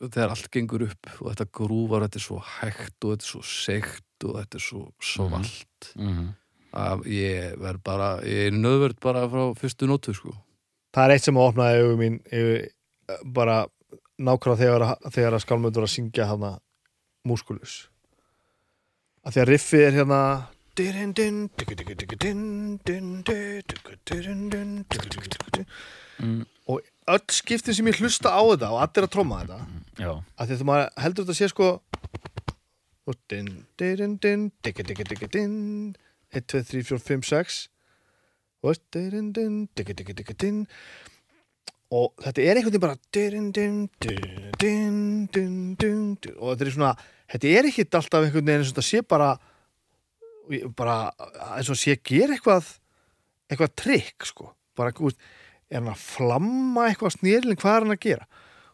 þegar 0.00 0.30
allt 0.32 0.48
gengur 0.54 0.84
upp 0.86 1.10
og 1.20 1.32
þetta 1.34 1.46
grúvar 1.52 2.04
þetta 2.06 2.16
er 2.20 2.24
svo 2.24 2.38
hægt 2.40 3.04
og 3.04 3.12
þetta 3.16 3.26
er 3.26 3.32
svo 3.32 3.42
seikt 3.44 4.24
og 4.24 4.36
þetta 4.40 4.56
er 4.60 4.64
svo 4.64 4.82
svalt 5.00 5.90
Mhm. 5.96 6.28
að 6.72 7.04
ég 7.06 7.58
verð 7.60 7.82
bara 7.84 8.20
ég 8.24 8.46
er 8.48 8.56
nöðverð 8.56 9.00
bara 9.00 9.26
frá 9.28 9.44
fyrstu 9.58 9.86
nótu 9.88 10.14
sko 10.14 10.32
það 10.94 11.04
er 11.06 11.14
eitt 11.16 11.26
sem 11.28 11.38
að 11.38 11.48
opnaði 11.52 11.82
augu 11.84 11.96
mín 12.00 12.16
yfir, 12.30 12.68
bara 13.24 13.58
nákvæmlega 14.20 14.60
þegar, 14.62 14.84
að- 14.90 15.10
þegar 15.14 15.36
að 15.38 15.44
skálmöndur 15.46 15.86
að 15.86 15.92
syngja 15.94 16.26
hana 16.30 16.52
múskulus 17.28 17.76
að 19.26 19.34
því 19.36 19.40
að 19.44 19.50
riffið 19.54 19.86
er 19.88 19.96
hérna 20.00 20.20
Mm, 26.20 26.44
og 26.68 26.82
öll 27.08 27.32
skiptin 27.32 27.74
sem 27.74 27.86
ég 27.90 27.96
hlusta 28.00 28.28
á 28.32 28.40
þetta 28.44 28.68
og 28.70 28.80
allir 28.84 29.06
að 29.06 29.12
tromma 29.14 29.38
þetta 29.42 29.58
Já, 30.04 30.10
að 30.38 30.46
því 30.50 30.56
að 30.58 30.64
maður 30.70 30.90
heldur 31.04 31.24
þetta 31.26 31.36
sé 31.40 31.48
sko 31.52 31.68
og 33.10 33.16
din, 33.32 33.48
din, 33.80 34.16
din, 34.22 34.42
digga, 34.62 34.84
digga, 34.86 35.04
digga, 35.10 35.28
din 35.32 35.54
1, 36.32 36.44
2, 36.46 36.62
3, 36.70 36.82
4, 36.92 36.98
5, 37.08 37.22
6 37.30 37.58
og 38.62 38.76
og 41.90 42.12
þetta 42.22 42.42
er 42.44 42.58
einhvern 42.60 42.70
veginn 42.70 42.84
bara 42.84 42.98
og 46.36 46.52
þetta 46.52 46.66
er 46.66 46.74
svona 46.76 46.92
þetta 47.32 47.54
er 47.56 47.70
ekkit 47.70 47.96
alltaf 47.98 48.26
einhvern 48.26 48.46
veginn 48.46 48.60
eins 48.60 48.70
og 48.70 48.76
þetta 48.76 48.90
sé 48.90 49.02
bara 49.02 49.30
bara 50.76 51.00
eins 51.56 51.70
og 51.70 51.78
sé 51.78 51.96
gera 51.98 52.36
eitthvað 52.36 52.76
eitthvað 53.50 53.76
trikk 53.78 54.28
sko. 54.28 54.52
Bara, 54.78 54.92
er 55.70 55.80
hann 55.80 55.90
að 55.92 56.04
flamma 56.04 56.86
eitthvað 56.88 57.16
snýrlinn, 57.18 57.58
hvað 57.60 57.76
er 57.76 57.86
hann 57.86 57.96
að 57.96 58.04
gera? 58.06 58.28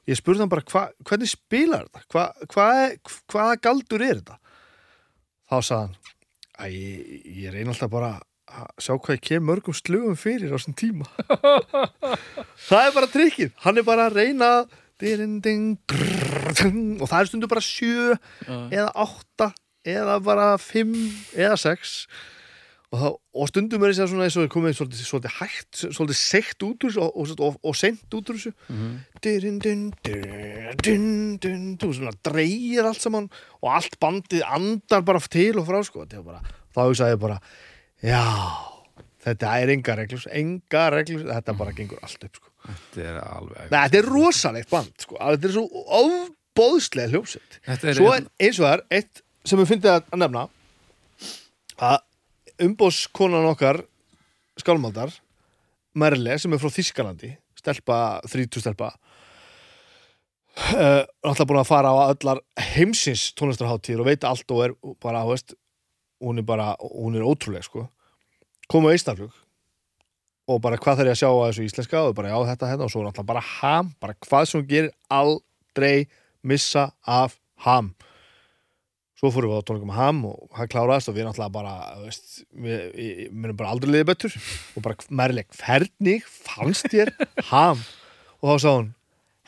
Ég 0.06 0.18
spurði 0.20 0.44
hann 0.44 0.52
bara, 0.52 0.64
hva, 0.70 0.82
hvernig 1.08 1.30
spilar 1.30 1.86
þetta? 1.88 2.02
Hva, 2.12 2.24
hva, 2.52 2.66
hvaða 3.32 3.60
galdur 3.64 4.04
er 4.06 4.20
þetta? 4.20 4.36
Þá 5.46 5.56
sagði 5.56 5.80
hann 5.80 5.96
að 6.56 6.76
ég, 6.76 7.16
ég 7.42 7.54
reyna 7.54 7.74
alltaf 7.74 7.92
bara 7.92 8.12
að 8.46 8.66
sjá 8.78 8.92
hvað 8.94 9.16
ég 9.16 9.24
kem 9.26 9.46
mörgum 9.46 9.76
slugum 9.76 10.18
fyrir 10.18 10.52
á 10.52 10.56
þessum 10.56 10.76
tíma. 10.78 11.06
Það 12.68 12.82
er 12.82 12.94
bara 12.94 13.12
trikkið. 13.12 13.54
Hann 13.64 13.80
er 13.80 13.86
bara 13.86 14.08
að 14.10 14.20
reyna 14.20 14.50
ding, 15.02 15.40
ding, 15.44 15.74
grrr, 15.88 16.54
ding, 16.56 16.96
og 17.00 17.10
það 17.10 17.18
er 17.18 17.28
stundu 17.30 17.50
bara 17.50 17.64
sjö 17.64 18.14
eða 18.46 18.88
átta 18.96 19.50
eða 19.86 20.16
bara 20.24 20.46
fimm 20.60 20.94
eða 21.36 21.58
sex 21.60 21.98
og, 22.94 22.96
þá, 23.00 23.06
og 23.36 23.50
stundum 23.50 23.84
er 23.84 23.92
þess 23.92 24.04
að 24.04 24.10
svona 24.12 24.26
eins 24.26 24.38
og 24.40 24.48
komið 24.54 24.76
svolítið, 24.78 25.02
svolítið 25.10 25.36
hægt, 25.40 25.80
svolítið 25.82 26.18
seikt 26.20 26.64
út 26.66 26.86
úr 26.86 26.94
þessu 26.94 27.04
og, 27.04 27.20
og, 27.20 27.44
og, 27.44 27.60
og 27.60 27.78
seint 27.78 28.16
út 28.16 28.32
úr 28.32 28.40
þessu 28.40 28.52
dun, 29.26 29.38
dun, 29.42 29.60
dun, 29.60 29.84
dun, 30.06 31.06
dun, 31.44 31.64
dun, 31.76 31.94
svona 31.98 32.14
dreigir 32.26 32.88
allt 32.88 33.02
saman 33.02 33.28
og 33.60 33.72
allt 33.76 33.98
bandið 34.02 34.46
andar 34.48 35.04
bara 35.06 35.22
til 35.28 35.60
og 35.60 35.68
frá 35.68 35.82
sko 35.86 36.06
bara, 36.24 36.40
þá 36.72 36.82
hugsaði 36.86 37.16
ég 37.18 37.24
bara 37.26 37.40
já, 38.06 38.22
þetta 39.26 39.52
er 39.60 39.74
enga 39.74 39.98
reglur 40.00 40.26
enga 40.40 40.86
reglur, 40.94 41.26
þetta 41.32 41.56
bara 41.58 41.76
gengur 41.76 42.02
allt 42.06 42.26
upp 42.28 42.40
sko. 42.40 42.52
þetta 42.66 43.06
er 43.10 43.20
alveg 43.22 43.70
Nei, 43.70 43.78
þetta 43.78 44.00
er 44.00 44.10
rosalegt 44.10 44.72
band 44.72 45.06
sko. 45.06 45.18
þetta 45.20 45.50
er 45.50 45.56
svo 45.56 45.66
þetta 47.66 47.90
er, 47.90 47.98
Svo 47.98 48.12
er 48.14 48.28
eins 48.40 48.60
og 48.60 48.66
það 48.66 48.74
er 48.76 48.84
eitt 49.00 49.22
sem 49.46 49.60
við 49.60 49.70
fyndið 49.72 49.92
að 49.96 50.20
nefna 50.22 50.46
að 51.76 51.98
umbóðskonan 52.66 53.50
okkar 53.50 53.82
skálmaldar 54.56 55.12
Merle 55.96 56.38
sem 56.40 56.52
er 56.52 56.60
frá 56.60 56.72
Þískalandi 56.72 57.34
stelpa, 57.56 57.98
þrítu 58.28 58.62
stelpa 58.62 58.92
uh, 60.56 61.02
náttúrulega 61.04 61.48
búin 61.50 61.60
að 61.60 61.68
fara 61.68 61.92
á 61.92 61.96
allar 62.08 62.40
heimsins 62.72 63.28
tónlistarháttíður 63.36 64.04
og 64.04 64.10
veit 64.10 64.24
allt 64.28 64.54
og 64.54 64.64
er 64.64 64.76
bara, 65.02 65.24
þú 65.26 65.34
veist 65.34 65.56
hún 66.24 66.40
er 66.40 66.46
bara, 66.48 66.70
hún 66.80 67.18
er 67.18 67.26
ótrúleg 67.26 67.66
sko 67.66 67.86
koma 68.70 68.92
á 68.92 68.96
Ísnaflug 68.96 69.34
og 70.46 70.60
bara 70.62 70.78
hvað 70.78 71.00
þarf 71.00 71.10
ég 71.10 71.16
að 71.16 71.20
sjá 71.20 71.28
að 71.30 71.44
þessu 71.48 71.66
íslenska 71.66 72.02
og 72.06 72.16
bara 72.18 72.30
já 72.30 72.38
þetta 72.52 72.70
hérna 72.70 72.86
og 72.86 72.92
svo 72.92 73.02
náttúrulega 73.02 73.30
bara 73.32 73.44
ham 73.46 73.92
bara 74.02 74.16
hvað 74.26 74.44
sem 74.46 74.60
hún 74.60 74.68
gerir 74.70 74.92
aldrei 75.10 76.06
missa 76.46 76.90
af 77.02 77.38
ham. 77.66 77.94
Svo 79.16 79.30
fórum 79.32 79.54
við 79.54 79.64
á 79.64 79.66
tónleikum 79.66 79.94
ham 79.96 80.20
og 80.28 80.58
hann 80.58 80.70
kláraðist 80.70 81.10
og 81.10 81.16
við 81.16 81.26
náttúrulega 81.26 81.54
bara 81.56 81.74
veist, 82.04 82.42
við, 82.52 82.84
við, 82.94 83.14
við 83.22 83.32
munum 83.32 83.58
bara 83.58 83.72
aldrei 83.74 83.90
liðið 83.94 84.10
betur 84.12 84.36
og 84.76 84.84
bara 84.84 85.08
merleg, 85.22 85.48
hvernig 85.56 86.28
fannst 86.28 86.90
þér 86.92 87.10
ham? 87.50 87.82
Og 88.38 88.52
þá 88.52 88.56
sá 88.62 88.70
hún 88.70 88.92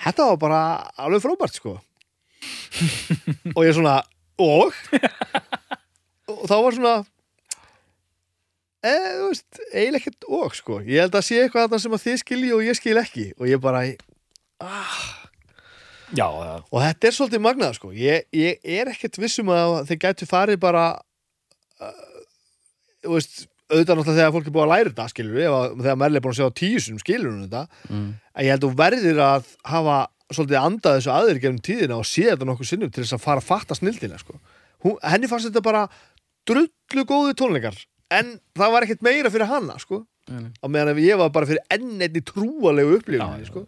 þetta 0.02 0.30
var 0.32 0.40
bara 0.40 0.62
alveg 0.98 1.22
frábært 1.24 1.58
sko. 1.60 1.76
Og 3.54 3.62
ég 3.66 3.74
svona 3.76 4.00
og? 4.38 4.74
Og 6.28 6.44
þá 6.46 6.56
var 6.64 6.76
svona 6.76 6.96
e, 8.82 8.94
þú 8.94 9.30
veist, 9.30 9.62
eiginlega 9.72 10.02
ekkert 10.02 10.28
og 10.40 10.58
sko. 10.58 10.80
Ég 10.86 11.04
held 11.04 11.18
að 11.18 11.26
sé 11.28 11.40
eitthvað 11.42 11.68
þarna 11.68 11.84
sem 11.84 11.96
að 11.96 12.04
þið 12.06 12.18
skilji 12.24 12.52
og 12.56 12.66
ég 12.66 12.78
skil 12.78 12.98
ekki. 13.00 13.26
Og 13.38 13.50
ég 13.50 13.62
bara 13.62 13.84
ah, 14.62 15.00
Já, 16.08 16.24
já, 16.24 16.54
og 16.72 16.80
þetta 16.80 17.08
er 17.08 17.14
svolítið 17.14 17.44
magnað 17.44 17.74
sko. 17.76 17.90
Ég, 17.92 18.24
ég 18.32 18.62
er 18.64 18.88
ekkert 18.88 19.18
vissum 19.20 19.50
að 19.52 19.74
þeir 19.90 20.00
gætu 20.06 20.28
farið 20.28 20.60
bara 20.62 20.84
uh, 21.84 22.04
þú 23.04 23.16
veist 23.18 23.42
auðvitað 23.68 23.98
náttúrulega 23.98 24.16
þegar 24.16 24.34
fólk 24.34 24.46
er 24.48 24.54
búið 24.54 24.64
að 24.64 24.70
læra 24.72 24.92
þetta 24.92 25.08
skilur 25.12 25.34
við, 25.36 25.56
þegar 25.82 25.98
Merli 26.00 26.18
er 26.18 26.24
búin 26.24 26.34
að 26.34 26.38
sjá 26.38 26.54
tíu 26.56 26.78
sinum 26.80 27.02
skilur 27.02 27.34
hún 27.34 27.42
þetta, 27.44 27.82
mm. 27.90 28.06
en 28.32 28.46
ég 28.46 28.54
held 28.54 28.64
að 28.64 28.78
verðir 28.78 29.20
að 29.20 29.50
hafa 29.68 29.98
svolítið 30.32 30.60
andað 30.62 30.96
þessu 30.96 31.12
aðri 31.12 31.42
gefnum 31.42 31.60
tíðina 31.68 31.98
og 32.00 32.08
sé 32.08 32.24
þetta 32.30 32.48
nokkuð 32.48 32.70
sinnum 32.70 32.92
til 32.92 33.04
þess 33.04 33.16
að 33.18 33.24
fara 33.26 33.42
að 33.42 33.48
fatta 33.48 33.76
snildina 33.76 34.20
sko. 34.20 34.38
hún, 34.86 34.96
henni 35.04 35.28
fannst 35.28 35.50
þetta 35.50 35.64
bara 35.68 35.84
drullu 36.48 37.04
góði 37.08 37.36
tónleikar 37.36 37.76
en 38.14 38.36
það 38.56 38.74
var 38.74 38.86
ekkert 38.86 39.04
meira 39.06 39.32
fyrir 39.32 39.50
hana 39.50 39.78
sko. 39.82 40.02
Nei, 40.28 40.42
nei. 40.44 40.50
á 40.60 40.66
meðan 40.68 40.92
ef 40.92 41.00
ég 41.00 41.20
var 41.20 41.32
bara 41.32 41.48
fyrir 41.48 41.64
enn 41.72 42.02
einni 42.04 42.20
trúalegu 42.24 42.98
upplifin 42.98 43.46
sko. 43.48 43.64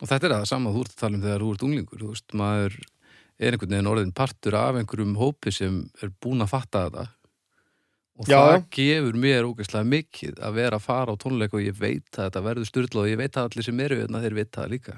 Og 0.00 0.08
þetta 0.10 0.28
er 0.28 0.36
það 0.38 0.48
sama 0.50 0.72
þú 0.74 0.84
ert 0.84 0.94
að 0.94 1.02
tala 1.02 1.18
um 1.18 1.24
þegar 1.24 1.44
þú 1.44 1.50
ert 1.54 1.66
unglingur 1.68 2.00
þú 2.00 2.12
veist, 2.14 2.36
maður 2.36 2.78
er 3.38 3.54
einhvern 3.54 3.74
veginn 3.74 3.90
orðin 3.90 4.14
partur 4.16 4.56
af 4.58 4.78
einhverjum 4.78 5.18
hópi 5.18 5.52
sem 5.54 5.82
er 6.02 6.12
búin 6.22 6.44
að 6.44 6.52
fatta 6.54 6.86
þetta 6.86 7.06
og 8.14 8.28
Já, 8.30 8.36
það 8.38 8.66
gefur 8.76 9.16
mér 9.18 9.48
ógeðslega 9.48 9.90
mikið 9.90 10.36
að 10.46 10.58
vera 10.60 10.78
að 10.78 10.84
fara 10.84 11.14
á 11.14 11.18
tónleik 11.18 11.56
og 11.56 11.64
ég 11.64 11.74
veit 11.74 12.06
að 12.14 12.28
þetta 12.28 12.42
verður 12.44 12.68
styrla 12.68 13.02
og 13.02 13.10
ég 13.10 13.18
veit 13.18 13.34
að 13.34 13.48
allir 13.48 13.66
sem 13.66 13.80
eru 13.82 13.98
hérna 13.98 14.20
þeir 14.22 14.36
vita 14.38 14.60
það 14.60 14.74
líka 14.74 14.94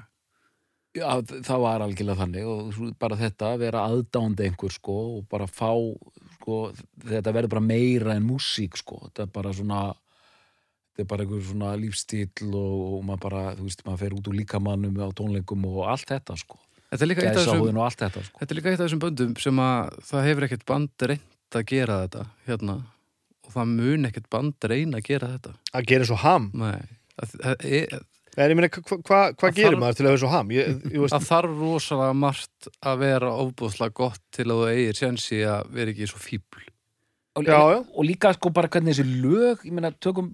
já, 0.97 1.07
það 1.47 1.63
var 1.63 1.85
algjörlega 1.85 2.21
þannig 2.21 2.51
og 2.51 2.77
bara 3.01 3.17
þetta 3.17 3.51
að 3.53 3.63
vera 3.65 3.85
aðdándi 3.89 4.45
einhver 4.47 4.75
sko 4.75 4.97
og 5.15 5.25
bara 5.31 5.49
fá 5.49 5.71
sko, 6.47 6.59
þetta 7.03 7.33
verður 7.35 7.51
bara 7.57 7.65
meira 7.67 8.15
en 8.15 8.23
músík 8.23 8.77
sko, 8.79 9.01
þetta 9.09 9.25
er 9.27 9.31
bara 9.35 9.51
svona 9.57 9.81
þetta 10.95 11.03
er 11.03 11.09
bara 11.11 11.25
einhver 11.27 11.43
svona 11.45 11.73
lífstíl 11.77 12.47
og, 12.55 12.77
og 12.97 13.01
maður 13.05 13.23
bara, 13.27 13.41
þú 13.59 13.67
veist, 13.67 13.83
maður 13.85 13.99
fer 14.05 14.15
út 14.17 14.29
úr 14.31 14.37
líkamannum 14.39 14.95
á 15.03 15.07
tónleikum 15.19 15.67
og 15.69 15.83
allt 15.91 16.07
þetta 16.09 16.37
sko. 16.39 16.57
Þetta 16.87 17.03
er 17.03 17.09
líka 17.11 17.21
eitt 17.25 17.29
af 17.29 17.35
þessum, 17.41 17.51
gæsahúðin 17.59 17.77
og 17.81 17.85
allt 17.85 18.01
þetta 18.05 18.23
sko. 18.23 18.39
Þetta 18.39 18.53
er 18.55 18.57
líka 18.61 18.71
eitt 18.71 18.79
af 18.79 18.85
þessum 18.87 19.01
böndum 19.03 19.33
sem 19.43 19.59
að 19.59 19.97
það 20.07 20.27
hefur 20.29 20.45
ekkert 20.47 20.65
band 20.71 21.05
reynd 21.11 21.57
að 21.59 21.65
gera 21.73 21.97
þetta 22.05 22.23
hérna. 22.47 22.75
Og 23.45 23.53
það 23.53 23.73
mun 23.75 24.07
ekkert 24.09 24.29
band 24.33 24.67
reyna 24.71 25.01
að 25.01 25.09
gera 25.11 25.29
þetta. 25.35 25.53
Að 25.77 25.89
gera 25.91 26.07
svo 26.07 26.17
ham. 26.23 26.47
Nei, 26.57 26.79
það, 27.19 27.35
það, 27.43 27.67
er- 27.81 28.05
en 28.45 28.51
ég 28.53 28.57
meina, 28.59 28.69
hvað 28.69 28.87
hva, 28.87 28.97
hva, 29.01 29.19
hva 29.33 29.49
Það 29.49 29.55
gerir 29.57 29.79
maður 29.81 29.97
til 29.97 30.05
að 30.05 30.09
vera 30.11 30.21
svo 30.23 30.31
ham 30.33 30.51
ég, 30.53 30.73
ég 30.93 31.01
veist, 31.03 31.13
það 31.15 31.27
þarf 31.31 31.61
rosalega 31.63 32.17
margt 32.23 32.67
að 32.91 32.99
vera 33.03 33.31
ofbúðslega 33.43 33.95
gott 34.01 34.21
til 34.37 34.45
að 34.47 34.59
þú 34.61 34.67
eigir 34.73 34.99
sjensi 35.01 35.39
að 35.49 35.71
vera 35.77 35.93
ekki 35.95 36.09
svo 36.11 36.21
fíbl 36.21 36.65
og, 37.37 37.45
Já, 37.45 37.57
já. 37.73 37.79
og 37.81 38.03
líka 38.07 38.33
sko 38.37 38.49
bara 38.53 38.69
hvernig 38.73 38.93
þessi 38.97 39.21
lög 39.23 39.65
ég 39.67 39.73
meina 39.77 39.91
tökum 40.01 40.31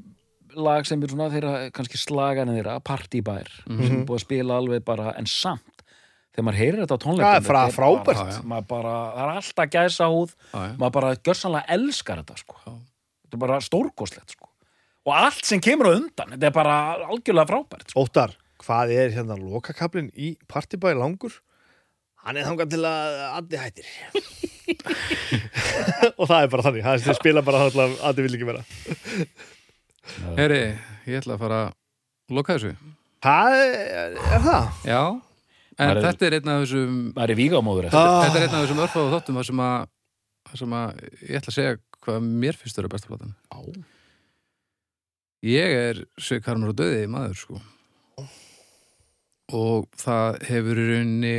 lag 0.53 0.85
sem 0.85 1.01
er 1.01 1.09
svona 1.09 1.31
þeirra 1.33 1.53
kannski 1.73 1.97
slagan 1.97 2.51
þeirra, 2.53 2.75
partybær 2.85 3.47
sem 3.65 3.79
er 3.87 4.03
búið 4.05 4.19
að 4.19 4.25
spila 4.27 4.59
alveg 4.61 4.83
bara 4.85 5.15
en 5.17 5.25
samt 5.27 5.81
þegar 6.33 6.45
maður 6.47 6.59
heyrir 6.61 6.79
þetta 6.83 6.93
á 6.93 6.99
Já, 6.99 7.03
tónleikum 7.05 7.47
þetta 7.47 7.63
er 7.67 7.73
frábært. 7.77 8.37
maður 8.51 8.67
bara, 8.69 8.93
það 9.15 9.23
er 9.23 9.33
alltaf 9.41 9.71
gæsa 9.73 10.07
húð 10.13 10.35
maður 10.53 10.93
bara 10.99 11.11
gjörsanlega 11.17 11.75
elskar 11.77 12.21
þetta 12.23 12.37
sko. 12.41 12.59
Þetta 13.23 13.37
er 13.37 13.41
bara 13.43 13.59
stórkoslegt 13.65 14.33
sko. 14.37 14.42
Og 15.05 15.13
allt 15.17 15.45
sem 15.47 15.59
kemur 15.63 15.89
á 15.91 15.97
undan 15.97 16.33
þetta 16.35 16.47
er 16.49 16.55
bara 16.55 16.75
algjörlega 17.09 17.49
frábært 17.49 17.89
sko. 17.91 18.05
Óttar, 18.05 18.35
hvað 18.63 18.93
er 18.95 19.11
hérna 19.17 19.35
lokakablin 19.39 20.11
í 20.15 20.33
partibæði 20.47 20.99
langur? 21.01 21.35
Hann 22.23 22.37
er 22.39 22.45
þangað 22.47 22.69
til 22.71 22.83
að 22.87 23.17
Addi 23.41 23.57
hættir 23.59 23.87
og 26.17 26.27
það 26.29 26.39
er 26.45 26.49
bara 26.53 26.63
þannig 26.67 26.85
það 26.85 26.95
er 26.97 27.03
sem 27.03 27.17
spila 27.17 27.43
bara 27.45 27.65
þannig 27.65 27.83
að 27.83 27.95
Addi 28.09 28.25
vil 28.27 28.37
ekki 28.37 28.47
vera 28.47 28.63
Heri, 30.39 30.61
ég 31.07 31.19
ætla 31.21 31.35
að 31.37 31.43
fara 31.43 31.59
að 31.67 32.37
loka 32.37 32.55
þessu 32.57 32.73
Hvað 33.23 33.53
er, 33.55 34.15
er 34.35 34.41
það? 34.43 34.65
Já, 34.87 35.01
en 35.73 35.79
Það 35.79 35.91
er- 35.97 36.05
þetta 36.07 36.25
er 36.29 36.33
einn 36.37 36.49
af 36.53 36.63
þessum 36.65 36.95
það 37.15 37.23
er 37.33 37.37
vígamóður 37.39 37.85
Ah. 37.87 37.91
eftir 37.93 38.23
þetta 38.27 38.39
er 38.39 38.45
einn 38.47 38.55
af 38.57 38.63
þessum 38.65 38.83
örfáðu 38.87 39.13
þáttum 39.17 39.39
þar 39.39 39.47
sem 39.49 39.61
að, 39.67 39.85
þar 40.49 40.61
sem 40.63 40.75
að 40.79 41.03
ég 41.03 41.37
ætla 41.39 41.51
að 41.53 41.57
segja 41.59 41.75
hvað 42.03 42.27
mér 42.43 42.59
finnst 42.59 42.79
þurra 42.79 42.91
besta 42.95 43.11
platan 43.11 43.35
Já. 43.51 43.59
Ég 45.43 45.73
er 45.75 45.97
Harmur 46.45 46.71
og 46.71 46.77
Döði 46.79 47.07
maður 47.11 47.39
sko. 47.41 47.57
Og 49.53 49.89
það 49.99 50.37
hefur 50.47 50.79
í 50.79 50.85
rauninni 50.87 51.33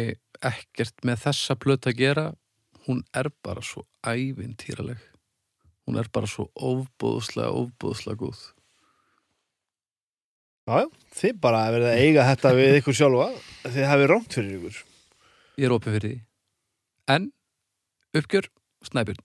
ekkert 0.45 1.07
með 1.09 1.23
þessa 1.25 1.57
plötu 1.57 1.91
að 1.91 2.01
gera. 2.03 2.27
Hún 2.85 3.01
er 3.17 3.31
bara 3.45 3.65
svo 3.65 3.87
ævintýraleg. 4.05 5.01
Hún 5.89 5.97
er 6.01 6.13
bara 6.13 6.29
svo 6.29 6.51
ofbúðslega, 6.53 7.49
ofbúðslega 7.49 8.21
góð. 8.21 8.45
Já, 10.69 10.85
já, 10.85 10.89
þið 11.21 11.41
bara 11.45 11.67
verið 11.73 11.91
að 11.91 12.05
eiga 12.05 12.29
þetta 12.29 12.57
við 12.61 12.79
ykkur 12.81 13.01
sjálfa. 13.01 13.29
Þið 13.65 13.91
hafið 13.91 14.11
rámt 14.13 14.37
fyrir 14.37 14.57
ykkur. 14.59 14.81
Ég 15.57 15.69
er 15.69 15.77
opið 15.77 15.97
fyrir 15.99 16.13
því. 16.13 16.25
En, 17.15 17.31
uppgjör, 18.17 18.53
snæpjörn 18.85 19.25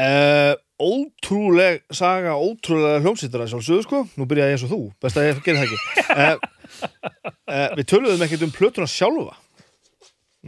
uh, 0.00 0.54
Ótrúleg 0.80 1.82
saga, 1.92 2.38
ótrúlega 2.40 3.02
hljómsýttar 3.04 3.44
að 3.44 3.52
sjálfsögðu 3.52 3.84
sko. 3.84 4.00
Nú 4.16 4.26
byrjaði 4.30 4.54
ég 4.54 4.56
eins 4.56 4.64
og 4.64 4.72
þú, 4.72 4.80
best 5.04 5.20
að 5.20 5.28
ég 5.28 5.42
gera 5.44 5.60
það 5.60 5.66
ekki. 5.68 6.06
Uh, 6.10 6.84
uh, 7.50 7.66
Við 7.76 7.88
töluðum 7.92 8.24
ekkert 8.26 8.46
um 8.46 8.54
plötuna 8.54 8.88
sjálfa. 8.90 9.36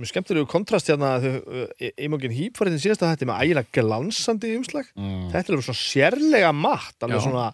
Skemmtir 0.09 0.39
yfir 0.41 0.49
kontrast 0.49 0.89
hérna 0.89 1.19
þegar 1.21 1.91
Ímokkin 2.01 2.33
Hýpfariðin 2.33 2.81
síðasta 2.81 3.11
þetta 3.11 3.29
með 3.29 3.43
ægilega 3.45 3.77
glansandi 3.77 4.55
umslag. 4.57 4.89
Mm. 4.97 5.27
Þetta 5.35 5.43
er 5.43 5.53
alveg 5.59 5.67
svona 5.67 5.83
sérlega 5.83 6.53
matt 6.57 7.05
alveg 7.05 7.27
svona, 7.27 7.51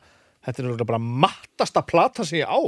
Þetta 0.46 0.62
er 0.62 0.68
alveg 0.70 0.86
bara 0.86 1.02
mattasta 1.02 1.82
plata 1.82 2.24
sem 2.24 2.38
ég 2.38 2.46
á 2.46 2.62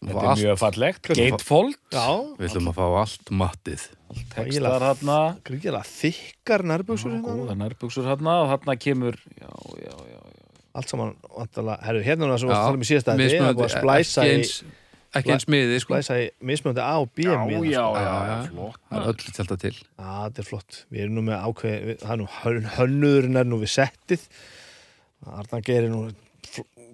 þetta 0.00 0.26
er 0.32 0.40
mjög 0.40 0.58
fallegt 0.60 1.08
Gatefold, 1.10 1.76
Já, 1.92 2.06
við 2.38 2.46
ætlum 2.48 2.70
að 2.72 2.78
fá 2.80 2.84
allt 3.02 3.32
mattið 3.42 3.86
textar 4.32 4.82
hérna 4.86 5.16
gríkilega 5.46 5.84
þykkar 5.86 6.64
nærbjöksur 6.72 7.12
hérna 7.14 7.36
góða 7.36 7.56
nærbuxur 7.60 8.08
hérna 8.08 8.36
og 8.42 8.48
hérna 8.54 8.76
kemur 8.80 9.18
já, 9.36 9.50
já, 9.84 9.96
já. 10.14 10.20
Allt 10.70 10.86
saman, 10.92 11.16
herru, 11.82 12.00
hérna 12.06 12.26
er 12.28 12.30
það 12.36 12.38
sem 12.44 12.50
við 12.50 12.60
talum 12.62 12.84
í 12.84 12.88
síðasta 12.88 13.14
er 13.16 13.32
að 13.42 13.56
búið 13.58 13.66
að 13.66 13.72
splæsa 13.74 14.24
í, 14.30 14.34
ekki 15.18 15.32
eins 15.34 15.46
miði 15.50 15.78
sko. 15.82 15.90
splæsa 15.90 16.18
í 16.22 16.26
mismunandi 16.46 16.82
A 16.86 16.92
og 17.02 17.08
B 17.10 17.24
Já, 17.26 17.32
miða, 17.42 17.64
já, 17.66 17.82
sko. 17.82 18.04
já, 18.04 18.12
Já, 18.30 18.36
flott 18.52 18.78
það 18.90 19.00
er 19.00 19.08
öll 19.10 19.34
tjálta 19.34 19.56
til 19.64 19.72
Já, 19.74 20.10
þetta 20.30 20.42
er 20.44 20.46
flott. 20.46 20.78
Við 20.94 21.02
erum 21.04 21.16
nú 21.18 21.24
með 21.26 21.42
ákveð, 21.48 21.74
við- 21.90 21.98
það 22.04 22.12
er 22.14 22.20
nú 22.22 22.28
hön- 22.36 22.68
hönnuðurinn 22.76 23.40
er 23.42 23.50
nú 23.50 23.58
við 23.64 23.72
settið. 23.74 24.28
Arna 25.26 25.60
gerir 25.66 25.90
nú 25.90 26.04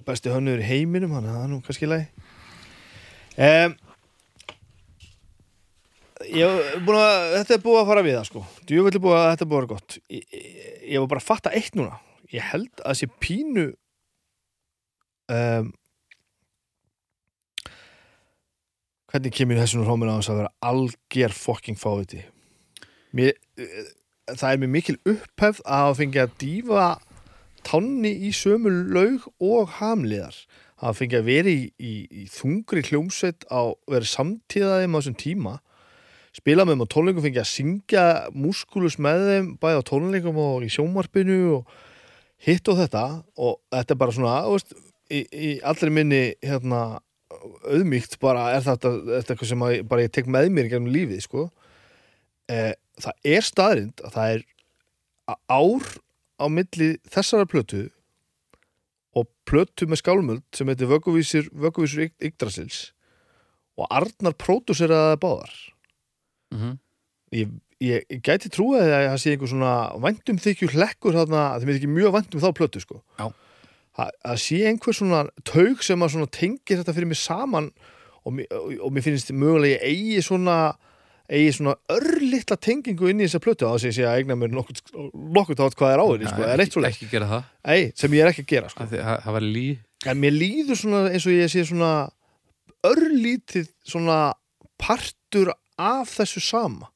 besti 0.08 0.32
hönnuður 0.32 0.64
í 0.64 0.68
heiminum, 0.72 1.12
hann 1.16 1.28
er 1.28 1.36
það 1.36 1.52
nú 1.52 1.60
kannski 1.68 1.90
leið. 1.92 2.06
Um, 3.36 3.74
ég 6.32 6.46
að, 6.48 6.76
þetta 6.88 7.56
er 7.56 7.64
búið 7.64 7.80
að 7.82 7.88
fara 7.90 8.04
við 8.06 8.18
það 8.18 8.28
sko. 8.30 8.44
Djúvill 8.68 8.94
er 8.94 9.02
búið 9.04 9.18
að 9.20 9.26
þetta 9.30 9.46
er 9.46 9.50
búið 9.50 9.58
að 9.58 9.66
vera 9.66 9.72
gott. 9.74 9.98
Ég, 10.08 10.28
ég, 10.32 10.70
ég 10.92 11.02
var 11.02 11.10
bara 11.14 11.24
að 11.24 11.28
fatta 11.30 11.56
eitt 11.56 11.76
núna. 11.78 11.98
Ég 12.32 12.48
held 12.52 12.72
að 12.82 12.94
þessi 12.94 13.10
pínu 13.22 13.66
um, 15.32 15.74
hvernig 19.10 19.34
kemur 19.34 19.60
þessu 19.60 19.80
nú 19.80 19.86
hróminn 19.86 20.10
á 20.12 20.18
þess 20.18 20.32
að 20.32 20.40
vera 20.42 20.54
alger 20.70 21.34
fucking 21.36 21.78
fáviti 21.80 22.22
mér, 23.16 23.36
það 24.32 24.48
er 24.50 24.62
mér 24.62 24.72
mikil 24.74 24.96
upphefð 25.08 25.62
að 25.78 25.94
fengið 26.00 26.24
að 26.24 26.36
dýfa 26.42 26.86
tanni 27.66 28.12
í 28.28 28.32
sömu 28.34 28.72
laug 28.94 29.26
og 29.42 29.76
hamliðar 29.80 30.36
hafa 30.82 30.98
fengið 31.00 31.22
að 31.22 31.30
vera 31.30 31.52
í, 31.52 31.62
í, 31.80 31.94
í 32.10 32.26
þungri 32.32 32.82
hljómsveit 32.88 33.46
á 33.48 33.72
verið 33.88 34.12
samtíðaðum 34.12 34.96
á 34.96 34.98
þessum 34.98 35.20
tíma 35.20 35.54
spila 36.36 36.66
með 36.66 36.76
þeim 36.76 36.84
á 36.84 36.92
tónleikum, 36.92 37.24
fengi 37.24 37.40
að 37.40 37.50
syngja 37.50 38.04
múskulus 38.36 38.98
með 39.02 39.24
þeim, 39.30 39.50
bæði 39.62 39.80
á 39.80 39.88
tónleikum 39.88 40.40
og 40.42 40.66
í 40.66 40.70
sjómarpinu 40.72 41.38
og 41.56 41.76
hitt 42.44 42.68
og 42.68 42.80
þetta. 42.82 43.04
Og 43.40 43.58
þetta 43.72 43.94
er 43.94 44.00
bara 44.02 44.16
svona, 44.16 44.36
veist, 44.50 44.74
í, 45.08 45.22
í 45.32 45.50
allri 45.66 45.92
minni 45.94 46.22
hérna 46.44 46.82
auðmíkt 47.66 48.18
bara 48.22 48.50
er 48.56 48.64
þetta, 48.66 48.92
þetta 49.06 49.34
eitthvað 49.34 49.52
sem 49.52 49.64
að, 49.64 49.78
ég 50.02 50.12
tek 50.12 50.28
með 50.32 50.50
mér 50.54 50.70
gennum 50.72 50.92
lífið, 50.92 51.24
sko. 51.24 51.48
Eh, 52.52 52.74
það 53.02 53.30
er 53.32 53.46
staðrind 53.46 54.04
að 54.04 54.16
það 54.16 54.34
er 54.36 54.46
ár 55.50 55.88
á 56.36 56.46
milli 56.52 56.92
þessara 57.10 57.48
plötu 57.48 57.86
og 59.16 59.28
plötu 59.48 59.86
með 59.88 60.02
skálmöld 60.02 60.44
sem 60.56 60.68
heitir 60.68 60.90
Vögguvísir, 60.90 61.46
Vögguvísur 61.56 62.10
Yggdrasils 62.20 62.90
og 63.76 63.88
Arnar 63.92 64.36
próduseraði 64.40 65.14
það 65.14 65.22
báðar 65.24 65.54
Mhm. 66.54 66.76
ég, 67.34 67.48
ég, 67.82 68.04
ég 68.12 68.20
gæti 68.22 68.48
trúið 68.54 68.84
að 68.86 69.08
það 69.10 69.16
sé 69.22 69.32
einhver 69.34 69.50
svona 69.50 69.72
væntum 70.04 70.38
þykju 70.38 70.68
hlekkur 70.76 71.16
þarna, 71.16 71.40
að 71.56 71.60
það 71.60 71.66
ekki 71.80 71.90
mjög 71.90 72.12
væntum 72.14 72.40
þá 72.44 72.48
plötu 72.54 72.80
sko 72.84 73.00
Já. 73.18 73.26
Að 73.96 74.36
sé 74.44 74.58
einhver 74.68 74.92
svona 74.94 75.22
taug 75.48 75.82
sem 75.82 76.02
að 76.04 76.12
tengir 76.28 76.78
þetta 76.82 76.92
fyrir 76.94 77.08
mig 77.08 77.16
saman 77.18 77.70
og, 78.26 78.38
og, 78.52 78.72
og 78.84 78.92
mér 78.92 79.02
finnst 79.08 79.32
mögulega 79.32 79.80
ég 79.80 79.86
eigi 79.88 80.22
svona 80.22 80.76
eigi 81.26 81.52
svona 81.56 81.74
örlittla 81.92 82.56
tengingu 82.62 83.10
inn 83.10 83.20
í 83.22 83.26
þessa 83.26 83.42
plötu 83.42 83.66
á 83.66 83.74
þess 83.74 83.86
að 83.86 83.90
ég 83.90 83.96
sé 83.96 84.06
að 84.06 84.20
eigna 84.20 84.36
mér 84.38 84.52
nokkuð, 84.54 84.82
nokkuð 85.36 85.60
þátt 85.60 85.78
hvað 85.80 85.94
er 85.94 86.02
á 86.02 86.06
henni 86.06 86.30
sko, 86.30 86.42
eða 86.46 86.56
reitt 86.60 86.68
ekki, 86.68 86.76
svo 86.76 86.88
ekki 86.90 87.10
gera 87.10 87.30
það 87.32 87.74
Ei, 87.74 87.86
sem 87.98 88.16
ég 88.16 88.22
er 88.22 88.30
ekki 88.30 88.44
að 88.44 88.52
gera 88.52 88.70
sko. 88.72 88.84
Af 88.84 88.92
því 88.92 89.00
að 89.02 89.22
það 89.24 89.36
var 89.38 89.46
lí 89.56 89.66
En 90.06 90.20
mér 90.22 90.36
líður 90.36 90.78
svona 90.78 91.00
eins 91.10 91.26
og 91.26 91.34
ég 91.34 91.50
sé 91.50 91.64
svona 91.66 91.92
örlítið 92.86 93.70
svona 93.86 94.18
partur 94.78 95.50
af 95.76 96.12
þessu 96.14 96.42
sama 96.44 96.90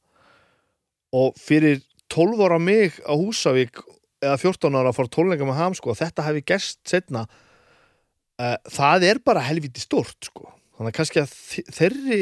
og 1.16 1.34
fyrir 1.40 1.80
12 2.12 2.44
ára 2.46 2.58
mig 2.62 3.00
á 3.02 3.14
Húsavík 3.14 3.80
eða 4.20 4.36
14 4.38 4.76
ára 4.76 4.92
að 4.92 5.00
á 5.00 5.12
tónleika 5.14 5.48
með 5.48 5.58
ham 5.58 5.76
sko, 5.76 5.94
þetta 5.96 6.26
hefði 6.26 6.44
gerst 6.52 6.80
setna 6.88 7.24
uh, 7.26 8.56
það 8.70 9.06
er 9.10 9.22
bara 9.24 9.44
helviti 9.46 9.82
stort 9.82 10.28
sko. 10.28 10.50
þannig 10.76 10.92
að 10.92 10.98
kannski 10.98 11.22
að 11.22 11.34
þeirri 11.76 12.20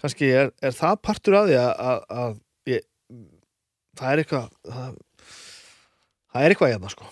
kannski 0.00 0.30
er, 0.42 0.54
er 0.64 0.76
það 0.76 1.02
partur 1.06 1.38
af 1.40 1.50
því 1.50 1.58
að, 1.60 1.72
að, 1.90 2.00
að 2.22 2.38
ég, 2.72 2.86
það 4.00 4.12
er 4.12 4.22
eitthvað 4.24 4.48
það, 4.70 4.96
það 6.30 6.46
er 6.46 6.54
eitthvað 6.54 6.72
hérna 6.74 6.94
sko. 6.94 7.10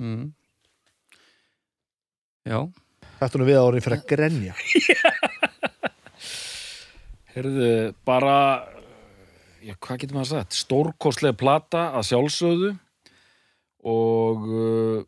Mm. 0.00 0.24
Já, 2.44 2.58
Þetta 3.24 3.38
er 3.38 3.46
við 3.48 3.56
að 3.56 3.66
orðin 3.68 3.84
fyrir 3.84 4.00
að 4.00 4.08
grenja. 4.10 4.54
Herðu, 7.34 7.68
bara 8.06 8.36
já, 9.64 9.74
hvað 9.80 10.00
getur 10.02 10.18
maður 10.18 10.30
sagt? 10.34 10.58
Stórkostlega 10.58 11.38
plata 11.38 11.86
að 11.96 12.08
sjálfsögðu 12.10 12.72
og 13.94 14.44
uh, 14.50 14.98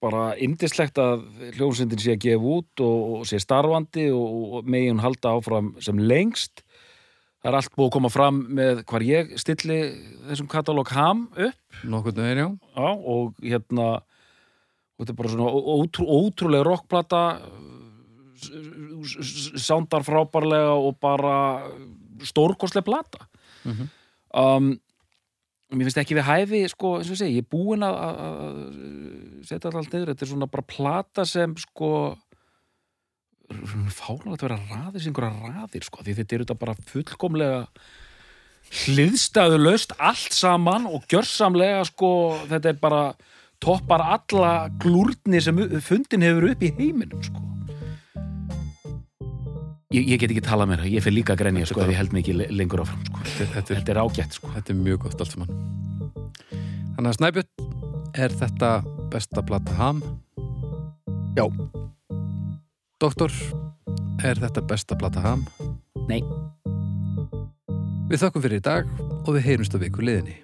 bara 0.00 0.32
indislegt 0.40 0.98
að 1.00 1.26
hljómsveitin 1.56 2.00
sé 2.00 2.14
að 2.16 2.24
gefa 2.24 2.52
út 2.56 2.82
og, 2.84 2.98
og 3.20 3.28
sé 3.28 3.40
starfandi 3.42 4.08
og, 4.16 4.44
og 4.60 4.70
megi 4.70 4.90
hún 4.90 5.02
halda 5.04 5.34
áfram 5.36 5.74
sem 5.82 6.00
lengst. 6.00 6.64
Það 7.40 7.50
er 7.50 7.56
allt 7.56 7.74
búið 7.76 7.88
að 7.88 7.94
koma 7.96 8.12
fram 8.12 8.40
með 8.56 8.82
hvar 8.88 9.04
ég 9.04 9.34
stilli 9.40 9.80
þessum 10.28 10.48
katalóg 10.50 10.92
ham 10.92 11.26
upp. 11.32 11.80
Nokkurnu 11.88 12.24
veginn, 12.24 12.40
já. 12.42 12.48
Já, 12.76 12.88
og 13.14 13.44
hérna 13.44 13.88
og 15.00 15.06
þetta 15.06 15.14
er 15.14 15.18
bara 15.22 15.32
svona 15.32 15.50
ótrú, 15.80 16.04
ótrúlega 16.04 16.66
rockplata 16.66 17.22
sándar 19.60 20.04
frábærlega 20.04 20.76
og 20.76 20.98
bara 21.00 21.36
stórkostlega 22.24 22.84
plata. 22.84 23.26
Mhm. 23.64 23.88
um, 24.34 24.80
mér 25.70 25.86
finnst 25.86 26.00
ekki 26.02 26.16
við 26.18 26.26
hæfi 26.26 26.62
sko, 26.72 26.96
eins 26.98 27.10
og 27.10 27.14
ég 27.14 27.20
segi, 27.20 27.38
ég 27.38 27.46
er 27.46 27.52
búinn 27.52 27.86
að, 27.86 27.96
að 28.00 28.58
setja 29.46 29.62
þetta 29.68 29.80
allt 29.82 29.94
niður 29.94 30.12
þetta 30.12 30.26
er 30.26 30.30
svona 30.32 30.50
bara 30.50 30.68
plata 30.74 31.26
sem 31.28 31.54
sko 31.60 31.90
fárlega 33.50 34.36
að 34.36 34.44
vera 34.44 34.60
raðir 34.70 35.02
sem 35.02 35.10
einhverja 35.10 35.52
raðir 35.56 35.86
sko, 35.86 36.04
því 36.06 36.16
þetta 36.20 36.36
er 36.36 36.44
þetta 36.44 36.58
bara 36.60 36.76
fullkomlega 36.92 37.60
hliðstæðu 38.84 39.60
löst 39.64 39.94
allt 39.98 40.34
saman 40.36 40.86
og 40.90 41.06
gjörsamlega 41.10 41.84
sko, 41.88 42.10
þetta 42.50 42.72
er 42.72 42.82
bara 42.82 43.04
toppar 43.60 44.04
alla 44.16 44.52
glúrni 44.80 45.42
sem 45.42 45.58
fundin 45.84 46.24
hefur 46.24 46.50
upp 46.52 46.62
í 46.64 46.74
heiminum 46.78 47.24
sko. 47.24 47.49
Ég, 49.90 50.06
ég 50.06 50.20
get 50.22 50.30
ekki 50.30 50.42
talað 50.44 50.70
mér 50.70 50.84
ég 50.86 51.02
fyrir 51.02 51.16
líka 51.18 51.34
að 51.34 51.42
grenja 51.42 51.66
sko, 51.66 51.82
ef 51.82 51.90
ég 51.90 51.98
held 51.98 52.12
le- 52.38 52.48
lengur 52.54 52.84
áfram 52.84 53.02
sko. 53.08 53.22
þetta, 53.24 53.52
þetta, 53.54 53.74
er, 53.74 53.80
þetta 53.80 53.92
er 53.94 54.00
ágætt 54.04 54.36
sko. 54.38 54.50
þetta 54.54 54.72
er 54.72 54.78
mjög 54.78 54.98
gott 55.06 55.20
allt 55.20 55.34
saman 55.34 55.50
Þannig 56.94 57.10
að 57.10 57.16
Snæbjörn 57.16 57.50
er 58.14 58.34
þetta 58.36 58.70
besta 59.10 59.42
plata 59.42 59.74
ham? 59.78 60.02
Já. 61.38 61.46
Doktor, 63.00 63.32
er 64.22 64.36
þetta 64.42 64.62
besta 64.68 64.98
plata 64.98 65.22
ham? 65.24 65.46
Nei. 66.10 66.20
Við 68.10 68.20
þökkum 68.20 68.44
fyrir 68.44 68.60
í 68.60 68.66
dag 68.66 68.90
og 69.24 69.32
við 69.38 69.46
heyrumst 69.48 69.74
á 69.74 69.78
viku 69.80 70.04
liðinni 70.04 70.42